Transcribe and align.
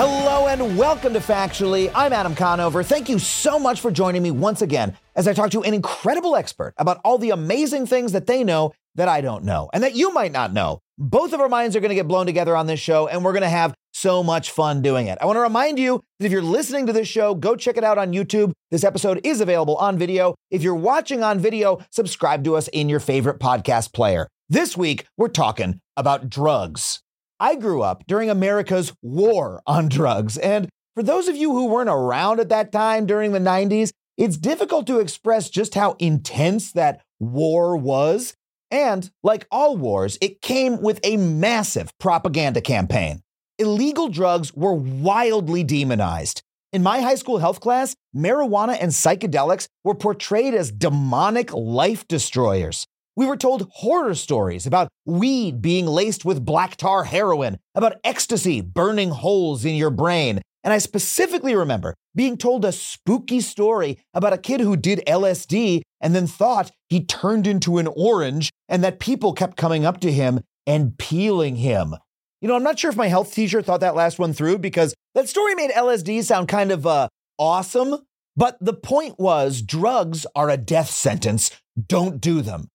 Hello 0.00 0.46
and 0.46 0.78
welcome 0.78 1.12
to 1.14 1.18
Factually. 1.18 1.90
I'm 1.92 2.12
Adam 2.12 2.36
Conover. 2.36 2.84
Thank 2.84 3.08
you 3.08 3.18
so 3.18 3.58
much 3.58 3.80
for 3.80 3.90
joining 3.90 4.22
me 4.22 4.30
once 4.30 4.62
again 4.62 4.96
as 5.16 5.26
I 5.26 5.32
talk 5.32 5.50
to 5.50 5.64
an 5.64 5.74
incredible 5.74 6.36
expert 6.36 6.72
about 6.76 7.00
all 7.04 7.18
the 7.18 7.30
amazing 7.30 7.84
things 7.84 8.12
that 8.12 8.28
they 8.28 8.44
know 8.44 8.74
that 8.94 9.08
I 9.08 9.20
don't 9.22 9.42
know 9.42 9.68
and 9.72 9.82
that 9.82 9.96
you 9.96 10.12
might 10.12 10.30
not 10.30 10.52
know. 10.52 10.78
Both 10.98 11.32
of 11.32 11.40
our 11.40 11.48
minds 11.48 11.74
are 11.74 11.80
going 11.80 11.88
to 11.88 11.96
get 11.96 12.06
blown 12.06 12.26
together 12.26 12.54
on 12.54 12.68
this 12.68 12.78
show 12.78 13.08
and 13.08 13.24
we're 13.24 13.32
going 13.32 13.42
to 13.42 13.48
have 13.48 13.74
so 13.92 14.22
much 14.22 14.52
fun 14.52 14.82
doing 14.82 15.08
it. 15.08 15.18
I 15.20 15.26
want 15.26 15.36
to 15.36 15.40
remind 15.40 15.80
you 15.80 16.00
that 16.20 16.26
if 16.26 16.30
you're 16.30 16.42
listening 16.42 16.86
to 16.86 16.92
this 16.92 17.08
show, 17.08 17.34
go 17.34 17.56
check 17.56 17.76
it 17.76 17.82
out 17.82 17.98
on 17.98 18.12
YouTube. 18.12 18.52
This 18.70 18.84
episode 18.84 19.20
is 19.24 19.40
available 19.40 19.74
on 19.78 19.98
video. 19.98 20.36
If 20.52 20.62
you're 20.62 20.76
watching 20.76 21.24
on 21.24 21.40
video, 21.40 21.80
subscribe 21.90 22.44
to 22.44 22.54
us 22.54 22.68
in 22.68 22.88
your 22.88 23.00
favorite 23.00 23.40
podcast 23.40 23.92
player. 23.92 24.28
This 24.48 24.76
week, 24.76 25.06
we're 25.16 25.26
talking 25.26 25.80
about 25.96 26.30
drugs. 26.30 27.00
I 27.40 27.54
grew 27.56 27.82
up 27.82 28.04
during 28.06 28.30
America's 28.30 28.92
war 29.02 29.62
on 29.66 29.88
drugs. 29.88 30.36
And 30.38 30.68
for 30.94 31.02
those 31.02 31.28
of 31.28 31.36
you 31.36 31.52
who 31.52 31.66
weren't 31.66 31.88
around 31.88 32.40
at 32.40 32.48
that 32.48 32.72
time 32.72 33.06
during 33.06 33.32
the 33.32 33.38
90s, 33.38 33.90
it's 34.16 34.36
difficult 34.36 34.86
to 34.88 34.98
express 34.98 35.48
just 35.48 35.74
how 35.74 35.96
intense 36.00 36.72
that 36.72 37.00
war 37.20 37.76
was. 37.76 38.34
And 38.70 39.08
like 39.22 39.46
all 39.50 39.76
wars, 39.76 40.18
it 40.20 40.42
came 40.42 40.82
with 40.82 40.98
a 41.04 41.16
massive 41.16 41.90
propaganda 41.98 42.60
campaign. 42.60 43.20
Illegal 43.58 44.08
drugs 44.08 44.52
were 44.54 44.74
wildly 44.74 45.62
demonized. 45.62 46.42
In 46.72 46.82
my 46.82 47.00
high 47.00 47.14
school 47.14 47.38
health 47.38 47.60
class, 47.60 47.94
marijuana 48.14 48.76
and 48.78 48.90
psychedelics 48.90 49.68
were 49.84 49.94
portrayed 49.94 50.54
as 50.54 50.70
demonic 50.70 51.52
life 51.54 52.06
destroyers. 52.08 52.86
We 53.18 53.26
were 53.26 53.36
told 53.36 53.68
horror 53.72 54.14
stories 54.14 54.64
about 54.64 54.90
weed 55.04 55.60
being 55.60 55.86
laced 55.86 56.24
with 56.24 56.44
black 56.44 56.76
tar 56.76 57.02
heroin, 57.02 57.58
about 57.74 57.96
ecstasy 58.04 58.60
burning 58.60 59.10
holes 59.10 59.64
in 59.64 59.74
your 59.74 59.90
brain. 59.90 60.40
And 60.62 60.72
I 60.72 60.78
specifically 60.78 61.56
remember 61.56 61.96
being 62.14 62.36
told 62.36 62.64
a 62.64 62.70
spooky 62.70 63.40
story 63.40 63.98
about 64.14 64.34
a 64.34 64.38
kid 64.38 64.60
who 64.60 64.76
did 64.76 65.02
LSD 65.04 65.82
and 66.00 66.14
then 66.14 66.28
thought 66.28 66.70
he 66.90 67.04
turned 67.04 67.48
into 67.48 67.78
an 67.78 67.88
orange 67.88 68.52
and 68.68 68.84
that 68.84 69.00
people 69.00 69.32
kept 69.32 69.56
coming 69.56 69.84
up 69.84 69.98
to 70.02 70.12
him 70.12 70.38
and 70.64 70.96
peeling 70.96 71.56
him. 71.56 71.96
You 72.40 72.46
know, 72.46 72.54
I'm 72.54 72.62
not 72.62 72.78
sure 72.78 72.92
if 72.92 72.96
my 72.96 73.08
health 73.08 73.34
teacher 73.34 73.62
thought 73.62 73.80
that 73.80 73.96
last 73.96 74.20
one 74.20 74.32
through 74.32 74.58
because 74.58 74.94
that 75.16 75.28
story 75.28 75.56
made 75.56 75.72
LSD 75.72 76.22
sound 76.22 76.46
kind 76.46 76.70
of 76.70 76.86
uh, 76.86 77.08
awesome. 77.36 77.96
But 78.36 78.58
the 78.60 78.74
point 78.74 79.18
was 79.18 79.60
drugs 79.60 80.24
are 80.36 80.50
a 80.50 80.56
death 80.56 80.90
sentence. 80.90 81.50
Don't 81.88 82.20
do 82.20 82.42
them. 82.42 82.68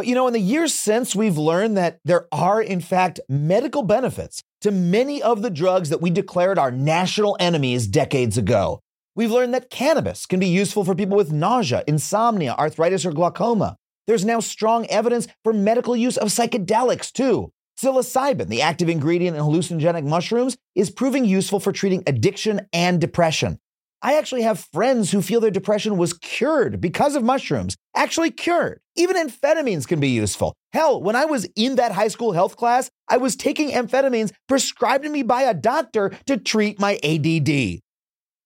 But 0.00 0.06
you 0.06 0.14
know, 0.14 0.28
in 0.28 0.32
the 0.32 0.40
years 0.40 0.72
since, 0.72 1.14
we've 1.14 1.36
learned 1.36 1.76
that 1.76 2.00
there 2.06 2.26
are, 2.32 2.62
in 2.62 2.80
fact, 2.80 3.20
medical 3.28 3.82
benefits 3.82 4.42
to 4.62 4.70
many 4.70 5.22
of 5.22 5.42
the 5.42 5.50
drugs 5.50 5.90
that 5.90 6.00
we 6.00 6.08
declared 6.08 6.58
our 6.58 6.70
national 6.70 7.36
enemies 7.38 7.86
decades 7.86 8.38
ago. 8.38 8.80
We've 9.14 9.30
learned 9.30 9.52
that 9.52 9.68
cannabis 9.68 10.24
can 10.24 10.40
be 10.40 10.48
useful 10.48 10.86
for 10.86 10.94
people 10.94 11.18
with 11.18 11.32
nausea, 11.32 11.84
insomnia, 11.86 12.54
arthritis, 12.58 13.04
or 13.04 13.12
glaucoma. 13.12 13.76
There's 14.06 14.24
now 14.24 14.40
strong 14.40 14.86
evidence 14.86 15.28
for 15.44 15.52
medical 15.52 15.94
use 15.94 16.16
of 16.16 16.28
psychedelics, 16.28 17.12
too. 17.12 17.52
Psilocybin, 17.78 18.48
the 18.48 18.62
active 18.62 18.88
ingredient 18.88 19.36
in 19.36 19.42
hallucinogenic 19.42 20.04
mushrooms, 20.04 20.56
is 20.74 20.88
proving 20.88 21.26
useful 21.26 21.60
for 21.60 21.72
treating 21.72 22.02
addiction 22.06 22.62
and 22.72 23.02
depression. 23.02 23.58
I 24.02 24.16
actually 24.16 24.42
have 24.42 24.66
friends 24.72 25.10
who 25.10 25.20
feel 25.20 25.40
their 25.40 25.50
depression 25.50 25.98
was 25.98 26.14
cured 26.14 26.80
because 26.80 27.14
of 27.14 27.22
mushrooms. 27.22 27.76
Actually, 27.94 28.30
cured. 28.30 28.80
Even 28.96 29.16
amphetamines 29.16 29.86
can 29.86 30.00
be 30.00 30.08
useful. 30.08 30.54
Hell, 30.72 31.02
when 31.02 31.16
I 31.16 31.26
was 31.26 31.46
in 31.54 31.74
that 31.76 31.92
high 31.92 32.08
school 32.08 32.32
health 32.32 32.56
class, 32.56 32.90
I 33.08 33.18
was 33.18 33.36
taking 33.36 33.70
amphetamines 33.70 34.32
prescribed 34.48 35.04
to 35.04 35.10
me 35.10 35.22
by 35.22 35.42
a 35.42 35.54
doctor 35.54 36.12
to 36.26 36.38
treat 36.38 36.80
my 36.80 36.98
ADD. 37.02 37.80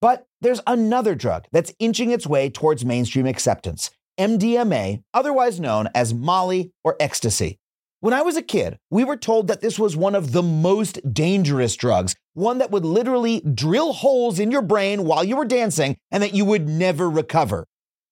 But 0.01 0.27
there's 0.41 0.61
another 0.67 1.15
drug 1.15 1.47
that's 1.53 1.73
inching 1.79 2.11
its 2.11 2.27
way 2.27 2.51
towards 2.51 2.85
mainstream 2.85 3.27
acceptance 3.27 3.91
MDMA, 4.19 5.03
otherwise 5.13 5.61
known 5.61 5.89
as 5.95 6.15
Molly 6.15 6.73
or 6.83 6.97
ecstasy. 7.01 7.59
When 8.05 8.13
I 8.13 8.21
was 8.21 8.37
a 8.37 8.43
kid, 8.43 8.77
we 8.91 9.03
were 9.03 9.17
told 9.17 9.47
that 9.47 9.63
this 9.63 9.79
was 9.79 9.97
one 9.97 10.15
of 10.15 10.33
the 10.33 10.43
most 10.43 11.01
dangerous 11.15 11.75
drugs, 11.75 12.15
one 12.35 12.59
that 12.59 12.71
would 12.71 12.85
literally 12.85 13.41
drill 13.41 13.95
holes 13.95 14.39
in 14.39 14.51
your 14.51 14.61
brain 14.61 15.07
while 15.07 15.25
you 15.25 15.37
were 15.37 15.47
dancing 15.47 15.97
and 16.11 16.23
that 16.23 16.35
you 16.35 16.45
would 16.45 16.69
never 16.69 17.09
recover. 17.09 17.65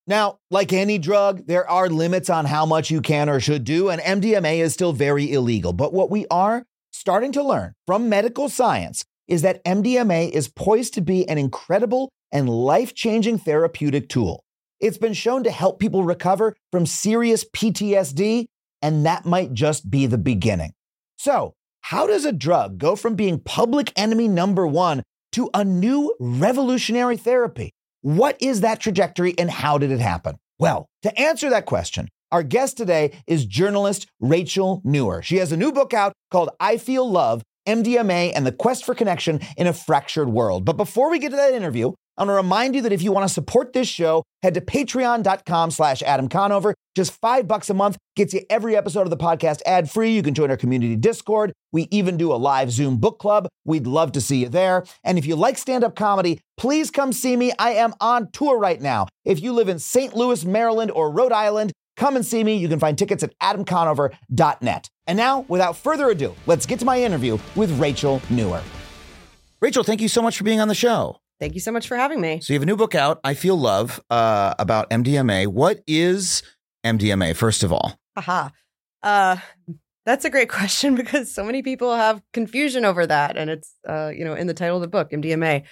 Now, 0.07 0.39
like 0.51 0.73
any 0.73 0.97
drug, 0.97 1.47
there 1.47 1.69
are 1.69 1.91
limits 1.91 2.31
on 2.31 2.47
how 2.47 2.65
much 2.65 2.91
you 2.91 3.03
can 3.03 3.29
or 3.29 3.39
should 3.39 3.65
do, 3.65 3.91
and 3.91 4.01
MDMA 4.01 4.61
is 4.61 4.73
still 4.73 4.95
very 4.95 5.31
illegal. 5.31 5.75
But 5.75 5.93
what 5.93 6.11
we 6.11 6.27
are 6.31 6.65
starting 6.91 7.33
to 7.33 7.43
learn 7.43 7.75
from 7.87 8.09
medical 8.09 8.49
science 8.49 9.05
is 9.29 9.43
that 9.43 9.63
MDMA 9.63 10.31
is 10.31 10.49
poised 10.49 10.95
to 10.95 11.03
be 11.03 11.29
an 11.29 11.37
incredible 11.37 12.09
and 12.33 12.49
life 12.49 12.95
changing 12.95 13.37
therapeutic 13.37 14.09
tool. 14.09 14.43
It's 14.81 14.97
been 14.97 15.13
shown 15.13 15.45
to 15.45 15.51
help 15.51 15.79
people 15.79 16.03
recover 16.03 16.57
from 16.71 16.87
serious 16.87 17.45
PTSD 17.45 18.47
and 18.83 19.07
that 19.07 19.25
might 19.25 19.53
just 19.53 19.91
be 19.91 20.07
the 20.07 20.19
beginning. 20.19 20.73
So, 21.17 21.55
how 21.83 22.07
does 22.07 22.25
a 22.25 22.33
drug 22.33 22.79
go 22.79 22.97
from 22.97 23.15
being 23.15 23.41
public 23.41 23.93
enemy 23.97 24.29
number 24.29 24.67
one 24.67 25.03
to 25.33 25.51
a 25.55 25.65
new 25.65 26.15
revolutionary 26.21 27.17
therapy? 27.17 27.73
What 28.03 28.37
is 28.41 28.61
that 28.61 28.81
trajectory 28.81 29.39
and 29.39 29.51
how 29.51 29.79
did 29.79 29.91
it 29.91 30.01
happen? 30.01 30.37
Well, 30.59 30.87
to 31.03 31.21
answer 31.21 31.51
that 31.51 31.67
question, 31.67 32.09
our 32.31 32.43
guest 32.43 32.77
today 32.77 33.13
is 33.27 33.47
journalist 33.47 34.07
Rachel 34.21 34.81
Nuwer. 34.85 35.23
She 35.23 35.37
has 35.37 35.53
a 35.53 35.57
new 35.57 35.73
book 35.73 35.93
out 35.93 36.13
called 36.31 36.51
I 36.59 36.79
Feel 36.79 37.09
Love 37.09 37.43
MDMA 37.67 38.33
and 38.35 38.47
the 38.47 38.53
Quest 38.53 38.85
for 38.85 38.95
Connection 38.95 39.41
in 39.57 39.67
a 39.67 39.73
Fractured 39.73 40.29
World. 40.29 40.65
But 40.65 40.77
before 40.77 41.11
we 41.11 41.19
get 41.19 41.31
to 41.31 41.37
that 41.37 41.55
interview, 41.55 41.93
I 42.19 42.23
want 42.23 42.31
to 42.31 42.35
remind 42.35 42.75
you 42.75 42.83
that 42.83 42.93
if 42.93 43.01
you 43.03 43.11
want 43.11 43.27
to 43.27 43.33
support 43.33 43.73
this 43.73 43.89
show, 43.89 44.23
head 44.43 44.55
to 44.55 44.61
patreon.com 44.61 45.71
slash 45.71 46.03
Adam 46.03 46.29
Conover. 46.29 46.75
Just 46.95 47.13
five 47.13 47.49
bucks 47.49 47.71
a 47.71 47.75
month 47.75 47.97
gets 48.17 48.35
you 48.35 48.43
every 48.51 48.77
episode 48.77 49.03
of 49.03 49.11
the 49.11 49.17
podcast 49.17 49.61
ad 49.65 49.91
free. 49.91 50.11
You 50.11 50.23
can 50.23 50.35
join 50.35 50.51
our 50.51 50.59
community 50.59 50.95
Discord. 50.95 51.53
We 51.73 51.89
even 51.91 52.19
do 52.19 52.31
a 52.33 52.37
live 52.37 52.71
Zoom 52.71 52.99
book 52.99 53.19
club. 53.19 53.49
We'd 53.65 53.87
love 53.87 54.13
to 54.13 54.21
see 54.21 54.39
you 54.39 54.51
there. 54.51 54.85
And 55.05 55.17
if 55.17 55.25
you 55.25 55.37
like 55.37 55.57
stand 55.57 55.85
up 55.85 55.97
comedy, 55.97 56.41
please 56.59 56.91
come 56.91 57.15
see 57.15 57.35
me. 57.35 57.53
I 57.59 57.71
am 57.73 57.95
on 57.99 58.31
tour 58.31 58.59
right 58.59 58.81
now. 58.81 59.07
If 59.25 59.43
you 59.43 59.55
live 59.55 59.71
in 59.71 59.79
St. 59.79 60.15
Louis, 60.15 60.45
Maryland, 60.45 60.91
or 60.91 61.11
Rhode 61.11 61.33
Island, 61.33 61.73
come 61.97 62.17
and 62.17 62.27
see 62.27 62.45
me. 62.45 62.57
You 62.57 62.69
can 62.69 62.79
find 62.79 62.99
tickets 62.99 63.23
at 63.23 63.33
adamconover.net. 63.39 64.89
And 65.07 65.17
now, 65.17 65.47
without 65.49 65.79
further 65.79 66.11
ado, 66.11 66.35
let's 66.47 66.67
get 66.67 66.79
to 66.81 66.85
my 66.85 67.03
interview 67.03 67.39
with 67.57 67.71
Rachel 67.81 68.21
Nuwer. 68.29 68.63
Rachel, 69.61 69.83
thank 69.83 70.03
you 70.03 70.09
so 70.09 70.21
much 70.21 70.37
for 70.37 70.45
being 70.45 70.61
on 70.61 70.69
the 70.69 70.75
show. 70.75 71.22
Thank 71.43 71.55
you 71.55 71.61
so 71.61 71.73
much 71.73 71.89
for 71.89 71.97
having 71.97 72.21
me. 72.21 72.39
So 72.41 72.53
you 72.53 72.57
have 72.57 72.63
a 72.63 72.67
new 72.67 72.77
book 72.77 72.95
out, 72.95 73.19
I 73.25 73.35
Feel 73.35 73.57
Love, 73.57 74.01
uh, 74.11 74.55
about 74.61 74.89
MDMA. 74.91 75.49
What 75.49 75.83
is 75.89 76.45
MDMA, 76.87 77.35
first 77.35 77.65
of 77.65 77.73
all? 77.73 77.99
Haha. 78.15 78.51
Uh, 79.03 79.39
that's 80.07 80.25
a 80.25 80.31
great 80.31 80.49
question 80.49 80.95
because 80.95 81.35
so 81.35 81.43
many 81.43 81.63
people 81.63 81.97
have 81.97 82.23
confusion 82.33 82.85
over 82.85 83.05
that, 83.09 83.37
and 83.37 83.51
it's 83.51 83.75
uh, 83.89 84.13
you 84.15 84.25
know 84.25 84.35
in 84.35 84.47
the 84.47 84.55
title 84.55 84.77
of 84.77 84.83
the 84.83 84.87
book, 84.87 85.11
MDMA. 85.11 85.65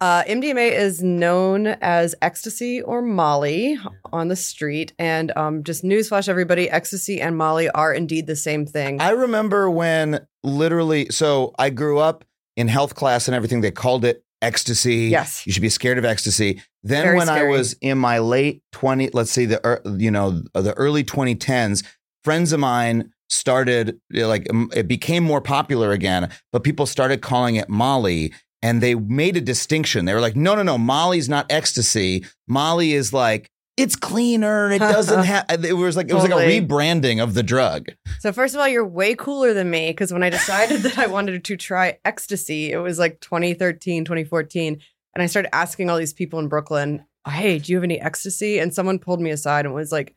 Uh, 0.00 0.24
MDMA 0.24 0.72
is 0.72 1.00
known 1.00 1.68
as 1.68 2.16
ecstasy 2.20 2.82
or 2.82 3.00
Molly 3.00 3.78
on 4.12 4.26
the 4.26 4.34
street, 4.34 4.94
and 4.98 5.30
um, 5.36 5.62
just 5.62 5.84
newsflash, 5.84 6.28
everybody: 6.28 6.68
ecstasy 6.68 7.20
and 7.20 7.38
Molly 7.38 7.70
are 7.70 7.94
indeed 7.94 8.26
the 8.26 8.34
same 8.34 8.66
thing. 8.66 9.00
I 9.00 9.10
remember 9.10 9.70
when 9.70 10.26
literally, 10.42 11.06
so 11.10 11.54
I 11.56 11.70
grew 11.70 12.00
up 12.00 12.24
in 12.56 12.66
health 12.66 12.96
class 12.96 13.28
and 13.28 13.34
everything. 13.36 13.60
They 13.60 13.70
called 13.70 14.04
it 14.04 14.23
ecstasy. 14.44 15.08
Yes. 15.10 15.46
you 15.46 15.52
should 15.52 15.62
be 15.62 15.68
scared 15.68 15.98
of 15.98 16.04
ecstasy. 16.04 16.62
Then 16.82 17.04
Very 17.04 17.16
when 17.16 17.28
I 17.28 17.44
was 17.44 17.74
in 17.80 17.98
my 17.98 18.18
late 18.18 18.62
twenty, 18.72 19.10
let's 19.12 19.30
say 19.32 19.46
the 19.46 19.58
you 19.98 20.10
know 20.10 20.42
the 20.52 20.74
early 20.76 21.02
twenty 21.02 21.34
tens, 21.34 21.82
friends 22.22 22.52
of 22.52 22.60
mine 22.60 23.10
started 23.28 23.98
like 24.12 24.46
um, 24.50 24.70
it 24.74 24.86
became 24.86 25.24
more 25.24 25.40
popular 25.40 25.92
again, 25.92 26.30
but 26.52 26.62
people 26.62 26.86
started 26.86 27.22
calling 27.22 27.56
it 27.56 27.68
Molly. 27.68 28.32
and 28.62 28.80
they 28.80 28.94
made 28.94 29.36
a 29.36 29.40
distinction. 29.42 30.06
They 30.06 30.14
were 30.14 30.22
like, 30.22 30.36
no, 30.36 30.54
no, 30.54 30.62
no, 30.62 30.78
Molly's 30.78 31.28
not 31.28 31.44
ecstasy. 31.50 32.24
Molly 32.48 32.94
is 32.94 33.12
like, 33.12 33.50
it's 33.76 33.96
cleaner. 33.96 34.70
It 34.70 34.78
doesn't 34.78 35.24
have, 35.24 35.46
it 35.64 35.76
was 35.76 35.96
like, 35.96 36.08
it 36.08 36.14
was 36.14 36.22
like 36.22 36.32
a 36.32 36.36
rebranding 36.36 37.22
of 37.22 37.34
the 37.34 37.42
drug. 37.42 37.88
So 38.20 38.32
first 38.32 38.54
of 38.54 38.60
all, 38.60 38.68
you're 38.68 38.86
way 38.86 39.14
cooler 39.14 39.52
than 39.52 39.70
me 39.70 39.90
because 39.90 40.12
when 40.12 40.22
I 40.22 40.30
decided 40.30 40.82
that 40.82 40.98
I 40.98 41.06
wanted 41.06 41.44
to 41.44 41.56
try 41.56 41.98
ecstasy, 42.04 42.72
it 42.72 42.78
was 42.78 42.98
like 42.98 43.20
2013, 43.20 44.04
2014, 44.04 44.80
and 45.14 45.22
I 45.22 45.26
started 45.26 45.54
asking 45.54 45.90
all 45.90 45.98
these 45.98 46.12
people 46.12 46.38
in 46.40 46.48
Brooklyn, 46.48 47.04
"Hey, 47.28 47.58
do 47.58 47.72
you 47.72 47.76
have 47.76 47.84
any 47.84 48.00
ecstasy?" 48.00 48.58
And 48.58 48.74
someone 48.74 48.98
pulled 48.98 49.20
me 49.20 49.30
aside 49.30 49.64
and 49.64 49.74
was 49.74 49.92
like, 49.92 50.14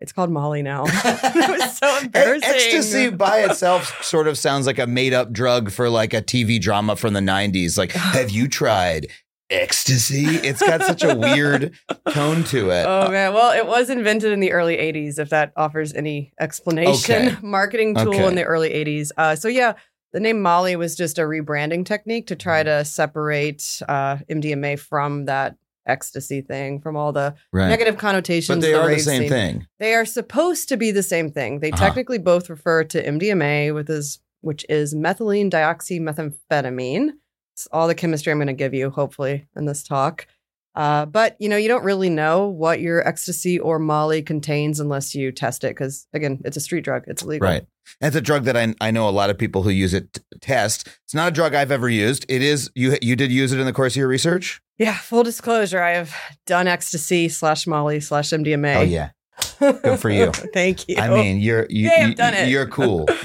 "It's 0.00 0.12
called 0.12 0.30
Molly 0.30 0.62
now." 0.62 0.84
it 0.86 1.58
was 1.60 1.78
so 1.78 1.98
embarrassing. 1.98 2.48
Ecstasy 2.48 3.10
by 3.10 3.40
itself 3.40 4.02
sort 4.04 4.28
of 4.28 4.38
sounds 4.38 4.66
like 4.66 4.78
a 4.78 4.86
made 4.86 5.12
up 5.12 5.32
drug 5.32 5.72
for 5.72 5.88
like 5.90 6.14
a 6.14 6.22
TV 6.22 6.60
drama 6.60 6.94
from 6.94 7.14
the 7.14 7.20
90s. 7.20 7.76
Like, 7.76 7.92
have 7.92 8.30
you 8.30 8.46
tried 8.46 9.08
ecstasy? 9.50 10.24
It's 10.26 10.60
got 10.60 10.82
such 10.82 11.02
a 11.02 11.14
weird 11.16 11.74
tone 12.10 12.44
to 12.44 12.70
it. 12.70 12.84
Oh 12.86 13.10
man, 13.10 13.32
well, 13.34 13.52
it 13.52 13.66
was 13.66 13.90
invented 13.90 14.32
in 14.32 14.40
the 14.40 14.52
early 14.52 14.76
'80s. 14.76 15.18
If 15.18 15.30
that 15.30 15.52
offers 15.56 15.92
any 15.94 16.32
explanation, 16.40 17.28
Okay. 17.28 17.36
marketing 17.42 17.94
tool 17.94 18.08
Okay. 18.14 18.26
in 18.26 18.34
the 18.34 18.44
early 18.44 18.70
'80s. 18.70 19.10
Uh, 19.16 19.34
so 19.36 19.48
yeah, 19.48 19.74
the 20.12 20.20
name 20.20 20.40
Molly 20.42 20.76
was 20.76 20.94
just 20.96 21.18
a 21.18 21.22
rebranding 21.22 21.84
technique 21.84 22.26
to 22.28 22.36
try 22.36 22.62
to 22.62 22.84
separate 22.84 23.82
uh, 23.88 24.16
MDMA 24.30 24.78
from 24.78 25.24
that 25.26 25.56
ecstasy 25.86 26.42
thing, 26.42 26.80
from 26.80 26.96
all 26.96 27.12
the 27.12 27.34
right. 27.52 27.68
negative 27.68 27.96
connotations. 27.96 28.58
But 28.58 28.60
they 28.66 28.74
are 28.74 28.88
the 28.90 28.98
same 28.98 29.22
scene. 29.22 29.28
thing. 29.30 29.66
They 29.78 29.94
are 29.94 30.04
supposed 30.04 30.68
to 30.68 30.76
be 30.76 30.90
the 30.90 31.02
same 31.02 31.30
thing. 31.30 31.60
They 31.60 31.70
Uh-huh. 31.70 31.82
technically 31.84 32.18
both 32.18 32.50
refer 32.50 32.84
to 32.84 33.02
MDMA, 33.02 33.74
with 33.74 33.88
is 33.88 34.20
which 34.40 34.64
is 34.68 34.94
methylene 34.94 35.50
dioxymethamphetamine. 35.50 37.10
It's 37.58 37.66
all 37.72 37.88
the 37.88 37.94
chemistry 37.96 38.30
I'm 38.30 38.38
going 38.38 38.46
to 38.46 38.52
give 38.52 38.72
you, 38.72 38.88
hopefully, 38.88 39.48
in 39.56 39.64
this 39.64 39.82
talk. 39.82 40.28
Uh, 40.76 41.06
but 41.06 41.34
you 41.40 41.48
know, 41.48 41.56
you 41.56 41.66
don't 41.66 41.82
really 41.82 42.08
know 42.08 42.46
what 42.46 42.80
your 42.80 43.06
ecstasy 43.06 43.58
or 43.58 43.80
Molly 43.80 44.22
contains 44.22 44.78
unless 44.78 45.12
you 45.12 45.32
test 45.32 45.64
it, 45.64 45.70
because 45.70 46.06
again, 46.12 46.40
it's 46.44 46.56
a 46.56 46.60
street 46.60 46.84
drug. 46.84 47.02
It's 47.08 47.22
illegal. 47.22 47.48
Right. 47.48 47.66
And 48.00 48.06
it's 48.06 48.16
a 48.16 48.20
drug 48.20 48.44
that 48.44 48.56
I, 48.56 48.76
I 48.80 48.92
know 48.92 49.08
a 49.08 49.10
lot 49.10 49.28
of 49.28 49.36
people 49.36 49.64
who 49.64 49.70
use 49.70 49.92
it 49.92 50.12
t- 50.12 50.22
test. 50.40 50.86
It's 51.02 51.14
not 51.14 51.28
a 51.28 51.30
drug 51.32 51.52
I've 51.52 51.72
ever 51.72 51.88
used. 51.88 52.24
It 52.28 52.42
is 52.42 52.70
you 52.76 52.96
you 53.02 53.16
did 53.16 53.32
use 53.32 53.50
it 53.50 53.58
in 53.58 53.66
the 53.66 53.72
course 53.72 53.94
of 53.94 53.96
your 53.96 54.06
research? 54.06 54.62
Yeah. 54.78 54.96
Full 54.96 55.24
disclosure: 55.24 55.82
I 55.82 55.94
have 55.94 56.14
done 56.46 56.68
ecstasy 56.68 57.28
slash 57.28 57.66
Molly 57.66 57.98
slash 57.98 58.28
MDMA. 58.28 58.76
Oh 58.76 58.82
yeah. 58.82 59.10
Good 59.58 59.98
for 60.00 60.10
you. 60.10 60.30
Thank 60.54 60.88
you. 60.88 60.96
I 60.98 61.08
mean, 61.08 61.38
you're 61.40 61.66
you, 61.68 61.88
Yay, 61.88 62.14
you, 62.18 62.46
you're 62.46 62.66
cool. 62.68 63.06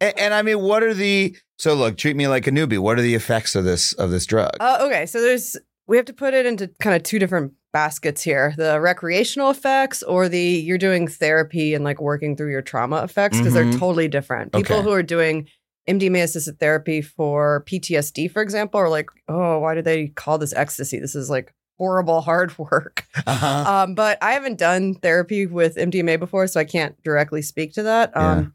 and, 0.00 0.18
and 0.18 0.34
I 0.34 0.42
mean, 0.42 0.60
what 0.60 0.82
are 0.82 0.94
the 0.94 1.36
so 1.58 1.74
look? 1.74 1.96
Treat 1.96 2.16
me 2.16 2.28
like 2.28 2.46
a 2.46 2.50
newbie. 2.50 2.78
What 2.78 2.98
are 2.98 3.02
the 3.02 3.14
effects 3.14 3.54
of 3.54 3.64
this 3.64 3.92
of 3.94 4.10
this 4.10 4.26
drug? 4.26 4.50
Uh, 4.60 4.78
okay, 4.82 5.06
so 5.06 5.20
there's 5.20 5.56
we 5.86 5.96
have 5.96 6.06
to 6.06 6.12
put 6.14 6.34
it 6.34 6.46
into 6.46 6.68
kind 6.80 6.96
of 6.96 7.02
two 7.02 7.18
different 7.18 7.52
baskets 7.72 8.22
here: 8.22 8.54
the 8.56 8.80
recreational 8.80 9.50
effects 9.50 10.02
or 10.02 10.28
the 10.28 10.40
you're 10.40 10.78
doing 10.78 11.06
therapy 11.08 11.74
and 11.74 11.84
like 11.84 12.00
working 12.00 12.36
through 12.36 12.50
your 12.50 12.62
trauma 12.62 13.02
effects 13.02 13.38
because 13.38 13.52
Mhm. 13.52 13.70
they're 13.70 13.78
totally 13.78 14.08
different. 14.08 14.52
People 14.52 14.76
Okay. 14.76 14.84
who 14.84 14.92
are 14.92 15.02
doing 15.02 15.48
MDMA 15.88 16.22
assisted 16.22 16.58
therapy 16.60 17.00
for 17.02 17.64
PTSD, 17.66 18.28
for 18.30 18.40
example, 18.42 18.78
are 18.78 18.88
like, 18.88 19.08
oh, 19.28 19.58
why 19.58 19.74
do 19.74 19.82
they 19.82 20.08
call 20.08 20.38
this 20.38 20.52
ecstasy? 20.54 20.98
This 21.00 21.14
is 21.16 21.28
like 21.28 21.52
horrible 21.78 22.20
hard 22.20 22.56
work. 22.58 23.06
Uh-huh. 23.26 23.64
Um, 23.84 23.94
but 23.94 24.18
I 24.22 24.32
haven't 24.32 24.58
done 24.58 24.94
therapy 24.94 25.46
with 25.46 25.76
MDMA 25.76 26.18
before, 26.18 26.46
so 26.46 26.60
I 26.60 26.64
can't 26.64 27.00
directly 27.02 27.42
speak 27.42 27.72
to 27.74 27.82
that. 27.84 28.12
Yeah. 28.14 28.32
Um, 28.32 28.54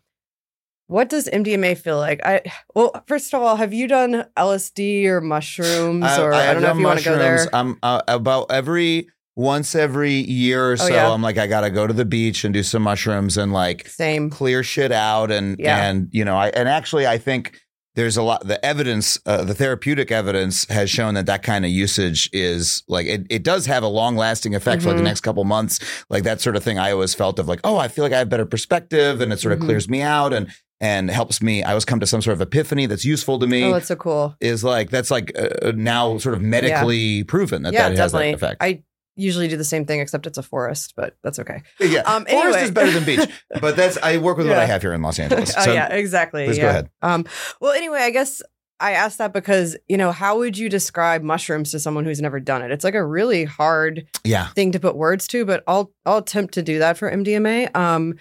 what 0.87 1.09
does 1.09 1.27
MDMA 1.27 1.77
feel 1.77 1.97
like? 1.97 2.25
I 2.25 2.41
well, 2.73 3.03
first 3.07 3.33
of 3.33 3.41
all, 3.41 3.57
have 3.57 3.73
you 3.73 3.87
done 3.89 4.23
LSD 4.37 5.05
or 5.07 5.19
mushrooms, 5.19 6.05
or 6.17 6.31
I, 6.33 6.43
have 6.43 6.53
don't 6.55 6.63
know 6.63 6.71
if 6.71 6.77
you 6.77 6.85
want 6.85 6.99
to 6.99 7.05
go 7.05 7.17
there. 7.17 7.45
I'm 7.51 7.77
uh, 7.83 8.01
about 8.07 8.45
every 8.51 9.09
once 9.35 9.75
every 9.75 10.13
year 10.13 10.69
or 10.69 10.71
Oh, 10.73 10.75
so. 10.77 10.87
yeah. 10.87 11.11
I'm 11.11 11.21
like, 11.21 11.37
I 11.37 11.45
gotta 11.45 11.69
go 11.69 11.85
to 11.87 11.93
the 11.93 12.05
beach 12.05 12.45
and 12.45 12.53
do 12.53 12.63
some 12.63 12.83
mushrooms 12.83 13.37
and 13.37 13.51
like 13.51 13.87
Same. 13.89 14.29
clear 14.29 14.63
shit 14.63 14.91
out 14.93 15.29
and 15.29 15.59
Yeah. 15.59 15.89
and 15.89 16.07
you 16.11 16.23
know 16.23 16.37
I 16.37 16.47
and 16.49 16.69
actually 16.69 17.05
I 17.05 17.17
think 17.17 17.59
there's 17.97 18.15
a 18.15 18.21
lot 18.23 18.47
the 18.47 18.63
evidence 18.65 19.19
uh, 19.25 19.43
the 19.43 19.53
therapeutic 19.53 20.11
evidence 20.11 20.65
has 20.69 20.89
shown 20.89 21.15
that 21.15 21.25
that 21.25 21.43
kind 21.43 21.65
of 21.65 21.71
usage 21.71 22.29
is 22.31 22.83
like 22.87 23.07
it, 23.07 23.25
it 23.29 23.43
does 23.43 23.65
have 23.65 23.83
a 23.83 23.87
long 23.87 24.15
lasting 24.15 24.55
effect 24.55 24.81
for 24.83 24.89
like 24.89 24.97
the 24.97 25.01
Mhm. 25.01 25.05
next 25.11 25.21
couple 25.21 25.43
months 25.43 25.79
like 26.09 26.23
that 26.23 26.39
sort 26.39 26.55
of 26.55 26.63
thing 26.63 26.77
I 26.79 26.91
always 26.91 27.13
felt 27.13 27.39
of 27.39 27.47
like 27.49 27.59
oh 27.65 27.75
I 27.77 27.87
feel 27.89 28.03
like 28.05 28.13
I 28.13 28.19
have 28.19 28.29
better 28.29 28.45
perspective 28.45 29.19
and 29.19 29.33
it 29.33 29.39
sort 29.41 29.51
of 29.51 29.59
Mhm. 29.59 29.65
clears 29.65 29.89
me 29.89 30.01
out 30.01 30.31
and 30.31 30.47
and 30.79 31.09
helps 31.09 31.41
me 31.41 31.63
I 31.63 31.69
always 31.71 31.85
come 31.85 31.99
to 31.99 32.05
some 32.07 32.21
sort 32.21 32.35
of 32.35 32.41
epiphany 32.41 32.85
that's 32.85 33.03
useful 33.03 33.39
to 33.39 33.47
me 33.47 33.63
Oh, 33.63 33.73
that's 33.73 33.87
so 33.87 33.95
cool. 33.95 34.35
is 34.39 34.63
like 34.63 34.91
that's 34.91 35.09
like 35.09 35.31
uh, 35.37 35.71
now 35.75 36.19
sort 36.19 36.35
of 36.35 36.41
medically 36.43 37.23
proven 37.23 37.63
that 37.63 37.73
yeah, 37.73 37.89
that 37.89 37.97
has 37.97 38.11
definitely. 38.11 38.31
that 38.35 38.35
effect. 38.35 38.57
I 38.63 38.83
usually 39.17 39.47
do 39.49 39.57
the 39.57 39.63
same 39.65 39.85
thing, 39.85 39.99
except 39.99 40.25
it's 40.27 40.37
a 40.37 40.43
forest, 40.43 40.93
but 40.95 41.17
that's 41.23 41.39
okay. 41.39 41.63
yeah, 41.79 42.01
Um, 42.01 42.25
forest 42.25 42.59
is 42.59 42.71
better 42.71 42.91
than 42.91 43.03
beach, 43.03 43.29
but 43.61 43.75
that's 43.75 43.97
I 43.97 44.17
work 44.17 44.37
with 44.37 44.47
what 44.47 44.57
I 44.57 44.65
have 44.65 44.81
here 44.81 44.93
in 44.93 45.01
Los 45.01 45.19
Angeles. 45.23 45.53
oh 45.57 45.61
So 45.65 45.73
yeah, 45.73 45.87
exactly. 45.93 46.45
please 46.45 46.57
yeah. 46.57 46.63
go 46.63 46.69
ahead. 46.69 46.89
Um, 47.01 47.25
well, 47.59 47.73
anyway, 47.73 47.99
I 47.99 48.11
guess 48.11 48.41
I 48.79 48.91
asked 48.91 49.17
that 49.17 49.33
because 49.33 49.75
you 49.87 49.97
know 49.97 50.11
how 50.11 50.37
would 50.37 50.57
you 50.57 50.69
describe 50.69 51.23
mushrooms 51.23 51.71
to 51.71 51.79
someone 51.79 52.05
who's 52.05 52.21
never 52.21 52.39
done 52.39 52.61
it? 52.61 52.71
It's 52.71 52.83
like 52.83 52.93
a 52.95 53.03
really 53.05 53.43
hard 53.43 54.05
yeah, 54.23 54.49
thing 54.49 54.71
to 54.73 54.79
put 54.79 54.95
words 54.95 55.27
to, 55.29 55.45
but 55.45 55.63
I'll 55.67 55.91
I'll 56.05 56.17
attempt 56.19 56.53
to 56.53 56.61
do 56.61 56.79
that 56.79 56.97
for 56.97 57.11
MDMA. 57.11 57.75
Um, 57.75 58.15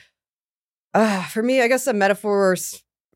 uh, 0.95 1.25
for 1.27 1.43
me, 1.43 1.61
I 1.61 1.69
guess 1.69 1.87
a 1.87 1.93
metaphor, 1.93 2.53
or 2.53 2.57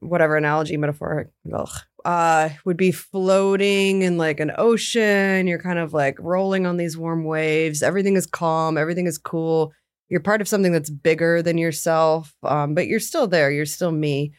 whatever 0.01 0.37
analogy, 0.37 0.77
metaphor, 0.77 1.31
ugh, 1.53 1.69
uh, 2.05 2.51
would 2.65 2.77
be 2.77 2.93
floating 2.93 4.03
in 4.03 4.17
like 4.19 4.41
an 4.41 4.53
ocean. 4.57 5.47
You're 5.47 5.59
kind 5.63 5.79
of 5.79 5.93
like 5.93 6.17
rolling 6.19 6.67
on 6.67 6.77
these 6.77 6.97
warm 6.97 7.25
waves. 7.25 7.83
Everything 7.83 8.17
is 8.17 8.27
calm. 8.27 8.77
Everything 8.79 9.07
is 9.07 9.19
cool. 9.19 9.73
You're 10.09 10.21
part 10.21 10.41
of 10.41 10.49
something 10.49 10.73
that's 10.73 10.91
bigger 10.91 11.41
than 11.43 11.57
yourself, 11.59 12.35
um, 12.43 12.75
but 12.75 12.87
you're 12.89 12.99
still 13.01 13.27
there. 13.29 13.51
You're 13.51 13.67
still 13.67 13.93
me. 13.93 14.33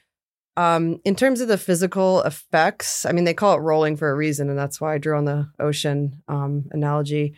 Um, 0.57 0.99
in 1.05 1.15
terms 1.15 1.39
of 1.39 1.47
the 1.47 1.57
physical 1.57 2.21
effects, 2.23 3.05
I 3.05 3.13
mean, 3.13 3.23
they 3.23 3.33
call 3.33 3.55
it 3.55 3.61
rolling 3.61 3.95
for 3.95 4.09
a 4.09 4.15
reason, 4.15 4.49
and 4.49 4.57
that's 4.59 4.81
why 4.81 4.93
I 4.93 4.97
drew 4.97 5.17
on 5.17 5.23
the 5.25 5.49
ocean 5.59 6.21
um, 6.27 6.65
analogy. 6.71 7.35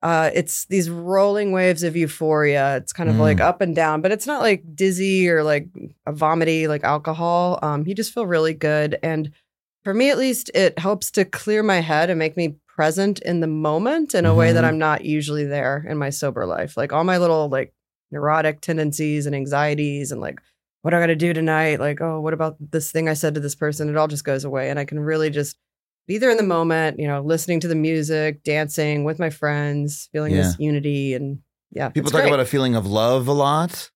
Uh, 0.00 0.30
it's 0.32 0.66
these 0.66 0.88
rolling 0.88 1.50
waves 1.50 1.82
of 1.82 1.96
euphoria. 1.96 2.76
It's 2.76 2.92
kind 2.92 3.08
of 3.10 3.16
Mm. 3.16 3.20
like 3.20 3.40
up 3.40 3.60
and 3.60 3.74
down, 3.74 4.00
but 4.00 4.12
it's 4.12 4.26
not 4.28 4.42
like 4.42 4.62
dizzy 4.76 5.28
or 5.28 5.42
like 5.42 5.66
a 6.06 6.12
vomity 6.12 6.68
like 6.68 6.84
alcohol. 6.84 7.58
Um, 7.62 7.84
you 7.84 7.94
just 7.96 8.14
feel 8.14 8.26
really 8.26 8.54
good, 8.54 8.96
and 9.02 9.32
for 9.86 9.94
me 9.94 10.10
at 10.10 10.18
least, 10.18 10.50
it 10.52 10.76
helps 10.80 11.12
to 11.12 11.24
clear 11.24 11.62
my 11.62 11.78
head 11.80 12.10
and 12.10 12.18
make 12.18 12.36
me 12.36 12.56
present 12.66 13.20
in 13.20 13.38
the 13.38 13.46
moment 13.46 14.16
in 14.16 14.26
a 14.26 14.34
way 14.34 14.50
that 14.50 14.64
Mhm. 14.64 14.66
I'm 14.68 14.78
not 14.78 15.04
usually 15.04 15.44
there 15.44 15.86
in 15.88 15.96
my 15.96 16.10
sober 16.10 16.44
life. 16.44 16.76
Like 16.76 16.92
all 16.92 17.04
my 17.04 17.18
little 17.18 17.48
like 17.48 17.72
neurotic 18.10 18.60
tendencies 18.60 19.26
and 19.26 19.34
anxieties 19.36 20.10
and 20.10 20.20
like 20.20 20.40
what 20.82 20.92
am 20.92 20.98
I 20.98 21.02
got 21.02 21.06
to 21.06 21.14
do 21.16 21.32
tonight. 21.32 21.78
Like, 21.78 22.00
oh, 22.00 22.20
what 22.20 22.34
about 22.34 22.56
this 22.72 22.90
thing 22.90 23.08
I 23.08 23.14
said 23.14 23.34
to 23.34 23.40
this 23.40 23.54
person? 23.54 23.88
It 23.88 23.96
all 23.96 24.08
just 24.08 24.24
goes 24.24 24.42
away. 24.44 24.70
And 24.70 24.78
I 24.78 24.84
can 24.84 24.98
really 24.98 25.30
just 25.30 25.56
be 26.08 26.18
there 26.18 26.30
in 26.30 26.36
the 26.36 26.42
moment, 26.42 26.98
you 26.98 27.06
know, 27.06 27.20
listening 27.22 27.60
to 27.60 27.68
the 27.68 27.74
music, 27.76 28.42
dancing 28.42 29.04
with 29.04 29.20
my 29.20 29.30
friends, 29.30 30.08
feeling 30.12 30.32
Yeah. 30.34 30.42
this 30.42 30.56
unity. 30.58 31.14
And 31.14 31.38
yeah, 31.70 31.90
people 31.90 32.10
talk 32.10 32.22
great. 32.22 32.28
about 32.30 32.40
a 32.40 32.44
feeling 32.44 32.74
of 32.76 32.86
love 32.86 33.26
a 33.28 33.32
lot, 33.32 33.90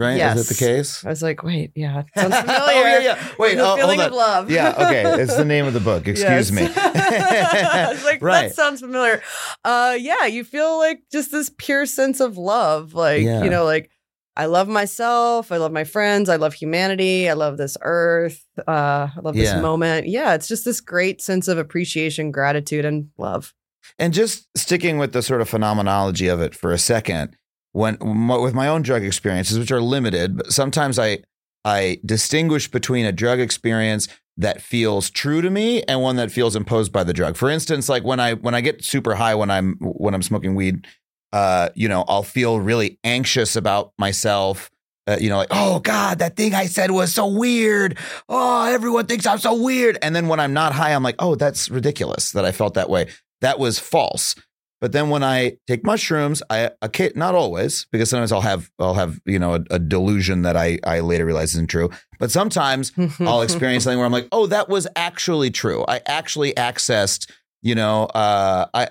right? 0.00 0.16
Yes. 0.16 0.38
Is 0.38 0.50
it 0.50 0.54
the 0.54 0.64
case? 0.66 1.04
I 1.04 1.08
was 1.10 1.22
like, 1.22 1.42
wait, 1.42 1.72
yeah, 1.76 2.02
sounds 2.16 2.34
familiar. 2.36 2.62
oh 2.62 2.70
yeah, 2.70 2.98
yeah. 3.00 3.28
Wait, 3.38 3.54
the 3.56 3.66
oh, 3.70 3.76
feeling 3.76 3.98
hold 4.00 4.10
of 4.12 4.16
love. 4.16 4.50
Yeah, 4.50 4.74
okay. 4.76 5.04
It's 5.22 5.36
the 5.36 5.44
name 5.44 5.66
of 5.66 5.74
the 5.74 5.80
book. 5.80 6.08
Excuse 6.08 6.50
Yes. 6.50 6.52
me. 6.52 6.62
I 6.76 7.88
was 7.92 8.04
like, 8.04 8.22
right. 8.22 8.48
that 8.48 8.54
sounds 8.54 8.80
familiar. 8.80 9.22
Uh, 9.64 9.96
yeah, 10.00 10.26
you 10.26 10.42
feel 10.44 10.78
like 10.78 11.02
just 11.12 11.30
this 11.30 11.50
pure 11.58 11.86
sense 11.86 12.20
of 12.20 12.36
love. 12.38 12.94
Like, 12.94 13.22
Yeah. 13.22 13.44
you 13.44 13.50
know, 13.50 13.64
like 13.64 13.90
I 14.36 14.46
love 14.46 14.68
myself. 14.68 15.52
I 15.52 15.58
love 15.58 15.72
my 15.72 15.84
friends. 15.84 16.28
I 16.28 16.36
love 16.36 16.54
humanity. 16.54 17.28
I 17.28 17.34
love 17.34 17.58
this 17.58 17.76
earth. 17.82 18.44
Uh, 18.66 19.08
I 19.14 19.20
love 19.22 19.36
Yeah. 19.36 19.54
this 19.54 19.62
moment. 19.62 20.08
Yeah, 20.08 20.34
it's 20.34 20.48
just 20.48 20.64
this 20.64 20.80
great 20.80 21.20
sense 21.20 21.46
of 21.48 21.58
appreciation, 21.58 22.30
gratitude, 22.30 22.84
and 22.84 23.08
love. 23.18 23.52
And 23.98 24.14
just 24.14 24.46
sticking 24.56 24.98
with 24.98 25.12
the 25.12 25.20
sort 25.22 25.40
of 25.42 25.48
phenomenology 25.48 26.28
of 26.28 26.40
it 26.40 26.54
for 26.54 26.72
a 26.72 26.78
second, 26.78 27.36
when 27.72 27.96
with 28.00 28.54
my 28.54 28.68
own 28.68 28.82
drug 28.82 29.04
experiences, 29.04 29.58
which 29.58 29.72
are 29.72 29.80
limited, 29.80 30.36
but 30.36 30.52
sometimes 30.52 30.98
I 30.98 31.18
I 31.64 31.98
distinguish 32.04 32.70
between 32.70 33.06
a 33.06 33.12
drug 33.12 33.38
experience 33.38 34.08
that 34.36 34.62
feels 34.62 35.10
true 35.10 35.42
to 35.42 35.50
me 35.50 35.82
and 35.82 36.00
one 36.00 36.16
that 36.16 36.32
feels 36.32 36.56
imposed 36.56 36.92
by 36.92 37.04
the 37.04 37.12
drug. 37.12 37.36
For 37.36 37.50
instance, 37.50 37.88
like 37.88 38.04
when 38.04 38.18
I 38.20 38.34
when 38.34 38.54
I 38.54 38.60
get 38.60 38.84
super 38.84 39.14
high 39.14 39.34
when 39.34 39.50
I'm 39.50 39.74
when 39.80 40.14
I'm 40.14 40.22
smoking 40.22 40.54
weed, 40.54 40.86
uh, 41.32 41.68
you 41.74 41.88
know, 41.88 42.04
I'll 42.08 42.22
feel 42.22 42.60
really 42.60 42.98
anxious 43.04 43.56
about 43.56 43.92
myself. 43.98 44.70
Uh, 45.06 45.16
you 45.20 45.28
know, 45.28 45.38
like, 45.38 45.48
oh 45.50 45.80
God, 45.80 46.20
that 46.20 46.36
thing 46.36 46.54
I 46.54 46.66
said 46.66 46.90
was 46.90 47.12
so 47.12 47.26
weird. 47.26 47.98
Oh, 48.28 48.66
everyone 48.72 49.06
thinks 49.06 49.26
I'm 49.26 49.38
so 49.38 49.54
weird. 49.54 49.98
And 50.02 50.14
then 50.14 50.28
when 50.28 50.38
I'm 50.38 50.52
not 50.52 50.72
high, 50.72 50.92
I'm 50.92 51.02
like, 51.02 51.16
oh, 51.18 51.34
that's 51.34 51.68
ridiculous 51.68 52.32
that 52.32 52.44
I 52.44 52.52
felt 52.52 52.74
that 52.74 52.88
way. 52.88 53.08
That 53.40 53.58
was 53.58 53.78
false. 53.78 54.34
But 54.80 54.92
then 54.92 55.10
when 55.10 55.22
I 55.22 55.58
take 55.66 55.84
mushrooms, 55.84 56.42
I 56.48 56.70
okay, 56.82 57.12
not 57.14 57.34
always 57.34 57.86
because 57.92 58.08
sometimes 58.08 58.32
I'll 58.32 58.40
have 58.40 58.70
I'll 58.78 58.94
have 58.94 59.20
you 59.26 59.38
know 59.38 59.54
a, 59.54 59.60
a 59.70 59.78
delusion 59.78 60.42
that 60.42 60.56
I 60.56 60.78
I 60.84 61.00
later 61.00 61.26
realize 61.26 61.50
isn't 61.54 61.68
true. 61.68 61.90
But 62.18 62.30
sometimes 62.30 62.92
I'll 63.20 63.42
experience 63.42 63.84
something 63.84 63.98
where 63.98 64.06
I'm 64.06 64.12
like, 64.12 64.28
oh, 64.32 64.46
that 64.46 64.68
was 64.68 64.86
actually 64.96 65.50
true. 65.50 65.84
I 65.86 66.00
actually 66.06 66.52
accessed 66.54 67.30
you 67.62 67.74
know 67.74 68.04
uh 68.06 68.66
I 68.72 68.88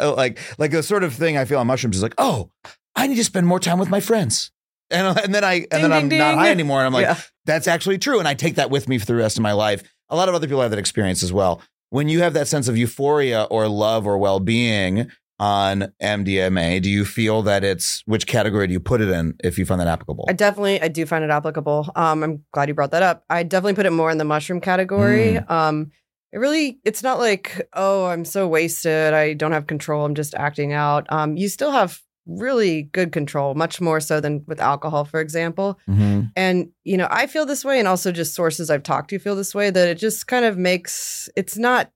like 0.00 0.38
like 0.58 0.70
the 0.70 0.82
sort 0.84 1.02
of 1.02 1.12
thing 1.12 1.36
I 1.36 1.44
feel 1.44 1.58
on 1.58 1.66
mushrooms 1.66 1.96
is 1.96 2.02
like, 2.02 2.14
oh, 2.18 2.50
I 2.94 3.06
need 3.08 3.16
to 3.16 3.24
spend 3.24 3.46
more 3.48 3.58
time 3.60 3.78
with 3.80 3.90
my 3.90 4.00
friends. 4.00 4.52
And, 4.90 5.18
and 5.24 5.34
then 5.34 5.42
I 5.42 5.54
and 5.54 5.70
Ding, 5.70 5.82
then 5.82 5.92
I'm 5.92 6.08
ding, 6.08 6.18
not 6.20 6.30
ding. 6.30 6.38
high 6.38 6.50
anymore. 6.50 6.78
And 6.78 6.86
I'm 6.86 6.92
like, 6.92 7.02
Yeah. 7.06 7.18
that's 7.46 7.66
actually 7.66 7.98
true. 7.98 8.20
And 8.20 8.28
I 8.28 8.34
take 8.34 8.54
that 8.54 8.70
with 8.70 8.88
me 8.88 8.98
for 8.98 9.06
the 9.06 9.16
rest 9.16 9.36
of 9.38 9.42
my 9.42 9.52
life. 9.52 9.82
A 10.08 10.14
lot 10.14 10.28
of 10.28 10.36
other 10.36 10.46
people 10.46 10.62
have 10.62 10.70
that 10.70 10.78
experience 10.78 11.24
as 11.24 11.32
well. 11.32 11.60
When 11.90 12.08
you 12.08 12.20
have 12.20 12.34
that 12.34 12.48
sense 12.48 12.68
of 12.68 12.76
euphoria 12.76 13.44
or 13.44 13.68
love 13.68 14.06
or 14.06 14.18
well 14.18 14.40
being 14.40 15.10
on 15.38 15.92
MDMA, 16.02 16.80
do 16.82 16.90
you 16.90 17.04
feel 17.04 17.42
that 17.42 17.62
it's 17.62 18.02
which 18.06 18.26
category 18.26 18.66
do 18.66 18.72
you 18.72 18.80
put 18.80 19.00
it 19.00 19.08
in 19.08 19.34
if 19.44 19.58
you 19.58 19.66
find 19.66 19.80
that 19.80 19.88
applicable? 19.88 20.26
I 20.28 20.32
definitely, 20.32 20.80
I 20.80 20.88
do 20.88 21.04
find 21.06 21.24
it 21.24 21.30
applicable. 21.30 21.90
Um, 21.94 22.22
I'm 22.22 22.44
glad 22.52 22.68
you 22.68 22.74
brought 22.74 22.92
that 22.92 23.02
up. 23.02 23.24
I 23.28 23.42
definitely 23.42 23.74
put 23.74 23.86
it 23.86 23.90
more 23.90 24.10
in 24.10 24.18
the 24.18 24.24
mushroom 24.24 24.60
category. 24.60 25.34
Mm. 25.34 25.50
Um, 25.50 25.90
it 26.32 26.38
really, 26.38 26.80
it's 26.84 27.02
not 27.02 27.18
like, 27.18 27.68
oh, 27.72 28.06
I'm 28.06 28.24
so 28.24 28.48
wasted. 28.48 29.14
I 29.14 29.34
don't 29.34 29.52
have 29.52 29.66
control. 29.66 30.04
I'm 30.04 30.14
just 30.14 30.34
acting 30.34 30.72
out. 30.72 31.06
Um, 31.10 31.36
you 31.36 31.48
still 31.48 31.70
have 31.70 32.00
really 32.26 32.82
good 32.82 33.12
control, 33.12 33.54
much 33.54 33.80
more 33.80 34.00
so 34.00 34.20
than 34.20 34.42
with 34.46 34.60
alcohol, 34.60 35.04
for 35.04 35.20
example. 35.20 35.78
Mhm. 35.88 36.32
And, 36.34 36.68
you 36.84 36.96
know, 36.96 37.06
I 37.10 37.26
feel 37.26 37.46
this 37.46 37.64
way, 37.64 37.78
and 37.78 37.86
also 37.88 38.10
just 38.12 38.34
sources 38.34 38.68
I've 38.68 38.82
talked 38.82 39.10
to 39.10 39.18
feel 39.18 39.36
this 39.36 39.54
way 39.54 39.70
that 39.70 39.88
it 39.88 39.96
just 39.98 40.26
kind 40.26 40.44
of 40.44 40.58
makes 40.58 41.28
it's 41.36 41.56
not, 41.56 41.90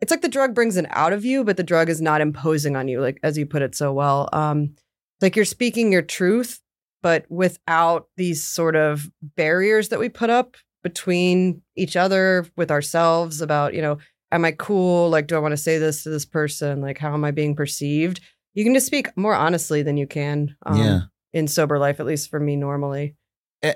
it's 0.00 0.10
like 0.10 0.22
the 0.22 0.28
drug 0.28 0.54
brings 0.54 0.76
it 0.76 0.86
out 0.90 1.12
of 1.12 1.24
you, 1.24 1.44
but 1.44 1.56
the 1.56 1.62
drug 1.62 1.88
is 1.90 2.00
not 2.00 2.20
imposing 2.20 2.76
on 2.76 2.88
you, 2.88 3.00
like 3.00 3.18
as 3.22 3.36
you 3.36 3.44
put 3.46 3.62
it 3.62 3.74
so 3.74 3.92
well. 3.92 4.28
Um, 4.32 4.74
like 5.20 5.36
you're 5.36 5.44
speaking 5.44 5.92
your 5.92 6.02
truth, 6.02 6.60
but 7.02 7.26
without 7.28 8.06
these 8.16 8.42
sort 8.44 8.76
of 8.76 9.10
barriers 9.36 9.88
that 9.90 9.98
we 10.00 10.08
put 10.08 10.30
up 10.30 10.56
between 10.82 11.60
each 11.76 11.96
other, 11.96 12.46
with 12.56 12.70
ourselves 12.70 13.40
about, 13.40 13.74
you 13.74 13.82
know, 13.82 13.98
am 14.30 14.44
I 14.44 14.52
cool? 14.52 15.10
Like, 15.10 15.26
do 15.26 15.34
I 15.36 15.40
want 15.40 15.52
to 15.52 15.56
say 15.56 15.78
this 15.78 16.04
to 16.04 16.10
this 16.10 16.24
person? 16.24 16.80
Like, 16.80 16.98
how 16.98 17.12
am 17.14 17.24
I 17.24 17.32
being 17.32 17.56
perceived? 17.56 18.20
You 18.54 18.64
can 18.64 18.74
just 18.74 18.86
speak 18.86 19.16
more 19.16 19.34
honestly 19.34 19.82
than 19.82 19.96
you 19.96 20.06
can 20.06 20.56
um, 20.66 20.78
yeah. 20.80 21.00
in 21.32 21.46
sober 21.48 21.78
life, 21.78 22.00
at 22.00 22.06
least 22.06 22.30
for 22.30 22.40
me 22.40 22.56
normally. 22.56 23.14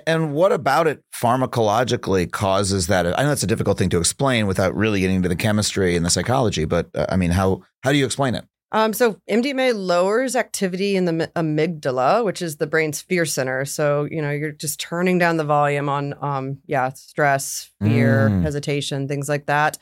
And 0.07 0.33
what 0.33 0.51
about 0.53 0.87
it 0.87 1.03
pharmacologically 1.13 2.31
causes 2.31 2.87
that? 2.87 3.19
I 3.19 3.23
know 3.23 3.31
it's 3.31 3.43
a 3.43 3.47
difficult 3.47 3.77
thing 3.77 3.89
to 3.89 3.97
explain 3.99 4.47
without 4.47 4.75
really 4.75 5.01
getting 5.01 5.17
into 5.17 5.29
the 5.29 5.35
chemistry 5.35 5.95
and 5.95 6.05
the 6.05 6.09
psychology, 6.09 6.65
but 6.65 6.87
uh, 6.95 7.05
I 7.09 7.17
mean, 7.17 7.31
how 7.31 7.63
how 7.83 7.91
do 7.91 7.97
you 7.97 8.05
explain 8.05 8.35
it? 8.35 8.45
Um, 8.71 8.91
so 8.93 9.17
MDMA 9.29 9.75
lowers 9.75 10.35
activity 10.35 10.95
in 10.95 11.05
the 11.05 11.29
amygdala, 11.35 12.25
which 12.25 12.41
is 12.41 12.57
the 12.57 12.65
brain's 12.65 13.01
fear 13.01 13.25
center. 13.25 13.65
So 13.65 14.07
you 14.09 14.21
know 14.21 14.31
you're 14.31 14.51
just 14.51 14.79
turning 14.79 15.19
down 15.19 15.37
the 15.37 15.43
volume 15.43 15.89
on, 15.89 16.15
um, 16.21 16.59
yeah, 16.65 16.89
stress, 16.93 17.69
fear, 17.81 18.29
Mm. 18.29 18.41
hesitation, 18.41 19.07
things 19.07 19.29
like 19.29 19.45
that. 19.47 19.77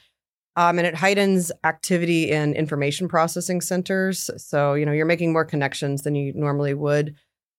Um, 0.61 0.77
and 0.77 0.85
it 0.85 0.93
heightens 0.93 1.51
activity 1.63 2.29
in 2.29 2.53
information 2.53 3.07
processing 3.07 3.61
centers. 3.61 4.29
So 4.37 4.75
you 4.75 4.85
know 4.85 4.91
you're 4.91 5.07
making 5.07 5.33
more 5.33 5.45
connections 5.45 6.03
than 6.03 6.13
you 6.13 6.33
normally 6.35 6.75
would. 6.75 7.15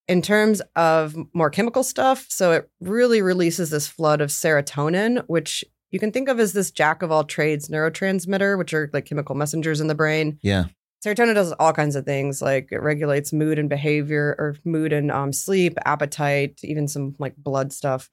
In 0.06 0.23
terms 0.23 0.62
of 0.76 1.16
more 1.32 1.50
chemical 1.50 1.82
stuff, 1.82 2.26
so 2.28 2.52
it 2.52 2.71
really 2.80 3.21
releases 3.23 3.71
this 3.71 3.88
flood 3.88 4.21
of 4.21 4.30
serotonin, 4.30 5.25
which 5.26 5.64
you 5.90 5.99
can 5.99 6.12
think 6.12 6.28
of 6.28 6.38
as 6.38 6.52
this 6.52 6.71
jack 6.71 7.02
of 7.02 7.11
all 7.11 7.25
trades 7.25 7.68
neurotransmitter, 7.68 8.56
which 8.56 8.73
are 8.73 8.88
like 8.92 9.06
chemical 9.06 9.35
messengers 9.35 9.80
in 9.80 9.88
the 9.88 9.94
brain. 9.94 10.38
Yeah. 10.42 10.66
Serotonin 11.04 11.35
does 11.35 11.52
all 11.52 11.73
kinds 11.73 11.97
of 11.97 12.04
things, 12.04 12.40
like 12.40 12.68
it 12.71 12.82
regulates 12.82 13.32
mood 13.32 13.59
and 13.59 13.68
behavior, 13.68 14.37
or 14.38 14.56
mood 14.64 14.92
and 14.92 15.11
um, 15.11 15.32
sleep, 15.32 15.76
appetite, 15.85 16.61
even 16.62 16.87
some 16.87 17.16
like 17.18 17.35
blood 17.37 17.73
stuff. 17.73 18.11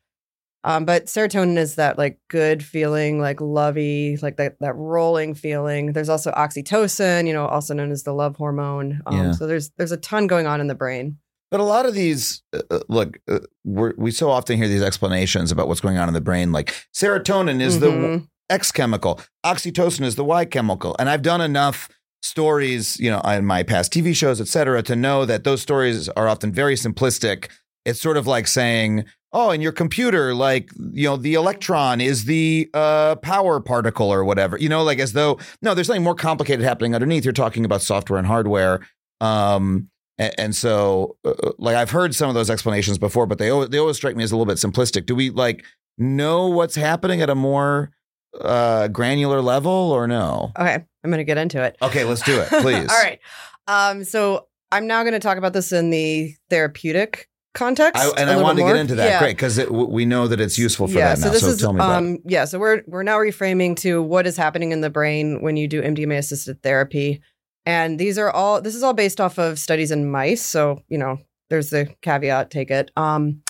Um, 0.64 0.84
but 0.86 1.06
serotonin 1.06 1.58
is 1.58 1.76
that 1.76 1.98
like 1.98 2.20
good 2.30 2.64
feeling, 2.64 3.20
like 3.22 3.40
lovey, 3.40 4.18
like 4.22 4.38
that 4.38 4.58
that 4.60 4.76
rolling 4.76 5.34
feeling. 5.34 5.94
There's 5.94 6.10
also 6.10 6.32
oxytocin, 6.32 7.28
you 7.28 7.34
know, 7.34 7.46
also 7.46 7.74
known 7.74 7.92
as 7.92 8.04
the 8.04 8.14
love 8.14 8.36
hormone. 8.36 9.02
Um, 9.06 9.16
Yeah. 9.18 9.32
So 9.32 9.48
there's 9.48 9.70
there's 9.78 9.92
a 9.94 9.98
ton 9.98 10.28
going 10.28 10.48
on 10.48 10.60
in 10.60 10.68
the 10.68 10.76
brain. 10.76 11.18
But 11.52 11.60
a 11.62 11.64
lot 11.64 11.88
of 11.88 11.96
these, 11.96 12.44
uh, 12.54 12.62
uh, 12.70 12.80
look, 12.90 13.18
uh, 13.28 13.40
we're, 13.64 13.94
we 13.98 14.12
so 14.12 14.30
often 14.30 14.58
hear 14.58 14.68
these 14.68 14.84
explanations 14.84 15.52
about 15.52 15.68
what's 15.68 15.82
going 15.82 15.98
on 15.98 16.08
in 16.08 16.14
the 16.14 16.22
brain. 16.22 16.52
Like 16.52 16.76
serotonin 16.96 17.60
is 17.62 17.80
the 17.80 17.88
Mhm. 17.88 18.28
X 18.52 18.72
chemical, 18.72 19.20
oxytocin 19.46 20.04
is 20.04 20.16
the 20.16 20.24
Y 20.26 20.44
chemical, 20.46 20.96
and 21.00 21.10
I've 21.10 21.22
done 21.22 21.40
enough 21.42 21.88
stories, 22.22 23.00
you 23.00 23.10
know, 23.10 23.20
in 23.22 23.46
my 23.46 23.64
past 23.64 23.94
TV 23.94 24.14
shows, 24.16 24.42
et 24.42 24.48
cetera, 24.48 24.84
to 24.84 24.96
know 24.96 25.26
that 25.26 25.44
those 25.44 25.62
stories 25.62 26.10
are 26.10 26.28
often 26.28 26.52
very 26.52 26.76
simplistic. 26.76 27.48
It's 27.86 28.02
sort 28.02 28.18
of 28.18 28.28
like 28.28 28.46
saying, 28.48 29.06
"Oh, 29.32 29.52
in 29.52 29.62
your 29.62 29.72
computer, 29.72 30.34
like 30.34 30.70
you 30.92 31.08
know, 31.08 31.18
the 31.18 31.34
electron 31.34 32.02
is 32.02 32.26
the 32.26 32.70
uh, 32.74 33.16
power 33.18 33.60
particle 33.60 34.12
or 34.12 34.24
whatever." 34.24 34.58
You 34.58 34.70
know, 34.70 34.84
like 34.84 35.00
as 35.00 35.14
though 35.14 35.40
no, 35.62 35.74
there's 35.74 35.88
something 35.88 36.04
more 36.04 36.16
complicated 36.16 36.64
happening 36.64 36.94
underneath. 36.96 37.24
You're 37.24 37.34
talking 37.34 37.66
about 37.66 37.82
software 37.82 38.18
and 38.18 38.28
hardware. 38.28 38.82
Um, 39.22 39.90
and, 40.18 40.34
and 40.38 40.56
so, 40.56 41.18
uh, 41.26 41.34
like 41.58 41.76
I've 41.76 41.92
heard 41.92 42.16
some 42.16 42.30
of 42.30 42.36
those 42.36 42.50
explanations 42.50 42.98
before, 42.98 43.26
but 43.26 43.38
they 43.38 43.50
always, 43.50 43.70
they 43.70 43.78
always 43.78 43.98
strike 43.98 44.16
me 44.16 44.24
as 44.24 44.32
a 44.32 44.36
little 44.36 44.46
bit 44.52 44.58
simplistic. 44.58 45.06
Do 45.06 45.16
we 45.16 45.30
like 45.30 45.64
know 45.98 46.48
what's 46.48 46.76
happening 46.76 47.22
at 47.22 47.30
a 47.30 47.36
more 47.36 47.92
uh, 48.40 48.88
granular 48.90 49.42
level 49.42 49.72
or 49.72 50.08
no? 50.08 50.52
Okay, 50.60 50.84
I'm 51.04 51.12
gonna 51.12 51.24
get 51.24 51.38
into 51.38 51.64
it. 51.64 51.78
Okay, 51.82 52.04
let's 52.04 52.22
do 52.22 52.40
it, 52.40 52.48
please. 52.62 52.90
All 52.90 53.02
right. 53.02 53.20
Um, 53.68 54.04
so 54.04 54.48
I'm 54.72 54.88
now 54.88 55.04
going 55.04 55.14
to 55.14 55.20
talk 55.20 55.38
about 55.38 55.54
this 55.54 55.72
in 55.72 55.90
the 55.90 56.34
therapeutic 56.50 57.29
context. 57.54 58.02
I, 58.02 58.10
and 58.22 58.30
I 58.30 58.42
want 58.42 58.58
to 58.58 58.64
get 58.64 58.76
into 58.76 58.96
that. 58.96 59.10
Yeah. 59.10 59.20
Great, 59.20 59.36
because 59.36 59.60
we 59.70 60.06
know 60.06 60.28
that 60.28 60.40
it's 60.40 60.58
useful 60.58 60.88
for 60.88 60.94
that 60.96 61.20
now. 61.20 61.26
So 61.26 61.30
this 61.32 61.42
so 61.42 61.48
is 61.48 61.60
tell 61.60 61.74
me 61.74 61.80
about 61.80 61.98
um 61.98 62.18
yeah, 62.26 62.46
so 62.46 62.60
we're 62.60 62.84
we're 62.88 63.04
now 63.04 63.18
reframing 63.18 63.76
to 63.78 64.02
what 64.02 64.28
is 64.28 64.38
happening 64.38 64.72
in 64.72 64.82
the 64.82 64.90
brain 64.90 65.42
when 65.42 65.58
you 65.58 65.68
do 65.68 65.82
MDMA 65.82 66.18
assisted 66.18 66.62
therapy. 66.62 67.22
And 67.66 68.00
these 68.00 68.18
are 68.18 68.32
all 68.32 68.62
this 68.62 68.76
is 68.76 68.84
all 68.84 68.94
based 68.94 69.20
off 69.20 69.38
of 69.38 69.60
studies 69.60 69.92
in 69.92 70.10
mice, 70.10 70.42
so 70.42 70.84
you 70.88 70.98
know, 70.98 71.18
there's 71.50 71.70
the 71.70 71.94
caveat, 72.02 72.52
take 72.52 72.72
it. 72.72 72.92
Um 72.96 73.42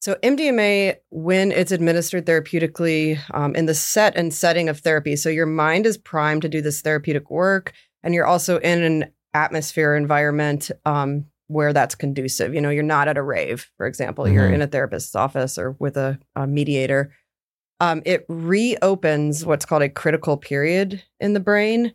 so 0.00 0.16
MDMA, 0.16 0.96
when 1.10 1.52
it's 1.52 1.70
administered 1.70 2.26
therapeutically 2.26 3.20
um, 3.32 3.54
in 3.54 3.66
the 3.66 3.74
set 3.74 4.16
and 4.16 4.34
setting 4.34 4.68
of 4.68 4.80
therapy, 4.80 5.14
so 5.14 5.28
your 5.28 5.46
mind 5.46 5.86
is 5.86 5.96
primed 5.96 6.42
to 6.42 6.48
do 6.48 6.60
this 6.60 6.80
therapeutic 6.80 7.30
work, 7.30 7.72
and 8.02 8.12
you're 8.12 8.26
also 8.26 8.58
in 8.58 8.82
an 8.82 9.12
atmosphere 9.32 9.94
environment 9.94 10.72
um, 10.84 11.26
where 11.52 11.72
that's 11.72 11.94
conducive. 11.94 12.54
You 12.54 12.60
know, 12.60 12.70
you're 12.70 12.82
not 12.82 13.08
at 13.08 13.16
a 13.18 13.22
rave, 13.22 13.70
for 13.76 13.86
example. 13.86 14.28
You're 14.28 14.48
Mhm. 14.48 14.54
in 14.54 14.62
a 14.62 14.66
therapist's 14.66 15.14
office 15.14 15.58
or 15.58 15.72
with 15.78 15.96
a, 15.96 16.18
a 16.34 16.46
mediator. 16.46 17.12
Um, 17.80 18.02
it 18.06 18.24
reopens 18.28 19.44
what's 19.44 19.64
called 19.66 19.82
a 19.82 19.88
critical 19.88 20.36
period 20.36 21.02
in 21.20 21.32
the 21.32 21.40
brain. 21.40 21.92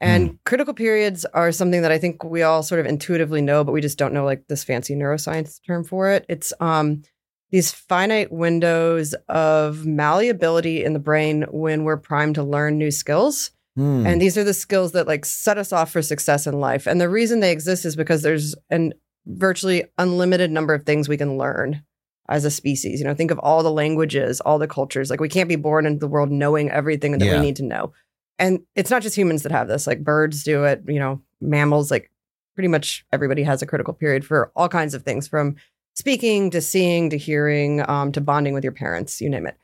And 0.00 0.38
critical 0.44 0.74
periods 0.74 1.24
are 1.34 1.50
something 1.50 1.82
that 1.82 1.90
I 1.90 1.98
think 1.98 2.22
we 2.22 2.42
all 2.42 2.62
sort 2.62 2.78
of 2.80 2.86
intuitively 2.86 3.40
know, 3.42 3.64
but 3.64 3.72
we 3.72 3.80
just 3.80 3.98
don't 3.98 4.12
know 4.14 4.24
like 4.24 4.46
this 4.48 4.62
fancy 4.62 4.94
neuroscience 4.94 5.58
term 5.66 5.82
for 5.82 6.10
it. 6.10 6.24
It's 6.28 6.52
um, 6.60 7.02
these 7.50 7.72
finite 7.72 8.30
windows 8.30 9.14
of 9.28 9.84
malleability 9.86 10.84
in 10.84 10.92
the 10.92 10.98
brain 11.00 11.46
when 11.50 11.82
we're 11.82 11.96
primed 11.96 12.36
to 12.36 12.44
learn 12.44 12.78
new 12.78 12.92
skills. 12.92 13.50
Hmm. 13.78 14.04
And 14.06 14.20
these 14.20 14.36
are 14.36 14.42
the 14.42 14.52
skills 14.54 14.90
that 14.92 15.06
like 15.06 15.24
set 15.24 15.56
us 15.56 15.72
off 15.72 15.92
for 15.92 16.02
success 16.02 16.48
in 16.48 16.58
life. 16.58 16.86
And 16.88 17.00
the 17.00 17.08
reason 17.08 17.38
they 17.38 17.52
exist 17.52 17.84
is 17.84 17.94
because 17.94 18.22
there's 18.22 18.56
an 18.70 18.92
virtually 19.26 19.84
unlimited 19.98 20.50
number 20.50 20.74
of 20.74 20.82
things 20.84 21.08
we 21.08 21.16
can 21.16 21.38
learn 21.38 21.84
as 22.28 22.44
a 22.44 22.50
species. 22.50 22.98
You 22.98 23.06
know, 23.06 23.14
think 23.14 23.30
of 23.30 23.38
all 23.38 23.62
the 23.62 23.70
languages, 23.70 24.40
all 24.40 24.58
the 24.58 24.66
cultures. 24.66 25.10
Like 25.10 25.20
we 25.20 25.28
can't 25.28 25.48
be 25.48 25.54
born 25.56 25.86
into 25.86 26.00
the 26.00 26.08
world 26.08 26.30
knowing 26.30 26.70
everything 26.70 27.12
that 27.12 27.24
Yeah. 27.24 27.36
we 27.38 27.46
need 27.46 27.54
to 27.56 27.62
know. 27.64 27.92
And 28.40 28.60
it's 28.74 28.90
not 28.90 29.02
just 29.02 29.16
humans 29.16 29.44
that 29.44 29.52
have 29.52 29.68
this. 29.68 29.86
Like 29.86 30.02
birds 30.02 30.42
do 30.42 30.64
it, 30.64 30.82
you 30.88 30.98
know, 30.98 31.20
mammals, 31.40 31.90
like 31.90 32.10
pretty 32.54 32.68
much 32.68 33.04
everybody 33.12 33.44
has 33.44 33.62
a 33.62 33.66
critical 33.66 33.94
period 33.94 34.24
for 34.24 34.50
all 34.56 34.68
kinds 34.68 34.92
of 34.94 35.04
things 35.04 35.28
from 35.28 35.54
speaking 35.94 36.50
to 36.50 36.60
seeing 36.60 37.10
to 37.10 37.18
hearing 37.18 37.88
um, 37.88 38.10
to 38.12 38.20
bonding 38.20 38.54
with 38.54 38.64
your 38.64 38.72
parents, 38.72 39.20
you 39.20 39.30
name 39.30 39.46
it. 39.46 39.56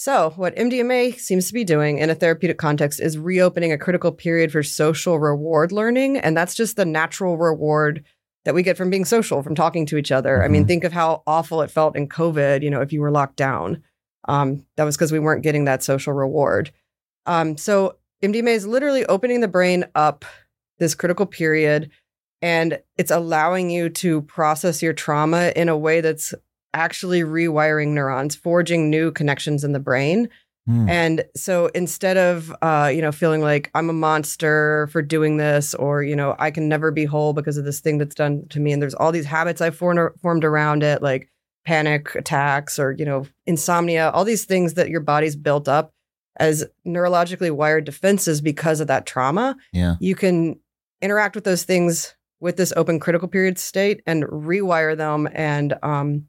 So, 0.00 0.30
what 0.36 0.54
MDMA 0.54 1.18
seems 1.18 1.48
to 1.48 1.52
be 1.52 1.64
doing 1.64 1.98
in 1.98 2.08
a 2.08 2.14
therapeutic 2.14 2.56
context 2.56 3.00
is 3.00 3.18
reopening 3.18 3.72
a 3.72 3.78
critical 3.78 4.12
period 4.12 4.52
for 4.52 4.62
social 4.62 5.18
reward 5.18 5.72
learning. 5.72 6.18
And 6.18 6.36
that's 6.36 6.54
just 6.54 6.76
the 6.76 6.84
natural 6.84 7.36
reward 7.36 8.04
that 8.44 8.54
we 8.54 8.62
get 8.62 8.76
from 8.76 8.90
being 8.90 9.04
social, 9.04 9.42
from 9.42 9.56
talking 9.56 9.86
to 9.86 9.96
each 9.96 10.12
other. 10.12 10.44
I 10.44 10.46
mean, 10.46 10.64
Mhm. 10.64 10.68
think 10.68 10.84
of 10.84 10.92
how 10.92 11.24
awful 11.26 11.62
it 11.62 11.70
felt 11.72 11.96
in 11.96 12.08
COVID, 12.08 12.62
you 12.62 12.70
know, 12.70 12.80
if 12.80 12.92
you 12.92 13.00
were 13.00 13.10
locked 13.10 13.36
down. 13.36 13.82
Um, 14.28 14.64
that 14.76 14.84
was 14.84 14.96
because 14.96 15.10
we 15.10 15.18
weren't 15.18 15.42
getting 15.42 15.64
that 15.64 15.82
social 15.82 16.12
reward. 16.12 16.70
Um, 17.26 17.56
so, 17.56 17.96
MDMA 18.22 18.52
is 18.52 18.68
literally 18.68 19.04
opening 19.06 19.40
the 19.40 19.48
brain 19.48 19.84
up 19.96 20.24
this 20.78 20.94
critical 20.94 21.26
period 21.26 21.90
and 22.40 22.80
it's 22.96 23.10
allowing 23.10 23.68
you 23.68 23.88
to 23.88 24.22
process 24.22 24.80
your 24.80 24.92
trauma 24.92 25.52
in 25.56 25.68
a 25.68 25.76
way 25.76 26.00
that's 26.00 26.34
actually 26.74 27.20
rewiring 27.20 27.88
neurons, 27.88 28.34
forging 28.34 28.90
new 28.90 29.10
connections 29.10 29.64
in 29.64 29.72
the 29.72 29.80
brain. 29.80 30.28
Hmm. 30.66 30.88
And 30.88 31.24
so 31.34 31.66
instead 31.68 32.18
of 32.18 32.54
uh, 32.60 32.90
you 32.94 33.00
know 33.00 33.12
feeling 33.12 33.40
like 33.40 33.70
I'm 33.74 33.88
a 33.88 33.94
monster 33.94 34.88
for 34.92 35.00
doing 35.00 35.38
this, 35.38 35.74
or 35.74 36.02
you 36.02 36.14
know 36.14 36.36
I 36.38 36.50
can 36.50 36.68
never 36.68 36.90
be 36.90 37.06
whole 37.06 37.32
because 37.32 37.56
of 37.56 37.64
this 37.64 37.80
thing 37.80 37.98
that's 37.98 38.14
done 38.14 38.46
to 38.50 38.60
me, 38.60 38.72
and 38.72 38.82
there's 38.82 38.94
all 38.94 39.10
these 39.10 39.24
habits 39.24 39.60
I've 39.60 39.76
formed 39.76 40.10
formed 40.20 40.44
around 40.44 40.82
it, 40.82 41.02
like 41.02 41.30
panic 41.64 42.14
attacks 42.14 42.78
or 42.78 42.92
you 42.92 43.04
know 43.04 43.26
insomnia, 43.46 44.10
all 44.10 44.24
these 44.24 44.44
things 44.44 44.74
that 44.74 44.90
your 44.90 45.00
body's 45.00 45.36
built 45.36 45.68
up 45.68 45.92
as 46.38 46.64
neurologically 46.86 47.50
wired 47.50 47.84
defenses 47.84 48.40
because 48.40 48.80
of 48.80 48.86
that 48.86 49.06
trauma. 49.06 49.56
Yeah. 49.72 49.96
You 50.00 50.14
can 50.14 50.58
interact 51.02 51.34
with 51.34 51.44
those 51.44 51.64
things 51.64 52.14
with 52.40 52.56
this 52.56 52.72
open 52.76 53.00
critical 53.00 53.28
period 53.28 53.58
state 53.58 54.02
and 54.06 54.24
rewire 54.24 54.96
them 54.96 55.28
and 55.32 55.74
um, 55.82 56.28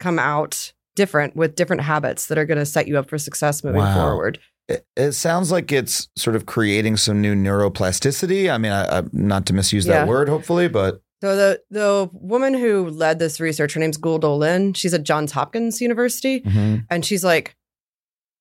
come 0.00 0.18
out 0.18 0.72
different 0.96 1.36
with 1.36 1.54
different 1.54 1.82
habits 1.82 2.26
that 2.26 2.36
are 2.38 2.44
going 2.44 2.58
to 2.58 2.66
set 2.66 2.88
you 2.88 2.98
up 2.98 3.08
for 3.08 3.16
success 3.18 3.62
moving 3.62 3.80
Wow. 3.80 3.94
forward. 3.94 4.40
It, 4.68 4.84
it 4.96 5.12
sounds 5.12 5.50
like 5.52 5.70
it's 5.72 6.08
sort 6.16 6.34
of 6.36 6.46
creating 6.46 6.96
some 6.96 7.20
new 7.20 7.34
neuroplasticity. 7.34 8.52
I 8.52 8.58
mean, 8.58 8.72
I, 8.72 8.98
I, 8.98 9.02
not 9.12 9.46
to 9.46 9.52
misuse 9.54 9.86
Yeah. 9.86 10.00
that 10.00 10.08
word, 10.08 10.28
hopefully, 10.28 10.68
but 10.68 11.00
So 11.22 11.36
the 11.36 11.60
the 11.70 12.10
woman 12.12 12.54
who 12.54 12.88
led 12.90 13.18
this 13.18 13.40
research, 13.40 13.74
her 13.74 13.80
name's 13.80 13.98
Gül 13.98 14.20
Dölen. 14.20 14.74
She's 14.76 14.94
at 14.94 15.02
Johns 15.04 15.32
Hopkins 15.32 15.80
University, 15.80 16.42
and 16.90 17.04
she's 17.04 17.22
like 17.24 17.54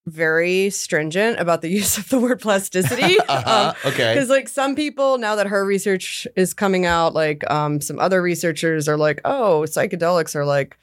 very 0.08 0.70
stringent 0.70 1.40
about 1.40 1.62
the 1.62 1.70
use 1.80 1.98
of 1.98 2.10
the 2.10 2.20
word 2.20 2.40
plasticity. 2.42 3.18
Uh-huh, 3.30 3.74
okay. 3.86 4.14
Because 4.16 4.30
like 4.30 4.48
some 4.48 4.76
people, 4.76 5.18
now 5.20 5.36
that 5.36 5.48
her 5.48 5.64
research 5.66 6.28
is 6.36 6.54
coming 6.54 6.86
out, 6.86 7.14
like 7.14 7.50
um, 7.52 7.80
some 7.80 8.00
other 8.00 8.22
researchers 8.22 8.88
are 8.88 8.98
like, 8.98 9.22
oh, 9.24 9.66
psychedelics 9.68 10.36
are 10.36 10.46
like 10.46 10.78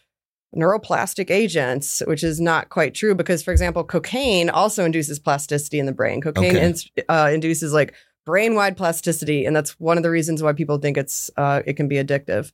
neuroplastic 0.57 1.31
agents, 1.31 2.03
which 2.07 2.25
is 2.25 2.41
not 2.41 2.71
quite 2.71 2.95
true. 2.95 3.15
Because, 3.15 3.43
for 3.43 3.53
example, 3.53 3.85
cocaine 3.85 4.49
also 4.49 4.85
induces 4.85 5.19
plasticity 5.19 5.79
in 5.79 5.87
the 5.87 5.93
brain. 5.93 6.21
Cocaine 6.21 6.57
Okay. 6.57 6.65
ins- 6.65 6.91
uh, 7.09 7.31
induces 7.33 7.73
like 7.73 7.95
brain-wide 8.25 8.77
plasticity, 8.77 9.45
and 9.45 9.55
that's 9.55 9.79
one 9.79 9.97
of 9.97 10.03
the 10.03 10.11
reasons 10.11 10.43
why 10.43 10.53
people 10.53 10.79
think 10.79 10.97
it's 10.97 11.31
uh, 11.37 11.63
it 11.67 11.75
can 11.75 11.89
be 11.89 11.97
addictive. 11.97 12.53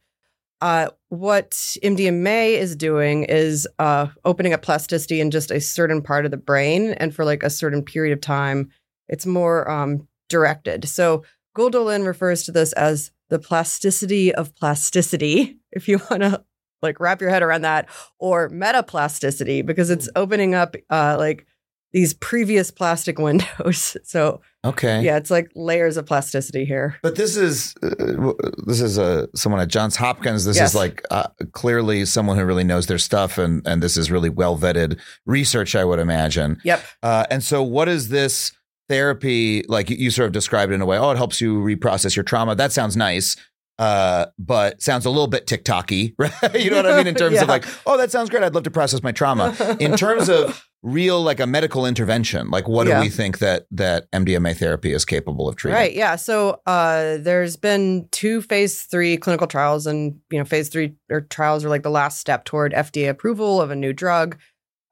Uh, 0.61 0.89
what 1.09 1.51
MDMA 1.83 2.53
is 2.57 2.77
doing 2.77 3.25
is 3.25 3.67
uh, 3.81 4.07
opening 4.25 4.53
up 4.53 4.63
plasticity 4.63 5.21
in 5.21 5.31
just 5.31 5.51
a 5.51 5.61
certain 5.61 6.01
part 6.03 6.25
of 6.25 6.31
the 6.31 6.37
brain, 6.37 6.93
and 6.99 7.15
for 7.15 7.25
like 7.25 7.43
a 7.43 7.51
certain 7.51 7.83
period 7.83 8.13
of 8.13 8.21
time, 8.21 8.71
it's 9.09 9.27
more 9.27 9.69
um, 9.71 10.07
directed. 10.29 10.89
So 10.89 11.25
Gül 11.57 11.71
Dölen 11.71 12.07
refers 12.07 12.45
to 12.45 12.53
this 12.53 12.73
as 12.75 13.11
the 13.29 13.39
plasticity 13.39 14.33
of 14.35 14.55
plasticity, 14.55 15.59
if 15.73 15.89
you 15.89 16.01
want 16.11 16.23
to 16.23 16.45
like 16.83 17.01
wrap 17.01 17.21
your 17.21 17.31
head 17.31 17.43
around 17.43 17.63
that, 17.63 17.89
or 18.19 18.49
metaplasticity, 18.51 19.65
because 19.65 19.91
it's 19.91 20.09
opening 20.17 20.55
up 20.55 20.75
uh, 20.91 21.17
like 21.19 21.47
these 21.93 22.15
previous 22.15 22.71
plastic 22.71 23.19
windows. 23.21 23.97
So 24.05 24.41
Okay. 24.65 25.03
yeah, 25.03 25.17
it's 25.17 25.31
like 25.31 25.51
layers 25.57 25.97
of 25.97 26.07
plasticity 26.07 26.65
here. 26.65 26.97
But 27.03 27.17
this 27.17 27.37
is 27.37 27.75
uh, 27.83 28.33
this 28.67 28.81
is 28.81 28.99
uh, 28.99 29.27
someone 29.35 29.61
at 29.61 29.69
Johns 29.69 29.97
Hopkins. 29.97 30.45
This 30.45 30.57
Yes. 30.57 30.71
is 30.71 30.75
like 30.77 31.03
uh, 31.11 31.29
clearly 31.53 32.05
someone 32.05 32.39
who 32.39 32.45
really 32.45 32.65
knows 32.65 32.87
their 32.87 32.99
stuff, 32.99 33.39
and 33.39 33.67
and 33.67 33.83
this 33.83 33.97
is 33.97 34.11
really 34.11 34.31
well 34.31 34.57
vetted 34.57 35.01
research, 35.27 35.75
I 35.75 35.85
would 35.85 35.99
imagine. 35.99 36.61
Yep. 36.65 36.83
Uh, 37.03 37.27
and 37.31 37.43
so, 37.43 37.63
what 37.63 37.89
is 37.89 38.09
this 38.09 38.53
therapy 38.89 39.65
like? 39.69 39.91
You, 39.91 39.97
you 39.97 40.11
sort 40.11 40.27
of 40.27 40.33
described 40.33 40.71
it 40.73 40.77
in 40.77 40.81
a 40.81 40.87
way. 40.87 40.97
Oh, 40.99 41.11
it 41.11 41.17
helps 41.17 41.41
you 41.41 41.57
reprocess 41.61 42.15
your 42.17 42.23
trauma. 42.23 42.55
That 42.55 42.73
sounds 42.73 42.97
nice. 42.97 43.37
Uh, 43.83 44.27
but 44.39 44.81
sounds 44.81 45.05
a 45.07 45.11
little 45.11 45.27
bit 45.27 45.47
TikToky, 45.47 46.15
right? 46.19 46.33
you 46.63 46.71
know 46.71 46.77
what 46.77 46.87
I 46.87 46.97
mean? 46.99 47.07
In 47.09 47.15
terms 47.17 47.35
Yeah. 47.37 47.43
of 47.43 47.49
like, 47.49 47.65
oh, 47.87 47.97
that 47.99 48.13
sounds 48.13 48.31
great. 48.31 48.45
I'd 48.45 48.55
love 48.55 48.63
to 48.65 48.71
process 48.71 49.03
my 49.03 49.11
trauma. 49.11 49.57
In 49.81 49.97
terms 49.97 50.29
of 50.29 50.65
real, 50.85 51.21
like 51.21 51.41
a 51.41 51.47
medical 51.47 51.85
intervention, 51.85 52.49
like 52.51 52.69
what 52.69 52.87
Yeah. 52.87 52.99
do 52.99 53.01
we 53.01 53.09
think 53.09 53.39
that 53.41 53.67
that 53.73 54.11
MDMA 54.13 54.57
therapy 54.57 54.93
is 54.93 55.05
capable 55.05 55.49
of 55.49 55.57
treating? 55.57 55.75
Right. 55.77 55.95
Yeah. 55.95 56.15
So 56.15 56.61
uh, 56.65 57.17
there's 57.19 57.57
been 57.57 58.07
two 58.13 58.41
phase 58.43 58.83
three 58.83 59.17
clinical 59.17 59.49
trials, 59.49 59.87
and 59.89 60.21
you 60.31 60.39
know, 60.39 60.45
phase 60.45 60.69
three 60.69 60.95
or 61.11 61.23
trials 61.23 61.65
are 61.65 61.69
like 61.69 61.83
the 61.83 61.91
last 61.91 62.21
step 62.21 62.45
toward 62.45 62.73
FDA 62.73 63.09
approval 63.09 63.61
of 63.61 63.73
a 63.73 63.77
new 63.77 63.93
drug. 63.93 64.39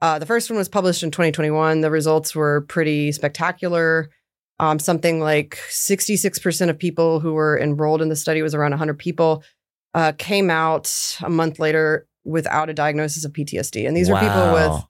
Uh, 0.03 0.19
the 0.19 0.27
first 0.27 0.51
one 0.51 0.57
was 0.57 0.69
published 0.69 1.03
in 1.05 1.11
2021. 1.13 1.81
The 1.83 1.91
results 1.91 2.35
were 2.35 2.63
pretty 2.63 3.13
spectacular. 3.13 4.11
Um, 4.61 4.79
something 4.79 5.21
like 5.21 5.59
66% 5.71 6.69
of 6.69 6.79
people 6.79 7.21
who 7.21 7.33
were 7.33 7.59
enrolled 7.59 8.03
in 8.03 8.09
the 8.09 8.17
study 8.17 8.43
was 8.43 8.55
around 8.55 8.73
100 8.73 8.99
people 8.99 9.43
uh, 9.95 10.13
came 10.19 10.51
out 10.51 11.17
a 11.23 11.31
month 11.31 11.59
later 11.59 12.07
without 12.25 12.69
a 12.69 12.75
diagnosis 12.75 13.25
of 13.25 13.33
PTSD, 13.33 13.87
and 13.87 13.97
these 13.97 14.09
were 14.11 14.21
people 14.21 14.53
with 14.53 14.85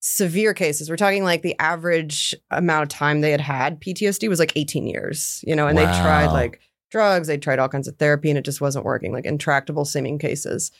severe 0.00 0.54
cases. 0.54 0.88
We're 0.88 0.96
talking 0.96 1.24
like 1.24 1.42
the 1.42 1.56
average 1.58 2.34
amount 2.50 2.84
of 2.84 2.88
time 2.88 3.20
they 3.20 3.32
had 3.32 3.40
had 3.40 3.80
PTSD 3.80 4.28
was 4.28 4.38
like 4.38 4.52
18 4.54 4.86
years, 4.86 5.42
you 5.46 5.56
know, 5.56 5.66
and 5.66 5.76
they 5.76 5.84
tried 5.84 6.26
like 6.26 6.60
drugs, 6.90 7.26
they 7.26 7.36
tried 7.36 7.58
all 7.58 7.68
kinds 7.68 7.88
of 7.88 7.96
therapy, 7.96 8.30
and 8.30 8.38
it 8.38 8.44
just 8.44 8.60
wasn't 8.60 8.84
working, 8.84 9.12
like 9.12 9.26
intractable 9.26 9.84
seeming 9.84 10.18
cases. 10.18 10.70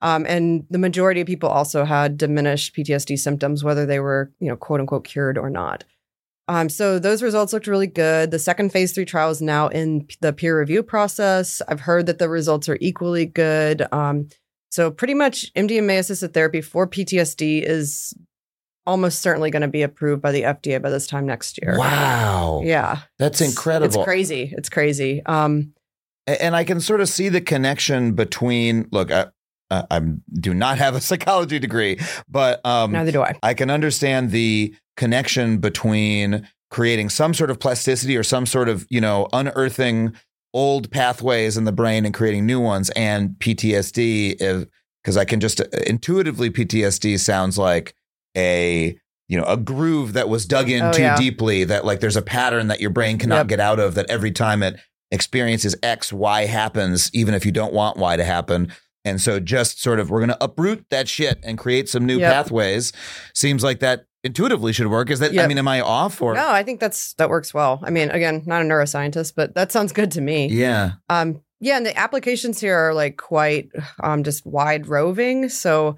Um, 0.00 0.26
and 0.28 0.66
the 0.68 0.78
majority 0.78 1.20
of 1.20 1.28
people 1.28 1.48
also 1.48 1.84
had 1.84 2.16
diminished 2.16 2.74
PTSD 2.74 3.18
symptoms, 3.18 3.62
whether 3.62 3.86
they 3.86 4.00
were, 4.00 4.32
you 4.40 4.48
know, 4.48 4.56
quote 4.56 4.80
unquote 4.80 5.04
cured 5.04 5.38
or 5.38 5.48
not. 5.48 5.84
Um, 6.48 6.68
so 6.68 6.98
those 6.98 7.22
results 7.22 7.52
looked 7.52 7.66
really 7.66 7.86
good. 7.86 8.30
The 8.30 8.38
second 8.38 8.72
phase 8.72 8.92
three 8.92 9.04
trial 9.04 9.30
is 9.30 9.40
now 9.40 9.68
in 9.68 10.04
p- 10.06 10.16
the 10.20 10.32
peer 10.32 10.58
review 10.58 10.82
process. 10.82 11.62
I've 11.68 11.80
heard 11.80 12.06
that 12.06 12.18
the 12.18 12.28
results 12.28 12.68
are 12.68 12.78
equally 12.80 13.26
good. 13.26 13.86
Um, 13.92 14.28
so 14.70 14.90
pretty 14.90 15.14
much 15.14 15.52
MDMA 15.54 15.98
assisted 15.98 16.34
therapy 16.34 16.60
for 16.60 16.86
PTSD 16.88 17.62
is 17.62 18.14
almost 18.86 19.20
certainly 19.20 19.50
going 19.50 19.62
to 19.62 19.68
be 19.68 19.82
approved 19.82 20.20
by 20.20 20.32
the 20.32 20.42
FDA 20.42 20.82
by 20.82 20.90
this 20.90 21.06
time 21.06 21.26
next 21.26 21.60
year. 21.62 21.76
Wow. 21.78 22.62
Yeah. 22.64 23.00
That's 23.18 23.40
It's- 23.40 23.50
incredible. 23.54 23.86
It's 24.00 24.04
crazy. 24.04 24.52
It's 24.56 24.68
crazy. 24.68 25.22
Um, 25.24 25.74
And 26.26 26.54
I 26.56 26.64
can 26.64 26.80
sort 26.80 27.00
of 27.00 27.08
see 27.08 27.28
the 27.28 27.40
connection 27.40 28.12
between. 28.14 28.88
Look, 28.92 29.10
I, 29.12 29.26
I, 29.72 29.96
I 29.96 30.00
do 30.34 30.52
not 30.54 30.78
have 30.78 30.94
a 30.94 31.00
psychology 31.08 31.58
degree, 31.58 31.98
but 32.28 32.64
um, 32.66 32.92
neither 32.92 33.12
do 33.12 33.22
I. 33.22 33.34
I 33.42 33.54
can 33.54 33.70
understand 33.70 34.30
the 34.30 34.74
connection 34.96 35.58
between 35.58 36.46
creating 36.70 37.08
some 37.10 37.34
sort 37.34 37.50
of 37.50 37.58
plasticity 37.58 38.16
or 38.16 38.22
some 38.22 38.46
sort 38.46 38.68
of 38.68 38.86
you 38.90 39.00
know 39.00 39.28
unearthing 39.32 40.14
old 40.54 40.90
pathways 40.90 41.56
in 41.56 41.64
the 41.64 41.72
brain 41.72 42.04
and 42.04 42.12
creating 42.14 42.44
new 42.46 42.60
ones, 42.60 42.90
and 42.90 43.30
PTSD. 43.38 44.66
Because 45.02 45.16
I 45.16 45.24
can 45.24 45.40
just 45.40 45.60
uh, 45.60 45.64
intuitively, 45.86 46.50
PTSD 46.50 47.18
sounds 47.18 47.58
like 47.58 47.94
a 48.36 48.96
you 49.28 49.38
know 49.38 49.44
a 49.44 49.56
groove 49.56 50.12
that 50.12 50.28
was 50.28 50.46
dug 50.46 50.68
in 50.70 50.82
Oh, 50.82 50.92
too 50.92 51.02
yeah. 51.02 51.16
deeply. 51.16 51.64
That 51.64 51.84
like 51.84 52.00
there's 52.00 52.16
a 52.16 52.22
pattern 52.22 52.68
that 52.68 52.80
your 52.80 52.90
brain 52.90 53.18
cannot 53.18 53.36
Yep. 53.38 53.46
get 53.48 53.60
out 53.60 53.80
of. 53.80 53.94
That 53.94 54.08
every 54.10 54.30
time 54.30 54.62
it 54.62 54.78
experiences 55.10 55.74
X, 55.82 56.12
Y 56.12 56.46
happens, 56.46 57.10
even 57.12 57.34
if 57.34 57.44
you 57.44 57.52
don't 57.52 57.72
want 57.74 57.96
Y 57.96 58.16
to 58.16 58.24
happen. 58.24 58.72
And 59.04 59.20
so 59.20 59.40
just 59.40 59.80
sort 59.82 59.98
of 60.00 60.10
we're 60.10 60.20
going 60.20 60.30
to 60.30 60.42
uproot 60.44 60.86
that 60.90 61.08
shit 61.08 61.40
and 61.42 61.58
create 61.58 61.88
some 61.88 62.06
new 62.06 62.18
Yep. 62.18 62.32
pathways. 62.32 62.92
Seems 63.34 63.64
like 63.64 63.80
that 63.80 64.04
intuitively 64.24 64.72
should 64.72 64.86
work. 64.86 65.10
Is 65.10 65.18
that 65.18 65.36
I 65.38 65.46
mean, 65.48 65.58
am 65.58 65.66
I 65.68 65.80
off 65.80 66.22
or 66.22 66.34
No, 66.34 66.48
I 66.50 66.62
think 66.62 66.78
that's 66.78 67.14
that 67.14 67.28
works 67.28 67.52
well. 67.52 67.80
I 67.82 67.90
mean, 67.90 68.10
again, 68.10 68.42
not 68.46 68.62
a 68.62 68.64
neuroscientist, 68.64 69.34
but 69.34 69.54
that 69.54 69.72
sounds 69.72 69.92
good 69.92 70.12
to 70.12 70.20
me. 70.20 70.46
Yeah. 70.48 70.92
Um, 71.08 71.40
yeah, 71.60 71.76
and 71.76 71.86
the 71.86 71.96
applications 71.96 72.60
here 72.60 72.76
are 72.76 72.94
like 72.94 73.16
quite 73.16 73.70
um, 74.02 74.22
just 74.24 74.44
wide 74.46 74.86
roving. 74.88 75.48
So 75.48 75.96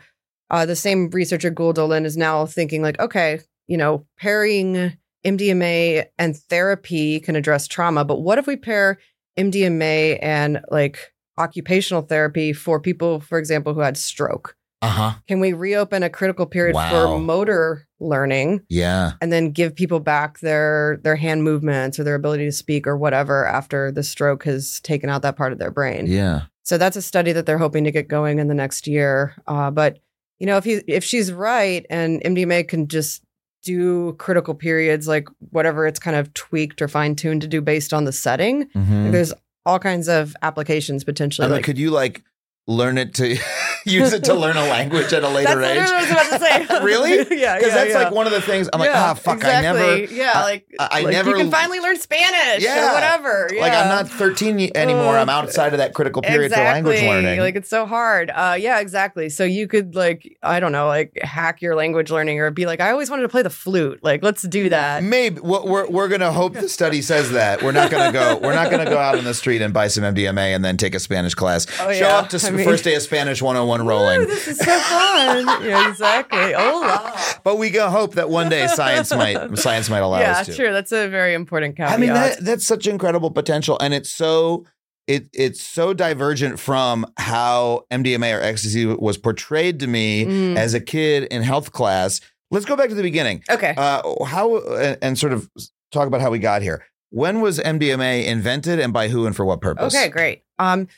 uh, 0.50 0.66
the 0.66 0.76
same 0.76 1.10
researcher 1.10 1.50
Gül 1.50 1.74
Dölen 1.74 2.04
is 2.04 2.16
now 2.16 2.44
thinking 2.46 2.82
like, 2.82 2.98
okay, 3.00 3.40
you 3.66 3.76
know, 3.78 4.06
pairing 4.18 4.96
MDMA 5.24 6.04
and 6.18 6.36
therapy 6.36 7.18
can 7.20 7.34
address 7.34 7.66
trauma, 7.66 8.04
but 8.04 8.20
what 8.20 8.38
if 8.38 8.46
we 8.46 8.56
pair 8.56 8.98
MDMA 9.38 10.18
and 10.22 10.60
like 10.70 11.13
occupational 11.38 12.02
therapy 12.02 12.52
for 12.52 12.80
people, 12.80 13.20
for 13.20 13.38
example, 13.38 13.74
who 13.74 13.80
had 13.80 13.96
stroke? 13.96 14.56
Uh-huh. 14.82 15.12
Can 15.26 15.40
we 15.40 15.54
reopen 15.54 16.02
a 16.02 16.10
critical 16.10 16.44
period 16.44 16.74
Wow. 16.74 16.90
for 16.90 17.18
motor 17.18 17.86
learning? 18.00 18.60
Yeah. 18.68 19.12
and 19.22 19.32
then 19.32 19.50
give 19.50 19.74
people 19.74 19.98
back 20.00 20.40
their 20.40 20.98
their 21.02 21.16
hand 21.16 21.42
movements 21.42 21.98
or 21.98 22.04
their 22.04 22.14
ability 22.16 22.44
to 22.44 22.52
speak 22.52 22.86
or 22.86 22.96
whatever 22.98 23.46
after 23.46 23.90
the 23.90 24.02
stroke 24.02 24.44
has 24.44 24.80
taken 24.80 25.08
out 25.08 25.22
that 25.22 25.36
part 25.36 25.52
of 25.52 25.58
their 25.58 25.70
brain. 25.70 26.06
Yeah. 26.06 26.42
So 26.64 26.76
that's 26.76 26.96
a 26.96 27.02
study 27.02 27.32
that 27.32 27.46
they're 27.46 27.56
hoping 27.58 27.84
to 27.84 27.90
get 27.90 28.08
going 28.08 28.38
in 28.38 28.48
the 28.48 28.54
next 28.54 28.86
year. 28.86 29.34
Uh, 29.46 29.70
but 29.70 30.00
you 30.38 30.46
know, 30.46 30.58
if 30.58 30.64
he 30.64 30.82
if 30.86 31.02
she's 31.02 31.32
right 31.32 31.86
and 31.88 32.20
MDMA 32.22 32.68
can 32.68 32.86
just 32.88 33.22
do 33.62 34.12
critical 34.18 34.54
periods 34.54 35.08
like 35.08 35.26
whatever 35.50 35.86
it's 35.86 35.98
kind 35.98 36.16
of 36.16 36.32
tweaked 36.34 36.82
or 36.82 36.88
fine 36.88 37.14
tuned 37.16 37.40
to 37.40 37.48
do 37.48 37.62
based 37.62 37.94
on 37.94 38.04
the 38.04 38.12
setting, 38.12 38.66
Mhm. 38.76 39.12
there's 39.12 39.32
all 39.66 39.78
kinds 39.78 40.08
of 40.08 40.36
applications 40.42 41.04
potentially. 41.04 41.44
I 41.44 41.48
mean, 41.48 41.56
like, 41.56 41.64
could 41.64 41.78
you 41.78 41.90
like 41.90 42.22
learn 42.66 42.96
it 42.96 43.12
to 43.14 43.36
use 43.84 44.12
it 44.14 44.24
to 44.24 44.32
learn 44.34 44.56
a 44.56 44.62
language 44.68 45.12
at 45.12 45.22
a 45.22 45.28
later 45.28 45.60
age. 45.62 45.78
I 45.78 46.00
was 46.00 46.10
about 46.10 46.30
to 46.30 46.38
say. 46.38 46.80
really? 46.84 47.16
yeah, 47.38 47.56
Because 47.56 47.68
yeah, 47.72 47.74
that's 47.74 47.90
yeah. 47.90 48.02
like 48.04 48.12
one 48.12 48.26
of 48.26 48.32
the 48.32 48.40
things. 48.40 48.68
I'm 48.72 48.80
like, 48.80 48.88
Yeah, 48.90 49.10
ah, 49.10 49.14
fuck. 49.14 49.36
exactly. 49.36 49.68
I 49.68 49.72
never. 50.00 50.12
Yeah, 50.14 50.32
I- 50.34 50.42
like 50.42 50.66
I 50.80 51.00
like, 51.02 51.12
never- 51.12 51.30
You 51.30 51.36
can 51.36 51.50
finally 51.50 51.80
learn 51.80 51.96
Spanish 51.98 52.62
Yeah. 52.64 52.90
or 52.90 52.94
whatever. 52.94 53.50
Like 53.58 53.72
I'm 53.72 53.88
not 53.88 54.08
13 54.08 54.70
anymore. 54.74 55.18
I'm 55.18 55.28
outside 55.28 55.72
of 55.74 55.78
that 55.78 55.92
critical 55.94 56.22
period 56.22 56.52
for 56.52 56.58
language 56.60 57.02
learning. 57.02 57.40
Like 57.40 57.56
it's 57.56 57.68
so 57.68 57.84
hard. 57.86 58.30
Uh, 58.34 58.56
yeah, 58.58 58.80
exactly. 58.80 59.28
So 59.28 59.44
you 59.44 59.68
could 59.68 59.94
like 59.94 60.36
I 60.42 60.60
don't 60.60 60.72
know, 60.72 60.86
like 60.86 61.18
hack 61.22 61.60
your 61.60 61.74
language 61.74 62.10
learning 62.10 62.40
or 62.40 62.50
be 62.50 62.64
like, 62.66 62.80
I 62.80 62.90
always 62.90 63.10
wanted 63.10 63.22
to 63.22 63.28
play 63.28 63.42
the 63.42 63.50
flute. 63.50 64.00
Like 64.02 64.22
let's 64.22 64.42
do 64.42 64.70
that. 64.70 65.02
Maybe 65.02 65.40
we're 65.40 65.62
we're, 65.64 65.88
we're 65.90 66.08
going 66.08 66.20
to 66.22 66.32
hope 66.32 66.54
the 66.54 66.68
study 66.68 67.02
says 67.02 67.30
that 67.32 67.62
we're 67.62 67.72
not 67.72 67.90
going 67.90 68.06
to 68.10 68.18
go. 68.18 68.38
We're 68.42 68.54
not 68.54 68.70
going 68.70 68.84
to 68.84 68.90
go 68.90 68.98
out 68.98 69.18
on 69.18 69.24
the 69.24 69.34
street 69.34 69.60
and 69.60 69.74
buy 69.74 69.88
some 69.88 70.04
MDMA 70.04 70.54
and 70.54 70.64
then 70.64 70.76
take 70.78 70.94
a 70.94 70.98
Spanish 71.00 71.34
class. 71.34 71.66
Oh, 71.80 71.92
Show 71.92 72.06
up 72.08 72.28
to 72.30 72.36
s- 72.36 72.44
I 72.53 72.53
mean- 72.56 72.66
first 72.66 72.84
day 72.84 72.94
of 72.94 73.02
Spanish 73.02 73.40
101 73.42 73.86
rolling. 73.86 74.22
Ooh, 74.22 74.26
this 74.26 74.48
is 74.48 74.58
so 74.58 74.64
fun. 74.78 75.46
yeah, 75.64 75.88
exactly. 75.90 76.52
Hola. 76.54 77.18
But 77.44 77.56
we 77.58 77.70
go 77.70 77.88
hope 77.90 78.14
that 78.14 78.30
one 78.30 78.48
day 78.48 78.66
science 78.68 79.10
might 79.14 79.58
science 79.58 79.88
might 79.90 79.98
allow 79.98 80.18
Yeah, 80.20 80.32
us 80.40 80.46
to. 80.46 80.52
Yeah, 80.52 80.56
sure. 80.56 80.72
That's 80.72 80.92
a 80.92 81.08
very 81.08 81.34
important 81.34 81.76
caveat. 81.76 81.92
I 81.92 81.96
mean 81.98 82.12
that 82.12 82.44
that's 82.44 82.66
such 82.66 82.86
incredible 82.86 83.30
potential, 83.30 83.76
and 83.80 83.92
it's 83.94 84.10
so 84.10 84.64
it 85.06 85.28
it's 85.34 85.62
so 85.62 85.92
divergent 85.92 86.58
from 86.58 87.04
how 87.18 87.84
MDMA 87.90 88.38
or 88.38 88.40
ecstasy 88.40 88.86
was 88.86 89.18
portrayed 89.18 89.80
to 89.80 89.86
me 89.86 90.24
Mm. 90.24 90.56
as 90.56 90.72
a 90.74 90.80
kid 90.80 91.24
in 91.24 91.42
health 91.42 91.72
class. 91.72 92.20
Let's 92.50 92.64
go 92.66 92.76
back 92.76 92.88
to 92.88 92.94
the 92.94 93.02
beginning. 93.02 93.42
okay. 93.50 93.74
Uh, 93.76 94.24
how 94.24 94.58
and, 94.76 94.96
and 95.02 95.18
sort 95.18 95.32
of 95.32 95.50
talk 95.92 96.06
about 96.06 96.20
how 96.20 96.30
we 96.30 96.38
got 96.38 96.62
here. 96.62 96.84
When 97.10 97.40
was 97.40 97.58
MDMA 97.60 98.24
invented, 98.26 98.80
and 98.80 98.92
by 98.92 99.08
who, 99.08 99.26
and 99.26 99.36
for 99.36 99.44
what 99.44 99.60
purpose? 99.60 99.94
Okay, 99.94 100.08
great. 100.08 100.42
Um, 100.58 100.88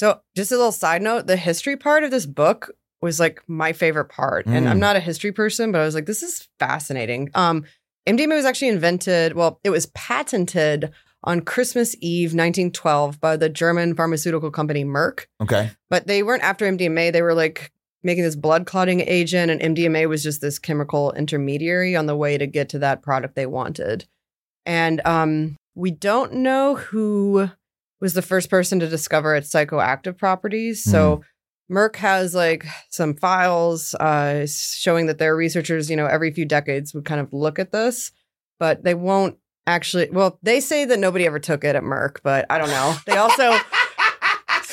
so 0.00 0.18
just 0.34 0.50
a 0.50 0.56
little 0.56 0.72
side 0.72 1.02
note: 1.02 1.26
the 1.26 1.36
history 1.36 1.76
part 1.76 2.04
of 2.04 2.10
this 2.10 2.24
book 2.24 2.70
was 3.02 3.20
like 3.20 3.42
my 3.46 3.74
favorite 3.74 4.06
part, 4.06 4.46
and 4.46 4.64
Mm. 4.64 4.70
I'm 4.70 4.80
not 4.80 4.96
a 4.96 5.00
history 5.00 5.30
person, 5.30 5.72
but 5.72 5.82
I 5.82 5.84
was 5.84 5.94
like, 5.94 6.06
this 6.06 6.22
is 6.22 6.48
fascinating. 6.58 7.28
Um, 7.34 7.64
MDMA 8.08 8.34
was 8.34 8.46
actually 8.46 8.68
invented. 8.68 9.34
Well, 9.34 9.60
it 9.62 9.68
was 9.68 9.86
patented 9.94 10.90
on 11.22 11.42
Christmas 11.42 11.94
Eve, 12.00 12.30
1912, 12.30 13.20
by 13.20 13.36
the 13.36 13.50
German 13.50 13.94
pharmaceutical 13.94 14.50
company 14.50 14.86
Merck. 14.86 15.26
Okay. 15.42 15.70
But 15.90 16.06
they 16.06 16.22
weren't 16.22 16.44
after 16.44 16.64
MDMA; 16.64 17.12
they 17.12 17.20
were 17.20 17.34
like 17.34 17.70
making 18.02 18.24
this 18.24 18.36
blood 18.36 18.64
clotting 18.64 19.02
agent, 19.02 19.50
and 19.50 19.76
MDMA 19.76 20.08
was 20.08 20.22
just 20.22 20.40
this 20.40 20.58
chemical 20.58 21.12
intermediary 21.12 21.94
on 21.94 22.06
the 22.06 22.16
way 22.16 22.38
to 22.38 22.46
get 22.46 22.70
to 22.70 22.78
that 22.78 23.02
product 23.02 23.34
they 23.34 23.44
wanted. 23.44 24.06
And 24.64 25.02
um, 25.04 25.56
we 25.74 25.90
don't 25.90 26.32
know 26.32 26.76
who 26.76 27.50
was 28.00 28.14
the 28.14 28.22
first 28.22 28.50
person 28.50 28.80
to 28.80 28.88
discover 28.88 29.34
its 29.34 29.50
psychoactive 29.50 30.16
properties. 30.16 30.82
So 30.82 31.22
Merck 31.70 31.96
has 31.96 32.34
like 32.34 32.66
some 32.88 33.14
files 33.14 33.94
uh, 33.94 34.46
showing 34.48 35.06
that 35.06 35.18
their 35.18 35.36
researchers, 35.36 35.88
you 35.88 35.96
know, 35.96 36.06
every 36.06 36.32
few 36.32 36.44
decades 36.44 36.92
would 36.94 37.04
kind 37.04 37.20
of 37.20 37.32
look 37.32 37.58
at 37.58 37.72
this, 37.72 38.10
but 38.58 38.82
they 38.82 38.94
won't 38.94 39.38
actually. 39.66 40.10
Well, 40.10 40.38
they 40.42 40.60
say 40.60 40.84
that 40.84 40.98
nobody 40.98 41.26
ever 41.26 41.38
took 41.38 41.62
it 41.62 41.76
at 41.76 41.82
Merck, 41.82 42.18
but 42.24 42.46
I 42.50 42.58
don't 42.58 42.70
know. 42.70 42.96
They 43.06 43.16
also 43.16 43.56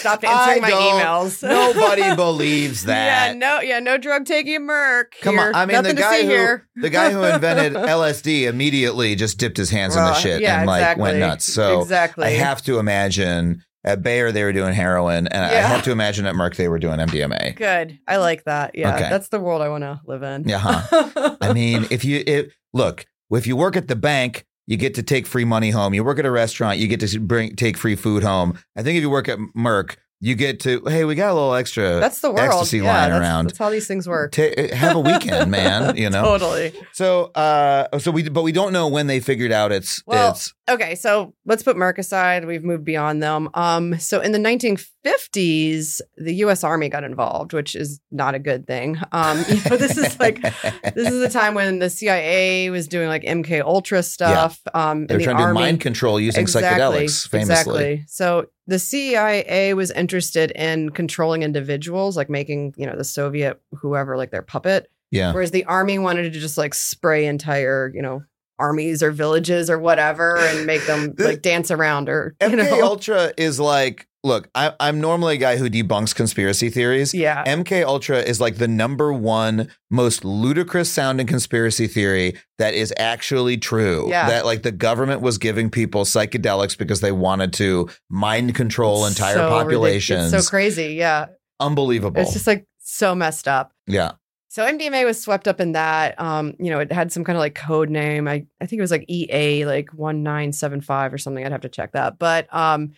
stopped 0.08 0.24
answering 0.24 0.62
my 0.62 0.68
I 0.68 0.72
don't- 0.72 1.02
emails. 1.02 1.44
Nobody 1.48 2.16
believes 2.16 2.84
that. 2.86 3.28
Yeah, 3.28 3.34
no, 3.34 3.60
yeah, 3.62 3.80
no 3.80 3.98
drug 3.98 4.26
taking 4.26 4.62
Merck. 4.62 5.06
Come 5.22 5.36
here. 5.36 5.48
on, 5.48 5.56
I 5.56 5.66
mean 5.66 5.74
Nothing 5.76 5.96
the 5.96 6.02
guy 6.02 6.22
who 6.24 6.28
here. 6.30 6.68
the 6.76 6.90
guy 6.90 7.12
who 7.12 7.24
invented 7.24 7.74
LSD 7.76 8.44
immediately 8.48 9.16
just 9.16 9.38
dipped 9.38 9.58
his 9.58 9.70
hands 9.70 9.96
in 9.96 10.04
the 10.04 10.14
shit 10.16 10.42
yeah, 10.42 10.60
and 10.60 10.68
like 10.68 10.82
exactly. 10.82 11.02
went 11.04 11.20
nuts. 11.20 11.54
So 11.54 11.82
exactly. 11.82 12.26
I 12.26 12.30
have 12.32 12.62
to 12.64 12.80
imagine 12.80 13.64
at 13.84 14.04
Bayer 14.04 14.32
they 14.34 14.44
were 14.44 14.52
doing 14.54 14.74
heroin, 14.74 15.28
and 15.28 15.46
I 15.46 15.54
have 15.54 15.84
to 15.84 15.92
imagine 15.92 16.26
at 16.26 16.36
Merck 16.36 16.56
they 16.56 16.68
were 16.68 16.80
doing 16.80 17.00
MDMA. 17.00 17.56
Good. 17.56 18.00
I 18.08 18.18
like 18.18 18.44
that. 18.44 18.72
Yeah, 18.76 18.96
Okay. 18.96 19.08
that's 19.10 19.30
the 19.30 19.40
world 19.40 19.62
I 19.62 19.70
want 19.70 19.84
to 19.84 20.02
live 20.06 20.24
in. 20.24 20.44
Yeah, 20.48 20.58
huh. 20.60 21.38
I 21.42 21.54
mean, 21.54 21.88
if 21.90 22.04
you 22.04 22.22
if, 22.28 22.54
look, 22.74 23.06
if 23.32 23.48
you 23.48 23.56
work 23.56 23.78
at 23.78 23.88
the 23.88 23.96
bank, 23.96 24.46
you 24.68 24.78
get 24.78 24.96
to 24.96 25.04
take 25.04 25.26
free 25.26 25.46
money 25.46 25.72
home. 25.72 25.94
You 25.94 26.04
work 26.04 26.20
at 26.20 26.26
a 26.26 26.32
restaurant, 26.32 26.78
you 26.78 26.88
get 26.88 27.00
to 27.00 27.20
bring 27.20 27.56
take 27.56 27.78
free 27.78 27.96
food 27.96 28.22
home. 28.22 28.60
I 28.76 28.84
think 28.84 28.98
if 28.98 29.02
you 29.02 29.10
work 29.10 29.30
at 29.30 29.40
Merck, 29.56 29.96
you 30.20 30.36
get 30.36 30.60
to 30.62 30.82
hey, 30.86 31.06
we 31.06 31.16
got 31.16 31.32
a 31.32 31.34
little 31.34 31.54
extra. 31.54 32.00
that's 32.00 32.22
the 32.22 32.32
world. 32.32 32.50
ecstasy 32.50 32.80
yeah, 32.80 32.84
lying 32.84 33.12
that's, 33.12 33.22
around. 33.22 33.46
That's 33.46 33.58
how 33.58 33.70
these 33.70 33.88
things 33.88 34.08
work. 34.08 34.34
Ta- 34.34 34.68
have 34.74 34.96
a 34.96 35.00
weekend, 35.00 35.50
man. 35.52 35.96
You 35.96 36.10
know. 36.10 36.24
Totally. 36.24 36.74
So, 36.92 37.26
uh, 37.36 37.98
so 38.00 38.12
we, 38.12 38.28
but 38.30 38.44
we 38.44 38.52
don't 38.52 38.74
know 38.74 38.88
when 38.88 39.08
they 39.08 39.20
figured 39.20 39.52
out 39.52 39.72
it's 39.72 40.04
Well, 40.06 40.32
it's 40.32 40.54
Okay, 40.70 40.96
so 40.96 41.34
let's 41.46 41.64
put 41.64 41.78
Merck 41.78 41.98
aside. 41.98 42.46
We've 42.46 42.64
moved 42.64 42.84
beyond 42.84 43.24
them. 43.24 43.50
Um, 43.54 43.98
so 44.00 44.20
in 44.20 44.34
the 44.34 44.40
1950s, 44.40 46.02
the 46.18 46.34
U.S. 46.36 46.64
Army 46.64 46.90
got 46.90 47.06
involved, 47.06 47.54
which 47.54 47.74
is 47.74 48.02
not 48.12 48.36
a 48.36 48.40
good 48.40 48.68
thing. 48.68 48.98
Um, 49.14 49.46
you 49.48 49.62
know, 49.70 49.78
this 49.78 49.98
is 49.98 50.20
like 50.20 50.42
this 50.94 51.10
is 51.10 51.20
the 51.22 51.30
time 51.30 51.54
when 51.54 51.80
the 51.80 51.90
CIA 51.90 52.70
was 52.70 52.90
doing 52.90 53.08
like 53.08 53.24
MK 53.24 53.62
Ultra 53.62 54.04
stuff. 54.04 54.60
Um, 54.74 55.08
they're 55.08 55.18
the 55.18 55.24
trying 55.24 55.38
to 55.38 55.48
do 55.48 55.54
mind 55.54 55.80
control 55.80 56.20
using 56.20 56.46
psychedelics, 56.46 57.28
famously. 57.30 57.94
Exactly. 57.94 58.06
So 58.08 58.48
the 58.68 58.80
CIA 58.80 59.74
was 59.74 59.92
interested 59.92 60.52
in 60.52 60.90
controlling 60.90 61.44
individuals, 61.44 62.18
like 62.18 62.30
making 62.30 62.74
you 62.76 62.86
know 62.86 62.98
the 62.98 63.06
Soviet 63.06 63.62
whoever 63.72 64.18
like 64.18 64.32
their 64.32 64.42
puppet. 64.42 64.90
Yeah. 65.12 65.34
Whereas 65.34 65.52
the 65.52 65.64
army 65.66 66.00
wanted 66.00 66.34
to 66.34 66.40
just 66.40 66.58
like 66.58 66.74
spray 66.74 67.28
entire, 67.28 67.92
you 67.94 68.02
know, 68.02 68.24
armies 68.60 69.04
or 69.04 69.12
villages 69.12 69.70
or 69.70 69.78
whatever 69.78 70.38
and 70.38 70.66
make 70.66 70.86
them 70.86 71.14
like 71.20 71.42
dance 71.42 71.72
around 71.72 72.10
or 72.10 72.36
you 72.42 72.48
MK 72.50 72.58
know. 72.58 72.84
Ultra 72.84 73.32
is 73.38 73.60
like, 73.60 74.08
look, 74.24 74.50
I, 74.56 74.74
I'm 74.80 75.00
normally 75.00 75.36
a 75.36 75.38
guy 75.38 75.58
who 75.58 75.70
debunks 75.70 76.14
conspiracy 76.14 76.70
theories. 76.70 77.14
Yeah. 77.14 77.44
MK 77.46 77.84
Ultra 77.84 78.18
is 78.20 78.42
like 78.42 78.58
the 78.58 78.68
number 78.68 79.14
one 79.14 79.70
most 79.90 80.26
ludicrous 80.26 80.92
sounding 80.92 81.28
conspiracy 81.28 81.88
theory 81.88 82.36
that 82.58 82.74
is 82.74 82.94
actually 82.98 83.58
true. 83.58 84.10
Yeah. 84.10 84.28
That 84.28 84.46
like 84.46 84.64
the 84.64 84.72
government 84.72 85.22
was 85.22 85.38
giving 85.38 85.70
people 85.70 86.04
psychedelics 86.04 86.78
because 86.78 87.02
they 87.02 87.12
wanted 87.12 87.54
to 87.54 87.90
mind 88.10 88.56
control 88.56 89.06
entire 89.06 89.36
So 89.36 89.50
populations. 89.50 90.32
So 90.32 90.42
crazy. 90.50 90.96
Yeah. 90.96 91.28
Unbelievable. 91.60 92.22
It's 92.22 92.34
just 92.34 92.48
like 92.48 92.66
so 92.80 93.16
messed 93.16 93.48
up. 93.48 93.72
yeah. 93.88 94.14
So 94.58 94.66
MDMA 94.66 95.06
was 95.06 95.22
swept 95.22 95.48
up 95.48 95.62
in 95.62 95.74
that. 95.74 96.20
Um, 96.20 96.56
you 96.58 96.72
know, 96.72 96.80
it 96.80 96.92
had 96.92 97.12
some 97.12 97.24
kind 97.24 97.38
of 97.38 97.42
like 97.42 97.54
code 97.54 97.92
name. 97.92 98.28
I, 98.28 98.48
I 98.60 98.66
think 98.66 98.80
it 98.80 98.82
was 98.82 98.90
like 98.90 99.06
EA 99.08 99.66
like 99.68 99.94
1975 99.94 101.14
or 101.14 101.20
something. 101.20 101.46
I'd 101.46 101.52
have 101.52 101.62
to 101.62 101.70
check 101.70 101.92
that. 101.92 102.18
But 102.18 102.48
um 102.52 102.94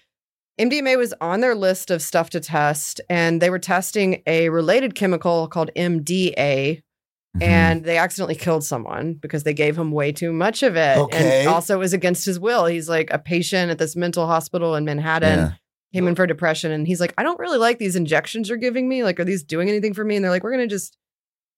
MDMA 0.57 0.97
was 0.97 1.13
on 1.19 1.41
their 1.41 1.55
list 1.55 1.91
of 1.91 2.01
stuff 2.01 2.29
to 2.29 2.39
test, 2.39 3.01
and 3.09 3.41
they 3.41 3.49
were 3.49 3.59
testing 3.59 4.23
a 4.25 4.47
related 4.47 4.95
chemical 4.95 5.49
called 5.49 5.69
MDA, 5.75 6.81
Mhm. 7.37 7.43
and 7.43 7.83
they 7.83 7.97
accidentally 7.97 8.35
killed 8.35 8.63
someone 8.63 9.15
because 9.15 9.43
they 9.43 9.53
gave 9.53 9.77
him 9.77 9.91
way 9.91 10.13
too 10.13 10.31
much 10.31 10.63
of 10.63 10.77
it. 10.77 10.97
Okay. 10.97 11.41
And 11.41 11.49
also 11.49 11.75
it 11.75 11.79
was 11.79 11.91
against 11.91 12.25
his 12.25 12.39
will. 12.39 12.67
He's 12.67 12.87
like 12.87 13.11
a 13.11 13.19
patient 13.19 13.69
at 13.69 13.79
this 13.79 13.97
mental 13.97 14.27
hospital 14.27 14.75
in 14.75 14.85
Manhattan, 14.85 15.39
Yeah. 15.39 15.51
came 15.93 16.07
in 16.07 16.15
for 16.15 16.25
depression, 16.25 16.71
and 16.71 16.87
he's 16.87 17.01
like, 17.01 17.13
I 17.17 17.23
don't 17.23 17.37
really 17.39 17.57
like 17.57 17.79
these 17.79 17.97
injections 17.97 18.47
you're 18.47 18.57
giving 18.57 18.87
me. 18.87 19.03
Like, 19.03 19.19
are 19.19 19.25
these 19.25 19.43
doing 19.43 19.67
anything 19.67 19.93
for 19.93 20.05
me? 20.05 20.15
And 20.15 20.23
they're 20.23 20.31
like, 20.31 20.43
we're 20.45 20.51
gonna 20.51 20.65
just 20.65 20.95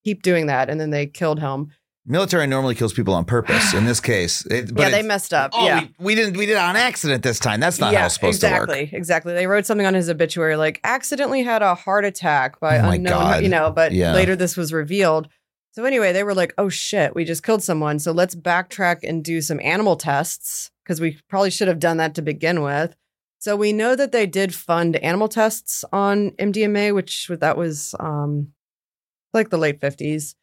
keep 0.03 0.21
doing 0.23 0.47
that. 0.47 0.69
And 0.69 0.79
then 0.79 0.89
they 0.89 1.05
killed 1.07 1.39
him. 1.39 1.71
Military 2.05 2.47
normally 2.47 2.73
kills 2.73 2.93
people 2.93 3.13
on 3.13 3.25
purpose. 3.25 3.73
In 3.75 3.85
this 3.85 3.99
case, 4.13 4.43
it, 4.47 4.73
but 4.73 4.81
yeah, 4.83 4.89
they 4.89 5.03
messed 5.03 5.33
up. 5.33 5.51
Oh, 5.53 5.65
yeah. 5.65 5.81
we, 5.81 6.05
we 6.05 6.15
didn't. 6.15 6.35
We 6.35 6.47
did 6.47 6.53
it 6.53 6.57
on 6.57 6.75
accident 6.75 7.21
this 7.21 7.39
time. 7.39 7.59
That's 7.59 7.79
not 7.79 7.93
how 7.93 8.05
it's 8.05 8.15
supposed 8.15 8.37
exactly, 8.37 8.57
to 8.57 8.71
work. 8.71 8.79
Exactly. 8.79 8.97
Exactly. 8.97 9.33
They 9.35 9.45
wrote 9.47 9.65
something 9.67 9.85
on 9.85 9.93
his 9.93 10.09
obituary 10.09 10.55
like 10.55 10.79
accidentally 10.83 11.43
had 11.43 11.61
a 11.61 11.75
heart 11.75 12.03
attack 12.05 12.59
by 12.59 12.79
Oh 12.79 12.89
unknown, 12.89 13.11
God. 13.19 13.43
you 13.43 13.49
know, 13.49 13.69
but 13.71 13.91
Yeah. 13.91 14.13
later 14.13 14.35
this 14.35 14.57
was 14.57 14.73
revealed. 14.73 15.27
So 15.73 15.85
anyway, 15.85 16.11
they 16.11 16.23
were 16.23 16.33
like, 16.33 16.53
"Oh 16.57 16.69
shit, 16.69 17.15
we 17.15 17.23
just 17.23 17.43
killed 17.43 17.61
someone. 17.63 17.99
So 17.99 18.11
let's 18.11 18.35
backtrack 18.35 19.07
and 19.07 19.23
do 19.23 19.39
some 19.39 19.59
animal 19.61 19.95
tests 19.95 20.71
because 20.83 20.99
we 20.99 21.19
probably 21.29 21.51
should 21.51 21.67
have 21.67 21.79
done 21.79 21.97
that 21.97 22.15
to 22.15 22.21
begin 22.23 22.61
with." 22.63 22.95
So 23.37 23.55
we 23.55 23.73
know 23.73 23.95
that 23.95 24.11
they 24.11 24.25
did 24.25 24.53
fund 24.55 24.95
animal 24.97 25.27
tests 25.29 25.85
on 25.93 26.31
MDMA, 26.31 26.93
which 26.95 27.29
that 27.39 27.57
was 27.57 27.93
um 27.99 28.53
like 29.33 29.49
the 29.49 29.57
late 29.57 29.79
50s. 29.79 30.35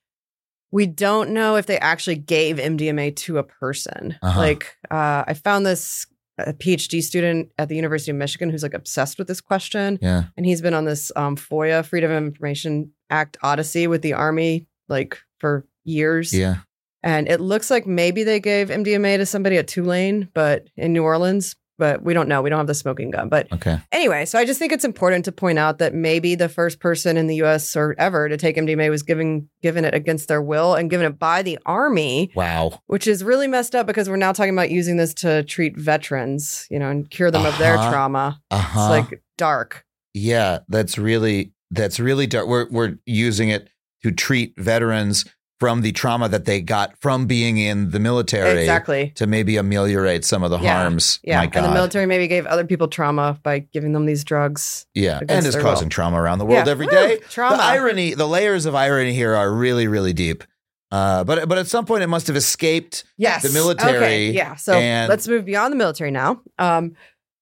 We 0.70 0.87
don't 0.87 1.31
know 1.31 1.57
if 1.57 1.66
they 1.66 1.79
actually 1.79 2.16
gave 2.16 2.57
MDMA 2.57 3.16
to 3.16 3.38
a 3.38 3.42
person. 3.42 4.16
Uh-huh. 4.20 4.38
Like 4.38 4.77
uh, 4.90 5.24
I 5.27 5.35
found 5.35 5.64
this 5.64 6.07
a 6.38 6.53
PhD 6.53 7.03
student 7.03 7.51
at 7.59 7.68
the 7.68 7.74
University 7.74 8.11
of 8.12 8.16
Michigan 8.16 8.51
who's 8.51 8.62
like 8.62 8.74
obsessed 8.74 9.18
with 9.18 9.27
this 9.27 9.40
question, 9.40 9.98
Yeah. 10.01 10.24
and 10.37 10.46
he's 10.46 10.61
been 10.62 10.74
on 10.74 10.85
this 10.85 11.11
um, 11.16 11.37
FOIA 11.37 11.85
Freedom 11.85 12.11
of 12.12 12.16
Information 12.22 12.92
Act 13.11 13.38
odyssey 13.42 13.87
with 13.87 14.03
the 14.03 14.12
Army 14.12 14.66
like 14.88 15.18
for 15.38 15.66
years. 15.85 16.33
Yeah. 16.33 16.57
And 17.03 17.29
it 17.29 17.40
looks 17.40 17.70
like 17.70 17.87
maybe 17.87 18.22
they 18.24 18.38
gave 18.40 18.68
MDMA 18.68 19.16
to 19.18 19.27
somebody 19.27 19.57
at 19.57 19.66
Tulane, 19.68 20.29
but 20.35 20.68
in 20.77 20.92
New 20.92 21.03
Orleans, 21.05 21.57
but 21.79 22.03
we 22.03 22.12
don't 22.12 22.29
know. 22.29 22.43
We 22.43 22.51
don't 22.51 22.59
have 22.59 22.67
the 22.67 22.75
smoking 22.75 23.11
gun. 23.11 23.29
But 23.29 23.51
Okay. 23.53 23.79
anyway, 23.93 24.25
so 24.25 24.38
I 24.38 24.45
just 24.45 24.59
think 24.59 24.73
it's 24.73 24.85
important 24.85 25.25
to 25.27 25.33
point 25.33 25.59
out 25.59 25.79
that 25.79 25.95
maybe 25.95 26.35
the 26.35 26.49
first 26.49 26.81
person 26.81 27.17
in 27.17 27.27
the 27.29 27.37
US 27.37 27.77
or 27.77 27.95
ever 27.99 28.29
to 28.29 28.37
take 28.37 28.57
MDMA 28.57 28.91
was 28.91 29.03
given 29.03 29.49
given 29.62 29.85
it 29.85 29.95
against 29.95 30.29
their 30.29 30.43
will 30.43 30.75
and 30.75 30.91
given 30.91 31.07
it 31.07 31.19
by 31.19 31.43
the 31.43 31.59
army, 31.67 32.31
Wow. 32.35 32.81
which 32.87 33.07
is 33.07 33.25
really 33.25 33.47
messed 33.49 33.75
up 33.75 33.87
because 33.87 34.09
we're 34.09 34.17
now 34.17 34.33
talking 34.33 34.53
about 34.53 34.71
using 34.71 34.97
this 34.97 35.14
to 35.14 35.43
treat 35.45 35.77
veterans, 35.79 36.67
you 36.71 36.79
know, 36.79 36.91
and 36.91 37.09
cure 37.11 37.31
them 37.31 37.47
of 37.47 37.57
their 37.59 37.77
Uh-huh. 37.77 37.91
trauma. 37.91 38.41
Uh 38.51 38.59
huh. 38.59 38.81
It's 39.01 39.11
like 39.11 39.23
dark. 39.37 39.85
yeah. 40.14 40.59
That's 40.69 40.99
really 40.99 41.53
that's 41.71 42.01
really 42.01 42.27
dark. 42.27 42.47
We're 42.49 42.69
we're 42.71 42.97
using 43.07 43.51
it 43.51 43.69
to 44.03 44.11
treat 44.12 44.59
veterans 44.59 45.25
from 45.61 45.81
the 45.83 45.90
trauma 45.92 46.29
that 46.29 46.44
they 46.44 46.61
got 46.61 46.97
from 47.01 47.27
being 47.27 47.59
in 47.59 47.90
the 47.90 47.99
military 47.99 48.61
Exactly. 48.61 49.12
to 49.16 49.27
maybe 49.27 49.57
ameliorate 49.57 50.25
some 50.25 50.42
of 50.44 50.51
the 50.51 50.59
Yeah. 50.59 50.75
harms. 50.83 51.18
Yeah. 51.25 51.42
And 51.42 51.53
the 51.53 51.73
military 51.73 52.07
maybe 52.07 52.29
gave 52.29 52.47
other 52.47 52.64
people 52.64 52.87
trauma 52.87 53.38
by 53.42 53.61
giving 53.73 53.92
them 53.92 54.07
these 54.07 54.23
drugs. 54.25 54.87
yeah, 54.94 55.21
and 55.29 55.44
is 55.44 55.57
causing 55.57 55.87
will. 55.87 55.90
trauma 55.90 56.21
around 56.21 56.38
the 56.38 56.44
world 56.47 56.66
Yeah. 56.66 56.71
every 56.71 56.87
Woo, 56.87 56.92
day. 56.92 57.18
trauma. 57.29 57.57
The 57.57 57.62
irony, 57.64 58.14
the 58.14 58.29
layers 58.29 58.66
of 58.66 58.75
irony 58.75 59.12
here 59.14 59.35
are 59.35 59.53
really, 59.53 59.88
really 59.88 60.12
deep. 60.12 60.44
Uh, 60.90 61.23
but 61.25 61.49
but 61.49 61.59
at 61.59 61.66
some 61.66 61.85
point 61.85 62.03
it 62.03 62.07
must 62.07 62.29
have 62.29 62.37
escaped. 62.37 63.05
Yes. 63.18 63.42
The 63.42 63.51
military 63.53 63.97
Okay. 63.97 64.31
Yeah. 64.31 64.55
So 64.55 64.73
let's 64.73 65.27
move 65.29 65.44
beyond 65.44 65.73
the 65.73 65.77
military 65.77 66.11
now. 66.11 66.40
Um, 66.59 66.92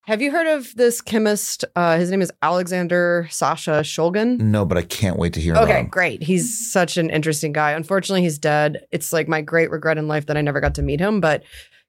have 0.07 0.23
you 0.23 0.31
heard 0.31 0.47
of 0.47 0.73
this 0.77 1.01
chemist? 1.01 1.65
Uh, 1.75 1.99
his 1.99 2.13
name 2.13 2.23
is 2.23 2.31
Alexander 2.41 3.27
Sasha 3.29 3.81
Shulgin. 3.83 4.39
No, 4.39 4.65
but 4.65 4.79
I 4.79 4.83
can't 4.83 5.19
wait 5.19 5.33
to 5.33 5.41
hear 5.41 5.55
about 5.55 5.65
Okay, 5.65 5.83
great. 5.83 6.23
He's 6.23 6.71
such 6.71 6.97
an 6.97 7.11
interesting 7.11 7.53
guy. 7.53 7.73
Unfortunately, 7.73 8.23
he's 8.23 8.39
dead. 8.39 8.87
It's 8.93 9.13
like 9.13 9.27
my 9.27 9.41
great 9.41 9.71
regret 9.71 9.99
in 9.99 10.07
life 10.07 10.27
that 10.27 10.37
I 10.37 10.43
never 10.43 10.61
got 10.61 10.77
to 10.77 10.83
meet 10.83 11.01
him, 11.01 11.21
but 11.21 11.43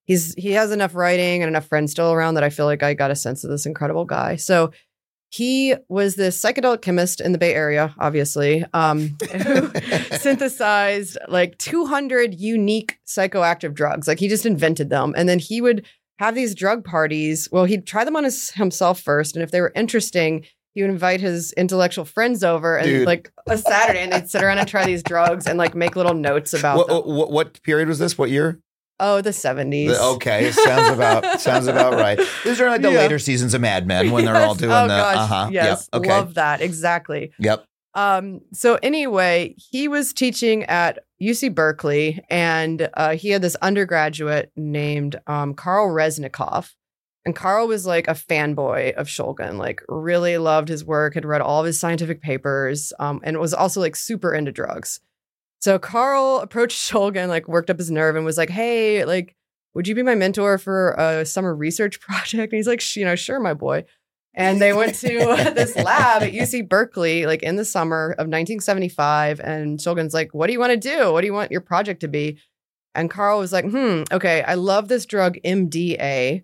he's 0.05 0.33
he 0.33 0.53
has 0.53 0.71
enough 0.71 0.95
writing 0.95 1.43
and 1.43 1.47
enough 1.47 1.67
friends 1.67 1.91
still 1.91 2.11
around 2.11 2.33
that 2.35 2.43
I 2.43 2.49
feel 2.49 2.65
like 2.65 2.81
I 2.81 2.95
got 2.95 3.11
a 3.11 3.15
sense 3.15 3.43
of 3.43 3.51
this 3.51 3.67
incredible 3.67 4.05
guy. 4.05 4.35
So 4.35 4.71
he 5.29 5.75
was 5.87 6.15
this 6.15 6.41
psychedelic 6.41 6.81
chemist 6.81 7.21
in 7.21 7.33
the 7.33 7.37
Bay 7.37 7.53
Area, 7.53 7.93
obviously, 7.99 8.65
um, 8.73 9.15
who 9.43 9.71
synthesized 10.17 11.19
like 11.27 11.57
200 11.59 12.33
unique 12.33 12.97
psychoactive 13.05 13.75
drugs. 13.75 14.07
Like 14.07 14.19
he 14.19 14.27
just 14.27 14.45
invented 14.45 14.89
them. 14.89 15.13
And 15.15 15.29
then 15.29 15.37
he 15.37 15.61
would 15.61 15.85
have 16.19 16.35
these 16.35 16.55
drug 16.55 16.83
parties. 16.83 17.47
Well, 17.51 17.65
he'd 17.65 17.85
try 17.85 18.03
them 18.03 18.15
on 18.15 18.23
his, 18.23 18.51
himself 18.51 18.99
first. 18.99 19.35
And 19.35 19.43
if 19.43 19.51
they 19.51 19.61
were 19.61 19.71
interesting, 19.75 20.45
he 20.73 20.81
would 20.83 20.91
invite 20.91 21.21
his 21.21 21.53
intellectual 21.53 22.05
friends 22.05 22.43
over 22.43 22.77
and 22.77 22.85
Dude. 22.85 23.07
like 23.07 23.31
a 23.47 23.57
Saturday 23.57 23.99
and 23.99 24.11
they'd 24.11 24.29
sit 24.29 24.43
around 24.43 24.59
and 24.59 24.67
try 24.67 24.85
these 24.85 25.01
drugs 25.01 25.47
and 25.47 25.57
like 25.57 25.73
make 25.73 25.95
little 25.95 26.13
notes 26.13 26.53
about 26.53 26.77
What, 26.77 26.87
them. 26.87 27.15
what 27.15 27.31
what 27.31 27.63
period 27.63 27.87
was 27.87 27.97
this? 27.99 28.17
What 28.17 28.29
year? 28.29 28.59
Oh, 28.99 29.21
the 29.21 29.29
70s. 29.29 29.95
Okay, 30.15 30.51
sounds 30.51 30.89
about 30.95 31.39
sounds 31.41 31.67
about 31.67 31.93
right. 31.93 32.19
These 32.43 32.59
are 32.61 32.69
like 32.69 32.81
the 32.81 32.91
Yeah. 32.91 32.97
later 32.99 33.19
seasons 33.19 33.53
of 33.53 33.61
Mad 33.61 33.87
Men 33.87 34.11
when 34.11 34.25
they're 34.25 34.35
all 34.35 34.55
doing 34.55 34.71
oh, 34.71 34.87
the 34.87 34.93
uh 34.93 35.25
huh. 35.27 35.49
Yes. 35.51 35.89
Yep. 35.93 36.01
Okay. 36.01 36.09
Love 36.09 36.33
that. 36.35 36.61
Exactly. 36.61 37.31
Yep. 37.39 37.65
Um, 37.97 38.41
so 38.53 38.77
anyway, 38.83 39.55
he 39.57 39.87
was 39.87 40.13
teaching 40.13 40.63
at 40.65 40.99
UC 41.19 41.55
Berkeley, 41.55 42.23
and 42.29 42.89
uh, 42.93 43.15
he 43.15 43.29
had 43.29 43.41
this 43.41 43.55
undergraduate 43.55 44.51
named 44.55 45.19
um, 45.25 45.55
Carl 45.55 45.89
Resnikoff. 45.89 46.75
And 47.25 47.35
Carl 47.35 47.67
was 47.67 47.87
like 47.87 48.07
a 48.07 48.11
fanboy 48.11 48.93
of 48.93 49.07
Shulgin, 49.07 49.57
like 49.57 49.81
really 49.89 50.37
loved 50.37 50.69
his 50.69 50.85
work, 50.85 51.15
had 51.15 51.25
read 51.25 51.41
all 51.41 51.61
of 51.61 51.65
his 51.65 51.79
scientific 51.79 52.21
papers, 52.21 52.93
um, 52.99 53.19
and 53.23 53.39
was 53.39 53.55
also 53.55 53.81
like 53.81 53.95
super 53.95 54.31
into 54.31 54.51
drugs. 54.51 54.99
So 55.59 55.79
Carl 55.79 56.37
approached 56.41 56.77
Shulgin, 56.91 57.29
like 57.29 57.47
worked 57.47 57.71
up 57.71 57.79
his 57.79 57.89
nerve, 57.89 58.15
and 58.15 58.23
was 58.23 58.37
like, 58.37 58.51
"Hey, 58.51 59.05
like, 59.05 59.35
would 59.73 59.87
you 59.87 59.95
be 59.95 60.03
my 60.03 60.13
mentor 60.13 60.59
for 60.59 60.91
a 60.91 61.25
summer 61.25 61.55
research 61.55 61.99
project?" 61.99 62.53
And 62.53 62.57
he's 62.57 62.67
like, 62.67 62.95
"You 62.95 63.05
know, 63.05 63.15
sure, 63.15 63.39
my 63.39 63.55
boy." 63.55 63.85
And 64.37 64.61
they 64.61 64.71
went 64.71 64.95
to 64.95 65.07
this 65.55 65.75
lab 65.75 66.21
at 66.23 66.31
UC 66.31 66.69
Berkeley, 66.69 67.25
like 67.25 67.43
in 67.43 67.55
the 67.57 67.65
summer 67.65 68.11
of 68.11 68.27
1975. 68.27 69.39
And 69.41 69.79
Shulgin's 69.79 70.13
like, 70.13 70.33
What 70.33 70.47
do 70.47 70.53
you 70.53 70.59
want 70.59 70.71
to 70.71 70.77
do? 70.77 71.11
What 71.11 71.21
do 71.21 71.27
you 71.27 71.33
want 71.33 71.51
your 71.51 71.61
project 71.61 72.01
to 72.01 72.07
be? 72.07 72.37
And 72.95 73.09
Carl 73.09 73.39
was 73.39 73.51
like, 73.51 73.65
Hmm, 73.65 74.03
okay, 74.11 74.43
I 74.43 74.53
love 74.53 74.87
this 74.87 75.05
drug 75.05 75.37
MDA, 75.43 76.43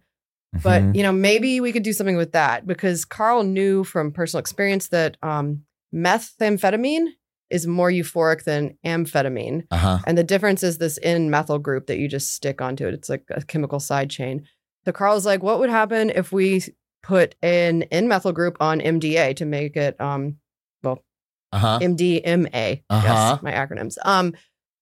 but 0.61 0.81
Mhm. 0.83 0.95
you 0.95 1.03
know, 1.03 1.11
maybe 1.11 1.59
we 1.61 1.71
could 1.71 1.83
do 1.83 1.93
something 1.93 2.17
with 2.17 2.33
that 2.33 2.67
because 2.67 3.05
Carl 3.05 3.43
knew 3.43 3.83
from 3.83 4.11
personal 4.11 4.39
experience 4.39 4.87
that 4.89 5.17
um, 5.23 5.63
methamphetamine 5.93 7.07
is 7.49 7.67
more 7.67 7.91
euphoric 7.91 8.43
than 8.43 8.75
amphetamine. 8.85 9.65
uh-huh. 9.69 9.99
And 10.07 10.17
the 10.17 10.23
difference 10.23 10.63
is 10.63 10.77
this 10.79 10.97
N 11.03 11.29
methyl 11.29 11.59
group 11.59 11.87
that 11.87 11.97
you 11.99 12.07
just 12.07 12.33
stick 12.33 12.61
onto 12.61 12.87
it. 12.87 12.93
It's 12.93 13.09
like 13.09 13.23
a 13.29 13.43
chemical 13.43 13.79
side 13.79 14.09
chain. 14.09 14.47
So 14.85 14.91
Carl's 14.91 15.25
like, 15.25 15.43
what 15.43 15.59
would 15.59 15.69
happen 15.69 16.09
if 16.09 16.31
we 16.31 16.63
put 17.03 17.35
an 17.43 17.83
N 17.83 18.07
methyl 18.07 18.31
group 18.31 18.57
on 18.59 18.79
MDA 18.79 19.35
to 19.35 19.45
make 19.45 19.75
it 19.75 19.99
um 20.01 20.37
well, 20.83 21.03
Uh-huh. 21.51 21.79
MDMA? 21.81 22.83
Uh-huh. 22.89 23.07
Yes, 23.07 23.43
my 23.43 23.51
acronyms. 23.51 23.97
Um, 24.03 24.33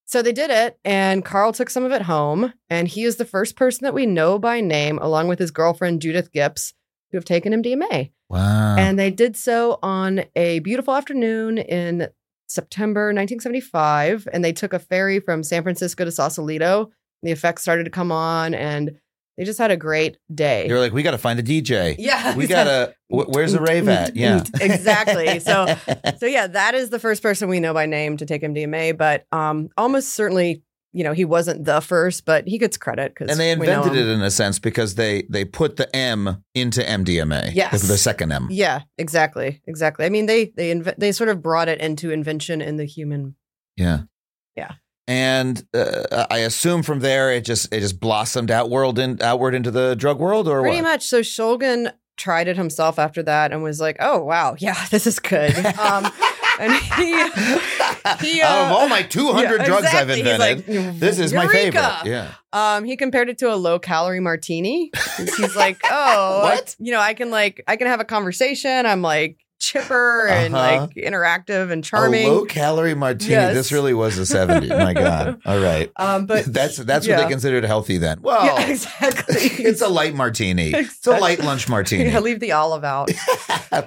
so 0.06 0.22
they 0.22 0.34
did 0.34 0.50
it, 0.52 0.78
and 0.84 1.24
Carl 1.24 1.54
took 1.54 1.70
some 1.70 1.86
of 1.86 1.92
it 1.94 2.02
home, 2.04 2.54
and 2.70 2.88
he 2.88 3.04
is 3.04 3.16
the 3.16 3.26
first 3.26 3.56
person 3.56 3.86
that 3.86 3.94
we 3.94 4.06
know 4.06 4.38
by 4.40 4.60
name, 4.60 4.98
along 5.00 5.28
with 5.30 5.40
his 5.40 5.52
girlfriend 5.52 6.02
Judith 6.02 6.32
Gips, 6.34 6.74
who 7.12 7.18
have 7.18 7.24
taken 7.26 7.54
MDMA. 7.54 8.12
Wow. 8.30 8.76
And 8.78 9.00
they 9.00 9.10
did 9.10 9.38
so 9.38 9.80
on 9.82 10.24
a 10.36 10.60
beautiful 10.60 10.94
afternoon 10.96 11.58
in 11.58 12.10
September 12.48 13.08
1975. 13.14 14.28
And 14.34 14.44
they 14.44 14.52
took 14.54 14.74
a 14.74 14.80
ferry 14.80 15.20
from 15.22 15.44
San 15.44 15.64
Francisco 15.64 16.04
to 16.06 16.12
Sausalito. 16.12 16.92
The 17.24 17.32
effects 17.32 17.62
started 17.62 17.84
to 17.86 17.90
come 17.90 18.12
on, 18.12 18.54
and 18.54 19.00
they 19.38 19.46
just 19.46 19.58
had 19.60 19.72
a 19.72 19.78
great 19.78 20.18
day. 20.34 20.68
You're 20.68 20.80
like, 20.80 20.94
we 20.94 21.04
got 21.04 21.12
to 21.12 21.18
find 21.18 21.40
a 21.40 21.44
DJ. 21.44 21.96
yeah, 21.98 22.36
We 22.36 22.48
gotta. 22.48 22.94
wh- 23.08 23.28
Where's 23.30 23.54
the 23.54 23.62
rave 23.62 23.88
at? 23.88 24.16
Yeah. 24.16 24.44
exactly. 24.62 25.40
So, 25.40 25.74
so 26.20 26.26
yeah, 26.26 26.48
that 26.48 26.76
is 26.76 26.90
the 26.90 27.00
first 27.00 27.22
person 27.24 27.50
we 27.50 27.60
know 27.60 27.74
by 27.74 27.86
name 27.86 28.18
to 28.18 28.26
take 28.26 28.42
MDMA. 28.42 28.98
But 28.98 29.26
um, 29.32 29.70
almost 29.78 30.10
certainly, 30.10 30.64
you 30.94 31.04
know, 31.06 31.14
he 31.14 31.24
wasn't 31.24 31.64
the 31.64 31.80
first, 31.80 32.26
but 32.26 32.46
he 32.48 32.58
gets 32.58 32.76
credit 32.78 33.14
because 33.16 33.32
and 33.32 33.40
they 33.40 33.52
invented 33.52 33.96
it 33.96 34.08
in 34.08 34.22
a 34.22 34.30
sense 34.30 34.60
because 34.60 34.96
they 34.96 35.24
they 35.30 35.46
put 35.46 35.78
the 35.78 35.94
M 35.96 36.44
into 36.54 36.82
MDMA. 36.82 37.52
Yes. 37.54 37.82
the, 37.82 37.88
the 37.88 37.98
second 37.98 38.34
M. 38.34 38.50
Yeah, 38.52 38.82
exactly, 38.98 39.62
exactly. 39.66 40.06
I 40.06 40.10
mean, 40.10 40.26
they 40.26 40.52
they 40.58 40.74
inv- 40.76 40.98
they 40.98 41.14
sort 41.14 41.30
of 41.30 41.42
brought 41.42 41.70
it 41.70 41.80
into 41.80 42.12
invention 42.12 42.62
in 42.62 42.76
the 42.76 42.84
human 42.86 43.36
Yeah. 43.78 44.02
Yeah. 44.58 44.74
And 45.12 45.62
uh, 45.74 46.26
I 46.32 46.38
assume 46.38 46.84
from 46.84 47.02
there 47.02 47.34
it 47.34 47.44
just 47.44 47.74
it 47.74 47.82
just 47.82 48.00
blossomed 48.00 48.50
outward 48.50 48.98
in, 48.98 49.22
outward 49.22 49.54
into 49.54 49.70
the 49.70 49.94
drug 49.94 50.20
world, 50.20 50.48
or 50.48 50.62
Pretty 50.62 50.78
what? 50.78 50.84
much. 50.84 51.04
So 51.06 51.20
Shulgin 51.20 51.92
tried 52.16 52.48
it 52.48 52.56
himself 52.56 52.98
after 52.98 53.22
that 53.24 53.52
and 53.52 53.62
was 53.62 53.82
like, 53.82 53.98
"Oh 54.00 54.20
wow, 54.24 54.56
yeah, 54.58 54.86
this 54.90 55.06
is 55.06 55.20
good." 55.20 55.54
Um, 55.78 56.10
and 56.62 56.74
he, 56.74 57.06
he, 58.26 58.42
out 58.42 58.66
of 58.66 58.72
uh, 58.72 58.76
all 58.78 58.88
my 58.88 59.02
200 59.02 59.60
yeah, 59.60 59.66
drugs 59.66 59.88
I've 59.94 60.10
invented, 60.10 60.66
like, 60.68 61.00
this 61.00 61.20
is 61.20 61.34
my 61.34 61.44
"Eureka!" 61.44 61.60
favorite. 61.60 62.10
Yeah. 62.10 62.32
Um, 62.54 62.86
he 62.86 62.96
compared 62.96 63.28
it 63.28 63.38
to 63.40 63.54
a 63.54 63.56
low 63.56 63.80
calorie 63.80 64.22
martini. 64.22 64.92
He's 65.18 65.58
like, 65.58 65.82
"Oh, 65.92 66.40
What? 66.44 66.74
You 66.80 66.94
know, 66.94 67.02
I 67.02 67.16
can 67.16 67.32
like, 67.32 67.62
I 67.68 67.76
can 67.76 67.88
have 67.88 68.00
a 68.00 68.06
conversation. 68.06 68.86
I'm 68.86 69.02
like 69.02 69.38
chipper 69.62 70.28
and 70.28 70.54
Uh-huh. 70.54 70.82
like 70.88 70.96
interactive 70.96 71.72
and 71.72 71.84
charming." 71.84 72.28
A 72.28 72.32
low 72.32 72.46
calorie 72.46 72.96
martini. 72.96 73.32
Yes. 73.32 73.54
This 73.54 73.72
really 73.72 73.94
was 73.94 74.18
the 74.18 74.24
70s. 74.24 74.70
My 74.78 74.94
God. 75.06 75.40
All 75.46 75.60
right. 75.60 75.92
um, 75.96 76.26
but 76.26 76.46
that's 76.54 76.78
that's 76.78 77.08
what 77.08 77.18
they 77.18 77.28
considered 77.30 77.64
healthy 77.64 77.98
then. 77.98 78.22
Well, 78.22 78.44
yeah, 78.46 78.66
exactly. 78.70 79.36
it's 79.64 79.82
a 79.82 79.88
light 79.88 80.16
martini. 80.16 80.72
It's 80.72 81.06
a 81.08 81.12
light 81.18 81.40
lunch 81.40 81.70
martini. 81.70 82.06
Yeah, 82.10 82.20
leave 82.20 82.40
the 82.40 82.52
olive 82.52 82.84
out. 82.84 83.10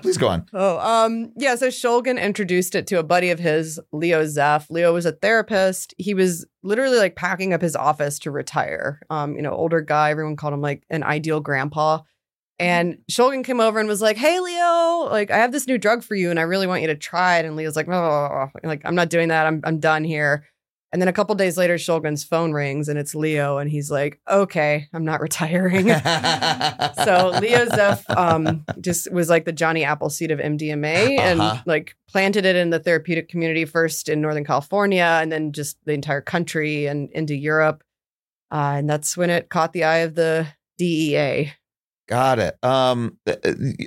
Please 0.03 0.17
go 0.17 0.29
on. 0.29 0.47
Oh, 0.55 0.79
um, 0.79 1.33
yeah. 1.37 1.57
So 1.57 1.69
Shulgin 1.69 2.21
introduced 2.23 2.75
it 2.75 2.87
to 2.87 2.99
a 2.99 3.03
buddy 3.03 3.31
of 3.31 3.39
his, 3.39 3.79
Leo 3.93 4.25
Zeff. 4.25 4.71
Leo 4.71 4.95
was 4.95 5.05
a 5.07 5.13
therapist. 5.13 5.93
He 5.99 6.15
was 6.15 6.47
literally 6.63 6.97
like 6.99 7.17
packing 7.17 7.53
up 7.53 7.61
his 7.61 7.77
office 7.77 8.19
to 8.21 8.31
retire. 8.31 9.01
Um, 9.11 9.35
you 9.37 9.43
know, 9.43 9.53
older 9.53 9.81
guy. 9.81 10.11
Everyone 10.11 10.37
called 10.37 10.55
him 10.55 10.61
like 10.63 10.83
an 10.91 11.03
ideal 11.03 11.41
grandpa. 11.41 12.01
And 12.59 12.99
Shulgin 13.11 13.43
came 13.45 13.59
over 13.61 13.79
and 13.81 13.89
was 13.89 14.01
like, 14.01 14.17
"Hey, 14.17 14.39
Leo, 14.39 15.09
like 15.11 15.31
I 15.31 15.39
have 15.39 15.51
this 15.53 15.67
new 15.67 15.77
drug 15.79 16.03
for 16.05 16.15
you, 16.15 16.31
and 16.31 16.39
I 16.39 16.43
really 16.43 16.67
want 16.67 16.83
you 16.83 16.89
to 16.89 16.95
try 16.95 17.39
it." 17.39 17.45
And 17.47 17.57
Leo's 17.57 17.75
like, 17.77 17.89
"Oh, 17.89 18.49
like 18.63 18.83
I'm 18.85 18.95
not 18.95 19.11
doing 19.11 19.29
that. 19.29 19.47
I'm 19.47 19.61
I'm 19.65 19.81
done 19.81 20.05
here." 20.05 20.45
And 20.93 21.03
then 21.03 21.09
a 21.09 21.13
couple 21.13 21.35
days 21.35 21.57
later, 21.57 21.75
Shulgin's 21.75 22.23
phone 22.23 22.53
rings, 22.53 22.89
and 22.89 22.97
it's 22.97 23.17
Leo, 23.17 23.59
and 23.59 23.69
he's 23.69 23.91
like, 23.91 24.21
"Okay, 24.31 24.87
I'm 24.93 25.05
not 25.05 25.21
retiring." 25.29 25.89
so 25.89 27.33
Leo 27.41 27.67
Zeff 27.67 28.05
um, 28.17 28.65
just 28.81 29.11
was 29.13 29.29
like 29.29 29.45
the 29.45 29.53
Johnny 29.53 29.83
Appleseed 29.85 30.31
of 30.31 30.39
MDMA 30.39 31.19
and 31.19 31.41
Uh-huh. 31.41 31.63
like 31.67 31.97
planted 32.09 32.45
it 32.47 32.55
in 32.55 32.71
the 32.71 32.79
therapeutic 32.79 33.29
community 33.29 33.65
first 33.65 34.09
in 34.09 34.21
Northern 34.21 34.45
California 34.45 35.19
and 35.21 35.33
then 35.33 35.51
just 35.53 35.77
the 35.85 35.93
entire 35.93 36.21
country 36.21 36.87
and 36.87 37.11
into 37.11 37.35
Europe. 37.35 37.83
Uh, 38.53 38.75
and 38.79 38.89
that's 38.89 39.17
when 39.17 39.31
it 39.31 39.49
caught 39.49 39.73
the 39.73 39.83
eye 39.83 39.99
of 39.99 40.15
the 40.15 40.47
DEA. 40.79 41.53
Got 42.09 42.39
it. 42.39 42.57
Um, 42.63 43.19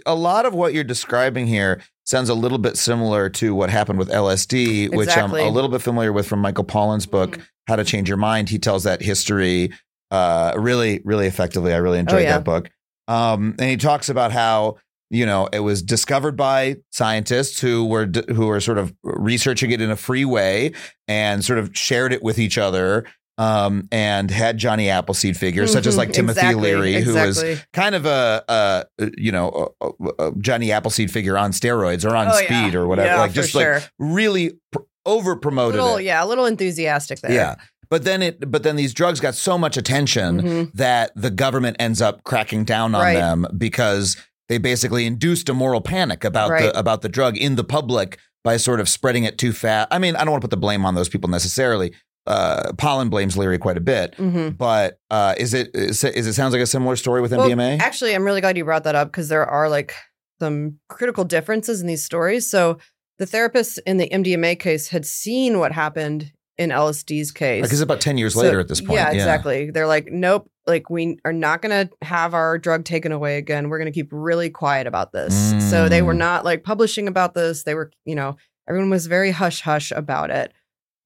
a 0.05 0.15
lot 0.15 0.45
of 0.45 0.53
what 0.53 0.73
you're 0.73 0.83
describing 0.83 1.45
here 1.47 1.81
sounds 2.05 2.29
a 2.29 2.33
little 2.33 2.57
bit 2.57 2.77
similar 2.77 3.29
to 3.29 3.53
what 3.53 3.69
happened 3.69 3.99
with 3.99 4.09
LSD, 4.09 4.95
which 4.95 5.15
I'm 5.15 5.31
a 5.33 5.49
little 5.49 5.69
bit 5.69 5.81
familiar 5.81 6.11
with 6.11 6.27
from 6.27 6.39
Michael 6.39 6.63
Pollan's 6.63 7.05
book, 7.05 7.37
Mhm. 7.37 7.43
How 7.67 7.75
to 7.75 7.83
Change 7.83 8.07
Your 8.07 8.17
Mind. 8.17 8.49
He 8.49 8.59
tells 8.59 8.83
that 8.85 9.01
history 9.01 9.71
uh, 10.09 10.53
really, 10.55 11.01
really 11.03 11.27
effectively. 11.27 11.73
I 11.73 11.77
really 11.77 11.99
enjoyed 11.99 12.19
Oh, 12.19 12.23
yeah. 12.23 12.31
that 12.37 12.45
book. 12.45 12.69
Um, 13.09 13.55
and 13.59 13.69
he 13.69 13.75
talks 13.77 14.07
about 14.09 14.31
how 14.31 14.77
you 15.09 15.25
know 15.25 15.47
it 15.53 15.59
was 15.59 15.81
discovered 15.81 16.35
by 16.37 16.77
scientists 16.91 17.59
who 17.61 17.85
were 17.85 18.09
who 18.29 18.47
were 18.47 18.59
sort 18.61 18.77
of 18.77 18.93
researching 19.03 19.71
it 19.71 19.81
in 19.81 19.89
a 19.91 19.95
free 19.95 20.25
way 20.25 20.71
and 21.09 21.43
sort 21.45 21.59
of 21.59 21.71
shared 21.73 22.11
it 22.13 22.21
with 22.23 22.39
each 22.39 22.57
other 22.57 23.05
um, 23.37 23.87
and 23.91 24.31
had 24.31 24.57
Johnny 24.57 24.89
Appleseed 24.89 25.37
figures, 25.37 25.71
such 25.71 25.85
as 25.85 25.97
like 25.97 26.11
Timothy 26.11 26.39
Mm-hmm. 26.41 26.49
Exactly, 26.49 26.75
Leary, 26.75 27.01
who 27.01 27.13
was 27.15 27.43
kind 27.73 27.95
of 27.95 28.05
a, 28.05 28.43
a 28.47 28.85
you 29.17 29.31
know 29.31 29.73
a, 29.81 29.89
a- 30.19 30.31
Johnny 30.39 30.71
Appleseed 30.71 31.11
figure 31.11 31.37
on 31.37 31.51
steroids 31.51 32.09
or 32.09 32.15
on 32.15 32.27
Oh, 32.29 32.31
speed 32.33 32.73
yeah. 32.73 32.75
or 32.75 32.87
whatever, 32.87 33.07
Yeah, 33.09 33.19
like 33.19 33.33
just 33.33 33.51
sure. 33.51 33.75
like 33.75 33.91
really 33.99 34.53
pr- 34.71 34.79
over 35.05 35.35
promoted 35.35 36.03
yeah, 36.03 36.23
a 36.23 36.25
little 36.25 36.45
enthusiastic 36.45 37.19
there. 37.21 37.31
Yeah. 37.31 37.55
But 37.89 38.03
then 38.03 38.21
it 38.21 38.51
but 38.51 38.63
then 38.63 38.75
these 38.75 38.93
drugs 38.93 39.19
got 39.21 39.35
so 39.35 39.57
much 39.57 39.77
attention 39.77 40.41
Mhm. 40.41 40.73
that 40.73 41.11
the 41.15 41.29
government 41.31 41.77
ends 41.79 42.01
up 42.01 42.23
cracking 42.23 42.65
down 42.65 42.93
on 42.93 43.01
Right. 43.01 43.13
them 43.13 43.45
because 43.57 44.17
they 44.49 44.57
basically 44.57 45.05
induced 45.05 45.47
a 45.49 45.53
moral 45.53 45.79
panic 45.81 46.23
about 46.25 46.49
Right. 46.49 46.63
the 46.73 46.77
about 46.77 47.01
the 47.01 47.09
drug 47.09 47.37
in 47.37 47.55
the 47.55 47.63
public 47.63 48.17
by 48.43 48.57
sort 48.57 48.79
of 48.79 48.87
spreading 48.89 49.23
it 49.23 49.37
too 49.37 49.51
fast. 49.53 49.87
I 49.91 49.99
mean, 49.99 50.15
I 50.15 50.19
don't 50.23 50.31
want 50.31 50.41
to 50.41 50.45
put 50.45 50.51
the 50.51 50.57
blame 50.57 50.85
on 50.85 50.95
those 50.95 51.09
people 51.09 51.29
necessarily. 51.29 51.93
Uh, 52.27 52.71
Pollan 52.73 53.09
blames 53.09 53.37
Leary 53.37 53.57
quite 53.57 53.77
a 53.77 53.81
bit, 53.81 54.13
hmm 54.15 54.49
but 54.49 54.99
uh, 55.09 55.33
is 55.37 55.53
it 55.53 55.69
is 55.73 56.03
it, 56.03 56.15
is 56.15 56.27
it 56.27 56.33
sounds 56.33 56.53
like 56.53 56.61
a 56.61 56.67
similar 56.67 56.95
story 56.95 57.21
with 57.21 57.31
Well, 57.31 57.47
MDMA? 57.49 57.79
actually, 57.79 58.13
I'm 58.13 58.23
really 58.25 58.41
glad 58.41 58.57
you 58.57 58.65
brought 58.65 58.83
that 58.83 58.95
up 58.95 59.07
because 59.09 59.29
there 59.29 59.45
are 59.45 59.69
like 59.69 59.93
some 60.39 60.79
critical 60.89 61.23
differences 61.23 61.81
in 61.81 61.87
these 61.87 62.03
stories. 62.03 62.49
So 62.49 62.77
the 63.17 63.25
therapists 63.25 63.79
in 63.87 63.97
the 63.97 64.07
MDMA 64.09 64.59
case 64.59 64.89
had 64.89 65.05
seen 65.05 65.57
what 65.59 65.71
happened 65.71 66.31
in 66.57 66.69
LSD's 66.69 67.31
case. 67.31 67.61
Because 67.61 67.73
it's 67.79 67.83
about 67.83 68.01
ten 68.01 68.17
years 68.17 68.33
So- 68.33 68.41
later 68.41 68.59
at 68.59 68.67
this 68.67 68.81
point. 68.81 68.93
Yeah, 68.99 69.11
exactly. 69.11 69.71
They're 69.71 69.87
like, 69.87 70.07
nope, 70.11 70.49
like 70.67 70.89
we 70.89 71.17
are 71.23 71.33
not 71.33 71.61
going 71.61 71.87
to 71.87 72.05
have 72.05 72.33
our 72.33 72.57
drug 72.57 72.83
taken 72.83 73.11
away 73.11 73.37
again. 73.37 73.69
We're 73.69 73.77
going 73.79 73.91
to 73.91 73.97
keep 73.97 74.09
really 74.11 74.49
quiet 74.49 74.85
about 74.87 75.11
this. 75.13 75.33
So 75.69 75.87
they 75.87 76.01
were 76.01 76.13
Mm. 76.13 76.17
not 76.17 76.45
like 76.45 76.63
publishing 76.63 77.07
about 77.07 77.33
this. 77.35 77.63
They 77.63 77.73
were, 77.75 77.91
you 78.05 78.15
know, 78.15 78.37
everyone 78.67 78.89
was 78.89 79.07
very 79.07 79.31
hush 79.31 79.61
hush 79.61 79.91
about 79.91 80.29
it. 80.29 80.51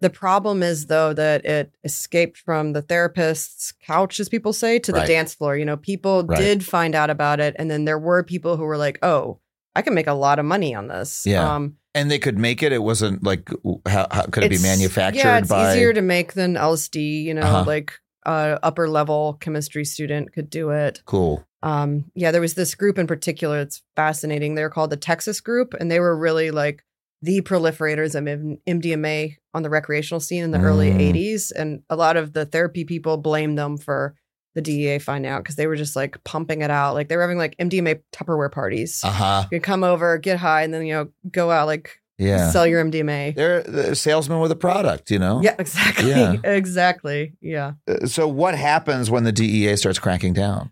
The 0.02 0.10
problem 0.10 0.62
is 0.64 0.88
though 0.88 1.14
that 1.14 1.46
it 1.46 1.74
escaped 1.84 2.38
from 2.38 2.74
the 2.74 2.82
therapist's 2.82 3.72
couch, 3.72 4.20
as 4.20 4.30
people 4.30 4.52
say, 4.54 4.80
to 4.80 4.92
the 4.92 5.00
Right. 5.00 5.08
dance 5.08 5.34
floor. 5.34 5.56
You 5.56 5.66
know, 5.66 5.78
people 5.78 6.24
Right. 6.26 6.38
did 6.40 6.66
find 6.66 6.96
out 6.96 7.10
about 7.10 7.40
it, 7.40 7.56
and 7.58 7.70
then 7.72 7.86
there 7.86 8.00
were 8.00 8.24
people 8.24 8.58
who 8.58 8.64
were 8.64 8.78
like, 8.78 8.98
"Oh, 9.04 9.40
I 9.76 9.82
can 9.82 9.94
make 9.94 10.08
a 10.08 10.14
lot 10.14 10.40
of 10.40 10.46
money 10.46 10.76
on 10.76 10.88
this." 10.88 11.24
Yeah. 11.26 11.56
Um, 11.56 11.78
And 11.94 12.10
they 12.10 12.20
could 12.20 12.38
make 12.38 12.64
it. 12.64 12.72
It 12.72 12.84
wasn't 12.84 13.22
like 13.24 13.50
how, 13.86 14.08
how 14.12 14.24
could 14.24 14.46
it 14.46 14.50
be 14.50 14.58
manufactured 14.60 15.20
Yeah, 15.20 15.38
it's 15.40 15.50
by? 15.50 15.74
easier 15.74 15.92
to 15.94 16.02
make 16.02 16.34
than 16.34 16.56
LSD. 16.56 17.22
You 17.24 17.34
know, 17.34 17.42
Uh-huh. 17.42 17.64
like 17.68 17.94
uh, 18.26 18.60
upper 18.64 18.88
level 18.88 19.34
chemistry 19.42 19.84
student 19.84 20.32
could 20.32 20.48
do 20.50 20.70
it. 20.70 21.02
cool. 21.06 21.44
Um, 21.64 22.06
yeah, 22.16 22.30
there 22.32 22.40
was 22.42 22.54
this 22.54 22.76
group 22.76 22.98
in 23.00 23.08
particular. 23.08 23.60
It's 23.60 23.82
fascinating. 23.96 24.54
They're 24.56 24.70
called 24.70 24.90
the 24.92 24.96
Texas 24.98 25.42
Group, 25.42 25.74
and 25.80 25.90
they 25.92 26.00
were 26.00 26.16
really 26.16 26.50
like 26.52 26.84
the 27.22 27.42
proliferators 27.42 28.16
of 28.16 28.24
MDMA 28.68 29.36
on 29.54 29.64
the 29.64 29.70
recreational 29.70 30.20
scene 30.20 30.44
in 30.44 30.52
the 30.52 30.60
early 30.60 30.90
Mm. 30.92 31.00
80s. 31.14 31.52
And 31.52 31.84
a 31.90 31.96
lot 31.96 32.18
of 32.18 32.34
the 32.34 32.46
therapy 32.46 32.84
people 32.84 33.18
blame 33.18 33.56
them 33.56 33.78
for 33.78 34.16
the 34.56 34.62
DEA 34.62 35.00
find 35.00 35.26
out 35.26 35.44
because 35.44 35.56
they 35.56 35.68
were 35.68 35.76
just 35.76 35.96
like 35.96 36.22
pumping 36.24 36.62
it 36.62 36.72
out. 36.72 36.94
Like 36.94 37.08
they 37.10 37.16
were 37.16 37.22
having 37.22 37.38
like 37.38 37.56
MDMA 37.58 38.02
Tupperware 38.12 38.52
parties. 38.52 39.02
Uh 39.04 39.12
huh. 39.12 39.46
You 39.52 39.60
come 39.62 39.84
over, 39.84 40.18
get 40.18 40.38
high, 40.38 40.64
and 40.64 40.74
then, 40.74 40.86
you 40.86 40.94
know, 40.94 41.10
go 41.32 41.52
out, 41.52 41.68
like 41.68 42.02
Yeah. 42.18 42.50
sell 42.52 42.68
your 42.68 42.84
MDMA. 42.84 43.34
They're 43.36 43.64
the 43.64 43.96
salesman 43.96 44.40
with 44.40 44.52
a 44.52 44.56
product, 44.58 45.10
you 45.12 45.20
know? 45.20 45.42
Yeah, 45.42 45.56
exactly. 45.60 46.10
Yeah. 46.10 46.36
Exactly. 46.44 47.34
Yeah. 47.40 47.74
Uh, 47.88 48.08
So 48.08 48.28
what 48.28 48.56
happens 48.56 49.10
when 49.12 49.24
the 49.24 49.32
DEA 49.32 49.76
starts 49.78 50.00
cracking 50.00 50.34
down? 50.34 50.72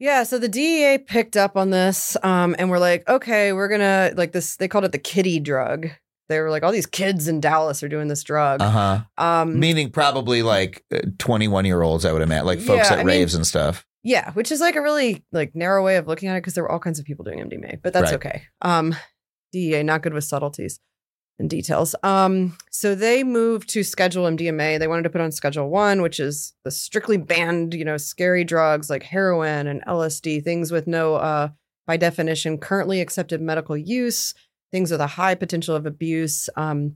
Yeah, 0.00 0.22
so 0.24 0.38
the 0.38 0.48
DEA 0.48 0.98
picked 0.98 1.36
up 1.36 1.56
on 1.56 1.70
this 1.70 2.16
um, 2.22 2.56
and 2.58 2.70
we're 2.70 2.78
like, 2.78 3.06
okay, 3.08 3.52
we're 3.52 3.68
gonna 3.68 4.12
like 4.16 4.32
this. 4.32 4.56
They 4.56 4.66
called 4.66 4.84
it 4.84 4.92
the 4.92 4.98
kitty 4.98 5.38
drug. 5.38 5.88
They 6.30 6.40
were 6.40 6.50
like, 6.50 6.62
all 6.62 6.72
these 6.72 6.86
kids 6.86 7.28
in 7.28 7.40
Dallas 7.40 7.82
are 7.82 7.88
doing 7.88 8.08
this 8.08 8.22
drug. 8.22 8.62
Uh 8.62 8.70
huh. 8.70 9.00
Um, 9.18 9.58
Meaning 9.60 9.90
probably 9.90 10.42
like 10.42 10.84
21 11.18 11.64
year 11.66 11.82
olds, 11.82 12.04
I 12.04 12.12
would 12.12 12.22
imagine, 12.22 12.46
like 12.46 12.60
folks 12.60 12.88
Yeah, 12.88 12.94
at 12.94 13.00
I 13.00 13.04
mean- 13.04 13.06
raves 13.08 13.34
and 13.34 13.46
stuff. 13.46 13.84
yeah, 14.02 14.32
which 14.32 14.50
is 14.50 14.60
like 14.60 14.74
a 14.76 14.80
really 14.80 15.22
like 15.32 15.54
narrow 15.54 15.84
way 15.84 15.96
of 15.96 16.06
looking 16.08 16.28
at 16.30 16.36
it 16.36 16.40
because 16.40 16.54
there 16.54 16.64
were 16.64 16.70
all 16.72 16.78
kinds 16.78 16.98
of 16.98 17.04
people 17.04 17.24
doing 17.24 17.38
MDMA, 17.40 17.80
but 17.82 17.92
that's 17.92 18.12
Right. 18.12 18.14
okay. 18.14 18.42
Um, 18.62 18.94
DEA 19.52 19.82
not 19.82 20.02
good 20.02 20.14
with 20.14 20.24
subtleties 20.24 20.80
and 21.40 21.50
details. 21.50 21.96
Um, 22.02 22.56
so 22.70 22.94
they 22.94 23.24
moved 23.24 23.68
to 23.70 23.82
Schedule 23.82 24.24
MDMA. 24.24 24.78
They 24.78 24.86
wanted 24.86 25.02
to 25.04 25.10
put 25.10 25.22
on 25.22 25.32
Schedule 25.32 25.70
One, 25.70 26.02
which 26.02 26.20
is 26.20 26.52
the 26.64 26.70
strictly 26.70 27.16
banned, 27.16 27.74
you 27.74 27.84
know, 27.84 27.96
scary 27.96 28.44
drugs 28.44 28.90
like 28.90 29.02
heroin 29.02 29.66
and 29.66 29.84
LSD, 29.86 30.44
things 30.44 30.70
with 30.70 30.86
no, 30.86 31.16
uh, 31.16 31.48
by 31.86 31.96
definition, 31.96 32.58
currently 32.58 33.00
accepted 33.00 33.40
medical 33.40 33.76
use, 33.76 34.34
things 34.70 34.90
with 34.92 35.00
a 35.00 35.06
high 35.08 35.34
potential 35.34 35.74
of 35.74 35.86
abuse. 35.86 36.48
Um, 36.56 36.94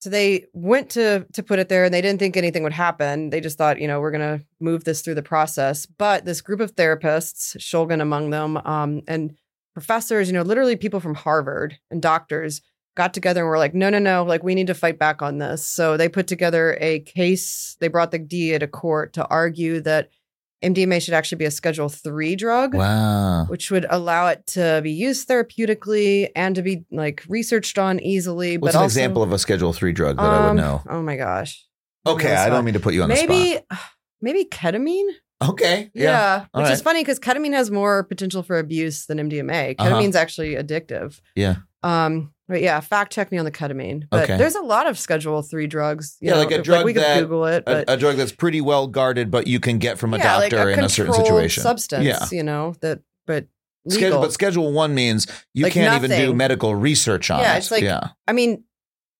so 0.00 0.08
they 0.08 0.46
went 0.52 0.90
to 0.90 1.26
to 1.32 1.42
put 1.42 1.58
it 1.58 1.68
there, 1.68 1.84
and 1.84 1.92
they 1.92 2.00
didn't 2.00 2.20
think 2.20 2.36
anything 2.36 2.62
would 2.62 2.72
happen. 2.72 3.30
They 3.30 3.40
just 3.40 3.58
thought, 3.58 3.80
you 3.80 3.88
know, 3.88 4.00
we're 4.00 4.12
gonna 4.12 4.40
move 4.60 4.84
this 4.84 5.02
through 5.02 5.16
the 5.16 5.22
process. 5.22 5.86
But 5.86 6.24
this 6.24 6.40
group 6.40 6.60
of 6.60 6.76
therapists, 6.76 7.56
Shulgin 7.56 8.00
among 8.00 8.30
them, 8.30 8.58
um, 8.58 9.02
and 9.08 9.36
professors, 9.74 10.28
you 10.28 10.34
know, 10.34 10.42
literally 10.42 10.76
people 10.76 11.00
from 11.00 11.16
Harvard 11.16 11.78
and 11.90 12.00
doctors 12.00 12.62
got 12.98 13.14
together 13.14 13.40
and 13.40 13.48
were 13.48 13.56
like, 13.56 13.72
no, 13.74 13.88
no, 13.88 13.98
no, 13.98 14.24
like 14.24 14.42
we 14.42 14.54
need 14.54 14.66
to 14.66 14.74
fight 14.74 14.98
back 14.98 15.22
on 15.22 15.38
this. 15.38 15.64
So 15.66 15.96
they 15.96 16.08
put 16.10 16.26
together 16.26 16.76
a 16.80 17.00
case. 17.00 17.76
They 17.80 17.88
brought 17.88 18.10
the 18.10 18.18
DEA 18.18 18.58
to 18.58 18.66
court 18.68 19.14
to 19.14 19.26
argue 19.28 19.80
that 19.82 20.10
MDMA 20.62 21.00
should 21.00 21.14
actually 21.14 21.38
be 21.38 21.44
a 21.44 21.50
Schedule 21.52 21.88
Three 21.88 22.34
drug 22.34 22.74
Wow. 22.74 23.46
which 23.46 23.70
would 23.70 23.86
allow 23.88 24.26
it 24.26 24.44
to 24.48 24.80
be 24.82 24.90
used 24.90 25.28
therapeutically 25.28 26.30
and 26.34 26.54
to 26.56 26.62
be 26.62 26.84
like 26.90 27.22
researched 27.28 27.78
on 27.78 28.00
easily. 28.00 28.58
What's 28.58 28.74
but 28.74 28.78
an 28.78 28.82
also, 28.82 28.86
example 28.86 29.22
of 29.22 29.32
a 29.32 29.38
Schedule 29.38 29.72
Three 29.72 29.92
drug 29.92 30.16
that 30.16 30.22
I 30.24 30.40
would 30.40 30.50
Um, 30.50 30.56
know? 30.56 30.82
Oh 30.88 31.00
my 31.02 31.16
gosh. 31.16 31.64
Okay, 32.06 32.34
I 32.34 32.48
don't 32.48 32.64
mean 32.64 32.74
to 32.74 32.80
put 32.80 32.92
you 32.94 33.02
on 33.04 33.08
the 33.08 33.14
maybe 33.14 33.60
maybe 34.20 34.44
ketamine. 34.46 35.08
Okay. 35.40 35.90
Yeah, 35.94 36.44
Yeah. 36.52 36.60
Which 36.60 36.72
is 36.72 36.82
funny 36.82 37.02
because 37.02 37.20
ketamine 37.20 37.52
has 37.52 37.70
more 37.70 38.02
potential 38.02 38.42
for 38.42 38.58
abuse 38.58 39.06
than 39.06 39.18
MDMA. 39.18 39.76
Uh-huh. 39.78 39.88
Ketamine's 39.88 40.16
actually 40.16 40.56
addictive. 40.56 41.20
Yeah. 41.36 41.56
Um. 41.84 42.32
But 42.48 42.62
yeah, 42.62 42.80
fact 42.80 43.12
check 43.12 43.30
me 43.30 43.38
on 43.38 43.44
the 43.44 43.50
ketamine. 43.50 44.04
But 44.10 44.24
Okay. 44.24 44.38
there's 44.38 44.54
a 44.54 44.62
lot 44.62 44.86
of 44.86 44.98
Schedule 44.98 45.42
Three 45.42 45.66
drugs. 45.66 46.16
you 46.20 46.30
Yeah, 46.30 46.36
like 46.36 46.50
a 46.50 46.62
drug 46.62 46.84
we 46.84 46.94
could 46.94 47.04
Google 47.20 47.44
it, 47.44 47.64
but 47.66 47.88
A, 47.88 47.92
a 47.92 47.96
drug 47.96 48.16
that's 48.16 48.32
pretty 48.32 48.60
well 48.62 48.86
guarded, 48.86 49.30
but 49.30 49.46
you 49.46 49.60
can 49.60 49.78
get 49.78 49.98
from 49.98 50.14
a 50.14 50.18
yeah, 50.18 50.36
like 50.38 50.50
doctor 50.50 50.70
in 50.70 50.80
a 50.80 50.88
certain 50.88 51.12
situation. 51.14 51.62
substance. 51.62 52.04
Yeah. 52.04 52.24
you 52.32 52.42
know 52.42 52.74
that, 52.80 53.00
but 53.26 53.46
Schedule, 53.88 54.20
but 54.20 54.32
Schedule 54.32 54.72
One 54.72 54.94
means 54.94 55.26
you 55.54 55.64
Like 55.64 55.72
can't 55.74 56.02
even 56.04 56.18
do 56.18 56.34
medical 56.34 56.74
research 56.74 57.30
on 57.30 57.40
Yeah, 57.40 57.44
it. 57.44 57.48
Yeah, 57.52 57.56
it's 57.58 57.70
like- 57.70 57.82
yeah. 57.82 58.00
I 58.26 58.32
mean, 58.32 58.64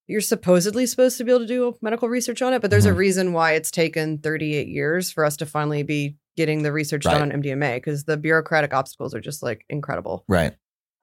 you're 0.06 0.20
supposedly 0.22 0.86
supposed 0.86 1.18
to 1.18 1.24
be 1.24 1.30
able 1.30 1.40
to 1.40 1.46
do 1.46 1.74
medical 1.82 2.08
research 2.08 2.40
on 2.42 2.54
it, 2.54 2.62
but 2.62 2.70
there's 2.70 2.86
a 2.86 2.92
Mhm. 2.92 2.96
reason 2.96 3.32
why 3.34 3.52
it's 3.52 3.70
taken 3.70 4.18
38 4.18 4.68
years 4.68 5.10
for 5.10 5.24
us 5.24 5.36
to 5.38 5.46
finally 5.46 5.82
be 5.82 6.16
getting 6.36 6.62
the 6.62 6.72
research 6.72 7.04
Right. 7.04 7.12
done 7.12 7.22
on 7.22 7.32
MDMA 7.32 7.76
because 7.76 8.04
the 8.04 8.16
bureaucratic 8.16 8.72
obstacles 8.72 9.14
are 9.14 9.20
just 9.20 9.42
like 9.42 9.64
incredible. 9.68 10.24
Right. 10.28 10.54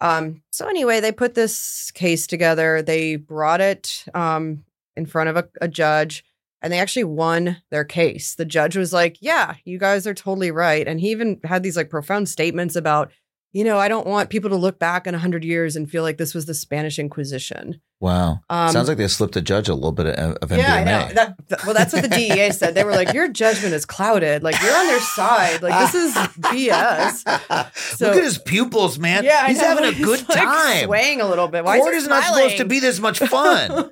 Um, 0.02 0.42
so 0.52 0.68
anyway, 0.68 1.00
they 1.00 1.12
put 1.12 1.36
this 1.36 1.92
case 1.92 2.28
together. 2.28 2.82
They 2.82 3.16
brought 3.16 3.62
it 3.62 4.06
um, 4.14 4.66
in 4.96 5.06
front 5.06 5.30
of 5.30 5.38
a, 5.38 5.48
a 5.62 5.68
judge, 5.68 6.24
and 6.62 6.72
they 6.72 6.80
actually 6.80 7.06
won 7.06 7.62
their 7.72 7.86
case. 7.86 8.36
The 8.36 8.46
judge 8.46 8.76
was 8.76 8.92
like, 8.94 9.18
"Yeah, 9.22 9.56
you 9.64 9.78
guys 9.78 10.06
are 10.06 10.14
totally 10.14 10.52
right," 10.52 10.88
and 10.88 11.00
he 11.00 11.12
even 11.12 11.40
had 11.44 11.64
these 11.64 11.78
like 11.78 11.90
profound 11.90 12.28
statements 12.30 12.76
about, 12.76 13.12
you 13.54 13.64
know, 13.64 13.78
I 13.78 13.88
don't 13.88 14.08
want 14.08 14.30
people 14.30 14.50
to 14.50 14.56
look 14.56 14.80
back 14.80 15.08
in 15.08 15.14
hundred 15.14 15.44
years 15.44 15.76
and 15.76 15.90
feel 15.90 16.04
like 16.04 16.18
this 16.18 16.34
was 16.34 16.46
the 16.46 16.54
Spanish 16.54 17.00
Inquisition. 17.00 17.80
Wow. 18.02 18.42
Um, 18.50 18.70
Sounds 18.72 18.90
like 18.90 18.98
they 18.98 19.08
slipped 19.08 19.36
a 19.38 19.42
judge 19.42 19.70
a 19.70 19.74
little 19.74 19.94
bit 19.94 20.06
of, 20.08 20.36
of 20.36 20.50
MDMA. 20.50 20.58
yeah, 20.58 20.74
I 20.76 20.84
know. 20.84 21.14
That, 21.14 21.48
that- 21.48 21.66
well, 21.66 21.74
that's 21.74 21.94
what 21.94 22.04
the 22.04 22.10
DEA 22.10 22.52
said. 22.52 22.76
They 22.76 22.84
were 22.84 22.92
like, 22.92 23.14
"Your 23.14 23.28
judgment 23.30 23.74
is 23.74 23.86
clouded. 23.86 24.44
Like 24.44 24.62
you're 24.62 24.76
on 24.76 24.86
their 24.88 25.00
side. 25.00 25.62
Like 25.64 25.92
this 25.92 25.96
is 25.96 26.14
BS." 26.14 27.74
So- 27.76 28.08
Look 28.08 28.18
at 28.18 28.24
his 28.24 28.38
pupils, 28.38 29.00
man. 29.00 29.24
Yeah, 29.24 29.48
He's 29.48 29.62
having 29.62 29.86
a 29.86 29.94
good 30.04 30.28
like, 30.28 30.38
time. 30.38 30.86
swaying 30.86 31.22
a 31.22 31.28
little 31.28 31.48
bit. 31.48 31.64
Why 31.64 31.80
Court 31.80 31.96
is, 31.96 32.04
is 32.04 32.10
not 32.10 32.24
supposed 32.26 32.58
to 32.58 32.66
be 32.66 32.80
this 32.80 33.00
much 33.00 33.20
fun. 33.20 33.90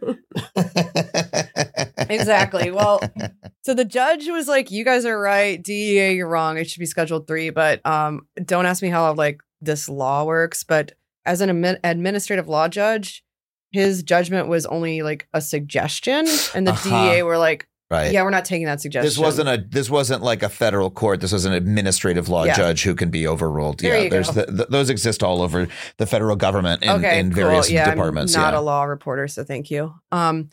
exactly. 2.10 2.72
Well, 2.72 3.02
so 3.62 3.74
the 3.74 3.86
judge 3.86 4.28
was 4.28 4.48
like, 4.48 4.70
"You 4.72 4.84
guys 4.84 5.06
are 5.06 5.20
right. 5.20 5.62
DEA, 5.62 6.14
you're 6.14 6.28
wrong. 6.28 6.58
It 6.58 6.70
should 6.70 6.80
be 6.80 6.86
Scheduled 6.86 7.28
Three. 7.28 7.50
But 7.50 7.86
um, 7.86 8.28
don't 8.44 8.66
ask 8.66 8.82
me 8.82 8.90
how 8.90 9.14
like 9.14 9.40
this 9.62 9.88
law 9.90 10.24
works. 10.26 10.64
But 10.64 10.92
as 11.26 11.42
an 11.42 11.64
administrative 11.84 12.48
law 12.48 12.68
judge, 12.68 13.24
his 13.74 14.04
judgment 14.04 14.48
was 14.48 14.66
only 14.68 15.02
like 15.02 15.28
a 15.34 15.42
suggestion, 15.42 16.26
and 16.56 16.66
the 16.66 16.72
Uh-huh. 16.72 17.12
DEA 17.12 17.24
were 17.24 17.38
like, 17.38 17.68
right. 17.92 18.14
"Yeah, 18.14 18.24
we're 18.24 18.30
not 18.30 18.46
taking 18.46 18.68
that 18.68 18.80
suggestion." 18.80 19.06
This 19.06 19.18
wasn't 19.18 19.50
a 19.50 19.66
this 19.70 19.90
wasn't 19.90 20.22
like 20.24 20.44
a 20.44 20.50
federal 20.50 20.90
court. 20.92 21.20
This 21.20 21.32
was 21.34 21.44
an 21.46 21.54
administrative 21.54 22.30
law 22.30 22.44
Yeah. 22.46 22.56
judge 22.56 22.84
who 22.84 22.96
can 22.96 23.10
be 23.10 23.28
overruled. 23.28 23.80
There 23.80 24.04
yeah, 24.04 24.10
there's 24.10 24.30
the, 24.30 24.46
th 24.46 24.68
those 24.70 24.90
exist 24.90 25.24
all 25.24 25.42
over 25.42 25.68
the 25.98 26.06
federal 26.06 26.36
government 26.36 26.84
in, 26.84 26.90
okay, 26.92 27.20
in 27.20 27.32
cool. 27.34 27.44
various 27.44 27.70
yeah, 27.72 27.90
departments. 27.90 28.36
I'm 28.36 28.42
not 28.44 28.54
yeah. 28.54 28.60
a 28.60 28.62
law 28.62 28.84
reporter, 28.84 29.28
so 29.28 29.44
thank 29.44 29.70
you. 29.72 29.94
Um, 30.12 30.50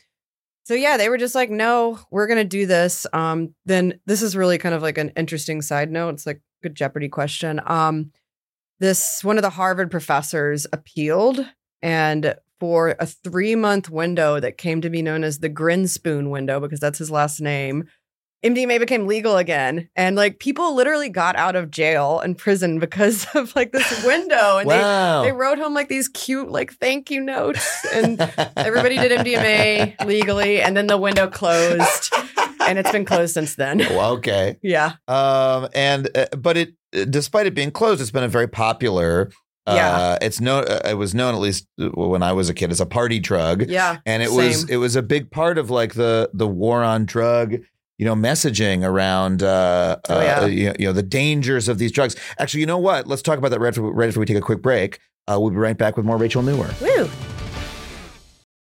so 0.65 0.75
yeah, 0.75 0.97
they 0.97 1.09
were 1.09 1.19
just 1.19 1.35
like, 1.35 1.51
no, 1.51 1.99
we're 2.11 2.27
gonna 2.27 2.45
do 2.45 2.65
this. 2.67 3.07
Um, 3.13 3.55
then 3.67 4.01
this 4.07 4.23
is 4.23 4.35
really 4.37 4.57
kind 4.59 4.75
of 4.75 4.83
like 4.83 4.99
an 4.99 5.11
interesting 5.17 5.63
side 5.63 5.91
note. 5.91 6.15
It's 6.15 6.27
like 6.27 6.37
a 6.37 6.69
good 6.69 6.75
Jeopardy 6.75 7.09
question. 7.09 7.61
Um, 7.67 8.13
this 8.79 9.23
one 9.23 9.37
of 9.37 9.43
the 9.43 9.51
Harvard 9.51 9.91
professors 9.91 10.67
appealed, 10.73 11.45
and 11.83 12.35
for 12.61 12.95
a 13.01 13.07
three 13.07 13.57
month 13.57 13.91
window 13.91 14.39
that 14.39 14.59
came 14.59 14.83
to 14.83 14.91
be 14.91 15.03
known 15.03 15.25
as 15.25 15.39
the 15.39 15.51
Grinspoon 15.51 16.31
window 16.31 16.61
because 16.61 16.79
that's 16.79 16.99
his 16.99 17.11
last 17.11 17.41
name. 17.41 17.89
MDMA 18.45 18.79
became 18.79 19.07
legal 19.07 19.37
again, 19.37 19.91
and 19.95 20.17
like 20.17 20.39
people 20.39 20.75
literally 20.75 21.11
got 21.11 21.37
out 21.37 21.57
of 21.57 21.71
jail 21.71 22.21
and 22.21 22.39
prison 22.39 22.79
because 22.79 23.27
of 23.35 23.55
like 23.55 23.73
this 23.73 24.05
window, 24.05 24.59
and 24.59 24.67
wow. 24.67 25.23
they 25.23 25.29
they 25.29 25.33
wrote 25.33 25.59
home 25.59 25.75
like 25.75 25.89
these 25.89 26.09
cute 26.09 26.51
like 26.51 26.73
thank 26.75 27.11
you 27.11 27.21
notes, 27.21 27.87
and 27.93 28.19
everybody 28.57 28.97
did 28.97 29.13
MDMA 29.13 30.05
legally, 30.07 30.63
and 30.63 30.75
then 30.75 30.87
the 30.87 30.97
window 30.97 31.29
closed, 31.29 32.15
and 32.61 32.79
it's 32.79 32.91
been 32.91 33.05
closed 33.05 33.35
since 33.35 33.57
then. 33.57 33.79
Well, 33.79 34.13
okay. 34.13 34.57
Yeah, 34.63 34.95
Um, 35.07 35.69
and 35.75 36.09
uh, 36.17 36.27
but 36.37 36.57
it, 36.57 36.75
despite 37.11 37.47
it 37.47 37.55
being 37.55 37.71
closed, 37.71 38.01
it's 38.01 38.11
been 38.11 38.25
a 38.25 38.29
very 38.29 38.49
popular. 38.49 39.31
Uh, 39.71 39.75
Yeah. 39.75 40.19
it's 40.21 40.41
no. 40.41 40.59
Uh, 40.61 40.81
it 40.85 40.95
was 40.95 41.15
known 41.15 41.35
at 41.35 41.41
least 41.41 41.67
uh, 41.81 41.89
when 41.95 42.23
I 42.23 42.33
was 42.33 42.49
a 42.49 42.55
kid 42.55 42.71
as 42.71 42.81
a 42.81 42.87
party 42.87 43.19
drug. 43.19 43.69
yeah, 43.69 43.99
and 44.07 44.23
it 44.23 44.31
was 44.33 44.69
it 44.69 44.77
was 44.77 44.97
a 44.97 45.03
big 45.03 45.31
part 45.31 45.59
of 45.59 45.71
like 45.71 45.95
the 45.95 46.31
the 46.35 46.47
war 46.49 46.83
on 46.83 47.05
drug 47.05 47.57
you 47.99 48.07
know 48.07 48.15
messaging 48.15 48.83
around 48.83 49.43
uh, 49.43 49.97
Oh, 50.09 50.21
yeah. 50.23 50.41
uh 50.41 50.47
you, 50.47 50.67
know, 50.69 50.75
you 50.79 50.87
know 50.87 50.93
the 50.95 51.03
dangers 51.03 51.69
of 51.69 51.77
these 51.79 51.93
drugs 51.93 52.17
actually 52.39 52.61
you 52.61 52.67
know 52.67 52.79
what 52.79 53.07
let's 53.07 53.21
talk 53.21 53.37
about 53.37 53.51
that 53.51 53.61
right 53.61 53.69
after, 53.69 53.83
right 53.83 54.09
after 54.09 54.19
we 54.21 54.25
take 54.25 54.39
a 54.39 54.41
quick 54.41 54.63
break 54.63 54.99
uh, 55.29 55.37
we'll 55.39 55.51
be 55.51 55.57
right 55.57 55.77
back 55.77 55.99
with 55.99 56.07
more 56.07 56.17
Rachel 56.17 56.43
Nuwer 56.43 56.71
Woo. 56.81 57.11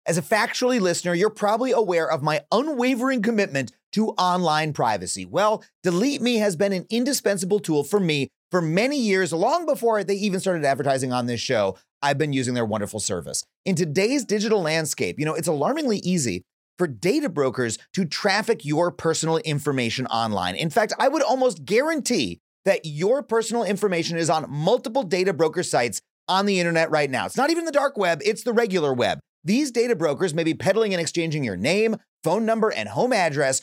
As 0.06 0.16
a 0.16 0.22
factually 0.22 0.80
listener, 0.80 1.12
you're 1.14 1.28
probably 1.30 1.70
aware 1.70 2.10
of 2.10 2.22
my 2.22 2.40
unwavering 2.50 3.20
commitment 3.20 3.72
to 3.92 4.08
online 4.12 4.72
privacy. 4.72 5.26
Well, 5.26 5.62
Delete 5.82 6.22
Me 6.22 6.36
has 6.36 6.56
been 6.56 6.72
an 6.72 6.86
indispensable 6.88 7.60
tool 7.60 7.84
for 7.84 8.00
me 8.00 8.28
for 8.50 8.62
many 8.62 8.98
years, 8.98 9.32
long 9.32 9.66
before 9.66 10.04
they 10.04 10.14
even 10.14 10.40
started 10.40 10.64
advertising 10.64 11.12
on 11.12 11.26
this 11.26 11.40
show. 11.40 11.76
I've 12.00 12.18
been 12.18 12.32
using 12.32 12.54
their 12.54 12.64
wonderful 12.64 13.00
service. 13.00 13.44
In 13.64 13.74
today's 13.74 14.24
digital 14.24 14.62
landscape, 14.62 15.18
you 15.18 15.24
know, 15.24 15.34
it's 15.34 15.48
alarmingly 15.48 15.98
easy 15.98 16.44
for 16.78 16.86
data 16.86 17.28
brokers 17.28 17.76
to 17.94 18.04
traffic 18.04 18.64
your 18.64 18.92
personal 18.92 19.38
information 19.38 20.06
online. 20.06 20.54
In 20.54 20.70
fact, 20.70 20.92
I 20.98 21.08
would 21.08 21.22
almost 21.22 21.64
guarantee 21.64 22.38
that 22.64 22.82
your 22.84 23.22
personal 23.22 23.64
information 23.64 24.16
is 24.16 24.30
on 24.30 24.48
multiple 24.48 25.02
data 25.02 25.32
broker 25.32 25.62
sites 25.62 26.00
on 26.28 26.46
the 26.46 26.60
internet 26.60 26.90
right 26.90 27.10
now. 27.10 27.26
It's 27.26 27.36
not 27.36 27.50
even 27.50 27.64
the 27.64 27.72
dark 27.72 27.96
web, 27.96 28.20
it's 28.24 28.44
the 28.44 28.52
regular 28.52 28.92
web. 28.92 29.18
These 29.44 29.70
data 29.70 29.96
brokers 29.96 30.34
may 30.34 30.44
be 30.44 30.54
peddling 30.54 30.92
and 30.92 31.00
exchanging 31.00 31.42
your 31.42 31.56
name, 31.56 31.96
phone 32.22 32.44
number, 32.44 32.70
and 32.70 32.88
home 32.88 33.12
address, 33.12 33.62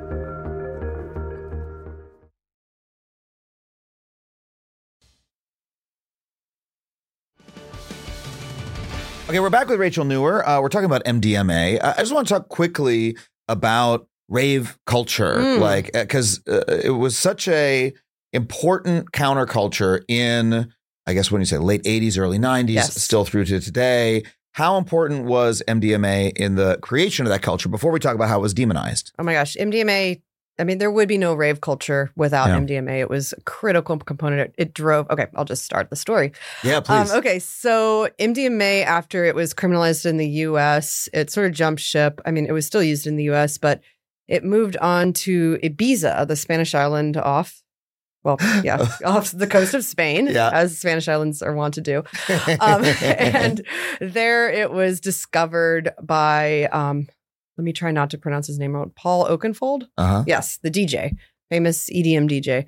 Okay, 9.31 9.39
we're 9.39 9.49
back 9.49 9.69
with 9.69 9.79
Rachel 9.79 10.03
Nuwer. 10.03 10.45
Uh, 10.45 10.59
we're 10.61 10.67
talking 10.67 10.87
about 10.87 11.05
MDMA. 11.05 11.81
I 11.81 11.91
I 11.93 11.95
just 11.99 12.13
want 12.13 12.27
to 12.27 12.33
talk 12.33 12.49
quickly 12.49 13.15
about 13.47 14.05
rave 14.27 14.77
culture, 14.85 15.35
Mm. 15.37 15.59
like 15.59 15.89
because 15.93 16.41
uh, 16.49 16.63
it 16.67 16.89
was 16.89 17.17
such 17.17 17.47
a 17.47 17.93
important 18.33 19.13
counterculture 19.13 20.01
in, 20.09 20.69
I 21.07 21.13
guess, 21.13 21.31
when 21.31 21.39
you 21.39 21.45
say 21.45 21.59
late 21.59 21.81
'80s, 21.83 22.17
early 22.17 22.39
'90s, 22.39 22.73
Yes. 22.73 23.01
still 23.01 23.23
through 23.23 23.45
to 23.45 23.61
today. 23.61 24.23
How 24.55 24.75
important 24.77 25.23
was 25.23 25.63
MDMA 25.65 26.33
in 26.35 26.55
the 26.55 26.77
creation 26.81 27.25
of 27.25 27.29
that 27.31 27.41
culture? 27.41 27.69
Before 27.69 27.93
we 27.93 27.99
talk 28.01 28.15
about 28.15 28.27
how 28.27 28.39
it 28.39 28.41
was 28.41 28.53
demonized, 28.53 29.13
Oh 29.17 29.23
my 29.23 29.31
gosh, 29.31 29.55
MDMA. 29.55 30.21
I 30.59 30.63
mean, 30.63 30.77
there 30.77 30.91
would 30.91 31.07
be 31.07 31.17
no 31.17 31.33
rave 31.33 31.61
culture 31.61 32.11
without 32.15 32.49
Yeah. 32.49 32.59
MDMA. 32.59 32.99
It 32.99 33.09
was 33.09 33.33
a 33.33 33.41
critical 33.41 33.97
component. 33.97 34.53
It, 34.57 34.73
drove. 34.73 35.09
Okay, 35.09 35.25
I'll 35.35 35.45
just 35.45 35.63
start 35.65 35.89
the 35.89 35.95
story. 35.95 36.33
yeah, 36.63 36.81
please. 36.81 37.11
Um, 37.11 37.17
okay, 37.19 37.39
so 37.39 38.09
MDMA, 38.19 38.83
after 38.85 39.25
it 39.25 39.33
was 39.33 39.53
criminalized 39.53 40.05
in 40.05 40.17
the 40.17 40.27
US, 40.45 41.09
it 41.13 41.31
sort 41.31 41.47
of 41.47 41.53
jumped 41.53 41.81
ship. 41.81 42.21
I 42.25 42.31
mean, 42.31 42.45
it 42.45 42.51
was 42.51 42.65
still 42.67 42.83
used 42.83 43.07
in 43.07 43.15
the 43.15 43.29
US, 43.31 43.57
but 43.57 43.81
it 44.27 44.43
moved 44.43 44.77
on 44.77 45.13
to 45.13 45.57
Ibiza, 45.63 46.27
the 46.27 46.35
Spanish 46.35 46.75
island 46.75 47.17
off, 47.17 47.63
well, 48.23 48.37
yeah, 48.63 48.87
off 49.03 49.31
the 49.31 49.47
coast 49.47 49.73
of 49.73 49.83
Spain, 49.83 50.27
Yeah. 50.27 50.51
as 50.53 50.77
Spanish 50.77 51.07
islands 51.07 51.41
are 51.41 51.55
wont 51.55 51.73
to 51.73 51.81
do. 51.81 52.03
Um, 52.59 52.83
and 53.01 53.65
there 53.99 54.49
it 54.49 54.71
was 54.71 54.99
discovered 54.99 55.91
by, 56.01 56.65
um, 56.71 57.07
let 57.61 57.65
me 57.65 57.73
try 57.73 57.91
not 57.91 58.09
to 58.09 58.17
pronounce 58.17 58.47
his 58.47 58.57
name 58.57 58.73
wrong, 58.73 58.91
Paul 58.95 59.25
Oakenfold. 59.27 59.83
uh-huh. 59.95 60.23
Yes, 60.25 60.57
the 60.63 60.71
DJ, 60.71 61.15
famous 61.51 61.87
EDM 61.91 62.27
DJ. 62.27 62.65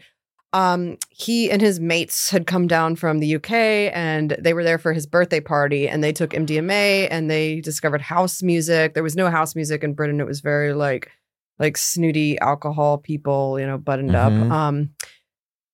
Um, 0.53 0.97
he 1.09 1.49
and 1.49 1.59
his 1.63 1.79
mates 1.79 2.29
had 2.29 2.45
come 2.45 2.67
down 2.67 2.95
from 2.95 3.17
the 3.17 3.35
UK 3.37 3.51
and 3.91 4.35
they 4.39 4.53
were 4.53 4.63
there 4.63 4.77
for 4.77 4.93
his 4.93 5.07
birthday 5.07 5.39
party 5.39 5.89
and 5.89 6.03
they 6.03 6.13
took 6.13 6.29
MDMA 6.29 7.07
and 7.09 7.27
they 7.27 7.59
discovered 7.59 8.01
house 8.01 8.43
music. 8.43 8.93
There 8.93 9.01
was 9.01 9.15
no 9.15 9.31
house 9.31 9.55
music 9.55 9.83
in 9.83 9.95
Britain. 9.95 10.19
It 10.21 10.27
was 10.27 10.41
very 10.41 10.73
like 10.73 11.09
like 11.57 11.75
snooty 11.75 12.37
alcohol 12.37 12.99
people, 12.99 13.59
you 13.59 13.65
know, 13.65 13.79
buttoned 13.79 14.11
Mhm. 14.11 14.43
up. 14.45 14.51
Um 14.51 14.89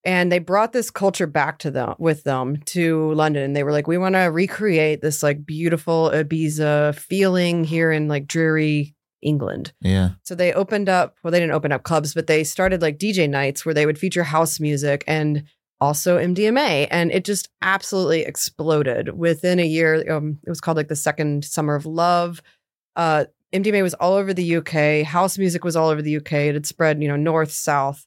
and 0.06 0.32
they 0.32 0.40
brought 0.40 0.72
this 0.72 0.90
culture 0.90 1.28
back 1.28 1.60
to 1.60 1.72
them 1.72 1.96
with 2.00 2.24
them 2.24 2.56
to 2.68 3.12
London. 3.16 3.44
And 3.44 3.54
they 3.56 3.64
were 3.66 3.74
like, 3.74 3.86
we 3.86 3.98
want 3.98 4.16
to 4.16 4.32
recreate 4.32 5.02
this 5.02 5.22
like 5.22 5.46
beautiful 5.46 6.10
Ibiza 6.14 6.96
feeling 6.96 7.66
here 7.66 7.92
in 7.92 8.08
like 8.08 8.26
dreary 8.26 8.96
England. 9.22 9.74
Yeah. 9.82 10.12
So 10.24 10.36
they 10.36 10.54
opened 10.54 10.90
up, 10.90 11.16
well, 11.24 11.32
they 11.32 11.40
didn't 11.40 11.54
open 11.54 11.72
up 11.72 11.84
clubs, 11.84 12.14
but 12.14 12.28
they 12.28 12.44
started 12.44 12.82
like 12.82 12.98
DJ 12.98 13.30
nights 13.30 13.66
where 13.66 13.74
they 13.74 13.86
would 13.86 14.00
feature 14.00 14.24
house 14.24 14.60
music 14.60 15.04
and 15.08 15.44
also 15.82 16.18
MDMA. 16.18 16.88
And 16.92 17.12
it 17.12 17.26
just 17.26 17.50
absolutely 17.62 18.22
exploded 18.22 19.18
within 19.18 19.60
a 19.60 19.66
year. 19.66 20.12
Um, 20.12 20.40
it 20.46 20.50
was 20.50 20.62
called 20.62 20.78
like 20.78 20.90
the 20.90 20.96
second 20.96 21.46
summer 21.46 21.76
of 21.76 21.86
love. 21.86 22.42
Uh, 22.96 23.26
MDMA 23.54 23.82
was 23.82 23.94
all 23.96 24.14
over 24.14 24.34
the 24.34 24.58
UK. 24.58 25.06
House 25.06 25.38
music 25.38 25.64
was 25.64 25.76
all 25.76 25.90
over 25.90 26.02
the 26.02 26.18
UK. 26.18 26.34
It 26.34 26.54
had 26.54 26.66
spread, 26.66 27.02
you 27.02 27.08
know, 27.08 27.16
north, 27.16 27.52
south. 27.52 28.06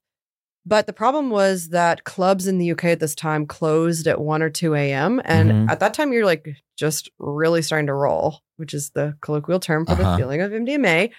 But 0.65 0.87
the 0.87 0.93
problem 0.93 1.31
was 1.31 1.71
that 1.71 2.05
clubs 2.05 2.47
in 2.47 2.59
the 2.59 2.71
UK 2.73 2.85
at 2.87 3.01
this 3.01 3.15
time 3.17 3.47
closed 3.47 4.07
at 4.07 4.21
1 4.21 4.43
or 4.43 4.51
2 4.51 4.75
a.m. 4.75 5.21
And 5.25 5.51
Mhm. 5.51 5.71
at 5.71 5.81
that 5.81 5.93
time, 5.95 6.13
you're 6.13 6.25
like 6.27 6.49
just 6.77 7.11
really 7.19 7.63
starting 7.63 7.89
to 7.89 7.95
roll, 7.95 8.41
which 8.57 8.73
is 8.73 8.91
the 8.91 9.17
colloquial 9.23 9.59
term 9.61 9.85
for 9.87 9.93
Uh-huh. 9.93 10.11
the 10.13 10.17
feeling 10.17 10.41
of 10.41 10.53
MDMA. 10.53 11.11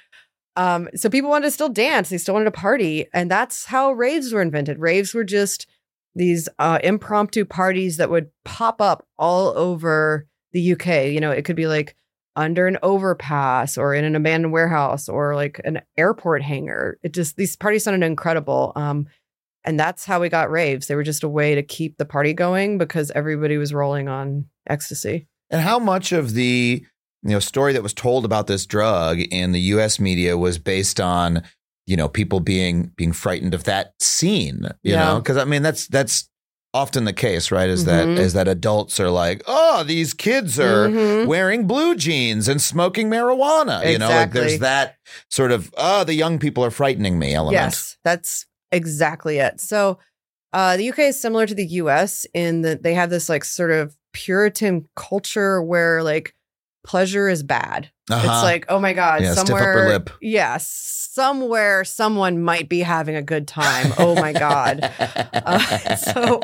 Um, 0.55 0.87
so 0.95 1.09
people 1.09 1.29
wanted 1.29 1.45
to 1.47 1.51
still 1.51 1.67
dance, 1.69 2.09
they 2.09 2.17
still 2.17 2.35
wanted 2.35 2.45
to 2.45 2.51
party. 2.51 3.07
And 3.13 3.29
that's 3.29 3.65
how 3.65 3.91
raves 3.91 4.31
were 4.31 4.41
invented. 4.41 4.79
Raves 4.79 5.13
were 5.13 5.23
just 5.23 5.67
these 6.15 6.47
uh, 6.59 6.79
impromptu 6.83 7.43
parties 7.43 7.97
that 7.97 8.09
would 8.11 8.29
pop 8.45 8.79
up 8.81 9.05
all 9.17 9.47
over 9.57 10.27
the 10.51 10.61
UK. 10.73 11.11
You 11.11 11.19
know, 11.19 11.31
it 11.31 11.43
could 11.43 11.55
be 11.55 11.65
like 11.67 11.95
under 12.35 12.67
an 12.67 12.77
overpass 12.83 13.77
or 13.77 13.93
in 13.95 14.05
an 14.05 14.15
abandoned 14.15 14.53
warehouse 14.53 15.09
or 15.09 15.35
like 15.35 15.59
an 15.65 15.81
airport 15.97 16.43
hangar. 16.43 16.97
It 17.03 17.13
just 17.13 17.35
these 17.35 17.55
parties 17.55 17.83
sounded 17.83 18.05
incredible. 18.05 18.71
Um, 18.75 19.07
and 19.65 19.79
that's 19.79 20.05
how 20.05 20.19
we 20.19 20.29
got 20.29 20.51
raves. 20.51 20.87
They 20.87 20.95
were 20.95 21.03
just 21.03 21.23
a 21.23 21.29
way 21.29 21.55
to 21.55 21.63
keep 21.63 21.97
the 21.97 22.05
party 22.05 22.33
going 22.33 22.77
because 22.77 23.11
everybody 23.11 23.57
was 23.57 23.73
rolling 23.73 24.07
on 24.07 24.45
ecstasy. 24.67 25.27
And 25.49 25.61
how 25.61 25.79
much 25.79 26.11
of 26.11 26.33
the 26.33 26.83
you 27.23 27.29
know 27.31 27.39
story 27.39 27.73
that 27.73 27.83
was 27.83 27.93
told 27.93 28.25
about 28.25 28.47
this 28.47 28.65
drug 28.65 29.19
in 29.19 29.51
the 29.53 29.59
U.S. 29.61 29.99
media 29.99 30.37
was 30.37 30.57
based 30.57 30.99
on 30.99 31.43
you 31.87 31.95
know 31.97 32.07
people 32.07 32.39
being 32.39 32.91
being 32.97 33.13
frightened 33.13 33.53
of 33.53 33.63
that 33.65 33.93
scene? 34.01 34.67
You 34.83 34.93
Yeah. 34.93 35.05
know, 35.05 35.19
because 35.19 35.37
I 35.37 35.45
mean 35.45 35.61
that's 35.61 35.87
that's 35.87 36.29
often 36.75 37.05
the 37.05 37.13
case, 37.13 37.51
right? 37.51 37.69
Is 37.69 37.83
Mhm. 37.83 37.85
that 37.85 38.07
is 38.09 38.33
that 38.33 38.47
adults 38.47 38.99
are 38.99 39.11
like, 39.11 39.43
oh, 39.47 39.83
these 39.83 40.13
kids 40.15 40.59
are 40.59 40.89
Mhm. 40.89 41.27
wearing 41.27 41.67
blue 41.67 41.93
jeans 41.95 42.47
and 42.47 42.59
smoking 42.59 43.09
marijuana. 43.11 43.89
You 43.91 43.99
know, 43.99 44.09
like 44.09 44.31
there's 44.31 44.57
that 44.59 44.95
sort 45.29 45.51
of 45.51 45.71
oh, 45.77 46.03
the 46.03 46.15
young 46.15 46.39
people 46.39 46.65
are 46.65 46.71
frightening 46.71 47.19
me 47.19 47.33
element. 47.35 47.53
Yes, 47.53 47.97
that's 48.03 48.47
exactly 48.73 49.37
it. 49.37 49.59
So 49.59 49.99
uh, 50.51 50.77
the 50.77 50.89
UK 50.89 50.99
is 50.99 51.19
similar 51.19 51.45
to 51.45 51.55
the 51.55 51.65
US 51.65 52.25
in 52.33 52.61
that 52.61 52.83
they 52.83 52.93
have 52.93 53.09
this 53.09 53.29
like 53.29 53.43
sort 53.43 53.71
of 53.71 53.95
Puritan 54.13 54.87
culture 54.95 55.61
where 55.63 56.03
like 56.03 56.35
pleasure 56.85 57.27
is 57.29 57.43
bad. 57.43 57.89
Uh-huh. 58.09 58.19
It's 58.21 58.43
like, 58.43 58.65
oh 58.69 58.79
my 58.79 58.93
God, 58.93 59.21
Yeah, 59.21 59.33
somewhere. 59.33 59.87
lip. 59.87 60.09
Yeah, 60.21 60.57
somewhere 60.59 61.83
someone 61.85 62.43
might 62.43 62.69
be 62.69 62.81
having 62.81 63.15
a 63.15 63.21
good 63.21 63.47
time. 63.47 63.93
Oh 63.97 64.15
my 64.15 64.33
God. 64.33 64.79
Uh, 64.99 65.95
so, 65.95 66.41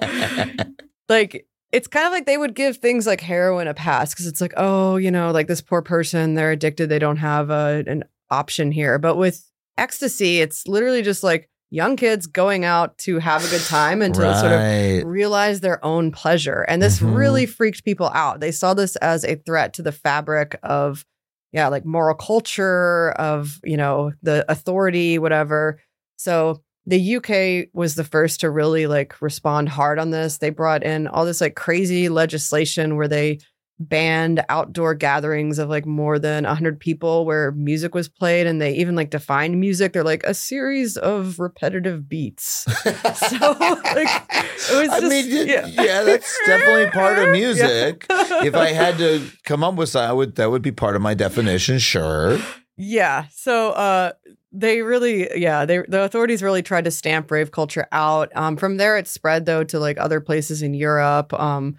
like, 1.10 1.46
it's 1.72 1.88
kind 1.88 2.08
of 2.08 2.14
like 2.14 2.26
they 2.26 2.38
would 2.38 2.56
give 2.56 2.78
things 2.78 3.06
like 3.06 3.22
heroin 3.22 3.68
a 3.68 3.74
pass 3.74 4.14
because 4.14 4.26
it's 4.26 4.42
like, 4.42 4.54
oh, 4.58 4.96
you 4.96 5.12
know, 5.12 5.32
like 5.32 5.48
this 5.48 5.62
poor 5.62 5.82
person, 5.82 6.34
they're 6.34 6.52
addicted. 6.52 6.88
They 6.88 7.00
don't 7.00 7.18
have 7.18 7.50
a, 7.50 7.84
an 7.86 8.06
option 8.32 8.72
here. 8.72 8.98
But 8.98 9.18
with 9.18 9.46
ecstasy, 9.78 10.40
it's 10.40 10.68
literally 10.68 11.02
just 11.02 11.24
like 11.24 11.50
young 11.72 11.96
kids 11.96 12.26
going 12.26 12.66
out 12.66 12.98
to 12.98 13.20
have 13.20 13.46
a 13.46 13.50
good 13.50 13.62
time 13.66 14.02
and 14.02 14.14
to 14.16 14.22
sort 14.40 14.52
of 14.52 14.60
realize 15.06 15.60
their 15.62 15.84
own 15.86 16.12
pleasure. 16.12 16.66
And 16.68 16.82
this 16.82 17.00
Mhm. 17.00 17.16
really 17.16 17.46
freaked 17.46 17.84
people 17.86 18.10
out. 18.14 18.40
They 18.40 18.52
saw 18.52 18.74
this 18.74 18.96
as 18.98 19.24
a 19.24 19.36
threat 19.36 19.74
to 19.74 19.82
the 19.84 19.92
fabric 19.92 20.58
of, 20.64 21.06
yeah, 21.52 21.68
like 21.68 21.86
moral 21.86 22.16
culture, 22.16 23.12
of, 23.12 23.60
you 23.64 23.78
know, 23.78 24.12
the 24.24 24.46
authority, 24.52 25.20
whatever. 25.20 25.80
So 26.18 26.62
the 26.86 27.00
UK 27.18 27.70
was 27.72 27.94
the 27.96 28.04
first 28.04 28.40
to 28.40 28.50
really 28.50 28.88
like 28.88 29.22
respond 29.22 29.70
hard 29.70 30.00
on 30.00 30.10
this. 30.10 30.38
They 30.40 30.50
brought 30.50 30.82
in 30.84 31.08
all 31.08 31.24
this 31.24 31.42
like 31.42 31.56
crazy 31.56 32.10
legislation 32.10 32.96
where 32.96 33.08
they 33.08 33.40
banned 33.80 34.44
outdoor 34.50 34.94
gatherings 34.94 35.58
of 35.58 35.70
like 35.70 35.86
more 35.86 36.20
than 36.20 36.44
100 36.44 36.80
people 36.80 37.26
where 37.26 37.52
music 37.54 37.96
was 37.96 38.10
played 38.10 38.46
and 38.46 38.62
they 38.62 38.74
even 38.74 38.94
like 38.94 39.10
defined 39.10 39.58
music 39.58 39.94
they're 39.94 40.04
like 40.04 40.24
a 40.24 40.34
series 40.34 40.98
of 40.98 41.40
repetitive 41.40 42.10
beats 42.10 42.66
so 43.14 43.52
like 43.60 44.40
it 44.72 44.76
was 44.76 44.90
I 44.90 45.00
just 45.00 45.04
mean, 45.04 45.48
yeah. 45.48 45.66
yeah. 45.66 46.04
that's 46.04 46.38
definitely 46.46 46.88
part 46.92 47.18
of 47.20 47.30
music. 47.32 48.06
Yeah. 48.10 48.44
if 48.44 48.56
I 48.56 48.70
had 48.70 48.98
to 48.98 49.26
come 49.44 49.64
up 49.64 49.76
with 49.76 49.90
something, 49.90 50.10
I 50.10 50.14
would 50.14 50.36
that 50.36 50.52
would 50.52 50.62
be 50.62 50.72
part 50.72 50.96
of 50.96 51.02
my 51.02 51.14
definition. 51.14 51.80
Sure. 51.80 52.38
Yeah. 52.78 53.26
So 53.32 53.72
uh 53.72 54.12
they 54.52 54.82
really 54.82 55.30
yeah, 55.40 55.66
they 55.66 55.84
the 55.88 56.04
authorities 56.04 56.44
really 56.44 56.62
tried 56.62 56.86
to 56.86 56.92
stamp 56.92 57.32
rave 57.32 57.52
culture 57.52 57.88
out. 57.92 58.32
Um 58.36 58.58
from 58.58 58.78
there 58.78 58.98
it 58.98 59.08
spread 59.08 59.46
though 59.46 59.64
to 59.66 59.80
like 59.80 59.98
other 59.98 60.20
places 60.20 60.62
in 60.62 60.74
Europe 60.74 61.34
um 61.34 61.76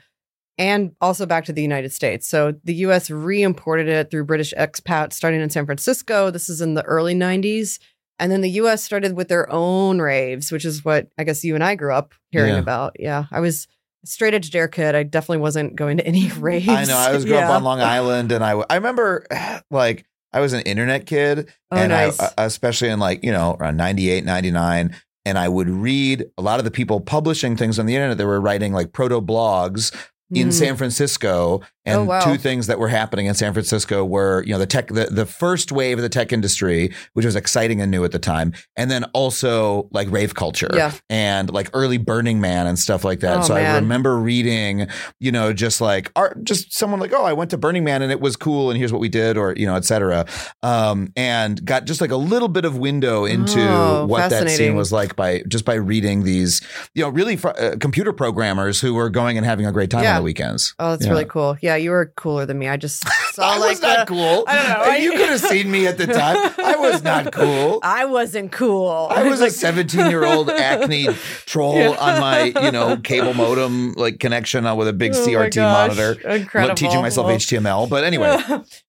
and 0.59 0.93
also 1.01 1.27
back 1.27 1.45
to 1.47 1.53
the 1.53 1.63
United 1.63 1.93
States. 1.93 2.27
So 2.29 2.55
the 2.65 2.75
US 2.87 3.11
re-imported 3.11 3.89
it 3.89 4.11
through 4.11 4.25
British 4.25 4.53
expats 4.59 5.15
starting 5.15 5.41
in 5.41 5.51
San 5.51 5.67
Francisco. 5.67 6.31
This 6.31 6.49
is 6.49 6.61
in 6.61 6.75
the 6.75 6.83
early 6.85 7.15
90s. 7.15 7.79
And 8.19 8.31
then 8.31 8.43
the 8.43 8.51
US 8.51 8.85
started 8.85 9.15
with 9.17 9.29
their 9.29 9.51
own 9.51 10.01
raves, 10.01 10.53
which 10.53 10.65
is 10.67 10.85
what 10.85 11.09
I 11.17 11.25
guess 11.25 11.43
you 11.45 11.55
and 11.55 11.65
I 11.65 11.75
grew 11.75 11.93
up 11.95 12.15
hearing 12.31 12.53
Yeah. 12.55 12.59
about. 12.61 12.97
Yeah. 12.99 13.25
I 13.31 13.41
was 13.41 13.67
straight 14.05 14.35
edge 14.35 14.51
dare 14.51 14.69
kid. 14.69 14.95
I 14.95 15.03
definitely 15.03 15.39
wasn't 15.39 15.75
going 15.77 15.97
to 15.99 16.07
any 16.07 16.29
raves. 16.39 16.69
I 16.69 16.85
know. 16.85 16.97
I 16.97 17.13
was 17.13 17.25
growing 17.25 17.45
up 17.45 17.51
on 17.51 17.65
Long 17.65 17.81
Island, 17.81 18.33
and 18.33 18.45
I 18.45 18.53
I 18.69 18.75
remember 18.77 19.27
like 19.71 20.05
I 20.33 20.41
was 20.41 20.53
an 20.53 20.61
internet 20.63 21.07
kid, 21.07 21.51
Oh, 21.71 21.77
and 21.77 21.91
nice. 21.91 22.21
I, 22.21 22.45
especially 22.45 22.89
in 22.91 22.99
like 23.01 23.25
you 23.25 23.33
know 23.33 23.57
around 23.59 23.77
98, 23.79 24.25
99, 24.25 24.95
and 25.25 25.39
I 25.39 25.49
would 25.49 25.69
read 25.69 26.25
a 26.39 26.43
lot 26.43 26.59
of 26.61 26.65
the 26.65 26.71
people 26.71 27.01
publishing 27.01 27.57
things 27.57 27.79
on 27.79 27.87
the 27.87 27.95
internet. 27.95 28.17
They 28.19 28.25
were 28.25 28.41
writing 28.41 28.73
like 28.73 28.93
proto 28.93 29.21
blogs 29.21 29.95
in 30.33 30.49
Mm. 30.49 30.53
San 30.53 30.77
Francisco. 30.77 31.63
And 31.87 32.01
Oh, 32.01 32.05
wow. 32.05 32.21
two 32.21 32.37
things 32.37 32.67
that 32.67 32.79
were 32.79 32.89
happening 32.89 33.25
in 33.27 33.33
San 33.35 33.55
Francisco 33.55 34.05
were, 34.05 34.43
you 34.45 34.53
know, 34.53 34.59
the 34.59 34.67
tech, 34.67 34.89
the, 34.89 35.07
the 35.11 35.25
first 35.25 35.73
wave 35.73 35.97
of 35.99 36.03
the 36.03 36.11
tech 36.11 36.31
industry, 36.33 36.93
which 37.15 37.25
was 37.25 37.35
exciting 37.37 37.81
and 37.81 37.91
new 37.91 38.05
at 38.05 38.13
the 38.13 38.19
time. 38.19 38.53
And 38.77 38.91
then 38.91 39.05
also 39.15 39.89
like 39.91 40.11
rave 40.11 40.35
culture 40.35 40.69
Yeah. 40.75 40.93
and 41.09 41.51
like 41.51 41.71
early 41.73 41.97
Burning 41.97 42.39
Man 42.41 42.67
and 42.67 42.79
stuff 42.79 43.03
like 43.03 43.21
that. 43.21 43.39
Oh, 43.39 43.43
so 43.43 43.55
I 43.57 43.77
remember 43.77 44.19
reading, 44.19 44.89
you 45.21 45.33
know, 45.33 45.55
just 45.55 45.81
like 45.81 46.13
art, 46.17 46.45
just 46.45 46.75
someone 46.75 47.01
like, 47.01 47.13
oh, 47.15 47.25
I 47.25 47.33
went 47.33 47.51
to 47.53 47.57
Burning 47.59 47.83
Man 47.85 48.03
and 48.03 48.13
it 48.13 48.21
was 48.21 48.37
cool 48.37 48.71
and 48.71 48.77
here's 48.79 48.93
what 48.93 49.01
we 49.01 49.09
did 49.09 49.39
or, 49.39 49.55
you 49.57 49.65
know, 49.67 49.77
et 49.77 49.87
cetera. 49.87 50.27
Um, 50.63 51.13
and 51.17 51.65
got 51.65 51.87
just 51.87 52.01
like 52.03 52.11
a 52.11 52.17
little 52.17 52.49
bit 52.49 52.65
of 52.67 52.77
window 52.77 53.25
into 53.25 53.61
Oh, 53.61 54.05
what 54.07 54.29
that 54.31 54.51
scene 54.51 54.75
was 54.77 54.93
like 54.93 55.17
by 55.17 55.43
just 55.49 55.65
by 55.65 55.75
reading 55.75 56.25
these, 56.25 56.61
you 56.95 57.03
know, 57.03 57.09
really 57.09 57.37
fr- 57.37 57.49
uh, 57.59 57.77
computer 57.81 58.13
programmers 58.13 58.81
who 58.81 58.93
were 58.95 59.09
going 59.09 59.39
and 59.39 59.47
having 59.47 59.65
a 59.67 59.73
great 59.73 59.91
time 59.91 60.03
Yeah. 60.03 60.17
on 60.17 60.21
the 60.21 60.25
weekends. 60.25 60.75
Oh, 60.79 60.91
that's 60.91 61.05
Yeah. 61.05 61.11
really 61.13 61.25
cool. 61.25 61.57
Yeah, 61.63 61.70
you 61.77 61.91
were 61.91 62.13
cooler 62.17 62.47
than 62.47 62.59
me. 62.59 62.69
I 62.69 62.77
just 62.77 63.05
saw 63.35 63.43
I 63.55 63.59
like 63.59 63.71
was 63.71 63.83
not 63.83 64.07
the- 64.07 64.15
cool. 64.15 64.45
I 64.47 64.57
don't 64.57 64.87
know. 64.89 64.95
you 64.97 65.11
could 65.13 65.29
have 65.29 65.41
seen 65.41 65.71
me 65.71 65.87
at 65.87 65.99
the 65.99 66.07
time. 66.07 66.37
I 66.65 66.77
was 66.77 67.03
not 67.03 67.33
cool. 67.33 67.81
I 67.83 68.05
wasn't 68.05 68.53
cool. 68.53 69.09
I 69.11 69.23
was 69.29 69.41
a 69.41 69.51
17 69.51 70.11
year 70.11 70.25
old 70.25 70.51
acne 70.51 71.09
troll 71.47 71.77
Yeah. 71.77 71.89
on 71.91 72.21
my, 72.21 72.45
you 72.65 72.71
know, 72.73 72.97
cable 72.97 73.35
modem 73.35 73.93
like 73.95 74.19
connection 74.21 74.67
on 74.67 74.77
with 74.77 74.89
a 74.89 74.93
big 74.93 75.13
Oh 75.15 75.27
CRT 75.27 75.57
monitor, 75.61 76.13
Incredible. 76.29 76.75
teaching 76.75 77.01
myself 77.01 77.27
Well, 77.27 77.37
HTML. 77.37 77.89
But 77.89 78.05
anyway, 78.05 78.37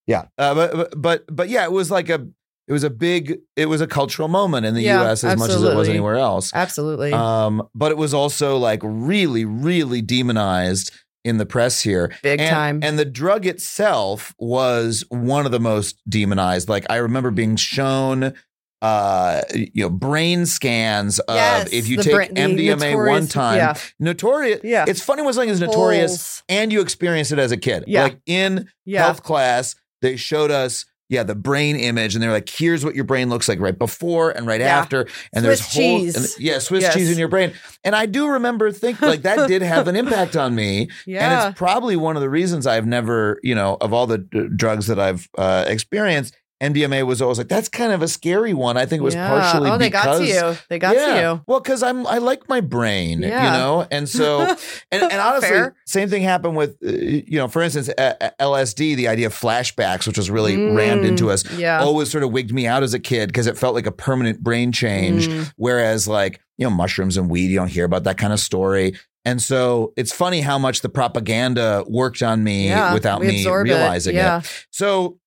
yeah. 0.07 0.25
Uh, 0.37 0.53
but, 0.55 0.93
but 1.01 1.23
but 1.27 1.49
yeah, 1.49 1.63
it 1.63 1.71
was 1.71 1.89
like 1.91 2.09
a 2.09 2.27
it 2.67 2.73
was 2.73 2.83
a 2.83 2.89
big 2.89 3.39
it 3.57 3.65
was 3.65 3.81
a 3.81 3.87
cultural 3.87 4.27
moment 4.27 4.65
in 4.65 4.75
the 4.75 4.81
Yeah, 4.81 5.01
U.S. 5.03 5.23
as 5.23 5.37
much 5.37 5.49
as 5.49 5.61
it 5.61 5.75
was 5.75 5.89
anywhere 5.89 6.15
else. 6.15 6.51
Absolutely. 6.53 7.11
Um, 7.11 7.67
but 7.75 7.91
it 7.91 7.97
was 7.97 8.13
also 8.13 8.57
like 8.57 8.79
really 8.83 9.43
really 9.45 10.01
demonized 10.01 10.91
in 11.23 11.37
the 11.37 11.45
press 11.45 11.81
here. 11.81 12.11
Big 12.23 12.39
and, 12.39 12.49
time. 12.49 12.79
And 12.83 12.97
the 12.97 13.05
drug 13.05 13.45
itself 13.45 14.33
was 14.39 15.03
one 15.09 15.45
of 15.45 15.51
the 15.51 15.59
most 15.59 16.01
demonized. 16.09 16.69
Like 16.69 16.85
I 16.89 16.97
remember 16.97 17.31
being 17.31 17.55
shown 17.55 18.33
uh 18.81 19.41
you 19.53 19.83
know 19.83 19.89
brain 19.91 20.47
scans 20.47 21.19
of 21.19 21.35
Yes, 21.35 21.71
if 21.71 21.87
you 21.87 21.97
take 21.97 22.29
the 22.29 22.41
MDMA 22.41 23.07
one 23.07 23.27
time 23.27 23.57
yeah. 23.57 23.75
notorious 23.99 24.61
Yeah. 24.63 24.85
it's 24.87 25.03
funny 25.03 25.21
when 25.21 25.35
something 25.35 25.51
is 25.51 25.59
notorious 25.59 26.39
Holes. 26.39 26.43
and 26.49 26.73
you 26.73 26.81
experience 26.81 27.31
it 27.31 27.37
as 27.37 27.51
a 27.51 27.57
kid 27.57 27.83
Yeah. 27.85 28.01
like 28.03 28.19
in 28.25 28.67
Yeah. 28.83 29.03
health 29.03 29.21
class 29.21 29.75
they 30.01 30.15
showed 30.15 30.49
us 30.49 30.85
yeah 31.11 31.21
the 31.21 31.35
brain 31.35 31.75
image 31.75 32.15
and 32.15 32.23
they're 32.23 32.31
like 32.31 32.49
here's 32.49 32.83
what 32.83 32.95
your 32.95 33.03
brain 33.03 33.29
looks 33.29 33.47
like 33.47 33.59
right 33.59 33.77
before 33.77 34.31
and 34.31 34.47
right 34.47 34.61
Yeah. 34.61 34.79
after 34.79 35.01
and 35.33 35.43
Swiss 35.43 35.43
there's 35.43 35.59
whole, 35.61 35.99
cheese. 35.99 36.15
and- 36.15 36.43
yeah 36.43 36.57
swiss 36.57 36.81
Yes. 36.81 36.93
cheese 36.95 37.11
in 37.11 37.19
your 37.19 37.27
brain 37.27 37.53
and 37.83 37.95
i 37.95 38.05
do 38.07 38.27
remember 38.29 38.71
think 38.71 38.99
like 39.01 39.21
that 39.23 39.47
did 39.47 39.61
have 39.61 39.87
an 39.87 39.95
impact 39.95 40.35
on 40.35 40.55
me 40.55 40.89
Yeah. 41.05 41.23
and 41.43 41.49
it's 41.51 41.57
probably 41.59 41.95
one 41.95 42.15
of 42.15 42.21
the 42.23 42.29
reasons 42.29 42.65
I've 42.65 42.85
never, 42.87 43.39
you 43.43 43.53
know, 43.53 43.77
of 43.81 43.91
all 43.93 44.07
the 44.07 44.19
d- 44.19 44.47
drugs 44.55 44.87
that 44.87 44.99
I've 44.99 45.27
uh, 45.37 45.65
experienced, 45.67 46.35
MDMA 46.61 47.05
was 47.07 47.21
always 47.21 47.37
like 47.39 47.47
that's 47.47 47.67
kind 47.69 47.91
of 47.91 48.01
a 48.01 48.07
scary 48.07 48.53
one. 48.53 48.77
I 48.77 48.85
think 48.85 48.99
it 49.01 49.03
was 49.03 49.15
Yeah. 49.15 49.27
partially 49.27 49.69
Oh, 49.69 49.77
they 49.77 49.87
because 49.87 50.05
got 50.05 50.17
to 50.19 50.25
you. 50.27 50.57
They 50.69 50.77
got 50.79 50.95
yeah. 50.95 51.05
to 51.13 51.19
you. 51.19 51.41
Well, 51.47 51.59
because 51.59 51.81
I'm 51.81 52.05
I 52.05 52.19
like 52.19 52.47
my 52.47 52.61
brain, 52.61 53.21
Yeah. 53.21 53.45
you 53.45 53.51
know, 53.59 53.87
and 53.89 54.07
so 54.07 54.41
and, 54.91 55.01
and 55.03 55.13
honestly, 55.13 55.49
Fair. 55.49 55.75
same 55.85 56.09
thing 56.09 56.21
happened 56.21 56.55
with 56.55 56.77
uh, 56.85 56.91
you 56.91 57.37
know, 57.39 57.47
for 57.47 57.61
instance, 57.63 57.89
uh, 57.97 58.13
LSD. 58.39 58.95
The 58.95 59.07
idea 59.07 59.27
of 59.27 59.33
flashbacks, 59.33 60.05
which 60.05 60.17
was 60.17 60.29
really 60.29 60.55
rammed 60.55 61.01
Mm, 61.03 61.07
into 61.09 61.31
us, 61.31 61.49
Yeah. 61.51 61.81
always 61.81 62.11
sort 62.11 62.23
of 62.23 62.31
wigged 62.31 62.53
me 62.53 62.67
out 62.67 62.83
as 62.83 62.93
a 62.93 62.99
kid 62.99 63.27
because 63.27 63.47
it 63.47 63.57
felt 63.57 63.73
like 63.73 63.87
a 63.87 63.91
permanent 63.91 64.41
brain 64.41 64.71
change. 64.71 65.27
Mm. 65.29 65.51
Whereas, 65.55 66.07
like, 66.07 66.41
you 66.57 66.65
know, 66.65 66.69
mushrooms 66.69 67.17
and 67.17 67.29
weed, 67.29 67.47
you 67.49 67.55
don't 67.55 67.69
hear 67.71 67.85
about 67.85 68.03
that 68.03 68.17
kind 68.17 68.33
of 68.33 68.39
story. 68.39 68.93
And 69.25 69.41
so 69.41 69.93
it's 69.97 70.11
funny 70.11 70.41
how 70.41 70.57
much 70.57 70.81
the 70.81 70.89
propaganda 70.89 71.83
worked 71.87 72.21
on 72.23 72.43
me 72.43 72.67
Yeah, 72.67 72.93
without 72.93 73.21
me 73.21 73.39
absorb 73.41 73.67
it. 73.67 73.71
realizing 73.71 74.15
Yeah. 74.15 74.39
it. 74.39 74.65
So, 74.71 75.19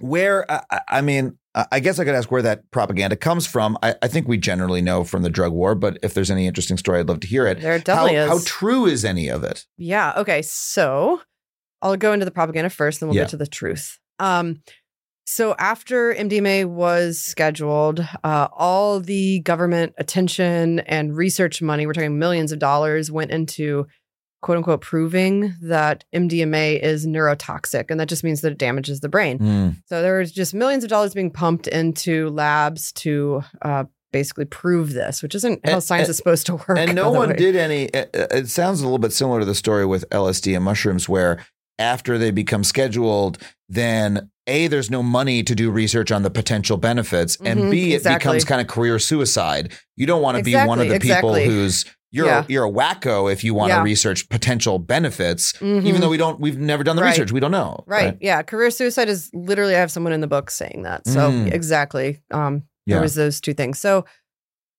where, 0.00 0.46
I, 0.88 1.00
mean, 1.00 1.38
I 1.54 1.66
I 1.72 1.80
guess 1.80 1.98
I 1.98 2.04
could 2.04 2.14
ask 2.14 2.30
where 2.30 2.42
that 2.42 2.70
propaganda 2.70 3.16
comes 3.16 3.46
from. 3.46 3.76
I, 3.82 3.94
I 4.02 4.08
think 4.08 4.28
we 4.28 4.38
generally 4.38 4.82
know 4.82 5.04
from 5.04 5.22
the 5.22 5.30
drug 5.30 5.52
war, 5.52 5.74
but 5.74 5.98
if 6.02 6.14
there's 6.14 6.30
any 6.30 6.46
interesting 6.46 6.76
story, 6.76 7.00
I'd 7.00 7.08
love 7.08 7.20
to 7.20 7.26
hear 7.26 7.46
it. 7.46 7.60
There 7.60 7.78
definitely 7.78 8.16
how, 8.16 8.24
is. 8.24 8.28
How 8.28 8.38
true 8.44 8.86
is 8.86 9.04
any 9.04 9.28
of 9.28 9.44
it? 9.44 9.66
Yeah. 9.76 10.12
Okay. 10.16 10.42
So 10.42 11.20
I'll 11.82 11.96
go 11.96 12.12
into 12.12 12.24
the 12.24 12.30
propaganda 12.30 12.70
first, 12.70 13.00
then 13.00 13.08
we'll 13.08 13.16
Yeah. 13.16 13.22
get 13.22 13.30
to 13.30 13.36
the 13.36 13.46
truth. 13.46 13.98
Um, 14.18 14.62
so 15.26 15.54
after 15.58 16.14
MDMA 16.14 16.64
was 16.64 17.18
scheduled, 17.18 18.00
uh, 18.24 18.48
all 18.50 18.98
the 18.98 19.40
government 19.40 19.92
attention 19.98 20.80
and 20.80 21.14
research 21.14 21.60
money, 21.60 21.86
we're 21.86 21.92
talking 21.92 22.18
millions 22.18 22.50
of 22.50 22.58
dollars, 22.58 23.10
went 23.12 23.30
into 23.30 23.86
quote 24.40 24.56
unquote 24.58 24.80
proving 24.80 25.54
that 25.62 26.04
MDMA 26.14 26.80
is 26.80 27.06
neurotoxic, 27.06 27.90
and 27.90 27.98
that 28.00 28.08
just 28.08 28.24
means 28.24 28.40
that 28.42 28.52
it 28.52 28.58
damages 28.58 29.00
the 29.00 29.08
brain. 29.08 29.38
Mm. 29.38 29.76
So 29.86 30.02
there 30.02 30.18
was 30.18 30.32
just 30.32 30.54
millions 30.54 30.84
of 30.84 30.90
dollars 30.90 31.14
being 31.14 31.30
pumped 31.30 31.66
into 31.66 32.28
labs 32.30 32.92
to 32.94 33.42
uh, 33.62 33.84
basically 34.12 34.44
prove 34.46 34.92
this, 34.92 35.22
which 35.22 35.34
isn't 35.34 35.60
how 35.66 35.74
And- 35.74 35.82
science 35.82 36.06
and- 36.08 36.10
is 36.10 36.16
supposed 36.16 36.46
to 36.46 36.54
work. 36.56 36.78
And 36.78 36.94
no 36.94 37.10
one 37.10 37.30
way. 37.30 37.36
did 37.36 37.56
any. 37.56 37.84
It, 37.86 38.10
it 38.14 38.48
sounds 38.48 38.80
a 38.80 38.84
little 38.84 38.98
bit 38.98 39.12
similar 39.12 39.40
to 39.40 39.46
the 39.46 39.54
story 39.54 39.84
with 39.86 40.08
LSD 40.10 40.54
and 40.54 40.64
mushrooms, 40.64 41.08
where 41.08 41.44
after 41.80 42.18
they 42.18 42.30
become 42.32 42.64
scheduled, 42.64 43.38
then 43.68 44.30
A, 44.48 44.66
there's 44.66 44.90
no 44.90 45.00
money 45.02 45.42
to 45.44 45.54
do 45.54 45.70
research 45.70 46.10
on 46.10 46.22
the 46.22 46.30
potential 46.30 46.76
benefits. 46.76 47.36
And 47.44 47.60
Mhm, 47.60 47.70
B, 47.70 47.92
it 47.92 47.96
exactly. 47.96 48.18
becomes 48.30 48.44
kind 48.44 48.60
of 48.60 48.66
career 48.66 48.98
suicide. 48.98 49.72
You 49.96 50.06
don't 50.06 50.22
want 50.22 50.38
to 50.38 50.42
be 50.44 50.54
one 50.56 50.80
of 50.80 50.88
the 50.88 50.98
people 50.98 51.34
exactly. 51.34 51.44
who's. 51.44 51.84
You're 52.10 52.26
Yeah. 52.26 52.44
you're 52.48 52.64
a 52.64 52.70
wacko 52.70 53.30
if 53.32 53.44
you 53.44 53.52
want 53.54 53.70
to 53.70 53.76
Yeah. 53.76 53.82
research 53.82 54.28
potential 54.30 54.78
benefits, 54.78 55.52
Mhm. 55.54 55.84
even 55.84 56.00
though 56.00 56.08
we 56.08 56.16
don't 56.16 56.40
we've 56.40 56.58
never 56.58 56.82
done 56.82 56.96
the 56.96 57.02
Right. 57.02 57.10
research. 57.10 57.32
We 57.32 57.40
don't 57.40 57.50
know. 57.50 57.84
Right. 57.86 58.16
Yeah. 58.20 58.42
Career 58.42 58.70
suicide 58.70 59.08
is 59.08 59.30
literally, 59.34 59.74
I 59.76 59.78
have 59.80 59.90
someone 59.90 60.12
in 60.14 60.20
the 60.22 60.26
book 60.26 60.50
saying 60.50 60.82
that. 60.84 61.06
So, 61.06 61.30
Mm. 61.30 61.52
exactly. 61.52 62.20
Um, 62.30 62.62
Yeah. 62.86 62.94
There 62.96 63.02
was 63.02 63.14
those 63.14 63.38
two 63.42 63.52
things. 63.52 63.78
So, 63.78 64.06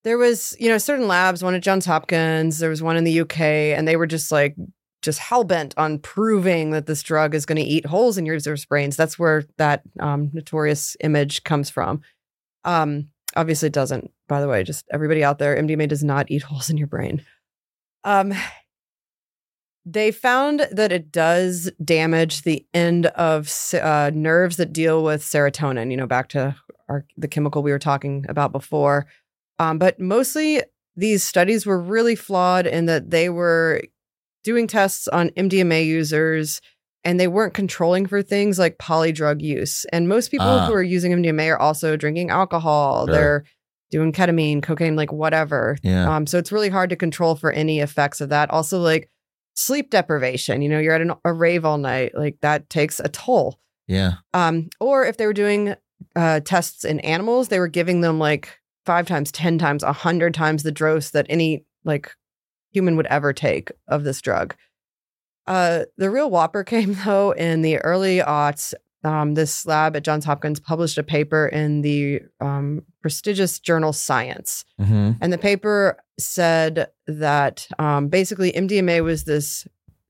there 0.04 0.18
was, 0.18 0.56
you 0.60 0.68
know, 0.70 0.80
certain 0.80 1.08
labs, 1.08 1.44
one 1.44 1.54
at 1.54 1.62
Johns 1.62 1.86
Hopkins, 1.86 2.58
there 2.58 2.70
was 2.72 2.82
one 2.82 2.98
in 2.98 3.04
the 3.04 3.12
UK, 3.22 3.74
and 3.74 3.88
they 3.88 3.96
were 3.98 4.08
just 4.08 4.32
like, 4.32 4.56
just 5.04 5.20
hell 5.20 5.44
bent 5.44 5.74
on 5.78 6.00
proving 6.00 6.72
that 6.72 6.88
this 6.88 7.04
drug 7.04 7.36
is 7.36 7.46
going 7.46 7.58
to 7.58 7.62
eat 7.62 7.86
holes 7.86 8.18
in 8.18 8.26
your 8.26 8.34
users' 8.36 8.66
brains. 8.66 8.96
That's 8.98 9.20
where 9.20 9.46
that 9.58 9.84
um, 10.00 10.32
notorious 10.34 10.98
image 11.02 11.44
comes 11.44 11.70
from. 11.70 12.02
Um, 12.66 13.10
obviously, 13.36 13.68
it 13.68 13.74
doesn't, 13.74 14.10
by 14.30 14.40
the 14.40 14.48
way, 14.48 14.64
just 14.64 14.86
everybody 14.92 15.24
out 15.24 15.40
there, 15.40 15.62
MDMA 15.62 15.88
does 15.90 16.04
not 16.04 16.32
eat 16.32 16.44
holes 16.44 16.70
in 16.70 16.78
your 16.78 16.88
brain. 16.88 17.26
Um, 18.06 18.34
they 19.86 20.12
found 20.12 20.68
that 20.72 20.92
it 20.92 21.12
does 21.12 21.72
damage 21.84 22.44
the 22.44 22.66
end 22.74 23.08
of 23.08 23.52
uh, 23.74 24.12
nerves 24.14 24.58
that 24.58 24.72
deal 24.72 25.04
with 25.04 25.22
serotonin. 25.24 25.92
You 25.92 25.98
know, 25.98 26.08
back 26.08 26.30
to 26.30 26.56
our, 26.88 27.06
the 27.18 27.28
chemical 27.28 27.64
we 27.64 27.72
were 27.72 27.80
talking 27.80 28.26
about 28.30 28.52
before. 28.52 29.08
Um, 29.58 29.78
but 29.78 30.00
mostly, 30.00 30.62
these 30.96 31.24
studies 31.24 31.66
were 31.66 31.80
really 31.82 32.16
flawed 32.16 32.68
in 32.68 32.86
that 32.86 33.10
they 33.10 33.30
were 33.30 33.82
doing 34.44 34.68
tests 34.68 35.08
on 35.08 35.30
MDMA 35.32 35.86
users 35.86 36.62
and 37.06 37.20
they 37.20 37.28
weren't 37.28 37.54
controlling 37.54 38.06
for 38.06 38.22
things 38.22 38.60
like 38.60 38.78
polydrug 38.78 39.42
use. 39.42 39.86
And 39.94 40.10
most 40.10 40.30
people 40.32 40.48
Ah. 40.48 40.66
who 40.68 40.74
are 40.74 40.84
using 40.84 41.14
MDMA 41.14 41.50
are 41.54 41.60
also 41.60 41.96
drinking 41.96 42.30
alcohol. 42.30 43.06
Sure. 43.06 43.16
They're 43.16 43.44
doing 43.90 44.12
ketamine, 44.12 44.62
cocaine, 44.62 44.96
like 44.96 45.12
whatever. 45.12 45.78
Yeah. 45.84 46.14
Um, 46.16 46.28
so 46.28 46.38
it's 46.38 46.52
really 46.52 46.70
hard 46.70 46.90
to 46.92 46.96
control 46.96 47.36
for 47.36 47.52
any 47.52 47.80
effects 47.80 48.22
of 48.22 48.30
that. 48.30 48.50
Also, 48.52 48.80
like 48.80 49.10
sleep 49.56 49.90
deprivation. 49.90 50.62
You 50.62 50.70
know, 50.70 50.80
you're 50.80 50.94
at 50.94 51.02
an, 51.02 51.14
a 51.26 51.34
rave 51.34 51.66
all 51.66 51.78
night. 51.78 52.16
Like 52.16 52.38
that 52.42 52.70
takes 52.70 53.00
a 53.00 53.10
toll. 53.10 53.60
Yeah. 53.88 54.16
Um, 54.34 54.70
or 54.80 55.06
if 55.06 55.18
they 55.18 55.26
were 55.26 55.34
doing 55.34 55.76
uh, 56.16 56.40
tests 56.42 56.86
in 56.86 57.00
animals, 57.02 57.48
they 57.48 57.60
were 57.60 57.68
giving 57.68 58.02
them 58.02 58.20
like 58.20 58.60
five 58.86 59.08
times, 59.08 59.32
ten 59.32 59.58
times, 59.58 59.84
a 59.84 59.94
hundred 59.94 60.34
times 60.34 60.64
the 60.64 60.72
dose 60.72 61.10
that 61.12 61.26
any 61.30 61.66
like 61.84 62.16
human 62.72 62.96
would 62.96 63.08
ever 63.08 63.34
take 63.34 63.72
of 63.88 64.04
this 64.04 64.22
drug. 64.22 64.56
Uh, 65.48 65.86
the 65.98 66.12
real 66.12 66.30
whopper 66.30 66.64
came 66.64 66.96
though 67.06 67.32
in 67.32 67.62
the 67.62 67.78
early 67.80 68.20
aughts. 68.20 68.74
Um, 69.04 69.34
this 69.36 69.66
lab 69.66 69.96
at 69.96 70.04
Johns 70.04 70.26
Hopkins 70.26 70.60
published 70.60 70.98
a 70.98 71.04
paper 71.04 71.48
in 71.48 71.82
the 71.82 72.22
um, 72.42 72.82
prestigious 73.02 73.58
journal 73.60 73.94
Science. 73.94 74.66
hmm 74.78 75.12
And 75.22 75.32
the 75.32 75.38
paper 75.38 75.98
said 76.20 76.88
that 77.08 77.68
um, 77.80 78.10
basically 78.10 78.52
MDMA 78.52 79.02
was 79.04 79.24
this 79.24 79.66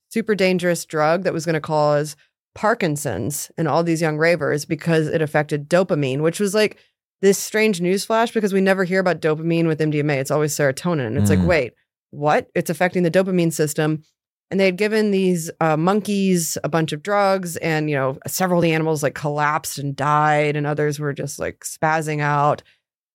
super 0.09 0.33
dangerous 0.33 0.85
drug 0.85 1.23
that 1.23 1.33
was 1.33 1.45
going 1.45 1.53
to 1.53 1.61
cause 1.61 2.15
Parkinson's 2.55 3.51
in 3.57 3.67
all 3.67 3.83
these 3.83 4.01
young 4.01 4.17
ravers 4.17 4.65
because 4.65 5.07
it 5.07 5.21
affected 5.21 5.69
dopamine, 5.69 6.21
which 6.21 6.39
was 6.39 6.53
like 6.53 6.77
this 7.21 7.37
strange 7.37 7.79
newsflash 7.79 8.33
because 8.33 8.53
we 8.53 8.61
never 8.61 8.83
hear 8.83 8.99
about 8.99 9.21
dopamine 9.21 9.67
with 9.67 9.79
MDMA. 9.79 10.17
It's 10.17 10.31
always 10.31 10.55
serotonin. 10.55 11.07
And 11.07 11.17
it's 11.17 11.29
Mm. 11.29 11.37
like, 11.39 11.47
wait, 11.47 11.73
what? 12.11 12.47
It's 12.55 12.69
affecting 12.69 13.03
the 13.03 13.11
dopamine 13.11 13.53
system. 13.53 14.03
And 14.51 14.59
they 14.59 14.65
had 14.65 14.77
given 14.77 15.11
these 15.11 15.51
uh, 15.61 15.77
monkeys 15.77 16.57
a 16.63 16.69
bunch 16.69 16.91
of 16.91 17.03
drugs, 17.03 17.55
and 17.57 17.89
you 17.89 17.95
know, 17.95 18.17
several 18.25 18.59
of 18.59 18.63
the 18.63 18.73
animals 18.73 19.03
like 19.03 19.13
collapsed 19.13 19.77
and 19.77 19.95
died, 19.95 20.55
and 20.55 20.65
others 20.65 20.99
were 20.99 21.13
just 21.13 21.37
like 21.39 21.59
spazzing 21.59 22.19
out. 22.19 22.63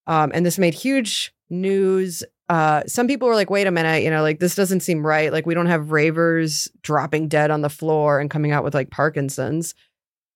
Um, 0.07 0.31
and 0.35 0.45
this 0.47 0.59
made 0.59 0.75
huge 0.75 1.35
news. 1.51 2.23
Uh, 2.49 2.83
some 2.87 3.09
people 3.09 3.27
were 3.27 3.35
like, 3.35 3.51
wait 3.51 3.67
a 3.67 3.71
minute, 3.71 4.03
you 4.03 4.11
know, 4.11 4.23
like 4.23 4.39
this 4.39 4.55
doesn't 4.55 4.81
seem 4.81 5.05
right. 5.05 5.33
Like, 5.33 5.47
we 5.47 5.55
don't 5.55 5.67
have 5.67 5.91
ravers 5.93 6.69
dropping 6.83 7.29
dead 7.29 7.51
on 7.51 7.63
the 7.63 7.71
floor 7.71 8.21
and 8.21 8.31
coming 8.31 8.53
out 8.53 8.65
with 8.65 8.75
like 8.75 8.91
Parkinson's. 8.91 9.75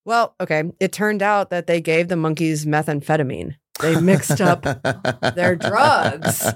Well, 0.04 0.34
okay. 0.40 0.64
It 0.80 0.92
turned 0.92 1.22
out 1.22 1.50
that 1.50 1.66
they 1.66 1.82
gave 1.82 2.08
the 2.08 2.16
monkeys 2.16 2.64
methamphetamine. 2.64 3.56
They 3.80 4.00
mixed 4.00 4.40
up 4.40 4.62
their 5.34 5.54
drugs. 5.54 6.46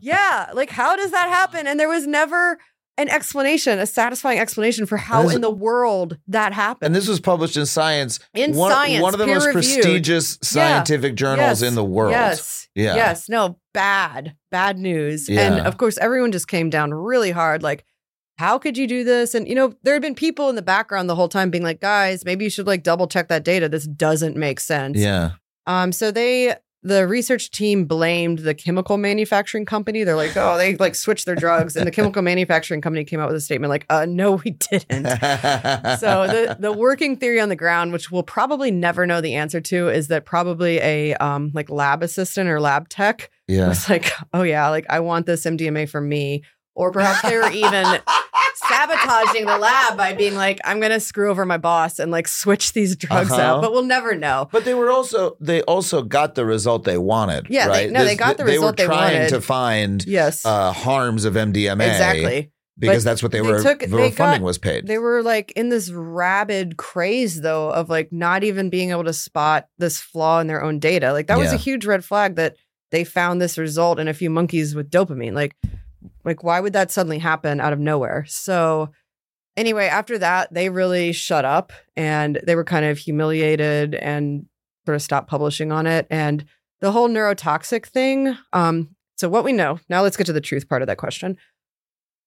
Yeah. 0.00 0.50
Like, 0.52 0.68
how 0.68 0.96
does 0.96 1.12
that 1.12 1.30
happen? 1.30 1.66
And 1.66 1.80
there 1.80 1.88
was 1.88 2.06
never 2.06 2.58
an 2.96 3.08
explanation, 3.08 3.78
a 3.78 3.86
satisfying 3.86 4.38
explanation 4.38 4.86
for 4.86 4.96
how 4.96 5.28
in 5.28 5.40
the 5.40 5.50
world 5.50 6.16
that 6.28 6.52
happened. 6.52 6.86
And 6.86 6.94
this 6.94 7.08
was 7.08 7.18
published 7.20 7.56
in 7.56 7.66
Science. 7.66 8.20
In 8.34 8.54
one, 8.54 8.70
Science, 8.70 9.02
one 9.02 9.14
of 9.14 9.18
the 9.18 9.26
most 9.26 9.44
peer-reviewed. 9.46 9.74
prestigious 9.82 10.38
scientific 10.42 11.16
journals 11.16 11.60
Yes. 11.60 11.62
in 11.62 11.74
the 11.74 11.84
world. 11.84 12.12
Yes. 12.12 12.68
Yeah. 12.74 12.94
Yes. 12.94 13.28
No, 13.28 13.58
bad, 13.72 14.36
bad 14.50 14.78
news. 14.78 15.28
Yeah. 15.28 15.40
And 15.40 15.66
of 15.66 15.76
course, 15.76 15.98
everyone 15.98 16.30
just 16.30 16.46
came 16.46 16.70
down 16.70 16.94
really 16.94 17.32
hard. 17.32 17.62
Like, 17.64 17.84
how 18.38 18.58
could 18.58 18.76
you 18.78 18.86
do 18.86 19.02
this? 19.04 19.34
And, 19.34 19.48
you 19.48 19.54
know, 19.54 19.74
there 19.82 19.94
had 19.94 20.02
been 20.02 20.14
people 20.14 20.48
in 20.48 20.56
the 20.56 20.62
background 20.62 21.08
the 21.08 21.14
whole 21.14 21.28
time 21.28 21.50
being 21.50 21.62
like, 21.64 21.80
guys, 21.80 22.24
maybe 22.24 22.44
you 22.44 22.50
should 22.50 22.66
like 22.66 22.82
double 22.82 23.06
check 23.06 23.28
that 23.28 23.44
data. 23.44 23.68
This 23.68 23.86
doesn't 23.86 24.36
make 24.36 24.58
sense. 24.60 24.98
Yeah. 24.98 25.32
Um, 25.66 25.92
so 25.92 26.10
they, 26.10 26.54
the 26.84 27.08
research 27.08 27.50
team 27.50 27.86
blamed 27.86 28.40
the 28.40 28.54
chemical 28.54 28.98
manufacturing 28.98 29.64
company. 29.64 30.04
They're 30.04 30.14
like, 30.14 30.36
oh, 30.36 30.58
they 30.58 30.76
like 30.76 30.94
switched 30.94 31.24
their 31.24 31.34
drugs. 31.34 31.76
And 31.76 31.86
the 31.86 31.90
chemical 31.90 32.20
manufacturing 32.22 32.82
company 32.82 33.04
came 33.04 33.20
out 33.20 33.28
with 33.28 33.36
a 33.36 33.40
statement 33.40 33.70
like, 33.70 33.86
uh, 33.88 34.06
no, 34.06 34.32
we 34.32 34.50
didn't. 34.50 35.06
so 35.98 36.26
the 36.26 36.56
the 36.60 36.72
working 36.72 37.16
theory 37.16 37.40
on 37.40 37.48
the 37.48 37.56
ground, 37.56 37.92
which 37.92 38.10
we'll 38.10 38.22
probably 38.22 38.70
never 38.70 39.06
know 39.06 39.22
the 39.22 39.34
answer 39.34 39.62
to, 39.62 39.88
is 39.88 40.08
that 40.08 40.26
probably 40.26 40.78
a 40.78 41.14
um 41.14 41.50
like 41.54 41.70
lab 41.70 42.02
assistant 42.02 42.50
or 42.50 42.60
lab 42.60 42.88
tech 42.90 43.30
yeah. 43.48 43.68
was 43.68 43.88
like, 43.88 44.12
oh 44.34 44.42
yeah, 44.42 44.68
like 44.68 44.84
I 44.90 45.00
want 45.00 45.24
this 45.24 45.44
MDMA 45.46 45.88
for 45.88 46.02
me, 46.02 46.42
or 46.74 46.92
perhaps 46.92 47.22
they 47.22 47.36
were 47.36 47.50
even 47.50 47.84
sabotaging 48.56 49.46
the 49.46 49.58
lab 49.58 49.96
by 49.96 50.12
being 50.14 50.34
like, 50.34 50.60
I'm 50.64 50.80
gonna 50.80 51.00
screw 51.00 51.30
over 51.30 51.44
my 51.46 51.58
boss 51.58 51.98
and 51.98 52.10
like 52.10 52.28
switch 52.28 52.72
these 52.72 52.96
drugs 52.96 53.30
Uh-huh. 53.30 53.40
out, 53.42 53.62
but 53.62 53.72
we'll 53.72 53.82
never 53.84 54.14
know. 54.14 54.48
But 54.52 54.64
they 54.64 54.74
were 54.74 54.90
also 54.90 55.36
they 55.40 55.62
also 55.62 56.02
got 56.02 56.34
the 56.34 56.44
result 56.44 56.84
they 56.84 56.98
wanted. 56.98 57.46
Yeah, 57.50 57.66
they- 57.66 57.70
right? 57.84 57.90
no, 57.90 58.04
they 58.04 58.16
got 58.16 58.36
the 58.36 58.44
they 58.44 58.52
result 58.52 58.76
they 58.76 58.86
were 58.86 58.92
trying 58.94 59.14
wanted. 59.14 59.28
to 59.30 59.40
find 59.40 60.04
Yes, 60.06 60.44
uh, 60.44 60.72
harms 60.72 61.24
of 61.24 61.34
MDMA 61.34 61.86
exactly. 61.86 62.50
because 62.78 63.04
But 63.04 63.10
that's 63.10 63.22
what 63.22 63.32
they, 63.32 63.40
they 63.40 63.50
were. 63.50 63.62
took- 63.62 63.80
the 63.80 63.86
they 63.88 64.10
funding 64.10 64.40
got- 64.40 64.46
was 64.46 64.58
paid. 64.58 64.86
They 64.86 64.98
were 64.98 65.22
like 65.22 65.52
in 65.52 65.68
this 65.68 65.90
rabid 65.90 66.76
craze 66.76 67.40
though 67.40 67.70
of 67.70 67.88
like 67.88 68.12
not 68.12 68.44
even 68.44 68.70
being 68.70 68.90
able 68.90 69.04
to 69.04 69.12
spot 69.12 69.66
this 69.78 70.00
flaw 70.00 70.40
in 70.40 70.46
their 70.46 70.62
own 70.62 70.78
data. 70.78 71.12
Like 71.12 71.26
that 71.28 71.38
was 71.38 71.52
a 71.52 71.56
huge 71.56 71.86
red 71.86 72.04
flag 72.04 72.36
that 72.36 72.56
they 72.90 73.02
found 73.04 73.40
this 73.40 73.58
result 73.58 73.98
in 73.98 74.06
a 74.08 74.14
few 74.14 74.30
monkeys 74.30 74.74
with 74.74 74.90
dopamine. 74.90 75.32
Like 75.34 75.56
like 76.24 76.42
why 76.42 76.60
would 76.60 76.72
that 76.72 76.90
suddenly 76.90 77.18
happen 77.18 77.60
out 77.60 77.72
of 77.72 77.78
nowhere? 77.78 78.24
So 78.28 78.90
anyway, 79.56 79.86
after 79.86 80.18
that, 80.18 80.52
they 80.52 80.68
really 80.68 81.12
shut 81.12 81.44
up 81.44 81.72
and 81.96 82.40
they 82.46 82.56
were 82.56 82.64
kind 82.64 82.84
of 82.84 82.98
humiliated 82.98 83.94
and 83.94 84.46
sort 84.86 84.96
of 84.96 85.02
stopped 85.02 85.28
publishing 85.28 85.72
on 85.72 85.86
it 85.86 86.06
and 86.10 86.44
the 86.80 86.92
whole 86.92 87.08
neurotoxic 87.08 87.86
thing 87.86 88.36
um 88.52 88.94
so 89.16 89.28
what 89.28 89.44
we 89.44 89.52
know, 89.52 89.78
now 89.88 90.02
let's 90.02 90.16
get 90.16 90.26
to 90.26 90.32
the 90.32 90.40
truth 90.40 90.68
part 90.68 90.82
of 90.82 90.88
that 90.88 90.98
question. 90.98 91.36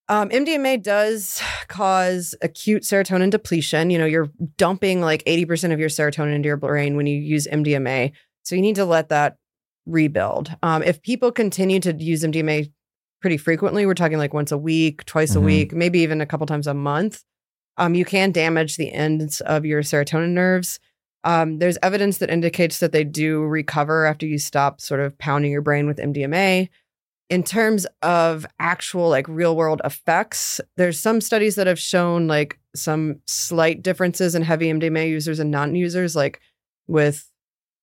Um, 0.09 0.29
MDMA 0.29 0.81
does 0.81 1.41
cause 1.67 2.33
acute 2.41 2.83
serotonin 2.83 3.29
depletion. 3.29 3.89
You 3.89 3.97
know, 3.97 4.05
you're 4.05 4.29
dumping 4.57 5.01
like 5.01 5.23
80% 5.25 5.73
of 5.73 5.79
your 5.79 5.89
serotonin 5.89 6.35
into 6.35 6.47
your 6.47 6.57
brain 6.57 6.95
when 6.95 7.07
you 7.07 7.19
use 7.19 7.45
MDMA. 7.45 8.13
So 8.43 8.55
you 8.55 8.61
need 8.61 8.75
to 8.75 8.85
let 8.85 9.09
that 9.09 9.35
rebuild. 9.85 10.55
Um, 10.63 10.81
if 10.81 11.01
people 11.01 11.31
continue 11.31 11.81
to 11.81 11.93
use 11.93 12.23
MDMA 12.23 12.71
pretty 13.21 13.37
frequently, 13.37 13.85
we're 13.85 13.93
talking 13.93 14.17
like 14.17 14.33
once 14.33 14.51
a 14.51 14.57
week, 14.57 15.05
twice 15.05 15.35
a 15.35 15.39
Mhm. 15.39 15.43
week, 15.45 15.73
maybe 15.73 15.99
even 15.99 16.21
a 16.21 16.25
couple 16.25 16.45
times 16.47 16.67
a 16.67 16.73
month, 16.73 17.23
um, 17.77 17.95
you 17.95 18.05
can 18.05 18.31
damage 18.31 18.77
the 18.77 18.91
ends 18.91 19.41
of 19.41 19.65
your 19.65 19.81
serotonin 19.81 20.31
nerves. 20.31 20.79
Um, 21.23 21.59
there's 21.59 21.77
evidence 21.83 22.19
that 22.19 22.29
indicates 22.29 22.79
that 22.79 22.91
they 22.91 23.03
do 23.03 23.41
recover 23.43 24.05
after 24.05 24.25
you 24.25 24.37
stop 24.37 24.79
sort 24.81 24.99
of 24.99 25.17
pounding 25.17 25.51
your 25.51 25.61
brain 25.61 25.87
with 25.87 25.97
MDMA 25.99 26.69
in 27.29 27.43
terms 27.43 27.85
of 28.01 28.45
actual 28.59 29.09
like 29.09 29.27
real 29.27 29.53
world 29.57 29.81
effects 29.83 30.61
there's 30.77 30.97
some 30.97 31.19
studies 31.19 31.55
that 31.55 31.67
have 31.67 31.77
shown 31.77 32.25
like 32.25 32.57
some 32.73 33.19
slight 33.25 33.81
differences 33.83 34.33
in 34.33 34.41
heavy 34.43 34.67
mdma 34.71 35.09
users 35.09 35.37
and 35.37 35.51
non-users 35.51 36.15
like 36.15 36.39
with 36.87 37.29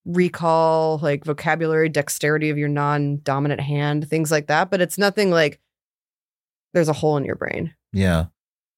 recall 0.04 0.98
like 1.02 1.24
vocabulary 1.24 1.88
dexterity 1.88 2.50
of 2.50 2.58
your 2.58 2.68
non-dominant 2.68 3.60
hand 3.60 4.08
things 4.08 4.30
like 4.30 4.46
that 4.48 4.70
but 4.70 4.80
it's 4.80 4.98
nothing 4.98 5.30
like 5.30 5.58
there's 6.74 6.88
a 6.88 6.92
hole 6.92 7.16
in 7.16 7.24
your 7.24 7.36
brain 7.36 7.74
Yeah. 7.92 8.26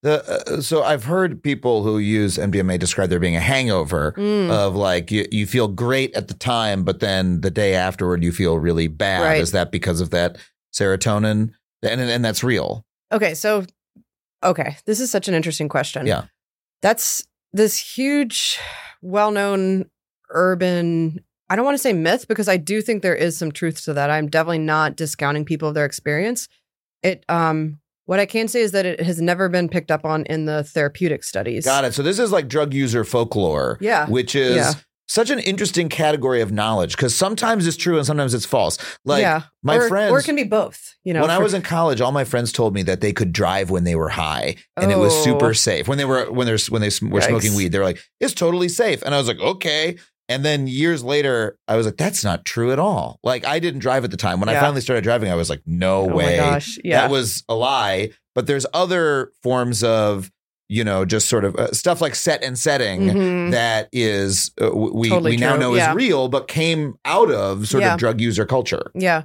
The, 0.02 0.22
uh, 0.56 0.60
so 0.60 0.84
I've 0.84 1.04
heard 1.04 1.42
people 1.42 1.82
who 1.82 1.98
use 1.98 2.36
MDMA 2.36 2.78
describe 2.78 3.08
there 3.08 3.18
being 3.18 3.34
a 3.34 3.40
hangover 3.40 4.12
Mm. 4.12 4.50
of 4.50 4.76
like 4.76 5.10
you, 5.10 5.26
you 5.32 5.46
feel 5.46 5.66
great 5.66 6.14
at 6.14 6.28
the 6.28 6.34
time, 6.34 6.84
but 6.84 7.00
then 7.00 7.40
the 7.40 7.50
day 7.50 7.74
afterward 7.74 8.22
you 8.22 8.30
feel 8.30 8.58
really 8.58 8.86
bad. 8.86 9.22
Right. 9.22 9.40
Is 9.40 9.50
that 9.52 9.72
because 9.72 10.00
of 10.02 10.10
that 10.10 10.36
serotonin? 10.72 11.54
And 11.82 12.00
and 12.00 12.24
that's 12.24 12.44
real. 12.44 12.84
Okay, 13.10 13.34
so 13.34 13.64
okay, 14.44 14.76
this 14.84 15.00
is 15.00 15.10
such 15.10 15.26
an 15.28 15.34
interesting 15.34 15.68
question. 15.68 16.06
Yeah. 16.06 16.24
That's 16.82 17.26
this 17.52 17.78
huge 17.96 18.58
well-known 19.02 19.86
urban 20.30 21.20
I 21.48 21.54
don't 21.54 21.64
want 21.64 21.76
to 21.76 21.82
say 21.82 21.92
myth 21.92 22.26
because 22.26 22.48
I 22.48 22.56
do 22.56 22.82
think 22.82 23.02
there 23.02 23.14
is 23.14 23.38
some 23.38 23.52
truth 23.52 23.84
to 23.84 23.92
that. 23.94 24.10
I'm 24.10 24.26
definitely 24.28 24.58
not 24.58 24.96
discounting 24.96 25.44
people 25.44 25.68
of 25.68 25.74
their 25.74 25.84
experience. 25.84 26.48
It 27.02 27.24
um 27.28 27.78
what 28.06 28.20
I 28.20 28.26
can 28.26 28.48
say 28.48 28.60
is 28.60 28.72
that 28.72 28.86
it 28.86 29.00
has 29.00 29.20
never 29.20 29.48
been 29.48 29.68
picked 29.68 29.90
up 29.90 30.04
on 30.04 30.24
in 30.26 30.44
the 30.46 30.62
therapeutic 30.64 31.24
studies. 31.24 31.64
Got 31.64 31.84
it. 31.84 31.94
So 31.94 32.02
this 32.02 32.18
is 32.18 32.30
like 32.32 32.48
drug 32.48 32.72
user 32.74 33.04
folklore. 33.04 33.78
Yeah. 33.80 34.08
Which 34.08 34.34
is 34.34 34.56
Yeah. 34.56 34.72
such 35.08 35.30
an 35.30 35.38
interesting 35.40 35.88
category 35.88 36.40
of 36.40 36.50
knowledge 36.50 36.96
because 36.96 37.14
sometimes 37.14 37.64
it's 37.66 37.76
true 37.76 37.96
and 37.96 38.04
sometimes 38.06 38.34
it's 38.34 38.44
false. 38.46 38.76
Like 39.04 39.22
yeah. 39.22 39.42
my 39.62 39.76
or, 39.76 39.88
friends 39.88 40.12
or 40.12 40.18
it 40.18 40.24
can 40.24 40.34
be 40.36 40.42
both, 40.44 40.94
you 41.04 41.14
know. 41.14 41.20
when 41.20 41.30
I 41.30 41.38
was 41.38 41.54
in 41.54 41.62
college, 41.62 42.00
all 42.00 42.10
my 42.12 42.24
friends 42.24 42.50
told 42.52 42.74
me 42.74 42.82
that 42.84 43.00
they 43.00 43.12
could 43.12 43.32
drive 43.32 43.70
when 43.70 43.84
they 43.84 43.94
were 43.94 44.08
high, 44.10 44.56
and 44.76 44.90
it 44.90 44.98
was 44.98 45.12
Oh. 45.14 45.22
super 45.24 45.54
safe. 45.54 45.86
When 45.86 45.98
they 45.98 46.04
were 46.04 46.24
when 46.32 46.46
they're 46.48 46.58
when 46.70 46.82
they 46.82 46.90
were 47.02 47.20
smoking 47.20 47.54
weed, 47.54 47.70
they 47.70 47.78
were 47.78 47.84
like, 47.84 48.00
"It's 48.20 48.34
totally 48.34 48.68
safe," 48.68 49.02
and 49.02 49.14
I 49.14 49.18
was 49.18 49.28
like, 49.28 49.38
"Okay." 49.40 49.96
And 50.28 50.44
then 50.44 50.66
years 50.66 51.04
later, 51.04 51.56
I 51.68 51.76
was 51.76 51.86
like, 51.86 51.96
"That's 51.96 52.24
not 52.24 52.44
true 52.44 52.72
at 52.72 52.78
all." 52.78 53.20
Like 53.22 53.44
I 53.46 53.58
didn't 53.58 53.80
drive 53.80 54.04
at 54.04 54.10
the 54.10 54.16
time. 54.16 54.40
When 54.40 54.48
I 54.48 54.58
finally 54.58 54.80
started 54.80 55.02
driving, 55.04 55.30
I 55.30 55.34
was 55.36 55.48
like, 55.48 55.62
"No 55.66 56.02
oh 56.10 56.14
way, 56.16 56.38
my 56.38 56.44
gosh. 56.44 56.78
Yeah. 56.82 57.02
that 57.02 57.10
was 57.10 57.44
a 57.48 57.54
lie." 57.54 58.10
But 58.34 58.46
there's 58.46 58.66
other 58.74 59.30
forms 59.42 59.82
of 59.84 60.30
you 60.68 60.82
know 60.82 61.04
just 61.04 61.28
sort 61.28 61.44
of 61.44 61.54
uh, 61.54 61.72
stuff 61.72 62.00
like 62.00 62.16
set 62.16 62.42
and 62.42 62.58
setting 62.58 63.02
Mhm. 63.02 63.50
that 63.52 63.88
is 63.92 64.50
uh, 64.60 64.74
we 64.74 65.08
Totally 65.08 65.30
we 65.32 65.36
now 65.36 65.54
know 65.56 65.74
Yeah. 65.74 65.90
is 65.90 65.96
real, 65.96 66.28
but 66.28 66.48
came 66.48 66.94
out 67.04 67.30
of 67.30 67.68
sort 67.68 67.84
Yeah. 67.84 67.92
of 67.94 68.00
drug 68.00 68.20
user 68.20 68.44
culture. 68.44 68.90
Yeah. 68.94 69.22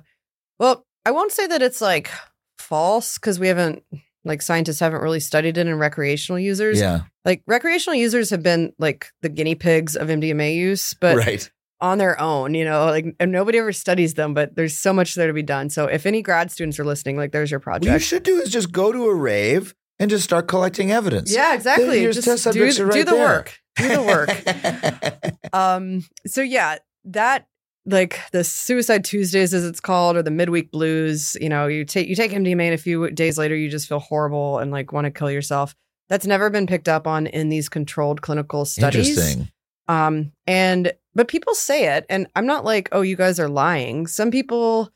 Well, 0.59 0.85
I 1.03 1.09
won't 1.09 1.31
say 1.31 1.47
that 1.47 1.63
it's 1.63 1.81
like 1.81 2.11
false 2.59 3.15
because 3.17 3.39
we 3.39 3.47
haven't, 3.47 3.81
like, 4.23 4.41
scientists 4.41 4.79
haven't 4.79 5.01
really 5.01 5.19
studied 5.19 5.57
it 5.57 5.67
in 5.67 5.77
recreational 5.79 6.39
users. 6.39 6.79
Yeah, 6.79 7.01
Like, 7.25 7.43
recreational 7.47 7.95
users 7.95 8.29
have 8.29 8.43
been 8.43 8.73
like 8.79 9.07
the 9.21 9.29
guinea 9.29 9.55
pigs 9.55 9.95
of 9.95 10.07
MDMA 10.09 10.55
use, 10.55 10.93
but 10.93 11.17
right. 11.17 11.49
on 11.79 11.97
their 11.97 12.19
own, 12.19 12.53
you 12.53 12.63
know, 12.65 12.85
like, 12.85 13.05
and 13.19 13.31
nobody 13.31 13.57
ever 13.57 13.71
studies 13.71 14.13
them, 14.13 14.33
but 14.33 14.55
there's 14.55 14.77
so 14.77 14.93
much 14.93 15.15
there 15.15 15.27
to 15.27 15.33
be 15.33 15.41
done. 15.43 15.69
So 15.69 15.85
if 15.87 16.05
any 16.05 16.21
grad 16.21 16.51
students 16.51 16.79
are 16.79 16.85
listening, 16.85 17.17
like, 17.17 17.31
there's 17.31 17.49
your 17.51 17.59
project. 17.59 17.85
What 17.87 17.93
you 17.93 17.99
should 17.99 18.23
do 18.23 18.39
is 18.39 18.51
just 18.51 18.71
go 18.71 18.91
to 18.91 19.05
a 19.05 19.13
rave 19.15 19.73
and 19.99 20.09
just 20.09 20.23
start 20.23 20.47
collecting 20.47 20.91
evidence. 20.91 21.31
yeah, 21.33 21.53
exactly. 21.53 22.01
Your 22.01 22.11
Just 22.11 22.25
test 22.27 22.43
do, 22.43 22.51
subjects 22.51 22.79
are 22.79 22.89
do 22.89 23.03
the 23.03 23.11
there. 23.11 23.23
work. 23.27 23.59
Do 23.77 23.87
the 23.87 24.01
work. 24.03 25.35
Um, 25.53 26.03
so 26.25 26.41
yeah, 26.41 26.77
that 27.05 27.45
like 27.85 28.19
the 28.31 28.43
Suicide 28.43 29.03
Tuesdays 29.03 29.53
as 29.53 29.65
it's 29.65 29.79
called, 29.79 30.15
or 30.15 30.23
the 30.23 30.31
midweek 30.31 30.71
blues, 30.71 31.35
you 31.41 31.49
know, 31.49 31.67
you 31.67 31.85
take 31.85 32.07
you 32.07 32.15
take 32.15 32.31
MDMA 32.31 32.65
and 32.65 32.73
a 32.73 32.77
few 32.77 33.09
days 33.11 33.37
later 33.37 33.55
you 33.55 33.69
just 33.69 33.87
feel 33.87 33.99
horrible 33.99 34.59
and 34.59 34.71
like 34.71 34.91
want 34.91 35.05
to 35.05 35.11
kill 35.11 35.31
yourself. 35.31 35.75
That's 36.09 36.27
never 36.27 36.49
been 36.49 36.67
picked 36.67 36.89
up 36.89 37.07
on 37.07 37.27
in 37.27 37.49
these 37.49 37.69
controlled 37.69 38.21
clinical 38.21 38.65
studies. 38.65 39.17
Interesting. 39.17 39.51
Um, 39.87 40.31
and 40.45 40.93
but 41.15 41.27
people 41.27 41.53
say 41.53 41.95
it, 41.95 42.05
and 42.09 42.27
I'm 42.35 42.45
not 42.45 42.65
like, 42.65 42.89
oh, 42.91 43.01
you 43.01 43.15
guys 43.15 43.39
are 43.39 43.49
lying. 43.49 44.07
Some 44.07 44.31
people 44.31 44.91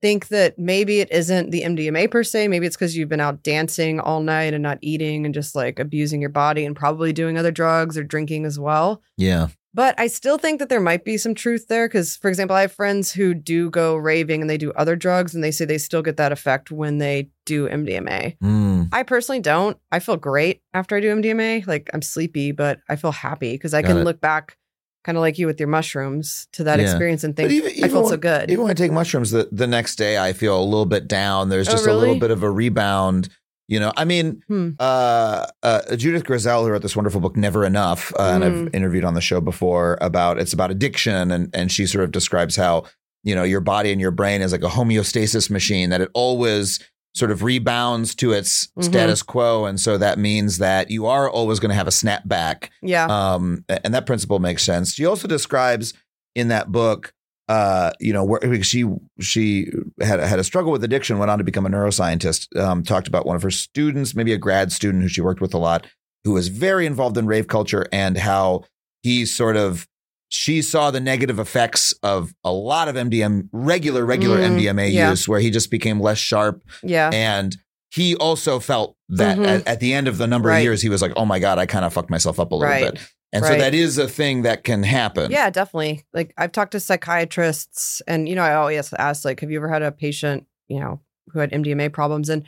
think 0.00 0.28
that 0.28 0.58
maybe 0.58 1.00
it 1.00 1.10
isn't 1.10 1.50
the 1.50 1.62
MDMA 1.62 2.10
per 2.10 2.22
se. 2.22 2.48
Maybe 2.48 2.66
it's 2.66 2.76
because 2.76 2.96
you've 2.96 3.08
been 3.08 3.20
out 3.20 3.42
dancing 3.42 4.00
all 4.00 4.20
night 4.20 4.54
and 4.54 4.62
not 4.62 4.78
eating 4.80 5.24
and 5.24 5.34
just 5.34 5.54
like 5.54 5.78
abusing 5.78 6.20
your 6.20 6.30
body 6.30 6.64
and 6.64 6.76
probably 6.76 7.12
doing 7.12 7.36
other 7.36 7.50
drugs 7.50 7.98
or 7.98 8.04
drinking 8.04 8.44
as 8.44 8.58
well. 8.58 9.02
Yeah. 9.16 9.48
But 9.78 9.94
I 9.96 10.08
still 10.08 10.38
think 10.38 10.58
that 10.58 10.68
there 10.70 10.80
might 10.80 11.04
be 11.04 11.16
some 11.16 11.36
truth 11.36 11.68
there 11.68 11.86
because, 11.86 12.16
for 12.16 12.28
example, 12.28 12.56
I 12.56 12.62
have 12.62 12.72
friends 12.72 13.12
who 13.12 13.32
do 13.32 13.70
go 13.70 13.94
raving 13.94 14.40
and 14.40 14.50
they 14.50 14.58
do 14.58 14.72
other 14.72 14.96
drugs 14.96 15.36
and 15.36 15.44
they 15.44 15.52
say 15.52 15.66
they 15.66 15.78
still 15.78 16.02
get 16.02 16.16
that 16.16 16.32
effect 16.32 16.72
when 16.72 16.98
they 16.98 17.30
do 17.46 17.68
MDMA. 17.68 18.36
Mm. 18.42 18.88
I 18.92 19.04
personally 19.04 19.38
don't. 19.40 19.78
I 19.92 20.00
feel 20.00 20.16
great 20.16 20.62
after 20.74 20.96
I 20.96 21.00
do 21.00 21.14
MDMA. 21.14 21.64
Like 21.68 21.90
I'm 21.94 22.02
sleepy, 22.02 22.50
but 22.50 22.80
I 22.88 22.96
feel 22.96 23.12
happy 23.12 23.52
because 23.52 23.72
I 23.72 23.82
Got 23.82 23.88
can 23.90 23.98
it. 23.98 24.02
look 24.04 24.20
back, 24.20 24.56
kind 25.04 25.16
of 25.16 25.20
like 25.22 25.38
you 25.38 25.46
with 25.46 25.60
your 25.60 25.68
mushrooms, 25.68 26.48
to 26.54 26.64
that 26.64 26.80
Yeah. 26.80 26.86
experience 26.86 27.22
and 27.22 27.36
think 27.36 27.50
But 27.50 27.54
even- 27.54 27.70
I 27.70 27.74
even 27.74 27.90
felt 27.90 28.08
so 28.08 28.16
good. 28.16 28.50
Even 28.50 28.64
when 28.64 28.72
I 28.72 28.74
take 28.74 28.90
mushrooms, 28.90 29.30
the, 29.30 29.48
the 29.52 29.68
next 29.68 29.94
day 29.94 30.18
I 30.18 30.32
feel 30.32 30.60
a 30.60 30.64
little 30.64 30.86
bit 30.86 31.06
down. 31.06 31.50
There's 31.50 31.68
Oh, 31.68 31.70
just 31.72 31.86
a 31.86 31.94
little 31.94 32.18
bit 32.18 32.32
of 32.32 32.42
a 32.42 32.50
rebound. 32.50 33.28
You 33.68 33.78
know, 33.78 33.92
I 33.98 34.04
mean, 34.06 34.42
Hmm. 34.48 34.70
uh, 34.80 35.46
uh, 35.62 35.94
Judith 35.96 36.24
Grisel, 36.24 36.62
who 36.64 36.70
wrote 36.70 36.80
this 36.82 36.96
wonderful 36.96 37.20
book, 37.20 37.36
Never 37.36 37.64
Enough, 37.66 38.12
uh, 38.18 38.22
and 38.34 38.42
I've 38.44 38.52
Mm. 38.52 38.74
interviewed 38.74 39.04
on 39.04 39.12
the 39.14 39.20
show 39.20 39.40
before 39.42 39.98
about 40.00 40.40
it's 40.40 40.54
about 40.54 40.70
addiction, 40.70 41.30
and 41.30 41.50
and 41.54 41.70
she 41.70 41.86
sort 41.86 42.04
of 42.04 42.10
describes 42.10 42.56
how 42.56 42.84
you 43.24 43.34
know 43.34 43.42
your 43.44 43.60
body 43.60 43.92
and 43.92 44.00
your 44.00 44.10
brain 44.10 44.40
is 44.40 44.52
like 44.52 44.62
a 44.62 44.68
homeostasis 44.68 45.50
machine 45.50 45.90
that 45.90 46.00
it 46.00 46.08
always 46.14 46.80
sort 47.14 47.30
of 47.30 47.42
rebounds 47.42 48.14
to 48.14 48.32
its 48.32 48.68
Mhm. 48.78 48.84
status 48.84 49.22
quo, 49.22 49.66
and 49.66 49.78
so 49.80 49.98
that 49.98 50.18
means 50.18 50.58
that 50.58 50.90
you 50.90 51.04
are 51.06 51.28
always 51.28 51.58
going 51.60 51.70
to 51.70 51.74
have 51.74 51.88
a 51.88 51.90
snapback 51.90 52.68
yeah. 52.80 53.06
um, 53.06 53.64
and 53.68 53.92
that 53.92 54.06
principle 54.06 54.38
makes 54.38 54.62
sense. 54.62 54.94
She 54.94 55.04
also 55.04 55.26
describes 55.28 55.92
in 56.34 56.48
that 56.48 56.70
book, 56.72 57.12
uh, 57.48 57.90
you 58.00 58.12
know, 58.12 58.24
where 58.24 58.62
she 58.62 58.84
she 59.20 59.70
had 60.00 60.20
had 60.20 60.38
a 60.38 60.44
struggle 60.44 60.70
with 60.72 60.84
addiction, 60.84 61.18
went 61.18 61.30
on 61.30 61.38
to 61.38 61.44
become 61.44 61.64
a 61.66 61.70
neuroscientist. 61.70 62.54
Um, 62.58 62.82
talked 62.82 63.08
about 63.08 63.24
one 63.26 63.36
of 63.36 63.42
her 63.42 63.50
students, 63.50 64.14
maybe 64.14 64.32
a 64.32 64.38
grad 64.38 64.72
student 64.72 65.02
who 65.02 65.08
she 65.08 65.20
worked 65.20 65.40
with 65.40 65.54
a 65.54 65.58
lot, 65.58 65.86
who 66.24 66.32
was 66.32 66.48
very 66.48 66.84
involved 66.86 67.16
in 67.16 67.26
rave 67.26 67.46
culture, 67.48 67.86
and 67.92 68.18
how 68.18 68.64
he 69.02 69.24
sort 69.24 69.56
of 69.56 69.86
she 70.30 70.60
saw 70.60 70.90
the 70.90 71.00
negative 71.00 71.38
effects 71.38 71.94
of 72.02 72.34
a 72.44 72.52
lot 72.52 72.86
of 72.88 72.96
MDM 72.96 73.48
regular 73.50 74.04
regular 74.04 74.36
Mm, 74.38 74.58
MDMA 74.60 74.92
yeah. 74.92 75.08
use, 75.10 75.26
where 75.26 75.40
he 75.40 75.50
just 75.50 75.70
became 75.70 76.00
less 76.00 76.18
sharp 76.18 76.62
yeah. 76.82 77.08
and 77.14 77.56
he 77.90 78.14
also 78.16 78.60
felt 78.60 78.94
that 79.08 79.38
Mhm. 79.38 79.46
at, 79.46 79.66
at 79.66 79.80
the 79.80 79.94
end 79.94 80.06
of 80.06 80.18
the 80.18 80.26
number 80.26 80.50
Right. 80.50 80.58
of 80.58 80.64
years, 80.64 80.82
he 80.82 80.90
was 80.90 81.00
like, 81.00 81.12
oh 81.16 81.24
my 81.24 81.38
God, 81.38 81.58
I 81.58 81.64
kind 81.64 81.86
of 81.86 81.94
fucked 81.94 82.10
myself 82.10 82.38
up 82.38 82.52
a 82.52 82.54
little 82.54 82.68
Right. 82.70 82.92
bit. 82.92 83.00
And 83.32 83.44
so 83.44 83.56
that 83.56 83.74
is 83.74 83.98
a 83.98 84.08
thing 84.08 84.42
that 84.42 84.64
can 84.64 84.82
happen. 84.82 85.30
Yeah, 85.30 85.50
definitely. 85.50 86.04
Like 86.14 86.32
I've 86.38 86.52
talked 86.52 86.72
to 86.72 86.80
psychiatrists 86.80 88.00
and 88.06 88.28
you 88.28 88.34
know, 88.34 88.42
I 88.42 88.54
always 88.54 88.92
ask 88.94 89.24
like, 89.24 89.40
have 89.40 89.50
you 89.50 89.58
ever 89.58 89.68
had 89.68 89.82
a 89.82 89.92
patient, 89.92 90.46
you 90.68 90.80
know, 90.80 91.00
who 91.32 91.38
had 91.40 91.50
MDMA 91.52 91.92
problems? 91.92 92.28
And 92.28 92.44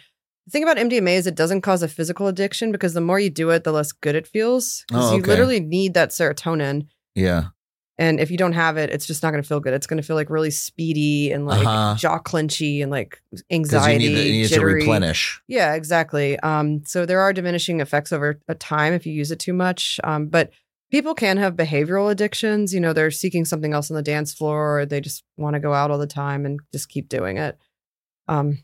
the 0.47 0.51
thing 0.51 0.63
about 0.63 0.79
MDMA 0.79 1.15
is 1.17 1.27
it 1.27 1.35
doesn't 1.35 1.61
cause 1.61 1.83
a 1.83 1.89
physical 1.89 2.27
addiction 2.29 2.73
because 2.73 2.95
the 2.95 3.01
more 3.01 3.21
you 3.21 3.31
do 3.31 3.51
it, 3.51 3.65
the 3.65 3.73
less 3.73 3.93
good 3.93 4.15
it 4.15 4.27
feels. 4.27 4.85
Because 4.89 5.13
Oh, 5.13 5.17
you 5.17 5.23
literally 5.23 5.61
need 5.61 5.95
that 5.95 6.11
serotonin. 6.11 6.87
Yeah. 7.15 7.49
And 7.99 8.19
if 8.19 8.31
you 8.31 8.39
don't 8.39 8.55
have 8.55 8.79
it, 8.79 8.89
it's 8.89 9.05
just 9.05 9.23
not 9.23 9.31
going 9.31 9.43
to 9.43 9.47
feel 9.47 9.61
good. 9.61 9.75
It's 9.75 9.87
going 9.87 10.01
to 10.01 10.07
feel 10.07 10.17
like 10.17 10.31
really 10.31 10.51
speedy 10.51 11.31
and 11.33 11.45
like 11.45 11.67
Uh-huh. 11.67 11.97
jaw 11.99 12.19
clenchy 12.19 12.81
and 12.83 12.91
like 12.91 13.21
Because 13.31 13.43
you 13.51 13.57
anxiety. 13.57 14.09
need, 14.09 14.15
the, 14.15 14.23
you 14.23 14.33
need 14.33 14.43
to 14.45 14.55
jittery. 14.55 14.75
replenish. 14.77 15.43
Yeah, 15.47 15.75
exactly. 15.75 16.39
Um, 16.41 16.83
so 16.87 17.05
there 17.05 17.21
are 17.21 17.35
diminishing 17.35 17.81
effects 17.81 18.11
over 18.11 18.41
a 18.49 18.55
time 18.55 18.95
if 18.95 19.05
you 19.05 19.13
use 19.13 19.31
it 19.31 19.39
too 19.39 19.53
much. 19.53 20.01
Um, 20.03 20.29
but 20.29 20.51
people 20.91 21.15
can 21.15 21.37
have 21.37 21.55
behavioral 21.55 22.11
addictions. 22.11 22.73
You 22.75 22.81
know, 22.81 22.93
they're 22.93 23.11
seeking 23.11 23.45
something 23.45 23.73
else 23.73 23.91
on 23.91 23.97
the 23.97 24.03
dance 24.03 24.33
floor, 24.35 24.81
or 24.81 24.87
they 24.87 25.01
just 25.01 25.23
want 25.37 25.55
to 25.55 25.61
go 25.61 25.73
out 25.75 25.91
all 25.91 25.99
the 25.99 26.07
time 26.07 26.45
and 26.47 26.61
just 26.73 26.89
keep 26.89 27.09
doing 27.09 27.37
it. 27.39 27.59
Um, 28.29 28.59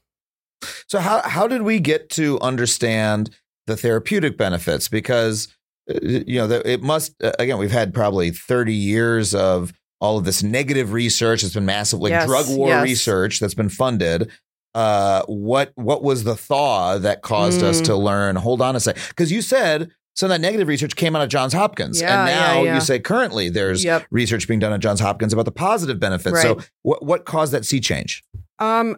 So 0.89 0.99
how 1.01 1.23
how 1.23 1.47
did 1.49 1.63
we 1.63 1.81
get 1.81 2.09
to 2.11 2.39
understand 2.41 3.31
the 3.67 3.77
therapeutic 3.77 4.37
benefits? 4.37 4.89
Because 4.89 5.49
uh, 5.91 5.99
you 6.03 6.39
know 6.39 6.51
it 6.65 6.83
must 6.83 7.15
uh, 7.23 7.33
again 7.39 7.59
we've 7.59 7.71
had 7.71 7.93
probably 7.95 8.31
thirty 8.31 8.75
years 8.75 9.35
of 9.35 9.73
all 10.01 10.19
of 10.19 10.25
this 10.25 10.43
negative 10.43 10.93
research 10.93 11.43
that's 11.43 11.55
been 11.55 11.65
massive, 11.67 12.01
like 12.01 12.11
Yes, 12.11 12.27
drug 12.27 12.47
war 12.49 12.69
yes. 12.69 12.83
research 12.85 13.41
that's 13.41 13.55
been 13.55 13.69
funded. 13.71 14.31
Uh, 14.75 15.23
what 15.27 15.73
what 15.75 16.03
was 16.03 16.25
the 16.25 16.37
thaw 16.37 16.99
that 16.99 17.23
caused 17.23 17.63
us 17.63 17.81
Mm. 17.81 17.85
to 17.87 17.97
learn? 17.97 18.37
Hold 18.37 18.61
on 18.61 18.77
a 18.77 18.81
sec, 18.81 18.97
because 19.09 19.33
you 19.33 19.41
said 19.43 19.91
some 20.17 20.31
of 20.31 20.35
that 20.35 20.41
negative 20.41 20.67
research 20.67 20.97
came 20.97 21.15
out 21.15 21.23
of 21.23 21.29
Johns 21.29 21.53
Hopkins, 21.53 22.01
Yeah, 22.01 22.27
and 22.27 22.35
now 22.35 22.63
yeah. 22.63 22.75
you 22.75 22.81
say 22.81 22.99
currently 22.99 23.49
there's 23.51 23.85
yep. 23.85 24.07
research 24.11 24.49
being 24.49 24.59
done 24.61 24.73
at 24.73 24.81
Johns 24.81 24.99
Hopkins 25.01 25.33
about 25.33 25.45
the 25.45 25.53
positive 25.53 26.01
benefits. 26.01 26.41
So 26.43 26.59
what 26.83 27.05
what 27.05 27.25
caused 27.27 27.53
that 27.53 27.65
sea 27.65 27.81
change? 27.81 28.25
Um, 28.59 28.97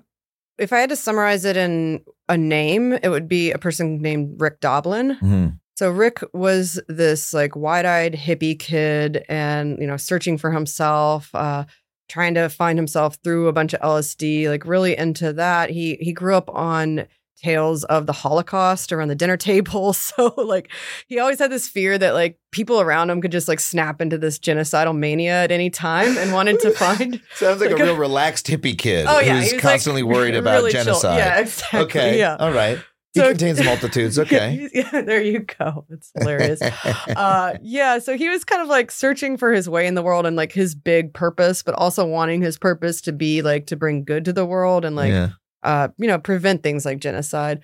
if 0.59 0.73
I 0.73 0.79
had 0.79 0.91
to 0.91 0.97
summarize 0.97 1.45
it 1.45 1.57
in 1.57 2.03
a 2.29 2.37
name, 2.39 2.93
it 2.93 3.09
would 3.09 3.29
be 3.29 3.51
a 3.51 3.59
person 3.59 4.01
named 4.01 4.41
Rick 4.41 4.61
Doblin. 4.61 5.17
Mhm. 5.23 5.59
So 5.77 5.91
Rick 5.91 6.23
was 6.33 6.81
this 6.89 7.33
like 7.33 7.55
wide-eyed 7.55 8.15
hippie 8.15 8.59
kid 8.59 9.25
and 9.29 9.79
you 9.81 9.87
know 9.87 9.97
searching 9.97 10.39
for 10.39 10.51
himself, 10.53 11.31
uh 11.35 11.65
trying 12.09 12.33
to 12.35 12.49
find 12.49 12.79
himself 12.79 13.19
through 13.23 13.49
a 13.49 13.53
bunch 13.53 13.75
of 13.75 13.81
LSD, 13.83 14.49
like 14.49 14.65
really 14.65 14.97
into 14.97 15.33
that. 15.35 15.71
He 15.71 15.97
he 16.01 16.13
grew 16.13 16.35
up 16.35 16.49
on 16.51 17.07
tales 17.43 17.85
of 17.85 18.07
the 18.07 18.13
Holocaust 18.13 18.93
around 18.93 19.09
the 19.09 19.15
dinner 19.15 19.37
table. 19.37 19.93
So 20.19 20.35
like 20.37 20.71
he 21.07 21.19
always 21.19 21.39
had 21.39 21.51
this 21.53 21.69
fear 21.69 21.97
that 21.99 22.15
like 22.15 22.39
people 22.51 22.81
around 22.81 23.11
him 23.11 23.21
could 23.21 23.33
just 23.33 23.47
like 23.49 23.61
snap 23.61 24.01
into 24.01 24.19
this 24.19 24.39
genocidal 24.39 24.97
mania 24.97 25.45
at 25.45 25.51
any 25.53 25.71
time 25.71 26.17
and 26.19 26.33
wanted 26.33 26.61
to 26.61 26.71
find 26.77 27.21
Sounds 27.35 27.61
like, 27.61 27.71
Like 27.71 27.81
a 27.81 27.83
a- 27.83 27.87
real 27.87 27.97
relaxed 27.97 28.47
hippie 28.47 28.77
kid 28.79 29.07
Oh 29.09 29.21
yeah, 29.21 29.35
who's 29.37 29.51
he 29.51 29.57
was, 29.57 29.65
like, 29.65 29.73
constantly 29.73 30.03
worried 30.03 30.35
about 30.35 30.55
really 30.59 30.73
chill. 30.73 30.85
genocide. 30.85 31.19
Yeah, 31.19 31.39
exactly. 31.41 31.81
Okay. 31.81 32.19
Yeah. 32.19 32.37
All 32.39 32.53
right. 32.53 32.79
He 33.15 33.21
So- 33.21 33.29
contains 33.29 33.63
multitudes. 33.65 34.19
Okay. 34.29 34.69
yeah, 34.75 35.01
there 35.03 35.23
you 35.23 35.41
go. 35.41 35.85
It's 35.91 36.11
hilarious. 36.19 36.61
uh, 36.63 37.55
yeah, 37.63 37.99
so 37.99 38.17
he 38.17 38.29
was 38.29 38.45
kind 38.45 38.61
of 38.63 38.69
like 38.69 38.91
searching 38.91 39.37
for 39.37 39.53
his 39.53 39.69
way 39.69 39.87
in 39.87 39.95
the 39.95 40.03
world 40.03 40.27
and 40.27 40.37
like 40.37 40.53
his 40.53 40.75
big 40.75 41.15
purpose, 41.15 41.63
but 41.63 41.75
also 41.75 42.05
wanting 42.07 42.43
his 42.43 42.59
purpose 42.59 43.01
to 43.03 43.13
be 43.13 43.43
like 43.43 43.67
to 43.67 43.77
bring 43.77 44.05
good 44.05 44.25
to 44.27 44.33
the 44.33 44.45
world 44.47 44.85
and 44.85 44.95
like 44.97 45.11
yeah. 45.11 45.31
Uh, 45.63 45.89
you 45.99 46.07
know, 46.07 46.19
prevent 46.19 46.63
things 46.63 46.85
like 46.85 47.01
genocide. 47.01 47.61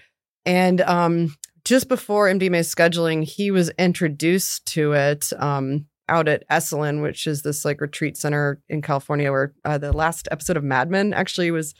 And 0.46 0.80
um, 0.82 1.34
just 1.64 1.88
before 1.88 2.28
MDMA 2.28 2.60
scheduling, 2.60 3.24
he 3.24 3.50
was 3.50 3.70
introduced 3.78 4.66
to 4.74 4.92
it 4.92 5.32
um, 5.38 5.86
out 6.08 6.28
at 6.28 6.46
Esalen, 6.50 7.02
which 7.02 7.26
is 7.26 7.42
this 7.42 7.64
like 7.64 7.80
retreat 7.80 8.16
center 8.16 8.60
in 8.68 8.82
California, 8.82 9.30
where 9.30 9.54
uh, 9.64 9.78
the 9.78 9.92
last 9.92 10.28
episode 10.30 10.56
of 10.56 10.64
Mad 10.64 10.90
Men 10.90 11.14
actually 11.14 11.50
was 11.50 11.74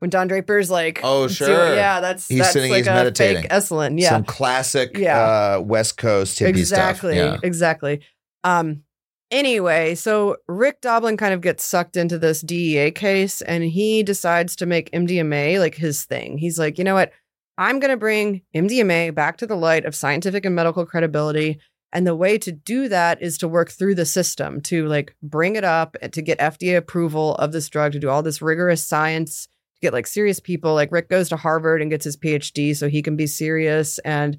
when 0.00 0.10
Don 0.10 0.28
Draper's 0.28 0.70
like, 0.70 1.00
Oh, 1.02 1.26
doing- 1.28 1.30
sure. 1.34 1.74
yeah, 1.74 2.00
that's 2.00 2.26
He's 2.28 2.38
that's 2.38 2.52
sitting, 2.52 2.70
like 2.70 2.78
he's 2.78 2.86
a 2.88 2.92
meditating. 2.92 3.42
fake 3.42 3.50
Esalen, 3.50 4.00
yeah, 4.00 4.10
Some 4.10 4.24
classic 4.24 4.96
Yeah. 4.96 5.18
uh, 5.56 5.60
West 5.64 5.96
Coast 5.96 6.38
hippie 6.40 6.48
exactly 6.48 7.16
stuff. 7.16 7.34
Yeah. 7.42 7.46
exactly 7.46 8.00
um 8.44 8.82
anyway 9.30 9.94
so 9.94 10.36
rick 10.48 10.80
doblin 10.80 11.16
kind 11.16 11.32
of 11.32 11.40
gets 11.40 11.64
sucked 11.64 11.96
into 11.96 12.18
this 12.18 12.40
dea 12.40 12.90
case 12.90 13.42
and 13.42 13.64
he 13.64 14.02
decides 14.02 14.56
to 14.56 14.66
make 14.66 14.90
mdma 14.92 15.58
like 15.58 15.74
his 15.74 16.04
thing. 16.04 16.38
He's 16.38 16.58
like 16.58 16.78
you 16.78 16.84
know 16.84 16.94
what? 16.94 17.12
I'm 17.58 17.78
going 17.78 17.90
to 17.90 17.96
bring 17.96 18.42
mdma 18.54 19.14
back 19.14 19.36
to 19.38 19.46
the 19.46 19.56
light 19.56 19.84
of 19.84 19.94
scientific 19.94 20.44
and 20.44 20.54
medical 20.54 20.86
credibility 20.86 21.60
and 21.92 22.06
the 22.06 22.14
way 22.14 22.38
to 22.38 22.52
do 22.52 22.88
that 22.88 23.20
is 23.20 23.38
to 23.38 23.48
work 23.48 23.70
through 23.70 23.96
the 23.96 24.06
system 24.06 24.60
to 24.62 24.86
like 24.86 25.14
bring 25.22 25.56
it 25.56 25.64
up 25.64 25.96
and 26.02 26.12
to 26.12 26.22
get 26.22 26.38
fda 26.38 26.76
approval 26.76 27.34
of 27.36 27.52
this 27.52 27.68
drug 27.68 27.92
to 27.92 27.98
do 27.98 28.08
all 28.08 28.22
this 28.22 28.42
rigorous 28.42 28.84
science 28.84 29.48
to 29.76 29.80
get 29.80 29.92
like 29.92 30.06
serious 30.06 30.40
people. 30.40 30.74
Like 30.74 30.92
rick 30.92 31.08
goes 31.08 31.28
to 31.30 31.36
harvard 31.36 31.82
and 31.82 31.90
gets 31.90 32.04
his 32.04 32.16
phd 32.16 32.76
so 32.76 32.88
he 32.88 33.02
can 33.02 33.16
be 33.16 33.26
serious 33.26 33.98
and 34.00 34.38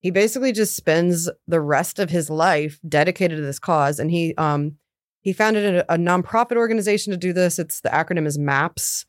he 0.00 0.10
basically 0.10 0.52
just 0.52 0.76
spends 0.76 1.28
the 1.46 1.60
rest 1.60 1.98
of 1.98 2.10
his 2.10 2.30
life 2.30 2.78
dedicated 2.88 3.36
to 3.38 3.42
this 3.42 3.58
cause 3.58 3.98
and 3.98 4.10
he 4.10 4.34
um 4.36 4.76
he 5.20 5.32
founded 5.32 5.74
a, 5.74 5.94
a 5.94 5.96
nonprofit 5.96 6.56
organization 6.56 7.10
to 7.10 7.16
do 7.16 7.32
this. 7.32 7.58
It's 7.58 7.80
the 7.80 7.88
acronym 7.90 8.26
is 8.26 8.38
maps. 8.38 9.04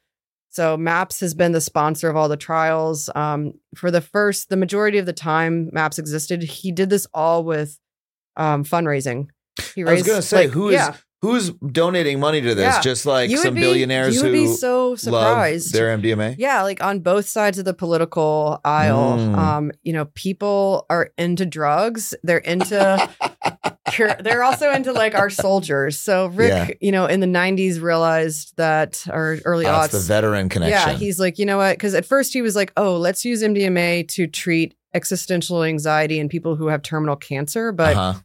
So 0.50 0.76
maps 0.76 1.20
has 1.20 1.36
been 1.36 1.52
the 1.52 1.62
sponsor 1.62 2.10
of 2.10 2.16
all 2.16 2.28
the 2.28 2.38
trials. 2.38 3.10
Um 3.16 3.54
for 3.76 3.92
the 3.92 4.02
first 4.02 4.50
the 4.50 4.58
majority 4.58 4.98
of 4.98 5.06
the 5.06 5.14
time 5.14 5.70
maps 5.72 6.00
existed 6.00 6.44
he 6.44 6.72
did 6.72 6.90
this 6.90 7.08
all 7.14 7.44
with 7.44 7.80
um 8.36 8.64
fundraising. 8.64 9.28
He 9.76 9.84
I 9.84 9.94
was 9.94 10.04
going 10.04 10.22
to 10.22 10.22
say, 10.22 10.46
like, 10.46 10.52
who 10.52 10.70
is 10.70 10.76
yeah, 10.76 10.96
who's 11.22 11.50
donating 11.52 12.20
money 12.20 12.40
to 12.42 12.56
this? 12.56 12.76
Yeah. 12.76 12.82
Just 12.82 13.06
like 13.06 13.30
some 13.32 13.54
be- 13.56 13.62
billionaires 13.62 14.16
you 14.16 14.24
would 14.24 14.34
who 14.34 14.46
be 14.46 14.48
so 14.48 14.90
love 14.90 15.00
surprised 15.00 15.74
their 15.74 15.98
MDMA? 15.98 16.36
yeah, 16.38 16.62
like 16.64 16.82
on 16.84 17.00
both 17.02 17.28
sides 17.28 17.58
of 17.60 17.66
the 17.66 17.74
political 17.74 18.60
aisle. 18.64 19.18
Mm. 19.18 19.36
Um, 19.38 19.72
you 19.84 19.94
know, 19.94 20.06
people 20.16 20.86
are 20.90 21.12
into 21.18 21.46
drugs. 21.46 22.14
They're 22.24 22.38
into 22.38 23.10
they're 24.22 24.44
also 24.44 24.72
into 24.72 24.92
like 24.94 25.16
our 25.16 25.30
soldiers. 25.30 25.98
So 26.00 26.28
Rick, 26.28 26.50
Yeah. 26.50 26.68
you 26.80 26.92
know, 26.92 27.06
in 27.06 27.20
the 27.20 27.28
90s 27.28 27.82
realized 27.82 28.54
that 28.58 29.06
or 29.12 29.40
early 29.46 29.66
Oh, 29.66 29.70
aughts. 29.72 29.92
the 29.92 30.00
veteran 30.00 30.48
connection. 30.50 30.90
Yeah, 30.92 30.96
he's 30.98 31.20
like, 31.20 31.38
you 31.40 31.46
know 31.46 31.58
what? 31.58 31.74
Because 31.74 31.94
at 31.96 32.06
first 32.06 32.34
he 32.34 32.42
was 32.42 32.56
like, 32.56 32.72
oh, 32.78 32.98
let's 32.98 33.26
use 33.26 33.42
MDMA 33.44 34.08
to 34.10 34.28
treat 34.28 34.76
existential 34.94 35.64
anxiety 35.64 36.20
in 36.20 36.30
people 36.30 36.56
who 36.56 36.68
have 36.68 36.82
terminal 36.82 37.16
cancer. 37.16 37.72
But, 37.72 37.96
uh-huh. 37.96 38.20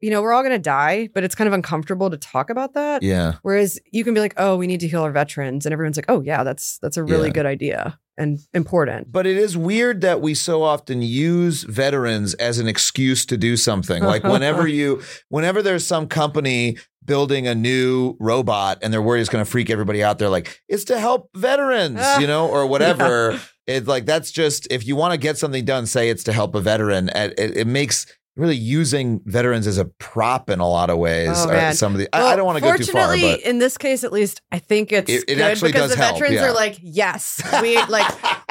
You 0.00 0.10
know, 0.10 0.20
we're 0.22 0.32
all 0.32 0.42
going 0.42 0.52
to 0.52 0.58
die, 0.58 1.08
but 1.14 1.24
it's 1.24 1.34
kind 1.34 1.48
of 1.48 1.54
uncomfortable 1.54 2.10
to 2.10 2.16
talk 2.16 2.50
about 2.50 2.74
that. 2.74 3.02
Yeah. 3.02 3.34
Whereas 3.42 3.78
you 3.92 4.04
can 4.04 4.14
be 4.14 4.20
like, 4.20 4.34
oh, 4.36 4.56
we 4.56 4.66
need 4.66 4.80
to 4.80 4.88
heal 4.88 5.02
our 5.02 5.10
veterans. 5.12 5.64
And 5.66 5.72
everyone's 5.72 5.96
like, 5.96 6.06
oh, 6.08 6.20
yeah, 6.20 6.44
that's 6.44 6.78
that's 6.78 6.96
a 6.96 7.04
really 7.04 7.28
Yeah. 7.28 7.32
good 7.34 7.46
idea 7.46 7.98
and 8.18 8.38
important. 8.54 9.10
But 9.12 9.26
it 9.26 9.36
is 9.36 9.56
weird 9.56 10.00
that 10.02 10.20
we 10.20 10.34
so 10.34 10.62
often 10.62 11.02
use 11.02 11.64
veterans 11.64 12.34
as 12.34 12.58
an 12.58 12.66
excuse 12.68 13.24
to 13.26 13.36
do 13.36 13.56
something. 13.56 14.02
Like 14.02 14.22
whenever 14.22 14.66
you, 14.78 15.02
whenever 15.28 15.62
there's 15.62 15.86
some 15.86 16.06
company 16.08 16.76
building 17.04 17.46
a 17.46 17.54
new 17.54 18.16
robot 18.18 18.78
and 18.82 18.92
they're 18.92 19.00
worried 19.02 19.20
it's 19.20 19.28
going 19.30 19.44
to 19.44 19.50
freak 19.50 19.70
everybody 19.70 20.02
out, 20.02 20.18
they're 20.18 20.28
like, 20.28 20.60
it's 20.68 20.84
to 20.84 20.98
help 20.98 21.30
veterans, 21.34 22.00
you 22.20 22.26
know, 22.26 22.48
or 22.48 22.66
whatever. 22.66 23.40
It's 23.66 23.86
like 23.88 24.06
that's 24.06 24.30
just 24.30 24.66
if 24.70 24.86
you 24.86 24.94
want 24.96 25.12
to 25.12 25.18
get 25.18 25.38
something 25.38 25.64
done, 25.64 25.86
say 25.86 26.08
it's 26.10 26.24
to 26.24 26.32
help 26.32 26.54
a 26.54 26.60
veteran. 26.60 27.08
It, 27.10 27.34
it, 27.38 27.56
it 27.58 27.66
makes 27.66 28.06
really 28.36 28.56
using 28.56 29.20
veterans 29.24 29.66
as 29.66 29.78
a 29.78 29.86
prop 29.86 30.50
in 30.50 30.60
a 30.60 30.68
lot 30.68 30.90
of 30.90 30.98
ways. 30.98 31.30
Oh, 31.34 31.46
man. 31.48 31.74
some 31.74 31.92
of 31.92 31.98
the 31.98 32.08
I, 32.14 32.32
I 32.32 32.36
don't 32.36 32.44
want 32.46 32.58
to 32.58 32.62
go 32.62 32.76
too 32.76 32.84
far, 32.84 33.06
Fortunately, 33.08 33.44
in 33.44 33.58
this 33.58 33.78
case, 33.78 34.04
at 34.04 34.12
least, 34.12 34.42
I 34.52 34.58
think 34.58 34.92
it's 34.92 35.10
It- 35.10 35.24
it 35.28 35.36
good 35.36 35.60
because 35.60 35.90
the 35.90 35.96
help, 35.96 36.14
veterans 36.14 36.34
yeah. 36.34 36.46
are 36.48 36.52
like, 36.54 36.78
yes, 36.82 37.40
we 37.62 37.76
like 37.86 38.06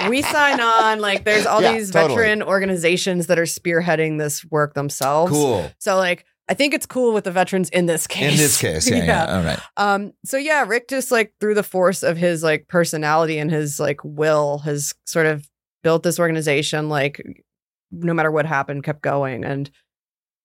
we 0.09 0.21
sign 0.21 0.59
on. 0.59 0.99
Like, 0.99 1.23
there's 1.23 1.45
all 1.45 1.61
Yeah, 1.61 1.73
these 1.73 1.91
totally. 1.91 2.15
veteran 2.15 2.41
organizations 2.43 3.27
that 3.27 3.37
are 3.39 3.43
spearheading 3.43 4.17
this 4.17 4.43
work 4.51 4.73
themselves. 4.73 5.31
cool. 5.31 5.71
So, 5.79 5.97
like, 5.97 6.25
I 6.47 6.53
think 6.53 6.73
it's 6.73 6.85
cool 6.85 7.13
with 7.13 7.23
the 7.23 7.31
veterans 7.31 7.69
in 7.69 7.85
this 7.87 8.05
case. 8.07 8.31
In 8.33 8.37
this 8.37 8.59
case, 8.61 8.89
yeah, 8.89 9.03
yeah. 9.05 9.37
All 9.37 9.43
right. 9.43 9.59
Um, 9.77 10.13
so 10.25 10.37
yeah, 10.37 10.63
Rick 10.67 10.89
just 10.89 11.09
like 11.11 11.33
through 11.39 11.55
the 11.55 11.63
force 11.63 12.03
of 12.03 12.17
his 12.17 12.43
like 12.43 12.67
personality 12.67 13.39
and 13.39 13.49
his 13.49 13.79
like 13.79 13.99
will 14.03 14.59
has 14.59 14.93
sort 15.05 15.25
of 15.25 15.47
built 15.83 16.03
this 16.03 16.19
organization, 16.19 16.87
like 16.89 17.19
no 17.91 18.13
matter 18.13 18.31
what 18.31 18.45
happened, 18.45 18.83
kept 18.83 19.01
going. 19.01 19.43
And 19.43 19.69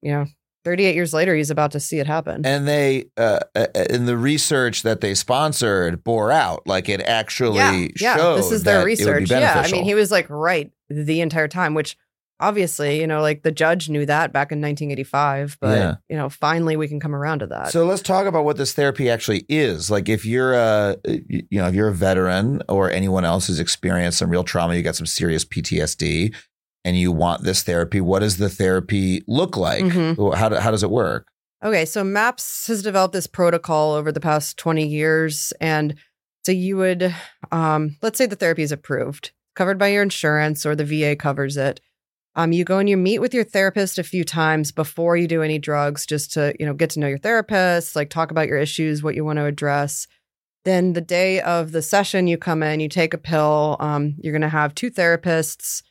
you 0.02 0.12
know, 0.12 0.26
38 0.64 0.94
years 0.94 1.12
later, 1.14 1.34
he's 1.34 1.50
about 1.50 1.72
to 1.72 1.80
see 1.80 1.98
it 1.98 2.06
happen. 2.06 2.44
and 2.44 2.66
they 2.68 3.06
uh, 3.16 3.40
uh, 3.54 3.66
in 3.88 4.06
the 4.06 4.16
research 4.16 4.82
that 4.82 5.00
they 5.00 5.14
sponsored 5.14 6.04
bore 6.04 6.30
out 6.30 6.66
like 6.66 6.88
it 6.88 7.00
actually 7.02 7.56
yeah, 7.56 7.88
yeah. 8.00 8.16
showed 8.16 8.36
This 8.36 8.52
is 8.52 8.62
their 8.62 8.80
it 8.80 8.82
would 8.82 8.86
be 8.86 9.20
research. 9.20 9.30
Yeah. 9.30 9.62
I 9.64 9.70
mean, 9.72 9.84
he 9.84 9.94
was 9.94 10.10
like 10.10 10.28
right 10.28 10.70
the 10.90 11.20
entire 11.22 11.48
time, 11.48 11.74
which 11.74 11.96
obviously, 12.42 13.00
you 13.00 13.06
know, 13.06 13.20
like 13.20 13.42
the 13.42 13.50
judge 13.50 13.90
knew 13.90 14.06
that 14.06 14.32
back 14.32 14.50
in 14.50 14.60
1985, 14.62 15.58
but 15.60 15.76
Yeah. 15.78 15.94
you 16.08 16.16
know, 16.16 16.28
finally 16.30 16.74
we 16.76 16.88
can 16.88 16.98
come 16.98 17.14
around 17.14 17.40
to 17.40 17.46
that. 17.48 17.70
so 17.70 17.84
let's 17.84 18.00
talk 18.02 18.26
about 18.26 18.44
what 18.44 18.56
this 18.56 18.72
therapy 18.72 19.10
actually 19.10 19.44
is 19.48 19.90
like 19.90 20.08
if 20.08 20.24
you're 20.24 20.54
a 20.54 20.96
you 21.06 21.44
know 21.52 21.68
if 21.68 21.74
you're 21.74 21.88
a 21.88 21.94
veteran 21.94 22.62
or 22.68 22.90
anyone 22.90 23.24
else 23.26 23.46
who's 23.46 23.60
experienced 23.60 24.18
some 24.18 24.30
real 24.30 24.44
trauma 24.44 24.74
you 24.74 24.82
got 24.82 24.96
some 24.96 25.06
serious 25.06 25.44
ptsd 25.44 26.34
and 26.84 26.96
you 26.96 27.12
want 27.12 27.42
this 27.44 27.62
therapy 27.62 28.00
what 28.00 28.20
does 28.20 28.36
the 28.38 28.48
therapy 28.48 29.22
look 29.26 29.56
like 29.56 29.84
Mhm. 29.84 30.34
how, 30.36 30.48
do, 30.48 30.56
how 30.56 30.70
does 30.70 30.82
it 30.82 30.90
work 30.90 31.26
Okay, 31.62 31.84
so 31.84 32.02
MAPS 32.02 32.68
has 32.68 32.82
developed 32.82 33.12
this 33.12 33.26
protocol 33.26 33.92
over 33.92 34.10
the 34.10 34.18
past 34.18 34.56
20 34.56 34.86
years. 34.86 35.52
And 35.60 35.94
so 36.42 36.52
you 36.52 36.78
would, 36.78 37.14
um, 37.52 37.98
let's 38.00 38.16
say 38.16 38.24
the 38.24 38.34
therapy 38.34 38.62
is 38.62 38.72
approved, 38.72 39.32
covered 39.54 39.78
by 39.78 39.88
your 39.88 40.02
insurance 40.02 40.64
or 40.64 40.74
the 40.74 40.86
VA 40.86 41.14
covers 41.16 41.58
it. 41.58 41.78
Um, 42.34 42.52
you 42.52 42.64
go 42.64 42.78
and 42.78 42.88
you 42.88 42.96
meet 42.96 43.18
with 43.18 43.34
your 43.34 43.44
therapist 43.44 43.98
a 43.98 44.02
few 44.02 44.24
times 44.24 44.72
before 44.72 45.18
you 45.18 45.28
do 45.28 45.42
any 45.42 45.58
drugs, 45.58 46.06
just 46.06 46.32
to 46.32 46.54
you 46.58 46.64
know 46.64 46.72
get 46.72 46.88
to 46.90 46.98
know 47.00 47.08
your 47.08 47.18
therapist, 47.18 47.94
like 47.94 48.08
talk 48.08 48.30
about 48.30 48.48
your 48.48 48.56
issues, 48.56 49.02
what 49.02 49.14
you 49.14 49.22
want 49.26 49.36
to 49.38 49.44
address. 49.44 50.06
Then 50.64 50.94
the 50.94 51.02
day 51.02 51.42
of 51.42 51.72
the 51.72 51.82
session, 51.82 52.26
you 52.26 52.38
come 52.38 52.62
in, 52.62 52.80
you 52.80 52.88
take 52.88 53.12
a 53.12 53.18
pill. 53.18 53.76
Um, 53.80 54.14
you're 54.22 54.32
going 54.32 54.40
to 54.40 54.48
have 54.48 54.74
two 54.74 54.90
therapists 54.90 55.82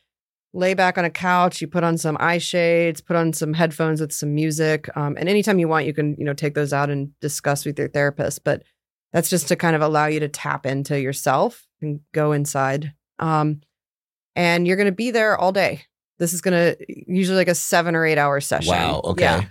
lay 0.52 0.74
back 0.74 0.98
on 0.98 1.04
a 1.04 1.10
couch. 1.10 1.60
You 1.60 1.68
put 1.68 1.84
on 1.84 1.98
some 1.98 2.16
eye 2.20 2.38
shades, 2.38 3.00
put 3.00 3.16
on 3.16 3.32
some 3.32 3.54
headphones 3.54 4.00
with 4.00 4.12
some 4.12 4.34
music, 4.34 4.88
um, 4.96 5.16
and 5.18 5.28
anytime 5.28 5.58
you 5.58 5.68
want, 5.68 5.86
you 5.86 5.94
can 5.94 6.16
you 6.18 6.24
know 6.24 6.34
take 6.34 6.54
those 6.54 6.72
out 6.72 6.90
and 6.90 7.18
discuss 7.20 7.64
with 7.64 7.78
your 7.78 7.88
therapist. 7.88 8.44
But 8.44 8.62
that's 9.12 9.30
just 9.30 9.48
to 9.48 9.56
kind 9.56 9.76
of 9.76 9.82
allow 9.82 10.06
you 10.06 10.20
to 10.20 10.28
tap 10.28 10.66
into 10.66 11.00
yourself 11.00 11.66
and 11.80 12.00
go 12.12 12.32
inside. 12.32 12.92
Um, 13.18 13.60
and 14.36 14.66
you're 14.66 14.76
going 14.76 14.86
to 14.86 14.92
be 14.92 15.10
there 15.10 15.36
all 15.36 15.52
day. 15.52 15.82
This 16.18 16.32
is 16.32 16.40
going 16.40 16.52
to 16.52 16.76
usually 16.88 17.36
like 17.36 17.48
a 17.48 17.54
seven 17.54 17.96
or 17.96 18.04
eight 18.04 18.18
hour 18.18 18.40
session. 18.40 18.72
wow 18.72 19.00
okay 19.04 19.22
Yeah. 19.22 19.44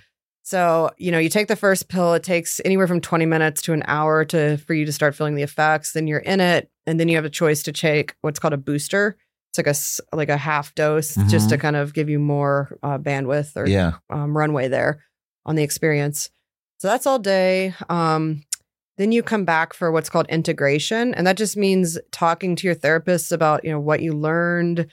So, 0.43 0.89
you 0.97 1.11
know, 1.11 1.19
you 1.19 1.29
take 1.29 1.47
the 1.47 1.55
first 1.55 1.89
pill, 1.89 2.15
it 2.15 2.23
takes 2.23 2.59
anywhere 2.65 2.87
from 2.87 3.01
20 3.01 3.27
minutes 3.27 3.61
to 3.63 3.73
an 3.73 3.83
hour 3.85 4.25
to 4.25 4.57
for 4.57 4.73
you 4.73 4.83
to 4.83 4.91
start 4.91 5.13
feeling 5.13 5.35
the 5.35 5.43
effects. 5.43 5.91
Then 5.91 6.07
you're 6.07 6.17
in 6.17 6.39
it, 6.39 6.71
and 6.87 6.99
then 6.99 7.07
you 7.07 7.17
have 7.17 7.25
a 7.25 7.29
choice 7.29 7.61
to 7.63 7.71
take 7.71 8.15
what's 8.21 8.39
called 8.39 8.55
a 8.55 8.57
booster. 8.57 9.15
It's 9.49 9.57
like 9.57 9.67
a 9.67 10.15
like 10.15 10.29
a 10.29 10.37
half 10.37 10.75
dose 10.75 11.15
just 11.27 11.49
to 11.49 11.57
kind 11.57 11.75
of 11.75 11.93
give 11.93 12.07
you 12.09 12.19
more 12.19 12.77
uh, 12.83 12.97
bandwidth 12.99 13.55
or 13.55 13.67
yeah 13.67 13.93
um, 14.09 14.37
runway 14.37 14.67
there 14.67 15.03
on 15.45 15.55
the 15.55 15.63
experience. 15.63 16.29
So 16.77 16.87
that's 16.87 17.07
all 17.07 17.19
day. 17.19 17.73
Um, 17.89 18.43
then 18.97 19.11
you 19.11 19.23
come 19.23 19.45
back 19.45 19.73
for 19.73 19.91
what's 19.91 20.09
called 20.09 20.27
integration, 20.27 21.15
and 21.15 21.25
that 21.25 21.37
just 21.37 21.57
means 21.57 21.97
talking 22.11 22.55
to 22.57 22.67
your 22.67 22.75
therapist 22.75 23.31
about 23.31 23.63
you 23.63 23.71
know 23.71 23.79
what 23.79 24.01
you 24.01 24.13
learned, 24.13 24.87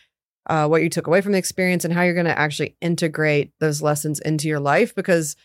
uh, 0.49 0.67
what 0.69 0.83
you 0.83 0.89
took 0.89 1.07
away 1.07 1.21
from 1.21 1.33
the 1.33 1.39
experience, 1.39 1.85
and 1.85 1.93
how 1.93 2.03
you're 2.03 2.15
going 2.15 2.27
to 2.27 2.39
actually 2.39 2.77
integrate 2.81 3.53
those 3.61 3.83
lessons 3.83 4.21
into 4.21 4.49
your 4.49 4.61
life. 4.61 4.95
Because 4.95 5.37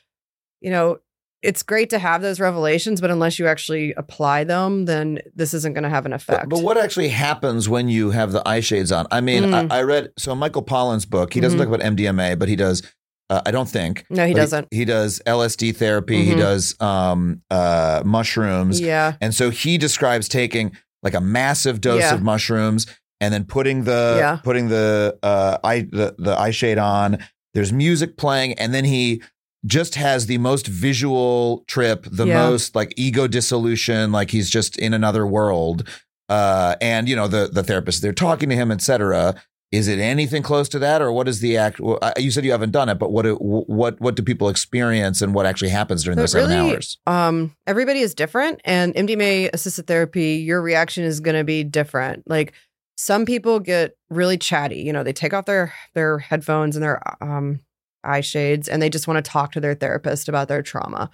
you 0.62 0.70
know 0.70 1.00
it's 1.44 1.64
great 1.64 1.90
to 1.90 2.00
have 2.00 2.22
those 2.22 2.40
revelations, 2.40 3.02
but 3.02 3.10
unless 3.10 3.40
you 3.40 3.48
actually 3.48 3.94
apply 3.94 4.44
them, 4.44 4.86
then 4.86 5.20
this 5.36 5.54
isn't 5.54 5.74
going 5.74 5.84
to 5.84 5.90
have 5.90 6.06
an 6.06 6.14
effect. 6.14 6.50
But, 6.50 6.58
but 6.58 6.64
what 6.64 6.78
actually 6.78 7.10
happens 7.10 7.68
when 7.68 7.90
you 7.90 8.12
have 8.12 8.32
the 8.32 8.48
eye 8.48 8.60
shades 8.60 8.92
on? 8.92 9.08
I 9.12 9.22
mean, 9.22 9.44
Mm. 9.46 9.72
I, 9.72 9.80
I 9.80 9.82
read 9.84 10.12
so 10.18 10.36
Michael 10.36 10.64
Pollan's 10.64 11.06
book. 11.06 11.34
He 11.34 11.40
doesn't 11.40 11.58
Mhm. 11.58 11.64
talk 11.64 11.74
about 11.74 11.82
MDMA, 11.86 12.38
but 12.38 12.48
he 12.48 12.56
does. 12.56 12.84
Uh, 13.30 13.42
I 13.46 13.52
don't 13.52 13.70
think. 13.70 14.06
no, 14.10 14.28
he 14.28 14.34
doesn't. 14.34 14.68
He, 14.72 14.84
does 14.86 15.22
LSD 15.26 15.72
therapy. 15.76 16.24
He 16.26 16.34
Mhm. 16.34 16.38
does 16.40 16.76
um, 16.82 17.42
uh, 17.50 18.04
mushrooms, 18.06 18.80
Yeah. 18.82 19.14
and 19.22 19.34
so 19.34 19.50
he 19.50 19.78
describes 19.78 20.28
taking 20.28 20.76
like 21.02 21.14
a 21.16 21.22
massive 21.22 21.82
dose 21.82 22.02
Yeah. 22.02 22.14
of 22.14 22.22
mushrooms 22.22 22.86
and 23.22 23.34
then 23.34 23.46
putting 23.46 23.86
the 23.86 24.16
Yeah. 24.20 24.36
putting 24.44 24.68
the 24.68 25.18
uh 25.24 25.58
eye 25.64 25.88
the, 25.92 26.14
the 26.20 26.38
eye 26.38 26.52
shade 26.52 26.78
on. 26.78 27.18
There's 27.54 27.72
music 27.74 28.18
playing, 28.18 28.54
and 28.60 28.74
then 28.74 28.86
he 28.86 29.22
just 29.66 29.96
has 29.96 30.26
the 30.26 30.38
most 30.40 30.68
visual 30.68 31.64
trip, 31.68 32.06
the 32.12 32.26
Yeah. 32.26 32.50
most 32.50 32.76
like 32.76 32.94
ego 32.98 33.28
dissolution, 33.28 34.12
like 34.12 34.32
he's 34.32 34.50
just 34.50 34.78
in 34.78 34.94
another 34.94 35.26
world. 35.28 35.88
Uh, 36.30 36.76
and 36.82 37.10
you 37.10 37.16
know 37.16 37.28
the 37.28 37.50
the 37.52 37.64
therapist, 37.64 38.02
they're 38.02 38.14
talking 38.14 38.50
to 38.50 38.56
him, 38.56 38.72
etc. 38.72 39.36
Is 39.72 39.88
it 39.88 40.00
anything 40.00 40.44
close 40.44 40.68
to 40.70 40.80
that, 40.80 41.02
or 41.02 41.12
what 41.14 41.28
is 41.28 41.40
the 41.40 41.56
act? 41.58 41.80
well, 41.80 41.98
You 42.18 42.30
said 42.32 42.44
you 42.44 42.52
haven't 42.52 42.72
done 42.72 42.90
it, 42.90 42.96
but 42.96 43.12
what 43.12 43.24
do, 43.24 43.36
what 43.36 44.00
what 44.02 44.16
do 44.16 44.24
people 44.24 44.50
experience, 44.50 45.22
and 45.22 45.34
what 45.34 45.46
actually 45.46 45.70
happens 45.70 46.04
during 46.04 46.18
So 46.18 46.22
those 46.24 46.32
seven 46.34 46.52
hours? 46.52 46.98
Um, 47.08 47.56
everybody 47.68 48.00
is 48.00 48.14
different, 48.16 48.62
and 48.66 48.94
MDMA 48.96 49.50
assisted 49.54 49.88
therapy, 49.88 50.36
your 50.36 50.62
reaction 50.62 51.04
is 51.04 51.20
going 51.20 51.36
to 51.38 51.44
be 51.44 51.64
different. 51.64 52.24
Like 52.30 52.54
some 52.98 53.26
people 53.26 53.60
get 53.60 53.96
really 54.10 54.38
chatty. 54.38 54.82
You 54.82 54.92
know, 54.94 55.04
they 55.04 55.14
take 55.14 55.34
off 55.34 55.46
their 55.46 55.74
their 55.96 56.18
headphones 56.20 56.76
and 56.76 56.84
their 56.84 57.02
um 57.24 57.60
eye 58.04 58.22
shades, 58.22 58.68
and 58.68 58.82
they 58.82 58.90
just 58.90 59.08
want 59.08 59.24
to 59.24 59.30
talk 59.30 59.52
to 59.54 59.60
their 59.60 59.76
therapist 59.76 60.30
about 60.30 60.48
their 60.48 60.62
trauma. 60.62 61.10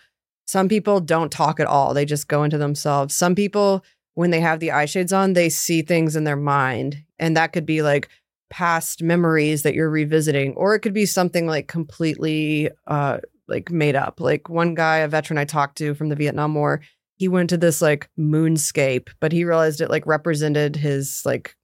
Some 0.45 0.69
people 0.69 0.99
don't 0.99 1.31
talk 1.31 1.59
at 1.59 1.67
all; 1.67 1.93
they 1.93 2.05
just 2.05 2.27
go 2.27 2.43
into 2.43 2.57
themselves. 2.57 3.13
Some 3.13 3.35
people, 3.35 3.83
when 4.13 4.31
they 4.31 4.39
have 4.39 4.59
the 4.59 4.71
eye 4.71 4.85
shades 4.85 5.13
on, 5.13 5.33
they 5.33 5.49
see 5.49 5.81
things 5.81 6.15
in 6.15 6.23
their 6.23 6.35
mind, 6.35 7.03
and 7.19 7.35
that 7.35 7.53
could 7.53 7.65
be 7.65 7.81
like 7.81 8.09
past 8.49 9.03
memories 9.03 9.63
that 9.63 9.73
you're 9.73 9.89
revisiting, 9.89 10.53
or 10.55 10.75
it 10.75 10.79
could 10.79 10.93
be 10.93 11.05
something 11.05 11.47
like 11.47 11.67
completely 11.67 12.69
uh 12.87 13.17
like 13.47 13.71
made 13.71 13.95
up. 13.95 14.19
Like 14.19 14.49
one 14.49 14.75
guy, 14.75 14.97
a 14.97 15.07
veteran 15.07 15.37
I 15.37 15.45
talked 15.45 15.77
to 15.77 15.93
from 15.95 16.09
the 16.09 16.15
Vietnam 16.15 16.53
War, 16.53 16.81
he 17.17 17.27
went 17.27 17.49
to 17.49 17.57
this 17.57 17.81
like 17.81 18.09
moonscape, 18.17 19.09
but 19.19 19.31
he 19.31 19.43
realized 19.43 19.81
it 19.81 19.89
like 19.89 20.05
represented 20.05 20.75
his 20.75 21.23
like 21.25 21.55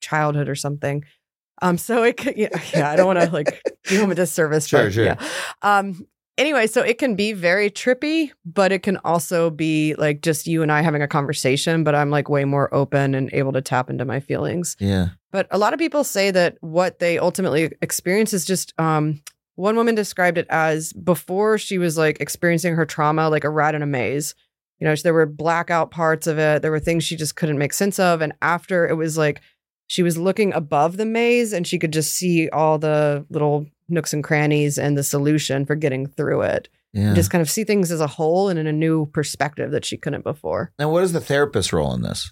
childhood 0.00 0.48
or 0.48 0.54
something. 0.54 1.04
Um, 1.62 1.78
so 1.78 2.02
it 2.02 2.16
could, 2.16 2.36
yeah, 2.36 2.48
yeah 2.74 2.90
I 2.90 2.96
don't 2.96 3.06
want 3.06 3.20
to 3.20 3.30
like 3.30 3.62
do 3.84 4.00
him 4.00 4.10
a 4.10 4.14
disservice. 4.14 4.66
Sure, 4.66 4.84
but, 4.84 4.92
sure. 4.92 5.04
Yeah. 5.04 5.28
Um, 5.62 6.06
anyway, 6.38 6.66
so 6.66 6.80
it 6.82 6.98
can 6.98 7.14
be 7.14 7.32
very 7.32 7.70
trippy, 7.70 8.30
but 8.44 8.72
it 8.72 8.82
can 8.82 8.96
also 8.98 9.50
be 9.50 9.94
like 9.96 10.22
just 10.22 10.46
you 10.46 10.62
and 10.62 10.72
I 10.72 10.82
having 10.82 11.02
a 11.02 11.08
conversation, 11.08 11.84
but 11.84 11.94
I'm 11.94 12.10
like 12.10 12.28
way 12.28 12.44
more 12.44 12.72
open 12.74 13.14
and 13.14 13.32
able 13.32 13.52
to 13.52 13.60
tap 13.60 13.90
into 13.90 14.04
my 14.04 14.20
feelings. 14.20 14.76
Yeah, 14.80 15.10
But 15.30 15.46
a 15.50 15.58
lot 15.58 15.72
of 15.72 15.78
people 15.78 16.02
say 16.02 16.30
that 16.30 16.56
what 16.60 16.98
they 16.98 17.18
ultimately 17.18 17.72
experience 17.82 18.32
is 18.32 18.44
just 18.44 18.72
um 18.78 19.22
one 19.56 19.76
woman 19.76 19.94
described 19.94 20.38
it 20.38 20.46
as 20.48 20.92
before 20.94 21.58
she 21.58 21.76
was 21.76 21.98
like 21.98 22.18
experiencing 22.20 22.74
her 22.76 22.86
trauma 22.86 23.28
like 23.28 23.44
a 23.44 23.50
rat 23.50 23.74
in 23.74 23.82
a 23.82 23.86
maze. 23.86 24.34
You 24.78 24.86
know, 24.86 24.94
there 24.96 25.12
were 25.12 25.26
blackout 25.26 25.90
parts 25.90 26.26
of 26.26 26.38
it. 26.38 26.62
There 26.62 26.70
were 26.70 26.80
things 26.80 27.04
she 27.04 27.14
just 27.14 27.36
couldn't 27.36 27.58
make 27.58 27.74
sense 27.74 27.98
of. 27.98 28.22
And 28.22 28.32
after 28.40 28.88
it 28.88 28.94
was 28.94 29.18
like 29.18 29.42
she 29.90 30.04
was 30.04 30.16
looking 30.16 30.52
above 30.52 30.96
the 30.98 31.04
maze 31.04 31.52
and 31.52 31.66
she 31.66 31.76
could 31.76 31.92
just 31.92 32.14
see 32.14 32.48
all 32.50 32.78
the 32.78 33.26
little 33.28 33.66
nooks 33.88 34.12
and 34.12 34.22
crannies 34.22 34.78
and 34.78 34.96
the 34.96 35.02
solution 35.02 35.66
for 35.66 35.74
getting 35.74 36.06
through 36.06 36.42
it. 36.42 36.68
yeah. 36.92 37.12
Just 37.12 37.30
kind 37.32 37.42
of 37.42 37.50
see 37.50 37.64
things 37.64 37.90
as 37.90 38.00
a 38.00 38.06
whole 38.06 38.48
and 38.48 38.56
in 38.56 38.68
a 38.68 38.72
new 38.72 39.06
perspective 39.06 39.72
that 39.72 39.84
she 39.84 39.96
couldn't 39.96 40.22
before. 40.22 40.70
and 40.78 40.92
what 40.92 41.02
is 41.02 41.10
the 41.12 41.20
therapist 41.20 41.72
role 41.72 41.92
in 41.92 42.02
this? 42.02 42.30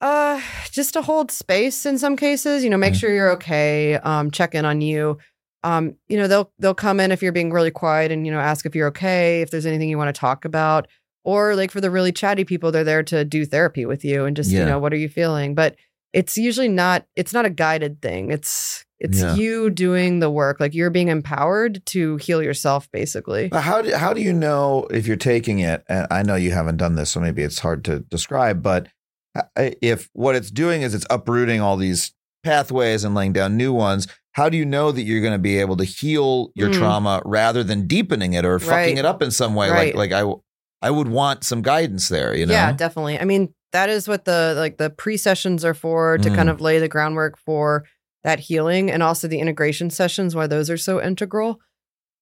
Uh, 0.00 0.40
just 0.70 0.94
to 0.94 1.02
hold 1.02 1.30
space 1.30 1.84
in 1.84 1.98
some 1.98 2.16
cases, 2.16 2.64
you 2.64 2.70
know, 2.70 2.78
make 2.78 2.92
Okay. 2.92 2.98
sure 2.98 3.14
you're 3.14 3.30
okay. 3.32 3.96
Um, 3.96 4.30
check 4.30 4.54
in 4.54 4.64
on 4.64 4.80
you. 4.80 5.18
Um, 5.64 5.96
you 6.08 6.16
know, 6.16 6.28
they'll 6.28 6.50
they'll 6.58 6.74
come 6.74 6.98
in 7.00 7.12
if 7.12 7.22
you're 7.22 7.32
being 7.32 7.50
really 7.52 7.70
quiet 7.70 8.10
and 8.12 8.24
you 8.26 8.32
know 8.32 8.38
ask 8.40 8.64
if 8.66 8.74
you're 8.74 8.88
okay, 8.88 9.42
if 9.42 9.50
there's 9.50 9.66
anything 9.66 9.88
you 9.90 9.98
want 9.98 10.14
to 10.14 10.18
talk 10.18 10.44
about, 10.44 10.86
or 11.24 11.56
like 11.56 11.70
for 11.70 11.80
the 11.80 11.90
really 11.90 12.12
chatty 12.12 12.44
people, 12.44 12.70
they're 12.72 12.84
there 12.84 13.02
to 13.02 13.24
do 13.24 13.44
therapy 13.44 13.84
with 13.84 14.02
you 14.04 14.24
and 14.26 14.34
just 14.36 14.50
Yeah. 14.50 14.60
you 14.60 14.66
know 14.66 14.78
what 14.78 14.92
are 14.92 14.96
you 15.04 15.08
feeling. 15.08 15.54
But 15.54 15.76
it's 16.16 16.36
usually 16.38 16.68
not 16.68 17.06
it's 17.14 17.32
not 17.34 17.44
a 17.44 17.50
guided 17.50 18.00
thing. 18.00 18.30
It's 18.30 18.84
it's 18.98 19.20
Yeah. 19.20 19.34
you 19.34 19.68
doing 19.68 20.20
the 20.20 20.30
work, 20.30 20.58
like 20.58 20.72
you're 20.74 20.88
being 20.98 21.08
empowered 21.08 21.84
to 21.86 22.16
heal 22.16 22.42
yourself, 22.42 22.90
basically. 22.90 23.50
How 23.52 23.82
do, 23.82 23.94
how 23.94 24.14
do 24.14 24.22
you 24.22 24.32
know 24.32 24.86
if 24.90 25.06
you're 25.06 25.18
taking 25.18 25.58
it? 25.58 25.84
And 25.86 26.06
I 26.10 26.22
know 26.22 26.34
you 26.34 26.52
haven't 26.52 26.78
done 26.78 26.94
this, 26.94 27.10
so 27.10 27.20
maybe 27.20 27.42
it's 27.42 27.58
hard 27.58 27.84
to 27.84 28.00
describe. 28.00 28.62
But 28.62 28.88
uh, 29.36 29.42
if 29.82 30.08
what 30.14 30.34
it's 30.34 30.50
doing 30.50 30.80
is 30.80 30.94
it's 30.94 31.04
uprooting 31.10 31.60
all 31.60 31.76
these 31.76 32.14
pathways 32.42 33.04
and 33.04 33.14
laying 33.14 33.34
down 33.34 33.58
new 33.58 33.72
ones, 33.74 34.08
how 34.32 34.48
do 34.48 34.56
you 34.56 34.64
know 34.64 34.90
that 34.92 35.02
you're 35.02 35.20
going 35.20 35.34
to 35.34 35.38
be 35.38 35.58
able 35.58 35.76
to 35.76 35.84
heal 35.84 36.50
your 36.54 36.70
Mm. 36.70 36.78
trauma 36.78 37.20
rather 37.26 37.62
than 37.62 37.86
deepening 37.86 38.32
it 38.32 38.46
or 38.46 38.58
fucking 38.58 38.94
Right. 38.94 38.98
it 38.98 39.04
up 39.04 39.20
in 39.20 39.30
some 39.30 39.54
way? 39.54 39.68
Right. 39.68 39.94
Like 39.94 40.10
like 40.12 40.24
I 40.24 40.32
I 40.80 40.90
would 40.90 41.08
want 41.08 41.44
some 41.44 41.60
guidance 41.60 42.08
there. 42.08 42.34
You 42.34 42.46
know? 42.46 42.54
Yeah, 42.54 42.72
definitely. 42.72 43.18
I 43.18 43.24
mean, 43.24 43.52
that 43.76 43.90
is 43.90 44.08
what 44.08 44.24
the 44.24 44.54
like 44.56 44.78
the 44.78 44.88
pre 44.90 45.16
sessions 45.18 45.64
are 45.64 45.74
for 45.74 46.16
to 46.18 46.30
Mm. 46.30 46.34
kind 46.36 46.48
of 46.50 46.60
lay 46.60 46.78
the 46.78 46.88
groundwork 46.88 47.36
for 47.38 47.84
that 48.24 48.40
healing 48.40 48.90
and 48.90 49.02
also 49.02 49.28
the 49.28 49.38
integration 49.38 49.90
sessions 49.90 50.34
why 50.34 50.46
those 50.46 50.70
are 50.70 50.78
so 50.78 50.94
integral. 51.10 51.60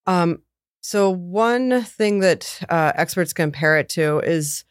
Um 0.06 0.42
so 0.80 1.08
one 1.10 1.82
thing 1.82 2.20
that 2.20 2.42
uh, 2.68 2.92
experts 2.94 3.32
compare 3.32 3.78
it 3.78 3.88
to 3.90 4.18
is 4.20 4.64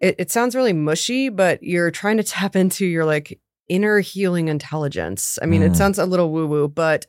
it, 0.00 0.14
it 0.18 0.30
sounds 0.32 0.56
really 0.56 0.72
mushy, 0.72 1.28
but 1.28 1.62
you're 1.62 1.92
trying 1.92 2.16
to 2.16 2.24
tap 2.24 2.56
into 2.56 2.84
your 2.84 3.04
like 3.04 3.38
inner 3.68 4.00
healing 4.00 4.48
intelligence. 4.48 5.38
I 5.42 5.46
mean, 5.46 5.62
Mm. 5.62 5.66
it 5.70 5.76
sounds 5.76 5.98
a 5.98 6.06
little 6.06 6.30
woo 6.32 6.46
woo, 6.48 6.66
but 6.68 7.06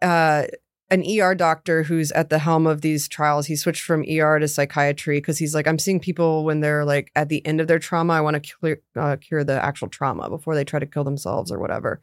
uh, 0.00 0.44
an 0.90 1.04
ER 1.04 1.34
doctor 1.34 1.82
who's 1.82 2.10
at 2.12 2.30
the 2.30 2.38
helm 2.38 2.66
of 2.66 2.80
these 2.80 3.08
trials, 3.08 3.46
he 3.46 3.56
switched 3.56 3.82
from 3.82 4.04
ER 4.08 4.38
to 4.38 4.48
psychiatry 4.48 5.18
because 5.18 5.38
he's 5.38 5.54
like, 5.54 5.66
I'm 5.66 5.78
seeing 5.78 6.00
people 6.00 6.44
when 6.44 6.60
they're 6.60 6.84
like 6.84 7.10
at 7.14 7.28
the 7.28 7.44
end 7.46 7.60
of 7.60 7.68
their 7.68 7.78
trauma. 7.78 8.14
I 8.14 8.20
want 8.20 8.42
to 8.42 8.54
clear, 8.54 8.80
uh, 8.96 9.16
cure 9.16 9.44
the 9.44 9.62
actual 9.62 9.88
trauma 9.88 10.30
before 10.30 10.54
they 10.54 10.64
try 10.64 10.80
to 10.80 10.86
kill 10.86 11.04
themselves 11.04 11.52
or 11.52 11.58
whatever. 11.58 12.00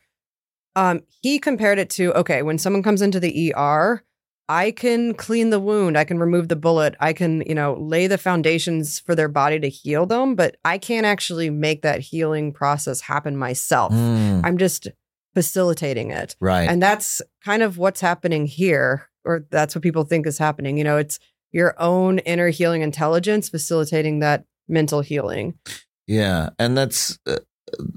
Um, 0.76 1.02
he 1.22 1.40
compared 1.40 1.80
it 1.80 1.90
to 1.92 2.14
okay, 2.14 2.42
when 2.42 2.58
someone 2.58 2.84
comes 2.84 3.02
into 3.02 3.20
the 3.20 3.54
ER, 3.56 4.04
I 4.48 4.72
can 4.72 5.16
clean 5.16 5.50
the 5.50 5.60
wound, 5.60 5.98
I 5.98 6.04
can 6.04 6.20
remove 6.20 6.50
the 6.50 6.56
bullet, 6.56 6.96
I 7.00 7.14
can, 7.14 7.42
you 7.48 7.56
know, 7.56 7.74
lay 7.80 8.06
the 8.06 8.18
foundations 8.18 9.00
for 9.00 9.16
their 9.16 9.28
body 9.28 9.60
to 9.60 9.70
heal 9.70 10.06
them, 10.06 10.36
but 10.36 10.58
I 10.64 10.78
can't 10.78 11.06
actually 11.06 11.50
make 11.50 11.82
that 11.82 12.02
healing 12.02 12.54
process 12.54 13.02
happen 13.02 13.38
myself. 13.38 13.92
Mm, 13.92 14.42
I'm 14.44 14.58
just 14.60 14.88
facilitating 15.36 16.10
it. 16.10 16.36
right. 16.40 16.68
And 16.68 16.82
that's 16.82 17.22
kind 17.44 17.62
of 17.62 17.78
what's 17.78 18.02
happening 18.02 18.48
here, 18.48 19.08
or 19.24 19.46
that's 19.52 19.76
what 19.76 19.84
people 19.84 20.04
think 20.04 20.26
is 20.26 20.40
happening. 20.40 20.78
You 20.78 20.84
know, 20.84 20.98
it's 20.98 21.20
your 21.52 21.76
own 21.80 22.20
inner 22.20 22.50
healing 22.50 22.82
intelligence 22.82 23.50
facilitating 23.50 24.20
that 24.20 24.46
mental 24.68 25.02
healing. 25.02 25.54
Yeah, 26.08 26.50
and 26.58 26.78
that's 26.78 27.20
uh, 27.28 27.38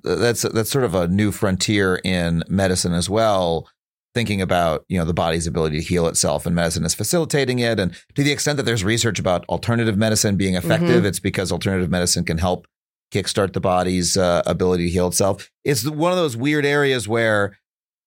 that's 0.03 0.43
that's 0.43 0.71
sort 0.71 0.85
of 0.85 0.95
a 0.95 1.09
new 1.09 1.33
frontier 1.33 2.01
in 2.05 2.43
medicine 2.49 2.93
as 2.93 3.09
well. 3.09 3.69
Thinking 4.15 4.43
about 4.43 4.85
you 4.89 4.99
know 4.99 5.05
the 5.05 5.15
body's 5.15 5.47
ability 5.47 5.79
to 5.79 5.85
heal 5.85 6.07
itself, 6.09 6.47
and 6.47 6.55
medicine 6.55 6.85
is 6.85 6.95
facilitating 6.95 7.59
it. 7.59 7.79
And 7.79 7.95
to 8.15 8.23
the 8.23 8.33
extent 8.33 8.57
that 8.57 8.65
there's 8.65 8.83
research 8.83 9.19
about 9.19 9.45
alternative 9.49 9.97
medicine 9.97 10.37
being 10.37 10.55
effective, 10.55 11.05
it's 11.05 11.21
because 11.21 11.53
alternative 11.53 11.91
medicine 11.91 12.25
can 12.25 12.39
help 12.39 12.67
kickstart 13.13 13.53
the 13.53 13.61
body's 13.61 14.17
uh, 14.17 14.43
ability 14.47 14.85
to 14.87 14.91
heal 14.91 15.09
itself. 15.09 15.51
It's 15.65 15.89
one 15.89 16.13
of 16.13 16.19
those 16.19 16.37
weird 16.37 16.65
areas 16.67 17.09
where 17.09 17.57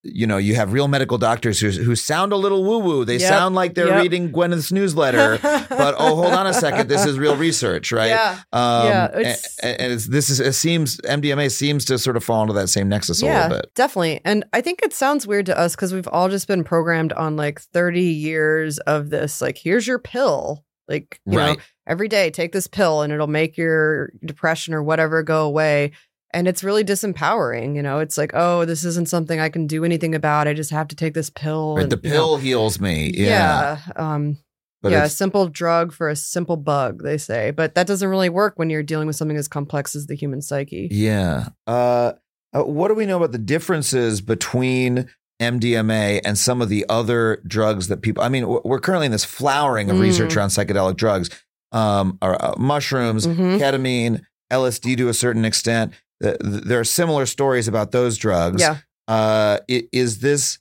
you 0.03 0.25
know 0.25 0.37
you 0.37 0.55
have 0.55 0.73
real 0.73 0.87
medical 0.87 1.19
doctors 1.19 1.59
who 1.59 1.69
who 1.69 1.95
sound 1.95 2.33
a 2.33 2.35
little 2.35 2.63
woo 2.63 2.79
woo. 2.79 3.05
They 3.05 3.17
Yep, 3.17 3.29
sound 3.29 3.53
like 3.53 3.75
they're 3.75 3.87
yep. 3.89 4.01
reading 4.01 4.31
Gwyneth's 4.31 4.71
newsletter, 4.71 5.37
but 5.43 5.93
oh, 5.99 6.15
hold 6.15 6.33
on 6.33 6.47
a 6.47 6.53
second, 6.55 6.89
this 6.89 7.05
is 7.05 7.19
real 7.19 7.35
research, 7.35 7.91
right? 7.91 8.07
Yeah. 8.09 8.39
Um, 8.51 8.87
Yeah, 8.87 9.05
it's- 9.19 9.57
a- 9.61 9.79
and 9.79 9.93
it's, 9.93 10.07
this 10.07 10.31
is 10.31 10.39
it 10.39 10.53
seems 10.53 10.97
MDMA 11.01 11.51
seems 11.51 11.85
to 11.85 11.99
sort 11.99 12.17
of 12.17 12.23
fall 12.23 12.41
into 12.41 12.53
that 12.53 12.69
same 12.69 12.89
nexus 12.89 13.21
a 13.21 13.25
yeah, 13.27 13.43
little 13.43 13.57
bit. 13.59 13.75
definitely. 13.75 14.21
And 14.25 14.43
I 14.53 14.61
think 14.61 14.81
it 14.81 14.91
sounds 14.93 15.27
weird 15.27 15.45
to 15.45 15.57
us 15.59 15.75
because 15.75 15.93
we've 15.93 16.07
all 16.07 16.29
just 16.29 16.47
been 16.47 16.63
programmed 16.63 17.13
on 17.13 17.35
like 17.35 17.61
30 17.61 18.01
years 18.01 18.79
of 18.79 19.11
this. 19.11 19.39
Like, 19.39 19.59
here's 19.59 19.85
your 19.85 19.99
pill. 19.99 20.63
Like, 20.87 21.21
you 21.27 21.37
Right. 21.37 21.57
know, 21.57 21.63
every 21.91 22.07
day 22.07 22.31
take 22.31 22.51
this 22.53 22.67
pill 22.67 23.01
and 23.03 23.11
it'll 23.13 23.27
make 23.27 23.57
your 23.57 24.11
depression 24.25 24.73
or 24.73 24.81
whatever 24.81 25.21
go 25.23 25.45
away. 25.45 25.91
And 26.33 26.47
it's 26.47 26.63
really 26.63 26.85
disempowering. 26.85 27.75
You 27.75 27.81
know, 27.83 27.99
it's 27.99 28.17
like, 28.17 28.31
oh, 28.33 28.63
this 28.63 28.85
isn't 28.85 29.09
something 29.09 29.39
I 29.39 29.49
can 29.49 29.67
do 29.67 29.83
anything 29.83 30.15
about. 30.15 30.47
I 30.47 30.53
just 30.53 30.71
have 30.71 30.87
to 30.87 30.95
take 30.95 31.13
this 31.13 31.29
pill. 31.29 31.77
And, 31.77 31.91
the 31.91 31.99
you 32.01 32.09
know, 32.09 32.15
pill 32.15 32.37
heals 32.37 32.79
me. 32.79 33.11
Yeah, 33.13 33.79
yeah. 33.85 33.93
Um, 34.13 34.37
but 34.81 34.93
yeah, 34.93 35.03
a 35.03 35.09
simple 35.09 35.47
drug 35.47 35.91
for 35.93 36.07
a 36.09 36.15
simple 36.15 36.55
bug, 36.57 37.03
they 37.03 37.17
say. 37.17 37.51
But 37.51 37.75
that 37.75 37.85
doesn't 37.85 38.07
really 38.07 38.29
work 38.29 38.53
when 38.57 38.69
you're 38.69 38.81
dealing 38.81 39.07
with 39.07 39.17
something 39.17 39.35
as 39.37 39.47
complex 39.49 39.93
as 39.95 40.07
the 40.07 40.15
human 40.15 40.41
psyche. 40.41 40.87
yeah. 40.89 41.49
Uh, 41.67 42.13
uh, 42.53 42.63
what 42.63 42.87
do 42.89 42.95
we 42.95 43.05
know 43.05 43.17
about 43.17 43.31
the 43.31 43.37
differences 43.37 44.19
between 44.21 45.07
MDMA 45.41 46.21
and 46.25 46.37
some 46.37 46.61
of 46.61 46.69
the 46.69 46.85
other 46.89 47.41
drugs 47.47 47.87
that 47.89 48.01
people? 48.01 48.23
I 48.23 48.29
mean, 48.29 48.47
we're 48.47 48.79
currently 48.79 49.05
in 49.05 49.11
this 49.11 49.25
flowering 49.25 49.89
of 49.89 49.97
Mm. 49.97 50.01
research 50.01 50.35
around 50.35 50.49
psychedelic 50.49 50.95
drugs, 50.97 51.29
um, 51.71 52.17
or, 52.21 52.41
uh, 52.43 52.53
mushrooms, 52.57 53.27
Mhm. 53.27 53.59
ketamine, 53.59 54.21
LSD 54.51 54.95
to 54.97 55.07
a 55.09 55.13
certain 55.13 55.45
extent. 55.45 55.93
Uh, 56.23 56.33
th- 56.41 56.63
there 56.65 56.79
are 56.79 56.83
similar 56.83 57.25
stories 57.25 57.67
about 57.67 57.91
those 57.91 58.17
drugs. 58.17 58.61
Yeah. 58.61 58.77
Uh, 59.07 59.57
is 59.69 60.19
this 60.19 60.59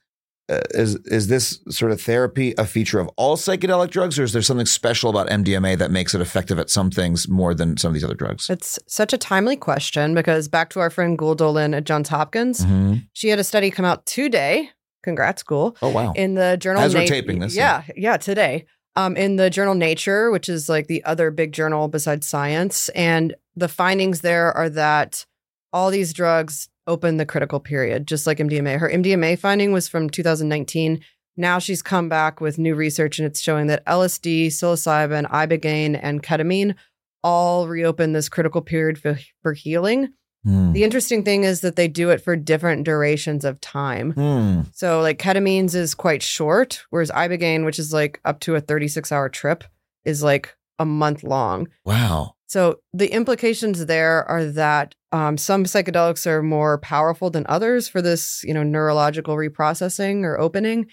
uh, 0.48 0.58
is 0.70 0.96
is 1.04 1.28
this 1.28 1.60
sort 1.68 1.92
of 1.92 2.00
therapy 2.02 2.54
a 2.58 2.66
feature 2.66 2.98
of 2.98 3.08
all 3.16 3.36
psychedelic 3.36 3.90
drugs, 3.90 4.18
or 4.18 4.24
is 4.24 4.32
there 4.32 4.42
something 4.42 4.66
special 4.66 5.08
about 5.08 5.28
MDMA 5.30 5.76
that 5.78 5.92
makes 5.92 6.12
it 6.12 6.20
effective 6.20 6.58
at 6.58 6.68
some 6.68 6.90
things 6.90 7.28
more 7.28 7.54
than 7.54 7.76
some 7.76 7.90
of 7.90 7.94
these 7.94 8.02
other 8.02 8.14
drugs? 8.16 8.50
It's 8.50 8.76
such 8.88 9.12
a 9.12 9.18
timely 9.18 9.54
question 9.56 10.12
because 10.12 10.48
back 10.48 10.70
to 10.70 10.80
our 10.80 10.90
friend 10.90 11.16
Gül 11.16 11.36
Dölen 11.36 11.76
at 11.76 11.84
Johns 11.84 12.08
Hopkins, 12.08 12.64
Mhm. 12.66 13.06
she 13.12 13.28
had 13.28 13.38
a 13.38 13.44
study 13.44 13.70
come 13.70 13.84
out 13.84 14.06
today. 14.06 14.70
Congrats, 15.04 15.44
Gül. 15.44 15.76
Oh 15.82 15.90
wow! 15.90 16.12
In 16.16 16.34
the 16.34 16.56
journal 16.58 16.82
As 16.82 16.94
we're 16.96 17.06
taping 17.06 17.38
this, 17.38 17.54
Yeah, 17.54 17.82
yeah, 17.96 18.16
today. 18.16 18.64
Um, 18.96 19.16
in 19.16 19.36
the 19.36 19.50
journal 19.50 19.74
Nature, 19.74 20.30
which 20.30 20.48
is 20.48 20.68
like 20.68 20.88
the 20.88 21.04
other 21.04 21.30
big 21.30 21.52
journal 21.52 21.86
besides 21.86 22.26
Science, 22.26 22.88
and 22.90 23.34
the 23.54 23.68
findings 23.68 24.20
there 24.20 24.52
are 24.52 24.68
that 24.68 25.24
all 25.72 25.90
these 25.90 26.12
drugs 26.12 26.68
open 26.86 27.16
the 27.16 27.26
critical 27.26 27.60
period, 27.60 28.06
just 28.06 28.26
like 28.26 28.38
MDMA. 28.38 28.78
Her 28.78 28.90
MDMA 28.90 29.38
finding 29.38 29.72
was 29.72 29.88
from 29.88 30.10
2019. 30.10 31.00
Now 31.36 31.58
she's 31.58 31.82
come 31.82 32.08
back 32.08 32.40
with 32.40 32.58
new 32.58 32.74
research, 32.74 33.18
and 33.18 33.26
it's 33.26 33.40
showing 33.40 33.68
that 33.68 33.86
LSD, 33.86 34.48
psilocybin, 34.48 35.30
ibogaine, 35.30 35.98
and 36.02 36.22
ketamine 36.22 36.74
all 37.22 37.68
reopen 37.68 38.12
this 38.12 38.28
critical 38.28 38.60
period 38.60 38.98
for, 38.98 39.18
for 39.42 39.52
healing. 39.52 40.12
Hmm. 40.44 40.72
The 40.72 40.84
interesting 40.84 41.22
thing 41.22 41.44
is 41.44 41.60
that 41.60 41.76
they 41.76 41.88
do 41.88 42.10
it 42.10 42.22
for 42.22 42.34
different 42.34 42.84
durations 42.84 43.44
of 43.44 43.60
time. 43.60 44.12
Hmm. 44.12 44.60
So 44.72 45.00
like 45.00 45.18
ketamine's 45.18 45.74
is 45.74 45.94
quite 45.94 46.22
short, 46.22 46.84
whereas 46.90 47.10
ibogaine, 47.10 47.64
which 47.64 47.78
is 47.78 47.92
like 47.92 48.20
up 48.24 48.40
to 48.40 48.54
a 48.54 48.60
36 48.60 49.12
hour 49.12 49.28
trip, 49.28 49.64
is 50.04 50.22
like 50.22 50.56
a 50.78 50.86
month 50.86 51.22
long. 51.22 51.68
Wow. 51.84 52.36
So 52.46 52.80
the 52.92 53.12
implications 53.12 53.86
there 53.86 54.24
are 54.28 54.44
that 54.44 54.94
um, 55.12 55.36
some 55.36 55.64
psychedelics 55.64 56.26
are 56.26 56.42
more 56.42 56.78
powerful 56.78 57.30
than 57.30 57.46
others 57.48 57.88
for 57.88 58.02
this, 58.02 58.42
you 58.44 58.54
know, 58.54 58.62
neurological 58.62 59.36
reprocessing 59.36 60.24
or 60.24 60.40
opening, 60.40 60.86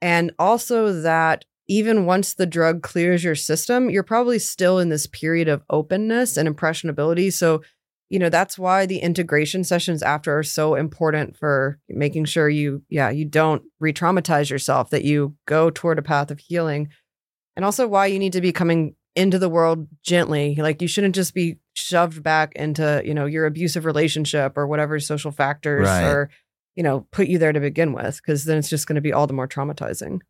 and 0.00 0.32
also 0.38 0.92
that 0.92 1.44
even 1.66 2.06
once 2.06 2.34
the 2.34 2.46
drug 2.46 2.82
clears 2.82 3.24
your 3.24 3.34
system, 3.34 3.88
you're 3.90 4.02
probably 4.02 4.38
still 4.38 4.78
in 4.78 4.90
this 4.90 5.06
period 5.06 5.48
of 5.48 5.62
openness 5.70 6.36
and 6.36 6.46
impressionability. 6.48 7.30
So, 7.30 7.62
you 8.10 8.18
know, 8.18 8.28
that's 8.28 8.58
why 8.58 8.86
the 8.86 8.98
integration 8.98 9.64
sessions 9.64 10.02
after 10.02 10.38
are 10.38 10.42
so 10.42 10.74
important 10.74 11.36
for 11.36 11.78
making 11.88 12.26
sure 12.26 12.48
you, 12.48 12.82
yeah, 12.88 13.10
you 13.10 13.24
don't 13.24 13.62
re-traumatize 13.80 14.50
yourself, 14.50 14.90
that 14.90 15.04
you 15.04 15.34
go 15.46 15.70
toward 15.70 15.98
a 15.98 16.02
path 16.02 16.30
of 16.30 16.38
healing, 16.38 16.88
and 17.56 17.64
also 17.64 17.88
why 17.88 18.06
you 18.06 18.18
need 18.18 18.32
to 18.34 18.40
be 18.40 18.52
coming 18.52 18.94
into 19.16 19.38
the 19.38 19.48
world 19.48 19.86
gently. 20.02 20.56
Like 20.56 20.82
you 20.82 20.88
shouldn't 20.88 21.14
just 21.14 21.34
be 21.34 21.58
shoved 21.74 22.22
back 22.22 22.52
into, 22.56 23.00
you 23.04 23.14
know, 23.14 23.26
your 23.26 23.46
abusive 23.46 23.84
relationship 23.84 24.56
or 24.56 24.66
whatever 24.66 24.98
social 25.00 25.30
factors 25.30 25.86
Right. 25.86 26.04
or, 26.04 26.30
you 26.74 26.82
know, 26.82 27.06
put 27.12 27.28
you 27.28 27.38
there 27.38 27.52
to 27.52 27.60
begin 27.60 27.92
with, 27.92 28.16
because 28.16 28.44
then 28.44 28.58
it's 28.58 28.68
just 28.68 28.86
going 28.86 28.96
to 28.96 29.00
be 29.00 29.12
all 29.12 29.26
the 29.26 29.32
more 29.32 29.48
traumatizing. 29.48 30.20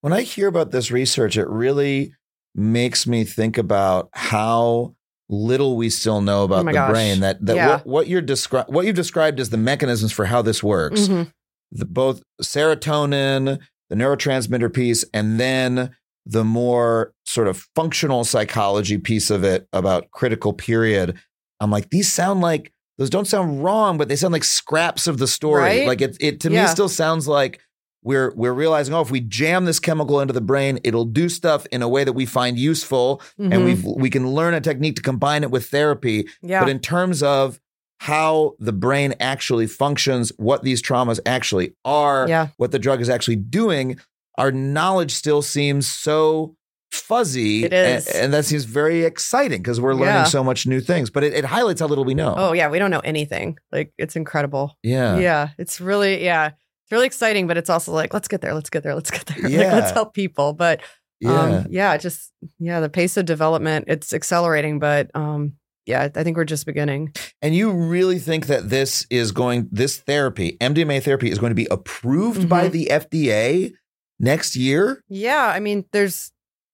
When 0.00 0.12
I 0.12 0.22
hear 0.22 0.46
about 0.46 0.70
this 0.70 0.90
research, 0.90 1.36
it 1.36 1.48
really 1.48 2.14
makes 2.54 3.06
me 3.06 3.24
think 3.24 3.58
about 3.58 4.08
how 4.12 4.94
little 5.28 5.76
we 5.76 5.90
still 5.90 6.20
know 6.20 6.44
about 6.44 6.60
Oh 6.60 6.64
the 6.64 6.72
gosh. 6.72 6.90
brain. 6.90 7.20
That 7.20 7.44
that 7.46 7.56
Yeah. 7.56 7.68
what, 7.68 7.86
what 7.86 8.08
you're 8.08 8.22
descri- 8.22 8.68
what 8.68 8.86
you've 8.86 8.96
described 8.96 9.40
as 9.40 9.50
the 9.50 9.56
mechanisms 9.58 10.12
for 10.12 10.24
how 10.26 10.40
this 10.42 10.62
works. 10.62 11.02
Mhm. 11.02 11.30
The, 11.72 11.84
both 11.84 12.22
serotonin, 12.42 13.58
the 13.90 13.96
neurotransmitter 13.96 14.72
piece, 14.72 15.04
and 15.12 15.38
then 15.40 15.90
the 16.26 16.44
more 16.44 17.12
sort 17.24 17.48
of 17.48 17.66
functional 17.74 18.24
psychology 18.24 18.98
piece 18.98 19.30
of 19.30 19.44
it 19.44 19.66
about 19.72 20.10
critical 20.10 20.52
period. 20.52 21.14
I'm 21.60 21.70
like, 21.70 21.90
these 21.90 22.10
sound 22.12 22.40
like 22.40 22.72
those 22.98 23.10
don't 23.10 23.26
sound 23.26 23.62
wrong, 23.62 23.96
but 23.96 24.08
they 24.08 24.16
sound 24.16 24.32
like 24.32 24.44
scraps 24.44 25.06
of 25.06 25.18
the 25.18 25.26
story. 25.26 25.62
Right? 25.62 25.86
Like 25.86 26.00
it, 26.00 26.16
it 26.20 26.40
to 26.40 26.50
me 26.50 26.66
still 26.66 26.88
sounds 26.88 27.26
like 27.28 27.60
we're 28.08 28.32
we're 28.34 28.52
realizing, 28.64 28.94
oh, 28.94 29.02
if 29.02 29.10
we 29.10 29.20
jam 29.20 29.64
this 29.66 29.78
chemical 29.80 30.20
into 30.20 30.32
the 30.32 30.40
brain, 30.52 30.78
it'll 30.82 31.04
do 31.04 31.28
stuff 31.28 31.66
in 31.70 31.80
a 31.82 31.88
way 31.94 32.02
that 32.04 32.14
we 32.14 32.24
find 32.26 32.58
useful, 32.58 33.20
and 33.38 33.52
Mhm. 33.52 33.64
we 33.84 33.92
we 34.04 34.10
can 34.10 34.24
learn 34.38 34.54
a 34.54 34.60
technique 34.60 34.96
to 34.96 35.02
combine 35.02 35.42
it 35.42 35.50
with 35.50 35.66
therapy. 35.66 36.26
yeah. 36.42 36.60
But 36.60 36.68
in 36.70 36.78
terms 36.80 37.22
of 37.22 37.60
how 38.00 38.54
the 38.58 38.72
brain 38.72 39.14
actually 39.20 39.66
functions, 39.66 40.32
what 40.38 40.62
these 40.62 40.80
traumas 40.80 41.18
actually 41.26 41.74
are, 41.84 42.26
yeah. 42.28 42.48
what 42.56 42.70
the 42.70 42.78
drug 42.78 43.00
is 43.00 43.08
actually 43.10 43.36
doing, 43.60 43.98
our 44.38 44.50
knowledge 44.52 45.12
still 45.12 45.42
seems 45.42 45.86
so 45.86 46.54
fuzzy. 46.92 47.64
It 47.64 47.72
is. 47.72 48.06
And, 48.06 48.16
and 48.24 48.32
that 48.34 48.44
seems 48.44 48.64
very 48.64 49.04
exciting 49.04 49.60
because 49.62 49.80
we're 49.80 49.94
learning 49.94 50.14
Yeah. 50.14 50.24
so 50.24 50.42
much 50.42 50.66
new 50.66 50.80
things. 50.80 51.10
But 51.10 51.24
it, 51.24 51.32
it 51.34 51.44
highlights 51.44 51.80
how 51.80 51.86
little 51.88 52.04
we 52.04 52.14
know. 52.14 52.34
Oh 52.36 52.52
yeah, 52.52 52.68
we 52.70 52.78
don't 52.78 52.90
know 52.90 53.00
anything. 53.04 53.58
Like 53.72 53.92
it's 53.98 54.16
incredible. 54.16 54.76
yeah. 54.82 55.18
Yeah, 55.18 55.48
it's 55.58 55.80
really 55.80 56.24
yeah, 56.24 56.52
it's 56.88 56.92
really 56.92 57.06
exciting, 57.06 57.46
but 57.46 57.58
it's 57.58 57.68
also 57.68 57.92
like 57.92 58.14
let's 58.14 58.28
get 58.28 58.40
there, 58.40 58.54
let's 58.54 58.70
get 58.70 58.82
there, 58.82 58.94
let's 58.94 59.10
get 59.10 59.26
there. 59.26 59.36
Like 59.42 59.52
Yeah. 59.52 59.74
let's 59.74 59.90
help 59.90 60.14
people. 60.14 60.54
But 60.54 60.80
Yeah. 61.20 61.40
um, 61.42 61.66
yeah, 61.68 61.96
just 61.98 62.32
yeah, 62.58 62.80
the 62.80 62.88
pace 62.88 63.16
of 63.18 63.26
development 63.26 63.84
it's 63.88 64.14
accelerating, 64.14 64.78
but 64.78 65.10
um, 65.14 65.52
yeah, 65.84 66.08
I 66.14 66.22
think 66.24 66.36
we're 66.38 66.44
just 66.44 66.64
beginning. 66.64 67.12
And 67.42 67.54
you 67.54 67.70
really 67.70 68.18
think 68.18 68.46
that 68.46 68.70
this 68.70 69.06
is 69.10 69.32
going, 69.32 69.68
this 69.70 69.98
therapy, 69.98 70.56
MDMA 70.60 71.02
therapy, 71.02 71.30
is 71.30 71.38
going 71.38 71.50
to 71.50 71.54
be 71.54 71.66
approved 71.70 72.48
by 72.48 72.68
Mhm. 72.68 72.72
the 72.72 72.86
FDA 72.90 73.72
next 74.18 74.56
year? 74.56 75.02
Yeah, 75.08 75.46
I 75.54 75.60
mean, 75.60 75.84
there's 75.92 76.32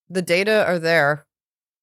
the 0.09 0.21
data 0.21 0.65
are 0.65 0.79
there, 0.79 1.25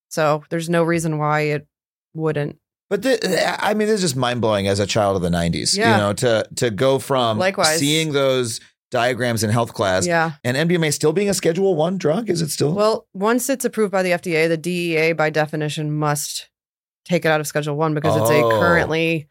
so 0.09 0.43
there's 0.51 0.69
no 0.71 0.85
reason 0.85 1.19
why 1.19 1.41
it 1.41 1.67
wouldn't. 2.15 2.59
But 2.93 3.01
the, 3.01 3.65
I 3.65 3.73
mean, 3.73 3.89
this 3.89 3.95
is 3.97 4.01
just 4.03 4.17
mind 4.17 4.43
blowing 4.43 4.69
as 4.69 4.79
a 4.79 4.87
child 4.87 5.17
of 5.17 5.23
the 5.23 5.31
'90s. 5.31 5.75
Yeah. 5.79 5.93
You 5.93 5.97
know, 6.03 6.13
to 6.13 6.47
to 6.57 6.71
go 6.71 6.99
from 6.99 7.39
Likewise. 7.39 7.79
seeing 7.79 8.13
those 8.13 8.61
diagrams 8.91 9.43
in 9.43 9.49
health 9.49 9.73
class 9.73 10.07
Yeah. 10.07 10.33
and 10.45 10.59
MDMA 10.59 10.93
still 10.93 11.15
being 11.15 11.31
a 11.31 11.33
Schedule 11.35 11.75
One 11.75 11.97
drug. 11.97 12.29
Is 12.29 12.43
it 12.43 12.51
still? 12.51 12.75
Well, 12.75 13.07
once 13.15 13.49
it's 13.49 13.65
approved 13.65 13.93
by 13.93 14.03
the 14.03 14.11
FDA, 14.11 14.47
the 14.47 14.59
DEA 14.59 15.13
by 15.15 15.31
definition 15.31 15.91
must 15.91 16.51
take 17.07 17.25
it 17.25 17.29
out 17.29 17.41
of 17.41 17.47
Schedule 17.47 17.77
One 17.77 17.95
because 17.95 18.15
it's 18.21 18.29
Oh. 18.31 18.51
a 18.51 18.61
currently 18.61 19.31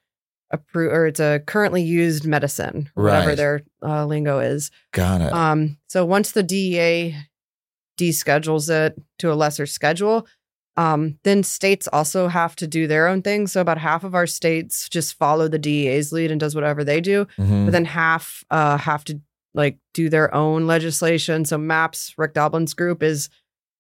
approved 0.50 0.92
or 0.96 1.06
it's 1.06 1.20
a 1.20 1.42
currently 1.46 1.84
used 1.84 2.26
medicine, 2.26 2.90
whatever 2.96 3.28
Right. 3.28 3.38
their 3.38 3.62
uh, 3.86 4.06
lingo 4.08 4.40
is. 4.40 4.72
got 4.92 5.22
it. 5.22 5.32
Um, 5.32 5.78
so 5.88 6.04
once 6.04 6.32
the 6.32 6.42
DEA 6.42 7.16
deschedules 8.00 8.70
it 8.70 9.00
to 9.20 9.32
a 9.32 9.36
lesser 9.36 9.68
schedule, 9.68 10.26
um, 10.78 11.18
then 11.24 11.44
states 11.44 11.88
also 11.92 12.28
have 12.28 12.56
to 12.56 12.68
do 12.68 12.88
their 12.88 13.08
own 13.08 13.22
thing. 13.22 13.46
So 13.48 13.60
about 13.62 13.78
half 13.78 14.04
of 14.04 14.16
our 14.16 14.26
states 14.28 14.88
just 14.90 15.16
follow 15.18 15.48
the 15.48 15.60
DEA's 15.60 16.12
lead 16.14 16.32
and 16.32 16.40
does 16.40 16.56
whatever 16.56 16.84
they 16.84 17.02
do 17.02 17.26
Mhm. 17.38 17.66
but 17.66 17.72
then 17.72 17.86
half 17.86 18.44
uh, 18.50 18.78
have 18.78 19.04
to 19.06 19.20
like 19.54 19.78
do 19.94 20.08
their 20.10 20.34
own 20.34 20.66
legislation. 20.68 21.44
So 21.44 21.58
MAPS, 21.58 22.14
Rick 22.18 22.34
Doblin's 22.34 22.74
group, 22.74 23.04
is 23.04 23.30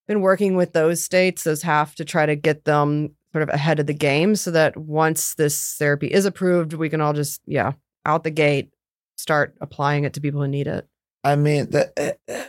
been 0.07 0.19
working 0.21 0.55
with 0.57 0.73
those 0.73 1.01
states. 1.01 1.43
Those 1.45 1.61
have 1.61 1.95
to 1.95 2.03
try 2.03 2.25
to 2.25 2.35
get 2.35 2.65
them 2.65 3.15
sort 3.31 3.43
of 3.43 3.49
ahead 3.49 3.79
of 3.79 3.87
the 3.87 3.93
game, 3.93 4.35
so 4.35 4.51
that 4.51 4.75
once 4.75 5.35
this 5.35 5.75
therapy 5.79 6.07
is 6.07 6.25
approved, 6.25 6.73
we 6.73 6.89
can 6.89 6.99
all 6.99 7.13
just 7.13 7.39
yeah 7.45 7.71
out 8.05 8.25
the 8.25 8.31
gate 8.31 8.71
start 9.17 9.55
applying 9.61 10.03
it 10.03 10.11
to 10.13 10.19
people 10.19 10.41
who 10.41 10.47
need 10.49 10.67
it. 10.67 10.85
I 11.23 11.35
mean, 11.37 11.69
that, 11.69 11.93
uh, 12.27 12.43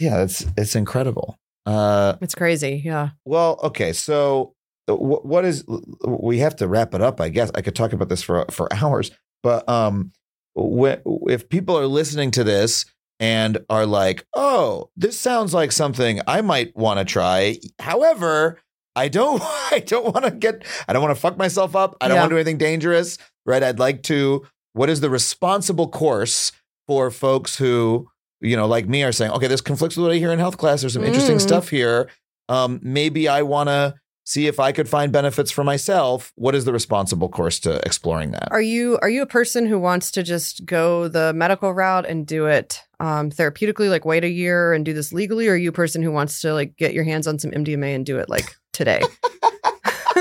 yeah, 0.00 0.22
it's 0.22 0.44
it's 0.56 0.74
incredible. 0.74 1.38
Uh, 1.68 2.16
It's 2.20 2.34
crazy, 2.34 2.82
yeah. 2.84 3.10
well, 3.24 3.60
okay, 3.62 3.92
so 3.92 4.54
uh, 4.88 4.94
wh- 4.94 5.24
what 5.24 5.44
is? 5.44 5.64
We 6.06 6.38
have 6.38 6.56
to 6.56 6.66
wrap 6.68 6.94
it 6.94 7.02
up. 7.02 7.20
I 7.20 7.28
guess 7.28 7.50
I 7.54 7.60
could 7.60 7.76
talk 7.76 7.92
about 7.92 8.08
this 8.08 8.22
for 8.22 8.46
for 8.50 8.72
hours, 8.72 9.10
but 9.42 9.68
um, 9.68 10.12
if 10.56 11.48
people 11.48 11.78
are 11.78 11.86
listening 11.86 12.30
to 12.32 12.44
this 12.44 12.86
and 13.20 13.58
are 13.68 13.84
like, 13.86 14.24
"Oh, 14.34 14.90
this 14.96 15.18
sounds 15.18 15.52
like 15.52 15.72
something 15.72 16.20
I 16.26 16.40
might 16.40 16.74
want 16.76 16.98
to 17.00 17.04
try," 17.04 17.58
however. 17.78 18.60
I 18.96 19.06
don't. 19.08 19.40
I 19.70 19.78
don't 19.86 20.12
want 20.12 20.24
to 20.24 20.32
get. 20.32 20.64
I 20.88 20.92
don't 20.92 21.02
want 21.02 21.14
to 21.14 21.20
fuck 21.20 21.36
myself 21.36 21.76
up. 21.76 21.96
I 22.00 22.08
don't 22.08 22.16
Yeah. 22.16 22.22
want 22.22 22.30
to 22.30 22.34
do 22.34 22.38
anything 22.38 22.58
dangerous. 22.58 23.16
Right. 23.46 23.62
I'd 23.62 23.78
like 23.78 24.02
to. 24.04 24.44
What 24.72 24.90
is 24.90 25.00
the 25.00 25.10
responsible 25.10 25.88
course 25.88 26.50
for 26.88 27.10
folks 27.10 27.58
who, 27.58 28.08
you 28.40 28.56
know, 28.56 28.66
like 28.66 28.88
me, 28.88 29.02
are 29.02 29.12
saying, 29.12 29.32
okay, 29.32 29.46
this 29.46 29.60
conflicts 29.60 29.96
with 29.96 30.06
what 30.06 30.12
I 30.12 30.18
hear 30.18 30.32
in 30.32 30.38
health 30.38 30.58
class. 30.58 30.80
There's 30.80 30.94
some 30.94 31.04
interesting 31.04 31.36
Mm. 31.36 31.40
stuff 31.40 31.68
here. 31.68 32.08
Um, 32.48 32.80
maybe 32.82 33.28
I 33.28 33.42
want 33.42 33.68
to 33.68 33.94
see 34.24 34.46
if 34.46 34.60
I 34.60 34.72
could 34.72 34.88
find 34.88 35.10
benefits 35.10 35.50
for 35.50 35.64
myself. 35.64 36.32
What 36.34 36.54
is 36.54 36.64
the 36.66 36.72
responsible 36.72 37.28
course 37.30 37.58
to 37.60 37.80
exploring 37.86 38.30
that? 38.32 38.48
Are 38.50 38.60
you 38.60 38.98
are 39.00 39.08
you 39.08 39.22
a 39.22 39.26
person 39.26 39.66
who 39.66 39.78
wants 39.78 40.10
to 40.12 40.22
just 40.22 40.66
go 40.66 41.08
the 41.08 41.32
medical 41.32 41.72
route 41.72 42.04
and 42.06 42.26
do 42.26 42.46
it 42.46 42.80
um, 43.00 43.30
therapeutically, 43.30 43.88
like 43.88 44.04
wait 44.04 44.24
a 44.24 44.28
year 44.28 44.72
and 44.74 44.84
do 44.84 44.92
this 44.92 45.12
legally, 45.12 45.48
or 45.48 45.52
are 45.52 45.56
you 45.56 45.70
a 45.70 45.72
person 45.72 46.02
who 46.02 46.12
wants 46.12 46.40
to 46.42 46.52
like 46.52 46.76
get 46.76 46.92
your 46.92 47.04
hands 47.04 47.26
on 47.26 47.38
some 47.38 47.50
MDMA 47.52 47.94
and 47.94 48.04
do 48.04 48.18
it 48.18 48.28
like 48.28 48.54
today? 48.72 49.00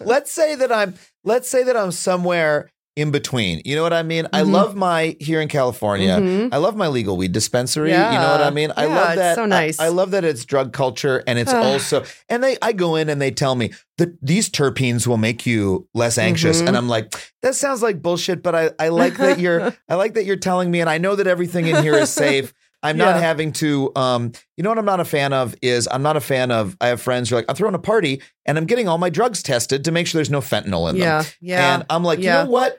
let's 0.00 0.30
say 0.32 0.54
that 0.56 0.70
I'm 0.72 0.94
let's 1.24 1.48
say 1.48 1.62
that 1.64 1.76
I'm 1.76 1.92
somewhere 1.92 2.70
in 2.98 3.12
between. 3.12 3.62
You 3.64 3.76
know 3.76 3.82
what 3.84 3.92
I 3.92 4.02
mean? 4.02 4.26
I 4.32 4.42
Mhm. 4.42 4.50
love 4.50 4.74
my 4.74 5.16
here 5.20 5.40
in 5.40 5.46
California. 5.48 6.16
Mhm. 6.18 6.48
I 6.52 6.56
love 6.56 6.74
my 6.76 6.88
legal 6.88 7.16
weed 7.16 7.30
dispensary. 7.32 7.92
You 7.92 7.96
know 7.96 8.04
what 8.32 8.40
I 8.40 8.44
Yeah. 8.46 8.50
mean? 8.50 8.72
I 8.76 8.86
Yeah, 8.86 8.94
love 8.96 9.16
that. 9.16 9.34
so 9.36 9.46
nice. 9.46 9.78
I, 9.78 9.88
love 9.88 10.10
that 10.10 10.24
it's 10.24 10.44
drug 10.44 10.72
culture 10.72 11.22
and 11.26 11.38
it's 11.38 11.52
also 11.52 12.02
and 12.28 12.42
they 12.42 12.56
I 12.60 12.72
go 12.72 12.96
in 12.96 13.08
and 13.08 13.22
they 13.22 13.30
tell 13.30 13.54
me 13.54 13.70
that 13.98 14.10
these 14.20 14.50
terpenes 14.50 15.06
will 15.06 15.16
make 15.16 15.46
you 15.46 15.86
less 15.94 16.18
anxious. 16.18 16.60
Mhm. 16.60 16.68
And 16.68 16.76
I'm 16.76 16.88
like, 16.88 17.14
that 17.42 17.54
sounds 17.54 17.82
like 17.82 18.02
bullshit, 18.02 18.42
but 18.42 18.54
I, 18.56 18.70
I 18.80 18.88
like 18.88 19.16
that 19.18 19.38
you're 19.38 19.72
I 19.88 19.94
like 19.94 20.14
that 20.14 20.24
you're 20.24 20.36
telling 20.36 20.70
me 20.70 20.80
and 20.80 20.90
I 20.90 20.98
know 20.98 21.14
that 21.14 21.26
everything 21.28 21.66
in 21.66 21.82
here 21.82 21.94
is 21.94 22.10
safe. 22.10 22.52
I'm 22.80 22.96
not 22.96 23.16
having 23.20 23.50
to 23.54 23.90
um 23.96 24.30
you 24.56 24.62
know 24.62 24.70
what 24.70 24.78
I'm 24.78 24.84
not 24.84 25.00
a 25.00 25.04
fan 25.04 25.32
of 25.32 25.54
is 25.62 25.88
I'm 25.90 26.02
not 26.02 26.16
a 26.16 26.20
fan 26.20 26.52
of 26.52 26.76
I 26.80 26.88
have 26.88 27.00
friends 27.00 27.28
who 27.28 27.34
are 27.34 27.38
like, 27.40 27.46
I'm 27.48 27.56
throwing 27.56 27.74
a 27.74 27.78
party 27.80 28.22
and 28.46 28.56
I'm 28.58 28.66
getting 28.66 28.86
all 28.88 28.98
my 28.98 29.10
drugs 29.10 29.42
tested 29.42 29.84
to 29.84 29.90
make 29.92 30.06
sure 30.06 30.18
there's 30.18 30.30
no 30.30 30.40
fentanyl 30.40 30.88
in 30.90 30.96
them. 30.98 31.02
Yeah. 31.02 31.24
Yeah. 31.40 31.74
And 31.74 31.86
I'm 31.90 32.04
like, 32.04 32.20
Yeah. 32.20 32.40
you 32.40 32.44
know 32.44 32.50
what? 32.52 32.78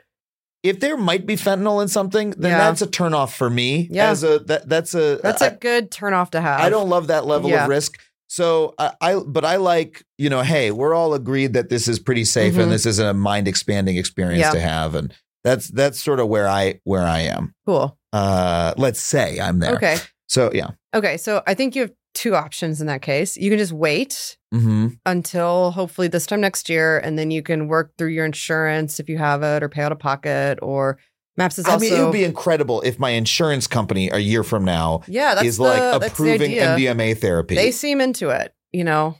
If 0.62 0.80
there 0.80 0.96
might 0.96 1.24
be 1.26 1.36
fentanyl 1.36 1.80
in 1.82 1.88
something, 1.88 2.30
then 2.36 2.50
Yeah. 2.52 2.58
that's 2.58 2.82
a 2.82 2.86
turnoff 2.86 3.34
for 3.34 3.48
me. 3.48 3.88
Yeah. 3.90 4.10
As 4.10 4.22
a 4.22 4.40
that 4.40 4.68
that's 4.68 4.94
a 4.94 5.18
That's 5.22 5.40
a 5.42 5.46
a 5.46 5.50
good 5.52 5.90
turnoff 5.90 6.30
to 6.30 6.40
have. 6.40 6.60
I 6.60 6.68
don't 6.68 6.88
love 6.88 7.06
that 7.06 7.26
level 7.26 7.48
Yeah. 7.50 7.64
of 7.64 7.68
risk. 7.70 7.98
So 8.28 8.74
I, 8.78 8.92
I 9.00 9.14
but 9.26 9.44
I 9.44 9.56
like, 9.56 10.04
you 10.18 10.28
know, 10.30 10.42
hey, 10.42 10.70
we're 10.70 10.94
all 10.94 11.14
agreed 11.14 11.54
that 11.54 11.68
this 11.70 11.88
is 11.88 11.98
pretty 11.98 12.24
safe 12.24 12.54
Mhm. 12.54 12.64
and 12.64 12.72
this 12.72 12.84
is 12.86 12.98
a 12.98 13.12
mind 13.14 13.48
expanding 13.48 13.96
experience 13.96 14.40
Yeah. 14.42 14.50
to 14.52 14.60
have. 14.60 14.94
And 14.94 15.14
that's 15.44 15.68
that's 15.68 16.00
sort 16.00 16.20
of 16.20 16.28
where 16.28 16.46
I 16.48 16.80
where 16.84 17.06
I 17.06 17.20
am. 17.20 17.54
Cool. 17.66 17.96
Uh 18.12 18.74
let's 18.76 19.00
say 19.00 19.40
I'm 19.40 19.60
there. 19.60 19.74
Okay. 19.76 19.96
So 20.28 20.50
yeah. 20.52 20.70
Okay. 20.94 21.16
So 21.16 21.42
I 21.46 21.54
think 21.54 21.74
you 21.74 21.82
have 21.82 21.92
two 22.20 22.34
options 22.36 22.80
in 22.80 22.86
that 22.86 23.02
case. 23.02 23.36
You 23.36 23.50
can 23.50 23.58
just 23.58 23.72
wait 23.72 24.36
Mm-hmm. 24.52 24.88
until 25.06 25.70
hopefully 25.70 26.08
this 26.08 26.26
time 26.26 26.40
next 26.40 26.68
year, 26.68 26.98
and 26.98 27.16
then 27.16 27.30
you 27.30 27.40
can 27.40 27.68
work 27.68 27.92
through 27.96 28.08
your 28.08 28.24
insurance 28.24 28.98
if 28.98 29.08
you 29.08 29.16
have 29.16 29.44
it, 29.44 29.62
or 29.62 29.68
pay 29.68 29.82
out 29.82 29.92
of 29.92 30.00
pocket, 30.00 30.58
or 30.60 30.98
MAPS 31.36 31.60
is 31.60 31.66
I 31.66 31.74
also. 31.74 31.84
mean, 31.84 31.94
it 31.94 32.02
would 32.04 32.12
be 32.12 32.24
incredible 32.24 32.80
if 32.82 32.98
my 32.98 33.10
insurance 33.10 33.68
company 33.68 34.10
a 34.10 34.18
year 34.18 34.42
from 34.42 34.64
now 34.64 35.02
yeah, 35.06 35.36
that's 35.36 35.46
is 35.46 35.56
the, 35.58 35.62
like 35.62 36.02
approving 36.02 36.50
idea. 36.50 36.76
MDMA 36.76 37.16
therapy. 37.18 37.54
They 37.54 37.70
seem 37.70 38.00
into 38.00 38.30
it. 38.30 38.52
You 38.72 38.82
know, 38.82 39.14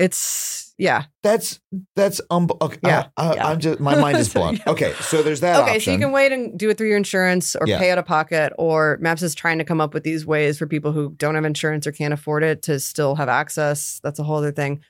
it's 0.00 0.71
yeah. 0.82 1.04
That's 1.22 1.60
that's 1.96 2.20
um. 2.30 2.48
Okay, 2.60 2.78
Yeah, 2.82 3.06
I, 3.16 3.28
I, 3.30 3.34
yeah. 3.34 3.46
I'm 3.48 3.60
just 3.60 3.78
my 3.80 3.94
mind 3.94 4.18
is 4.18 4.32
blown. 4.34 4.56
Yeah. 4.56 4.62
Okay, 4.72 4.92
so 5.00 5.22
there's 5.22 5.40
that. 5.40 5.62
okay, 5.62 5.78
so 5.78 5.92
you 5.92 5.98
can 5.98 6.10
wait 6.12 6.32
and 6.32 6.58
do 6.58 6.68
it 6.70 6.76
through 6.76 6.88
your 6.88 6.96
insurance 6.96 7.54
or 7.54 7.66
Yeah. 7.66 7.78
pay 7.78 7.90
out 7.92 7.98
of 7.98 8.04
pocket, 8.04 8.52
or 8.58 8.98
MAPS 9.00 9.22
is 9.22 9.34
trying 9.34 9.58
to 9.58 9.64
come 9.64 9.80
up 9.80 9.94
with 9.94 10.02
these 10.02 10.26
ways 10.26 10.58
for 10.58 10.66
people 10.66 10.90
who 10.92 11.14
don't 11.16 11.36
have 11.36 11.44
insurance 11.44 11.86
or 11.86 11.92
can't 11.92 12.12
afford 12.12 12.42
it 12.42 12.62
to 12.62 12.80
still 12.80 13.14
have 13.14 13.28
access. 13.28 14.00
That's 14.02 14.18
a 14.18 14.24
whole 14.24 14.36
other 14.38 14.52
thing. 14.52 14.80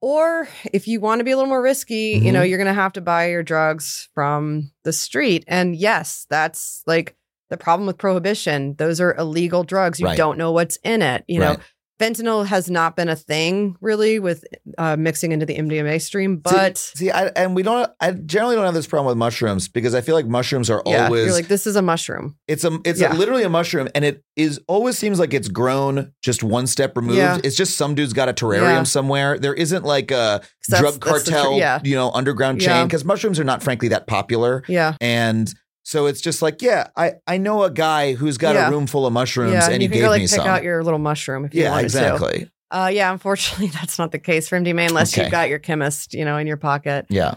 Or 0.00 0.46
if 0.72 0.86
you 0.86 1.00
want 1.00 1.18
to 1.18 1.24
be 1.24 1.32
a 1.32 1.36
little 1.36 1.48
more 1.48 1.62
risky, 1.62 1.94
you 2.12 2.20
Mm-hmm. 2.20 2.32
know, 2.34 2.42
you're 2.42 2.58
going 2.58 2.68
to 2.68 2.72
have 2.82 2.92
to 2.92 3.00
buy 3.00 3.30
your 3.30 3.42
drugs 3.42 4.08
from 4.14 4.70
the 4.84 4.92
street. 4.92 5.44
And 5.48 5.74
yes, 5.74 6.24
that's 6.30 6.82
like 6.86 7.16
the 7.50 7.56
problem 7.56 7.86
with 7.88 7.98
prohibition. 7.98 8.74
Those 8.78 9.00
are 9.00 9.16
illegal 9.16 9.64
drugs. 9.64 9.98
You 9.98 10.06
Right. 10.06 10.16
don't 10.16 10.38
know 10.38 10.52
what's 10.52 10.76
in 10.84 11.02
it. 11.02 11.24
You 11.26 11.40
know, 11.40 11.48
Right. 11.54 11.58
Fentanyl 11.98 12.46
has 12.46 12.70
not 12.70 12.96
been 12.96 13.08
a 13.08 13.16
thing 13.16 13.76
really 13.80 14.18
with 14.18 14.44
uh, 14.78 14.96
mixing 14.96 15.32
into 15.32 15.46
the 15.46 15.56
MDMA 15.56 16.00
stream, 16.00 16.36
but 16.38 16.78
See, 16.78 17.10
I, 17.10 17.26
and 17.28 17.54
we 17.54 17.62
don't. 17.62 17.90
I 18.00 18.12
generally 18.12 18.56
don't 18.56 18.64
have 18.64 18.74
this 18.74 18.86
problem 18.86 19.06
with 19.08 19.16
mushrooms 19.16 19.68
because 19.68 19.94
I 19.94 20.00
feel 20.00 20.14
like 20.14 20.26
mushrooms 20.26 20.70
are 20.70 20.82
yeah, 20.86 21.06
always. 21.06 21.26
you're 21.26 21.34
like, 21.34 21.48
this 21.48 21.66
is 21.66 21.76
a 21.76 21.82
mushroom. 21.82 22.36
it's 22.46 22.64
a. 22.64 22.78
It's 22.84 23.00
Yeah. 23.00 23.12
a, 23.12 23.14
literally 23.16 23.42
a 23.42 23.48
mushroom, 23.48 23.88
and 23.94 24.04
it 24.04 24.22
is 24.36 24.60
always 24.68 24.96
seems 24.96 25.18
like 25.18 25.34
it's 25.34 25.48
grown 25.48 26.12
just 26.22 26.42
one 26.42 26.66
step 26.66 26.96
removed. 26.96 27.18
Yeah. 27.18 27.38
It's 27.42 27.56
just 27.56 27.76
some 27.76 27.94
dude's 27.94 28.12
got 28.12 28.28
a 28.28 28.32
terrarium 28.32 28.86
somewhere. 28.86 29.38
There 29.38 29.54
isn't 29.54 29.84
like 29.84 30.10
a 30.10 30.40
'Cause 30.40 30.48
that's- 30.68 30.80
drug 30.80 31.04
that's 31.04 31.24
tr- 31.24 31.32
cartel, 31.34 31.80
you 31.84 31.96
know, 31.96 32.10
underground 32.12 32.60
chain 32.60 32.86
because 32.86 33.04
mushrooms 33.04 33.40
are 33.40 33.44
not, 33.44 33.62
frankly, 33.62 33.88
that 33.88 34.06
popular. 34.06 34.62
Yeah. 34.68 34.94
And 35.00 35.52
so 35.88 36.04
it's 36.04 36.20
just 36.20 36.42
like, 36.42 36.60
yeah, 36.60 36.88
I 36.96 37.14
I 37.26 37.38
know 37.38 37.62
a 37.62 37.70
guy 37.70 38.12
who's 38.12 38.36
got 38.36 38.54
Yeah. 38.54 38.68
a 38.68 38.70
room 38.70 38.86
full 38.86 39.06
of 39.06 39.12
mushrooms, 39.14 39.54
yeah, 39.54 39.70
and 39.70 39.82
you 39.82 39.88
he 39.88 39.94
gave 39.94 40.02
go 40.02 40.10
like 40.10 40.20
me 40.20 40.24
pick 40.26 40.36
some. 40.36 40.46
out 40.46 40.62
your 40.62 40.84
little 40.84 40.98
mushroom 40.98 41.46
if 41.46 41.54
you 41.54 41.64
want 41.64 41.90
to. 41.90 41.98
yeah, 41.98 42.02
wanted 42.04 42.18
exactly. 42.20 42.44
to. 42.44 42.50
Uh, 42.78 42.88
yeah, 42.88 43.10
unfortunately, 43.10 43.68
that's 43.72 43.98
not 43.98 44.12
the 44.12 44.18
case 44.18 44.48
for 44.50 44.60
MDMA 44.60 44.88
unless 44.88 45.14
Okay. 45.14 45.22
you've 45.22 45.30
got 45.32 45.48
your 45.48 45.58
chemist, 45.58 46.12
you 46.12 46.26
know, 46.26 46.36
in 46.36 46.46
your 46.46 46.58
pocket. 46.58 47.06
Yeah. 47.08 47.36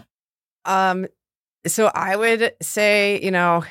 Um, 0.66 1.06
so 1.66 1.86
I 1.94 2.14
would 2.16 2.52
say, 2.60 3.20
you 3.22 3.30
know, 3.30 3.64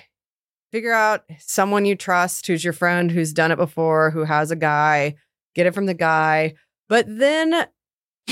figure 0.72 0.94
out 0.94 1.26
someone 1.40 1.86
you 1.86 1.96
trust, 1.96 2.48
who's 2.48 2.64
your 2.64 2.74
friend, 2.74 3.12
who's 3.12 3.34
done 3.34 3.52
it 3.52 3.58
before, 3.58 4.10
who 4.10 4.24
has 4.24 4.50
a 4.50 4.56
guy, 4.56 5.14
get 5.54 5.68
it 5.68 5.76
from 5.76 5.86
the 5.86 5.94
guy, 5.94 6.56
but 6.90 7.06
then. 7.08 7.68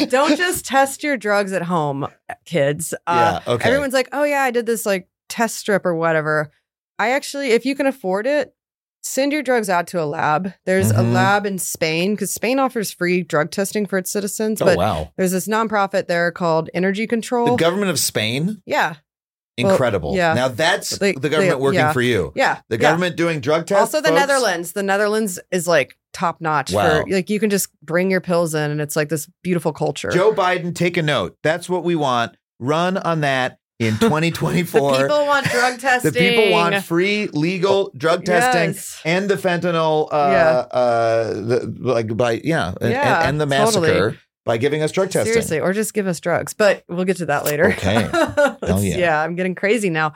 Don't 0.08 0.38
just 0.38 0.66
test 0.66 1.04
your 1.04 1.18
drugs 1.18 1.52
at 1.52 1.64
home, 1.64 2.08
kids. 2.46 2.94
Uh, 3.06 3.42
yeah. 3.46 3.54
Okay. 3.54 3.68
Everyone's 3.68 3.94
like, 3.94 4.08
oh, 4.14 4.24
yeah, 4.24 4.42
I 4.42 4.52
did 4.52 4.66
this 4.66 4.86
like 4.86 5.09
test 5.30 5.57
strip 5.57 5.85
or 5.85 5.95
whatever. 5.95 6.51
I 6.97 7.11
actually, 7.11 7.51
if 7.51 7.65
you 7.65 7.76
can 7.76 7.85
afford 7.88 8.27
it, 8.27 8.53
send 9.01 9.31
your 9.31 9.41
drugs 9.41 9.69
out 9.69 9.88
to 9.88 10.01
a 10.01 10.06
lab. 10.06 10.51
There's 10.65 10.91
a 10.91 10.95
Mhm. 10.95 11.14
lab 11.14 11.45
in 11.45 11.57
Spain 11.57 12.15
because 12.15 12.34
Spain 12.34 12.60
offers 12.60 12.91
free 12.91 13.23
drug 13.23 13.49
testing 13.51 13.85
for 13.85 13.97
its 13.97 14.11
citizens. 14.11 14.61
oh 14.61 14.65
but 14.65 14.77
wow. 14.77 15.11
there's 15.18 15.31
this 15.31 15.47
nonprofit 15.47 16.07
there 16.07 16.31
called 16.31 16.69
Energy 16.73 17.07
Control. 17.07 17.45
The 17.56 17.56
government 17.64 17.91
of 17.91 17.99
Spain, 17.99 18.61
yeah. 18.65 18.95
Well, 19.57 19.72
incredible. 19.72 20.15
yeah. 20.15 20.34
Now 20.34 20.47
that's 20.49 20.97
They- 20.97 21.14
the 21.14 21.30
government 21.30 21.57
they- 21.60 21.64
working 21.64 21.80
yeah. 21.80 21.93
for 21.93 22.01
you. 22.01 22.31
Yeah. 22.35 22.60
The 22.69 22.76
yeah. 22.76 22.81
government 22.81 23.15
doing 23.15 23.39
drug 23.39 23.65
tests. 23.68 23.80
Also, 23.93 24.01
the 24.01 24.10
folks? 24.10 24.19
Netherlands. 24.19 24.72
The 24.73 24.84
Netherlands 24.84 25.39
is 25.51 25.68
like 25.68 25.97
top 26.14 26.41
notch 26.41 26.72
Wow. 26.73 27.03
for 27.03 27.10
like 27.10 27.30
you 27.30 27.39
can 27.39 27.49
just 27.49 27.69
bring 27.81 28.10
your 28.11 28.22
pills 28.22 28.53
in 28.53 28.69
and 28.72 28.81
it's 28.81 28.95
like 28.97 29.07
this 29.10 29.30
beautiful 29.43 29.72
culture. 29.73 30.10
Joe 30.11 30.34
Biden, 30.34 30.73
take 30.76 30.97
a 30.97 31.01
note. 31.01 31.38
That's 31.43 31.69
what 31.69 31.84
we 31.85 31.95
want. 31.95 32.35
Run 32.60 32.97
on 32.97 33.22
that 33.22 33.60
in 33.80 33.97
2024. 33.97 34.91
the 34.91 34.97
2024. 34.97 34.97
people 35.01 35.26
want 35.26 35.45
drug 35.47 35.80
testing. 35.80 36.11
The 36.14 36.19
people 36.19 36.51
want 36.51 36.84
free, 36.84 37.27
legal 37.27 37.91
drug 37.97 38.26
testing 38.26 38.73
Yes. 38.73 39.01
and 39.06 39.30
the 39.30 39.35
fentanyl, 39.35 40.07
uh, 40.11 40.15
Yeah. 40.31 40.77
uh, 40.77 41.34
the, 41.34 41.76
like 41.80 42.15
by 42.15 42.41
yeah, 42.43 42.73
and, 42.81 42.91
Yeah, 42.91 43.19
and, 43.22 43.30
and 43.30 43.41
the 43.41 43.45
massacre 43.45 43.88
totally. 43.88 44.18
by 44.45 44.57
giving 44.57 44.81
us 44.81 44.91
drug 44.91 45.10
testing. 45.11 45.31
Seriously, 45.34 45.60
or 45.60 45.73
just 45.73 45.93
give 45.93 46.07
us 46.07 46.19
drugs. 46.19 46.53
But 46.53 46.84
we'll 46.89 47.06
get 47.06 47.18
to 47.18 47.26
that 47.27 47.45
later. 47.45 47.68
Okay. 47.73 48.10
Yeah. 48.69 48.97
yeah. 48.97 49.22
I'm 49.23 49.35
getting 49.35 49.56
crazy 49.56 49.89
now. 49.89 50.14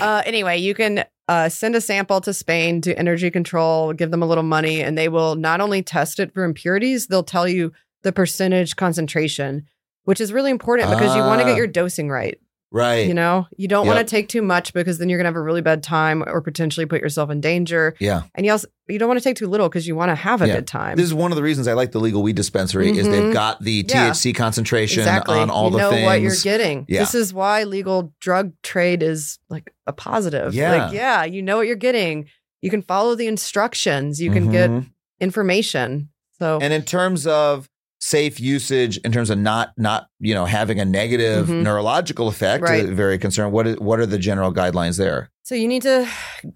Uh, 0.00 0.22
anyway, 0.26 0.58
you 0.58 0.74
can 0.74 1.04
uh, 1.28 1.48
send 1.48 1.74
a 1.74 1.80
sample 1.80 2.20
to 2.20 2.34
Spain 2.34 2.80
to 2.82 2.96
Energy 2.98 3.30
Control, 3.30 3.92
give 3.94 4.10
them 4.10 4.22
a 4.22 4.26
little 4.26 4.44
money, 4.44 4.82
and 4.82 4.98
they 4.98 5.08
will 5.08 5.34
not 5.34 5.60
only 5.62 5.82
test 5.82 6.20
it 6.20 6.34
for 6.34 6.44
impurities, 6.44 7.06
they'll 7.06 7.22
tell 7.24 7.48
you 7.48 7.72
the 8.02 8.12
percentage 8.12 8.76
concentration, 8.76 9.64
which 10.04 10.20
is 10.20 10.32
really 10.32 10.50
important 10.50 10.90
because 10.90 11.16
you 11.16 11.22
want 11.22 11.40
to 11.40 11.44
Ah. 11.44 11.48
get 11.48 11.56
your 11.56 11.66
dosing 11.66 12.10
right. 12.10 12.38
Right. 12.76 13.08
You 13.08 13.14
know, 13.14 13.46
you 13.56 13.68
don't 13.68 13.86
want 13.86 13.98
to 13.98 14.04
take 14.04 14.28
too 14.28 14.42
much 14.42 14.72
because 14.74 14.98
then 14.98 15.08
you're 15.08 15.18
gonna 15.18 15.28
have 15.28 15.34
a 15.36 15.40
really 15.42 15.62
bad 15.62 15.82
time 15.82 16.22
or 16.26 16.42
potentially 16.42 16.84
put 16.84 17.00
yourself 17.00 17.30
in 17.30 17.40
danger. 17.40 17.94
yeah. 17.98 18.24
And 18.34 18.44
you 18.44 18.52
also 18.52 18.68
you 18.88 18.98
don't 19.00 19.08
want 19.08 19.18
to 19.18 19.24
take 19.24 19.34
too 19.36 19.48
little 19.48 19.68
because 19.68 19.88
you 19.88 19.96
want 19.96 20.10
to 20.10 20.14
have 20.14 20.42
a 20.42 20.46
Yeah. 20.46 20.56
good 20.56 20.66
time. 20.68 20.96
This 20.96 21.06
is 21.06 21.14
one 21.14 21.32
of 21.32 21.36
the 21.36 21.42
reasons 21.42 21.66
I 21.66 21.72
like 21.72 21.90
the 21.90 21.98
legal 21.98 22.22
weed 22.22 22.36
dispensary 22.36 22.90
is 22.96 23.08
they've 23.08 23.20
Mhm. 23.24 23.32
got 23.32 23.60
the 23.60 23.84
Yeah. 23.88 24.10
THC 24.10 24.32
concentration 24.32 25.00
exactly. 25.00 25.36
on 25.38 25.50
all 25.50 25.64
you 25.64 25.70
the 25.72 25.78
know 25.78 25.90
things. 25.90 26.04
what 26.04 26.20
you're 26.20 26.36
getting. 26.44 26.84
Yeah. 26.88 27.00
This 27.00 27.14
is 27.14 27.34
why 27.34 27.64
legal 27.64 28.12
drug 28.20 28.52
trade 28.62 29.02
is 29.02 29.38
like 29.50 29.72
a 29.88 29.92
positive. 29.92 30.54
Yeah. 30.54 30.84
Like, 30.84 30.92
yeah, 30.94 31.24
you 31.24 31.42
know 31.42 31.56
what 31.56 31.66
you're 31.66 31.74
getting. 31.76 32.26
You 32.62 32.70
can 32.70 32.82
follow 32.82 33.14
the 33.16 33.26
instructions. 33.26 34.20
You 34.20 34.30
can 34.30 34.52
get 34.52 34.70
Mhm. 34.70 34.86
information. 35.20 36.08
So 36.38 36.58
And 36.62 36.72
in 36.72 36.82
terms 36.82 37.26
of 37.26 37.68
safe 37.98 38.38
usage, 38.38 38.98
in 38.98 39.10
terms 39.12 39.30
of 39.30 39.38
not 39.38 39.72
not 39.76 40.08
you 40.20 40.34
know 40.34 40.44
having 40.44 40.78
a 40.80 40.84
negative 40.84 41.46
Mhm. 41.48 41.62
neurological 41.62 42.28
effect, 42.28 42.62
Right. 42.62 42.84
uh, 42.88 42.92
very 42.92 43.18
concerned. 43.18 43.52
What 43.52 43.66
is, 43.66 43.76
what 43.78 43.98
are 43.98 44.06
the 44.06 44.18
general 44.18 44.52
guidelines 44.52 44.98
there? 44.98 45.30
So 45.44 45.54
you 45.54 45.66
need 45.68 45.82
to 45.82 46.06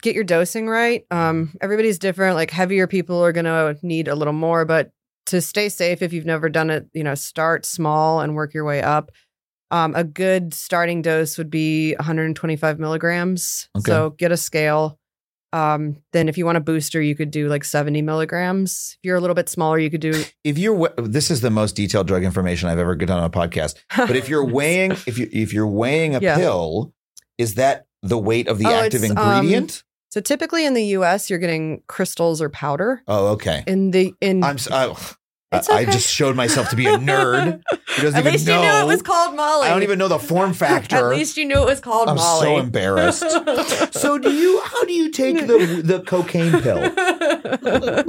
get 0.03 0.15
your 0.15 0.25
dosing 0.25 0.69
right. 0.69 1.05
Um, 1.11 1.55
everybody's 1.61 1.99
different. 1.99 2.37
Like 2.37 2.51
heavier 2.51 2.87
people 2.87 3.25
are 3.25 3.33
gonna 3.33 3.77
need 3.83 4.09
a 4.09 4.15
little 4.15 4.33
more, 4.35 4.65
but 4.65 4.91
to 5.27 5.41
stay 5.41 5.69
safe, 5.69 6.03
if 6.03 6.13
you've 6.13 6.27
never 6.27 6.49
done 6.49 6.71
it, 6.71 6.87
you 6.93 7.05
know, 7.05 7.15
start 7.15 7.65
small 7.65 8.21
and 8.21 8.35
work 8.35 8.53
your 8.53 8.65
way 8.65 8.83
up. 8.83 9.11
Um, 9.73 9.95
a 9.95 10.03
good 10.05 10.53
starting 10.53 11.01
dose 11.03 11.39
would 11.39 11.51
be 11.51 11.95
125 11.95 12.79
milligrams. 12.79 13.69
Okay. 13.79 13.91
So 13.91 14.11
get 14.11 14.33
a 14.33 14.37
scale. 14.37 14.99
Um, 15.53 15.97
then 16.13 16.29
if 16.29 16.39
you 16.39 16.45
want 16.47 16.59
a 16.59 16.61
booster, 16.61 17.03
you 17.03 17.15
could 17.17 17.31
do 17.31 17.49
like 17.49 17.65
70 17.65 18.03
milligrams. 18.03 18.97
If 18.99 19.07
you're 19.07 19.17
a 19.17 19.21
little 19.21 19.35
bit 19.35 19.49
smaller, 19.49 19.79
you 19.79 19.91
could 19.91 20.01
do. 20.01 20.25
If 20.45 20.59
you're 20.59 20.89
this 20.97 21.31
is 21.31 21.41
the 21.41 21.51
most 21.51 21.75
detailed 21.77 22.07
drug 22.07 22.23
information 22.25 22.69
I've 22.69 22.79
ever 22.79 22.95
done 22.97 23.19
on 23.19 23.25
a 23.25 23.31
podcast. 23.31 23.75
But 23.97 24.17
if 24.17 24.29
you're 24.29 24.45
weighing 24.59 24.93
if 25.07 25.19
you 25.19 25.29
if 25.33 25.53
you're 25.53 25.67
weighing 25.67 26.15
a 26.15 26.21
Yeah. 26.21 26.37
pill, 26.37 26.93
is 27.39 27.55
that 27.57 27.87
the 28.03 28.19
weight 28.19 28.47
of 28.49 28.59
the 28.59 28.67
Oh, 28.67 28.75
active 28.75 29.03
um, 29.05 29.11
ingredient? 29.11 29.83
so 30.09 30.21
typically 30.21 30.67
in 30.67 30.75
the 30.75 30.85
U.S., 30.99 31.31
you're 31.31 31.39
getting 31.39 31.83
crystals 31.87 32.41
or 32.43 32.49
powder. 32.49 33.03
oh, 33.09 33.29
okay. 33.29 33.63
In 33.67 33.91
the 33.91 34.15
in 34.21 34.43
I'm 34.45 34.57
I, 34.71 34.95
It's 35.53 35.69
I, 35.69 35.85
just 35.85 36.09
showed 36.09 36.37
myself 36.37 36.69
to 36.71 36.77
be 36.77 36.87
a 36.87 36.97
nerd. 36.97 37.61
At 37.99 38.05
even 38.05 38.25
least 38.25 38.47
know. 38.47 38.63
you 38.63 38.69
knew 38.69 38.79
it 38.79 38.87
was 38.87 39.03
called 39.03 39.35
Molly. 39.35 39.67
I 39.67 39.71
don't 39.71 39.83
even 39.83 39.99
know 39.99 40.07
the 40.07 40.19
form 40.21 40.53
factor. 40.55 40.97
At 40.97 41.09
least 41.09 41.37
you 41.37 41.45
knew 41.45 41.61
it 41.61 41.67
was 41.67 41.81
called 41.81 42.09
I'm 42.09 42.17
Molly. 42.17 42.47
so 42.47 42.59
embarrassed. 42.59 43.21
so 43.93 44.17
do 44.17 44.33
you? 44.33 44.61
How 44.61 44.85
do 44.85 44.93
you 44.93 45.11
take 45.11 45.49
the 45.49 45.83
the 45.83 46.03
cocaine 46.03 46.53
pill? 46.63 46.83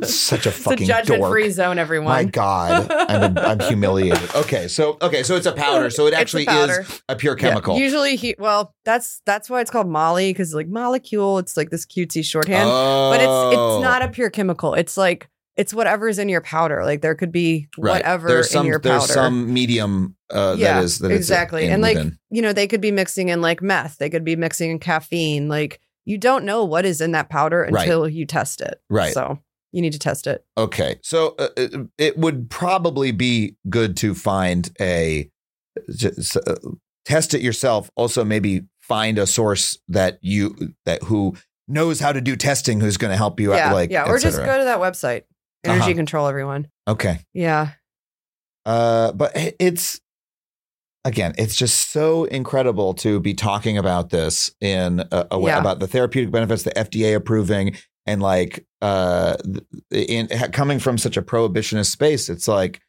Such 0.04 0.46
a 0.46 0.50
it's 0.50 0.60
a 0.60 0.62
fucking 0.62 0.86
judgment 0.86 1.26
free 1.26 1.50
zone, 1.50 1.80
everyone. 1.80 2.10
My 2.10 2.26
God, 2.26 2.92
I'm, 2.92 3.36
I'm 3.40 3.60
humiliated. 3.60 4.36
Okay, 4.36 4.68
so 4.68 4.98
okay, 5.02 5.24
so 5.24 5.36
it's 5.36 5.48
a 5.48 5.52
powder. 5.52 5.90
So 5.90 6.06
it 6.06 6.10
It's 6.10 6.18
a 6.18 6.22
actually 6.22 6.44
is 6.44 7.02
a 7.10 7.16
pure 7.16 7.36
Yeah, 7.40 7.50
chemical. 7.50 7.76
Usually, 7.76 8.18
he 8.18 8.36
well, 8.38 8.76
that's 8.86 9.24
that's 9.26 9.50
why 9.50 9.62
it's 9.62 9.72
called 9.72 9.88
Molly 9.90 10.30
because 10.32 10.54
like 10.54 10.68
molecule. 10.68 11.40
It's 11.40 11.58
like 11.58 11.72
this 11.72 11.88
cutesy 11.88 12.24
shorthand, 12.24 12.70
but 12.70 13.20
it's 13.20 13.28
Oh. 13.28 13.78
it's 13.78 13.84
not 13.84 14.04
a 14.04 14.06
oh. 14.06 14.10
pure 14.10 14.30
chemical. 14.30 14.76
It's 14.76 14.96
like 14.96 15.28
it's 15.62 15.76
whatever's 15.76 16.18
in 16.18 16.28
your 16.28 16.42
powder. 16.42 16.84
Like 16.84 17.02
there 17.02 17.14
could 17.14 17.32
be 17.32 17.68
Right. 17.78 17.92
whatever 17.98 18.28
There's 18.28 18.50
some, 18.50 18.66
in 18.66 18.72
your 18.72 18.80
powder. 18.80 18.98
There's 18.98 19.14
some 19.14 19.54
medium 19.54 20.16
uh, 20.32 20.56
yeah, 20.58 20.76
that 20.76 20.84
is 20.84 21.00
that 21.00 21.12
exactly. 21.12 21.68
and 21.68 21.84
like 21.84 21.98
within. 21.98 22.18
you 22.32 22.42
know, 22.42 22.52
they 22.52 22.68
could 22.68 22.82
be 22.82 22.92
mixing 22.92 23.30
in 23.30 23.42
like 23.42 23.62
meth. 23.62 23.98
They 24.00 24.10
could 24.10 24.26
be 24.26 24.36
mixing 24.36 24.72
in 24.72 24.80
caffeine. 24.80 25.48
Like 25.48 25.80
you 26.04 26.18
don't 26.18 26.46
know 26.46 26.66
what 26.66 26.84
is 26.84 27.00
in 27.00 27.12
that 27.12 27.30
powder 27.30 27.68
Right. 27.72 27.84
until 27.84 28.10
you 28.10 28.26
test 28.26 28.60
it. 28.60 28.82
Right. 28.90 29.14
So 29.14 29.38
you 29.72 29.84
need 29.84 29.94
to 29.94 30.00
test 30.00 30.26
it. 30.26 30.44
Okay, 30.58 31.00
so 31.04 31.36
uh, 31.38 31.50
it, 31.56 31.74
it 31.98 32.18
would 32.18 32.50
probably 32.50 33.12
be 33.12 33.56
good 33.70 33.96
to 33.98 34.16
find 34.16 34.70
a 34.82 35.30
just, 35.96 36.36
uh, 36.36 36.56
test 37.06 37.34
it 37.34 37.42
yourself. 37.42 37.90
Also, 37.96 38.26
maybe 38.26 38.64
find 38.80 39.18
a 39.18 39.28
source 39.28 39.80
that 39.88 40.18
you 40.22 40.74
that 40.86 41.04
who 41.04 41.36
knows 41.68 42.00
how 42.00 42.12
to 42.12 42.22
do 42.22 42.36
testing, 42.36 42.82
who's 42.82 42.98
going 42.98 43.12
to 43.12 43.18
help 43.18 43.40
you 43.40 43.54
yeah, 43.54 43.70
out. 43.70 43.74
Like, 43.74 43.92
yeah, 43.92 44.10
or 44.10 44.20
just 44.20 44.38
go 44.38 44.58
to 44.58 44.64
that 44.66 44.80
website. 44.80 45.24
Energy 45.64 45.82
Uh-huh. 45.82 45.94
control, 45.94 46.28
everyone. 46.28 46.68
Okay, 46.88 47.20
Yeah, 47.34 47.70
uh, 48.66 49.12
but 49.14 49.32
it's 49.60 50.00
again, 51.06 51.34
it's 51.38 51.56
just 51.56 51.92
so 51.92 52.26
incredible 52.26 52.94
to 52.96 53.20
be 53.20 53.34
talking 53.34 53.78
about 53.78 54.10
this 54.10 54.52
in 54.60 55.00
a, 55.12 55.28
a 55.32 55.40
way 55.40 55.52
Yeah. 55.52 55.60
about 55.60 55.80
the 55.80 55.88
therapeutic 55.88 56.32
benefits, 56.32 56.64
the 56.64 56.72
FDA 56.72 57.16
approving, 57.16 57.76
and 58.06 58.22
like 58.22 58.66
uh, 58.82 59.36
in 59.92 60.28
coming 60.52 60.80
from 60.80 60.98
such 60.98 61.18
a 61.18 61.22
prohibitionist 61.22 61.92
space. 61.92 62.30
It's 62.30 62.48
like. 62.48 62.82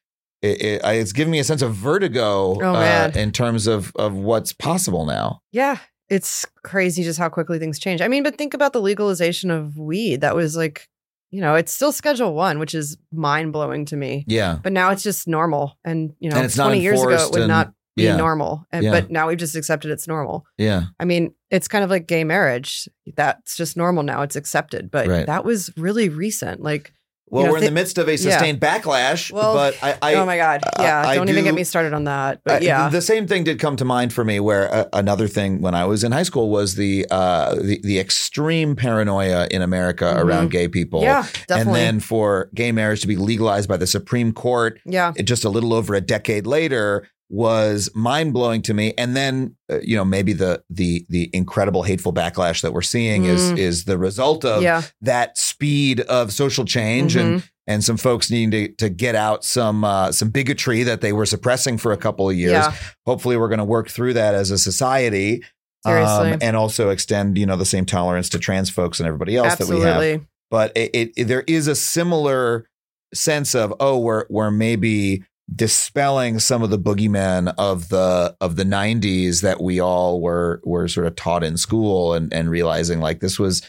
It, 0.45 0.61
it, 0.61 0.81
it's 0.85 1.13
giving 1.13 1.31
me 1.31 1.39
a 1.39 1.45
sense 1.45 1.63
of 1.63 1.73
vertigo 1.73 2.57
Oh, 2.61 2.75
uh, 2.75 3.13
in 3.15 3.31
terms 3.31 3.69
of, 3.69 3.93
of 3.95 4.13
what's 4.15 4.53
possible 4.53 5.07
now. 5.07 5.39
yeah. 5.53 5.79
It's 6.09 6.45
crazy 6.65 7.05
just 7.05 7.17
how 7.21 7.29
quickly 7.29 7.61
things 7.61 7.79
change. 7.79 8.01
I 8.01 8.09
mean, 8.09 8.25
but 8.25 8.37
think 8.37 8.53
about 8.53 8.73
the 8.73 8.81
legalization 8.81 9.53
of 9.53 9.77
weed. 9.79 10.21
That 10.23 10.35
was 10.35 10.57
like, 10.57 10.89
you 11.33 11.41
know, 11.41 11.57
it's 11.57 11.73
still 11.73 11.91
Schedule 11.91 12.35
One, 12.35 12.61
which 12.61 12.75
is 12.75 12.97
mind 13.11 13.53
blowing 13.53 13.85
to 13.87 13.97
me. 13.97 14.25
Yeah. 14.29 14.59
But 14.63 14.73
now 14.73 14.91
it's 14.91 15.03
just 15.03 15.27
normal, 15.27 15.77
and 15.85 16.13
you 16.21 16.31
know, 16.31 16.37
And 16.37 16.55
twenty 16.55 16.81
years 16.81 17.03
ago 17.03 17.11
it 17.11 17.33
would 17.33 17.41
and- 17.43 17.49
not 17.49 17.73
be 17.97 18.05
yeah. 18.05 18.17
normal, 18.17 18.65
and 18.73 18.85
Yeah. 18.85 18.91
but 18.93 19.11
now 19.11 19.29
we've 19.29 19.37
just 19.39 19.55
accepted 19.57 19.91
it's 19.91 20.07
normal. 20.09 20.47
Yeah. 20.57 20.85
I 21.01 21.05
mean, 21.05 21.35
it's 21.51 21.69
kind 21.69 21.85
of 21.85 21.91
like 21.91 22.07
gay 22.07 22.25
marriage. 22.25 22.89
That's 23.17 23.57
just 23.57 23.77
normal 23.77 24.03
now. 24.03 24.23
It's 24.23 24.37
accepted. 24.37 24.91
But 24.91 25.09
Right. 25.09 25.27
that 25.27 25.45
was 25.45 25.71
really 25.77 26.09
recent. 26.09 26.63
Like, 26.63 26.93
Well, 27.33 27.41
You 27.45 27.47
know, 27.47 27.53
we're 27.55 27.59
in 27.61 27.65
the 27.65 27.71
midst 27.71 27.97
of 27.97 28.09
a 28.09 28.11
yeah. 28.13 28.17
sustained 28.19 28.61
backlash, 28.61 29.33
Well, 29.33 29.55
but 29.55 29.75
I, 29.83 29.97
I 30.03 30.15
oh 30.17 30.27
my 30.27 30.37
God. 30.37 30.61
Yeah. 30.79 31.01
I 31.05 31.15
don't 31.15 31.31
even 31.31 31.45
get 31.45 31.55
me 31.55 31.65
started 31.65 31.95
on 31.95 32.05
that. 32.05 32.43
But 32.45 32.61
yeah. 32.63 32.91
the 32.91 33.01
same 33.01 33.27
thing 33.27 33.43
did 33.45 33.59
come 33.59 33.75
to 33.77 33.87
mind 33.87 34.13
for 34.13 34.23
me. 34.23 34.39
Where 34.39 34.73
uh, 34.73 34.85
another 34.93 35.27
thing 35.29 35.63
when 35.63 35.75
I 35.75 35.87
was 35.87 36.05
in 36.05 36.13
high 36.13 36.25
school 36.25 36.51
was 36.51 36.75
the 36.75 37.07
uh, 37.11 37.55
the, 37.55 37.81
the 37.83 37.99
extreme 37.99 38.77
paranoia 38.77 39.49
in 39.51 39.63
America 39.63 40.05
Mhm. 40.05 40.25
around 40.25 40.51
gay 40.51 40.69
people. 40.69 41.01
yeah. 41.03 41.23
Definitely. 41.49 41.59
And 41.59 41.75
then 41.97 42.01
for 42.01 42.51
gay 42.55 42.71
marriage 42.71 43.01
to 43.01 43.07
be 43.07 43.17
legalized 43.17 43.67
by 43.69 43.79
the 43.79 43.87
Supreme 43.87 44.33
Court 44.33 44.79
yeah. 44.85 45.13
it- 45.17 45.23
just 45.23 45.45
a 45.45 45.49
little 45.49 45.73
over 45.73 45.95
a 45.95 46.03
decade 46.03 46.47
later 46.47 47.09
was 47.29 47.89
mind 47.95 48.33
blowing 48.35 48.61
to 48.63 48.75
me. 48.75 48.93
And 48.99 49.17
then, 49.17 49.57
uh, 49.71 49.81
you 49.81 49.97
know, 49.97 50.05
maybe 50.05 50.33
the 50.33 50.63
the 50.69 51.07
the 51.09 51.31
incredible 51.33 51.83
hateful 51.83 52.13
backlash 52.13 52.61
that 52.63 52.73
we're 52.73 52.83
seeing 52.83 53.25
is 53.25 53.53
Mm. 53.53 53.59
is 53.59 53.85
the 53.85 53.97
result 53.99 54.45
of 54.45 54.63
Yeah. 54.63 54.83
that 55.01 55.39
speed 55.39 56.01
of 56.01 56.33
social 56.33 56.65
change 56.65 57.17
and 57.17 57.41
Mhm. 57.41 57.49
and 57.67 57.85
some 57.85 57.97
folks 57.97 58.31
needing 58.31 58.51
to 58.51 58.69
to 58.75 58.89
get 58.91 59.15
out 59.15 59.45
some 59.45 59.83
uh, 59.85 60.13
some 60.13 60.29
bigotry 60.31 60.83
that 60.83 61.01
they 61.01 61.13
were 61.13 61.25
suppressing 61.27 61.79
for 61.79 61.93
a 61.93 61.97
couple 61.97 62.29
of 62.29 62.37
years. 62.37 62.53
Yeah. 62.53 62.75
Hopefully, 63.07 63.37
we're 63.39 63.49
going 63.49 63.59
to 63.59 63.65
work 63.65 63.89
through 63.89 64.15
that 64.15 64.35
as 64.35 64.51
a 64.51 64.59
society. 64.59 65.43
um, 65.85 66.39
and 66.41 66.55
also 66.57 66.91
extend, 66.91 67.37
you 67.37 67.45
know, 67.45 67.57
the 67.57 67.65
same 67.65 67.85
tolerance 67.85 68.29
to 68.29 68.39
trans 68.39 68.71
folks 68.71 69.01
and 69.01 69.07
everybody 69.09 69.37
else 69.37 69.57
that 69.57 69.67
we 69.67 69.81
have 69.81 70.21
but 70.49 70.71
it, 70.77 70.91
it, 70.95 71.13
it- 71.17 71.25
there 71.25 71.43
is 71.49 71.67
a 71.67 71.75
similar 71.75 72.69
sense 73.13 73.53
of 73.57 73.75
oh 73.81 73.99
we're 73.99 74.25
we're 74.31 74.51
maybe 74.53 75.25
dispelling 75.55 76.39
some 76.39 76.63
of 76.63 76.71
the 76.71 76.79
boogeymen 76.79 77.53
of 77.59 77.89
the 77.89 78.35
of 78.41 78.57
the 78.57 78.65
90s 78.65 79.43
that 79.43 79.61
we 79.61 79.81
all 79.81 80.21
were 80.21 80.61
were 80.65 80.89
sort 80.89 81.07
of 81.07 81.15
taught 81.17 81.43
in 81.45 81.57
school 81.57 82.15
and 82.15 82.33
and 82.33 82.49
realizing 82.51 83.01
like 83.01 83.21
this 83.21 83.39
was 83.39 83.61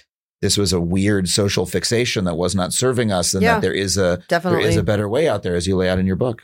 this 0.42 0.58
was 0.58 0.72
a 0.74 0.80
weird 0.80 1.28
social 1.30 1.66
fixation 1.66 2.26
that 2.26 2.36
was 2.36 2.54
not 2.56 2.74
serving 2.74 3.12
us 3.12 3.34
and 3.34 3.42
Yeah. 3.44 3.54
that 3.56 3.62
there 3.62 3.74
is 3.74 3.98
a 3.98 4.22
Definitely. 4.30 4.62
there 4.62 4.70
is 4.70 4.78
a 4.78 4.84
better 4.84 5.10
way 5.10 5.28
out 5.28 5.42
there 5.44 5.56
as 5.56 5.66
you 5.68 5.76
lay 5.76 5.90
out 5.90 6.00
in 6.00 6.06
your 6.06 6.16
book 6.16 6.44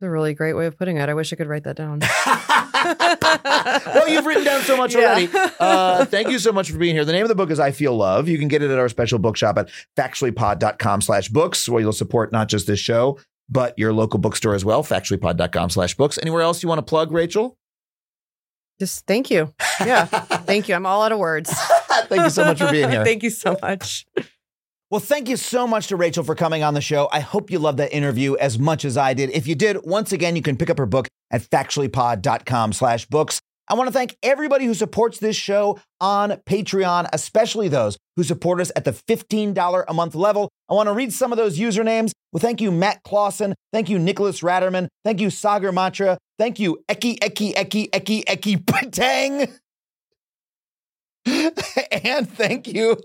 It's 0.00 0.06
a 0.06 0.10
really 0.10 0.34
great 0.34 0.54
way 0.54 0.66
of 0.66 0.76
putting 0.78 0.96
it. 0.96 1.08
I 1.08 1.14
wish 1.14 1.32
I 1.32 1.36
could 1.36 1.46
write 1.46 1.64
that 1.64 1.76
down. 1.76 2.00
well, 3.94 4.08
you've 4.08 4.26
written 4.26 4.44
down 4.44 4.62
so 4.62 4.76
much 4.76 4.94
Yeah. 4.94 5.00
already. 5.00 5.28
Uh, 5.60 6.04
thank 6.04 6.28
you 6.28 6.38
so 6.38 6.52
much 6.52 6.70
for 6.70 6.76
being 6.78 6.94
here. 6.94 7.04
The 7.06 7.12
name 7.12 7.22
of 7.22 7.28
the 7.28 7.34
book 7.34 7.50
is 7.50 7.58
I 7.60 7.70
Feel 7.70 7.96
Love. 7.96 8.28
You 8.28 8.38
can 8.38 8.48
get 8.48 8.60
it 8.62 8.70
at 8.70 8.78
our 8.78 8.88
special 8.90 9.18
bookshop 9.18 9.56
at 9.56 9.70
factuallypod.com 9.96 11.00
slash 11.00 11.28
books, 11.28 11.68
where 11.68 11.80
you'll 11.80 11.92
support 11.92 12.32
not 12.32 12.48
just 12.48 12.66
this 12.66 12.80
show, 12.80 13.18
but 13.48 13.78
your 13.78 13.92
local 13.92 14.18
bookstore 14.18 14.54
as 14.54 14.64
well, 14.64 14.82
factuallypod.com 14.82 15.70
slash 15.70 15.94
books. 15.94 16.18
Anywhere 16.18 16.42
else 16.42 16.62
you 16.62 16.68
want 16.68 16.78
to 16.78 16.82
plug, 16.82 17.12
Rachel? 17.12 17.56
Just 18.80 19.06
thank 19.06 19.30
you. 19.30 19.54
Yeah. 19.80 20.04
Thank 20.44 20.68
you. 20.68 20.74
I'm 20.74 20.84
all 20.84 21.02
out 21.02 21.12
of 21.12 21.18
words. 21.18 21.50
Thank 22.08 22.24
you 22.24 22.30
so 22.30 22.44
much 22.44 22.58
for 22.58 22.70
being 22.70 22.90
here. 22.90 23.04
thank 23.04 23.22
you 23.22 23.30
so 23.30 23.56
much. 23.62 24.04
Well, 24.90 25.00
thank 25.00 25.28
you 25.28 25.36
so 25.36 25.66
much 25.66 25.86
to 25.88 25.96
Rachel 25.96 26.22
for 26.22 26.34
coming 26.34 26.62
on 26.62 26.74
the 26.74 26.80
show. 26.80 27.08
I 27.12 27.20
hope 27.20 27.50
you 27.50 27.58
loved 27.58 27.78
that 27.78 27.92
interview 27.94 28.36
as 28.36 28.58
much 28.58 28.84
as 28.84 28.96
I 28.96 29.14
did. 29.14 29.30
If 29.30 29.46
you 29.46 29.54
did, 29.54 29.84
once 29.84 30.12
again, 30.12 30.36
you 30.36 30.42
can 30.42 30.56
pick 30.56 30.70
up 30.70 30.78
her 30.78 30.86
book 30.86 31.08
at 31.30 31.42
factuallypod.com 31.42 32.72
slash 32.72 33.06
books. 33.06 33.40
I 33.68 33.74
want 33.74 33.88
to 33.88 33.92
thank 33.92 34.16
everybody 34.22 34.66
who 34.66 34.74
supports 34.74 35.18
this 35.18 35.36
show 35.36 35.78
on 36.00 36.32
Patreon, 36.46 37.08
especially 37.12 37.68
those 37.68 37.96
who 38.16 38.22
support 38.22 38.60
us 38.60 38.70
at 38.76 38.84
the 38.84 38.92
$15 38.92 39.84
a 39.88 39.94
month 39.94 40.14
level. 40.14 40.50
I 40.68 40.74
want 40.74 40.88
to 40.88 40.92
read 40.92 41.12
some 41.12 41.32
of 41.32 41.38
those 41.38 41.58
usernames. 41.58 42.12
Well, 42.32 42.40
thank 42.40 42.60
you, 42.60 42.70
Matt 42.70 43.02
Clausen. 43.04 43.54
Thank 43.72 43.88
you, 43.88 43.98
Nicholas 43.98 44.40
Ratterman. 44.40 44.88
Thank 45.04 45.20
you, 45.20 45.30
Sagar 45.30 45.72
Matra. 45.72 46.18
Thank 46.38 46.58
you, 46.58 46.78
Eki, 46.90 47.18
Eki, 47.20 47.54
Eki, 47.54 47.90
Eki, 47.90 48.24
Eki 48.24 48.66
Patang. 48.66 49.50
and 52.04 52.28
thank 52.28 52.66
you, 52.68 52.98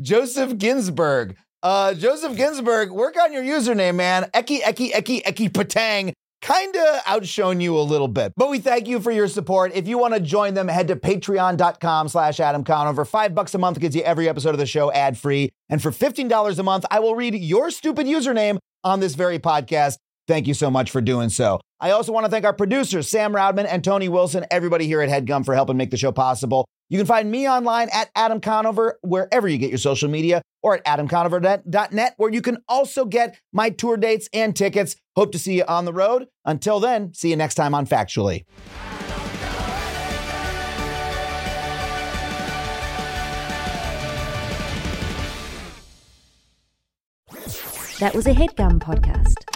Joseph 0.00 0.56
Ginsburg. 0.58 1.36
Uh, 1.62 1.94
Joseph 1.94 2.36
Ginsburg, 2.36 2.92
work 2.92 3.16
on 3.20 3.32
your 3.32 3.42
username, 3.42 3.96
man. 3.96 4.30
Eki, 4.34 4.60
Eki, 4.60 4.92
Eki, 4.92 5.22
Eki 5.24 5.50
Patang. 5.50 6.12
Kinda 6.46 7.00
outshone 7.06 7.60
you 7.60 7.76
a 7.76 7.82
little 7.82 8.06
bit, 8.06 8.32
but 8.36 8.48
we 8.48 8.60
thank 8.60 8.86
you 8.86 9.00
for 9.00 9.10
your 9.10 9.26
support. 9.26 9.72
If 9.74 9.88
you 9.88 9.98
want 9.98 10.14
to 10.14 10.20
join 10.20 10.54
them, 10.54 10.68
head 10.68 10.86
to 10.86 10.94
patreon.com 10.94 12.08
slash 12.08 12.38
Adam 12.38 12.62
Conover. 12.62 13.04
Five 13.04 13.34
bucks 13.34 13.52
a 13.54 13.58
month 13.58 13.80
gets 13.80 13.96
you 13.96 14.02
every 14.02 14.28
episode 14.28 14.50
of 14.50 14.58
the 14.58 14.66
show 14.66 14.92
ad 14.92 15.18
free. 15.18 15.50
And 15.68 15.82
for 15.82 15.90
$15 15.90 16.56
a 16.56 16.62
month, 16.62 16.84
I 16.88 17.00
will 17.00 17.16
read 17.16 17.34
your 17.34 17.72
stupid 17.72 18.06
username 18.06 18.58
on 18.84 19.00
this 19.00 19.16
very 19.16 19.40
podcast. 19.40 19.96
Thank 20.28 20.46
you 20.46 20.54
so 20.54 20.70
much 20.70 20.92
for 20.92 21.00
doing 21.00 21.30
so. 21.30 21.58
I 21.80 21.90
also 21.90 22.12
want 22.12 22.26
to 22.26 22.30
thank 22.30 22.44
our 22.44 22.52
producers, 22.52 23.08
Sam 23.08 23.32
Roudman 23.32 23.66
and 23.68 23.82
Tony 23.82 24.08
Wilson, 24.08 24.44
everybody 24.48 24.86
here 24.86 25.02
at 25.02 25.08
HeadGum 25.08 25.44
for 25.44 25.54
helping 25.56 25.76
make 25.76 25.90
the 25.90 25.96
show 25.96 26.12
possible. 26.12 26.68
You 26.88 26.98
can 26.98 27.06
find 27.06 27.30
me 27.30 27.48
online 27.48 27.88
at 27.92 28.10
Adam 28.14 28.40
Conover, 28.40 28.98
wherever 29.02 29.48
you 29.48 29.58
get 29.58 29.70
your 29.70 29.78
social 29.78 30.08
media, 30.08 30.42
or 30.62 30.74
at 30.74 30.84
adamconover.net, 30.84 32.14
where 32.16 32.32
you 32.32 32.40
can 32.40 32.58
also 32.68 33.04
get 33.04 33.38
my 33.52 33.70
tour 33.70 33.96
dates 33.96 34.28
and 34.32 34.54
tickets. 34.54 34.94
Hope 35.16 35.32
to 35.32 35.38
see 35.38 35.56
you 35.56 35.64
on 35.66 35.84
the 35.84 35.92
road. 35.92 36.28
Until 36.44 36.78
then, 36.78 37.12
see 37.12 37.30
you 37.30 37.36
next 37.36 37.56
time 37.56 37.74
on 37.74 37.86
Factually. 37.86 38.44
That 47.98 48.14
was 48.14 48.26
a 48.26 48.32
headgum 48.32 48.78
podcast. 48.78 49.55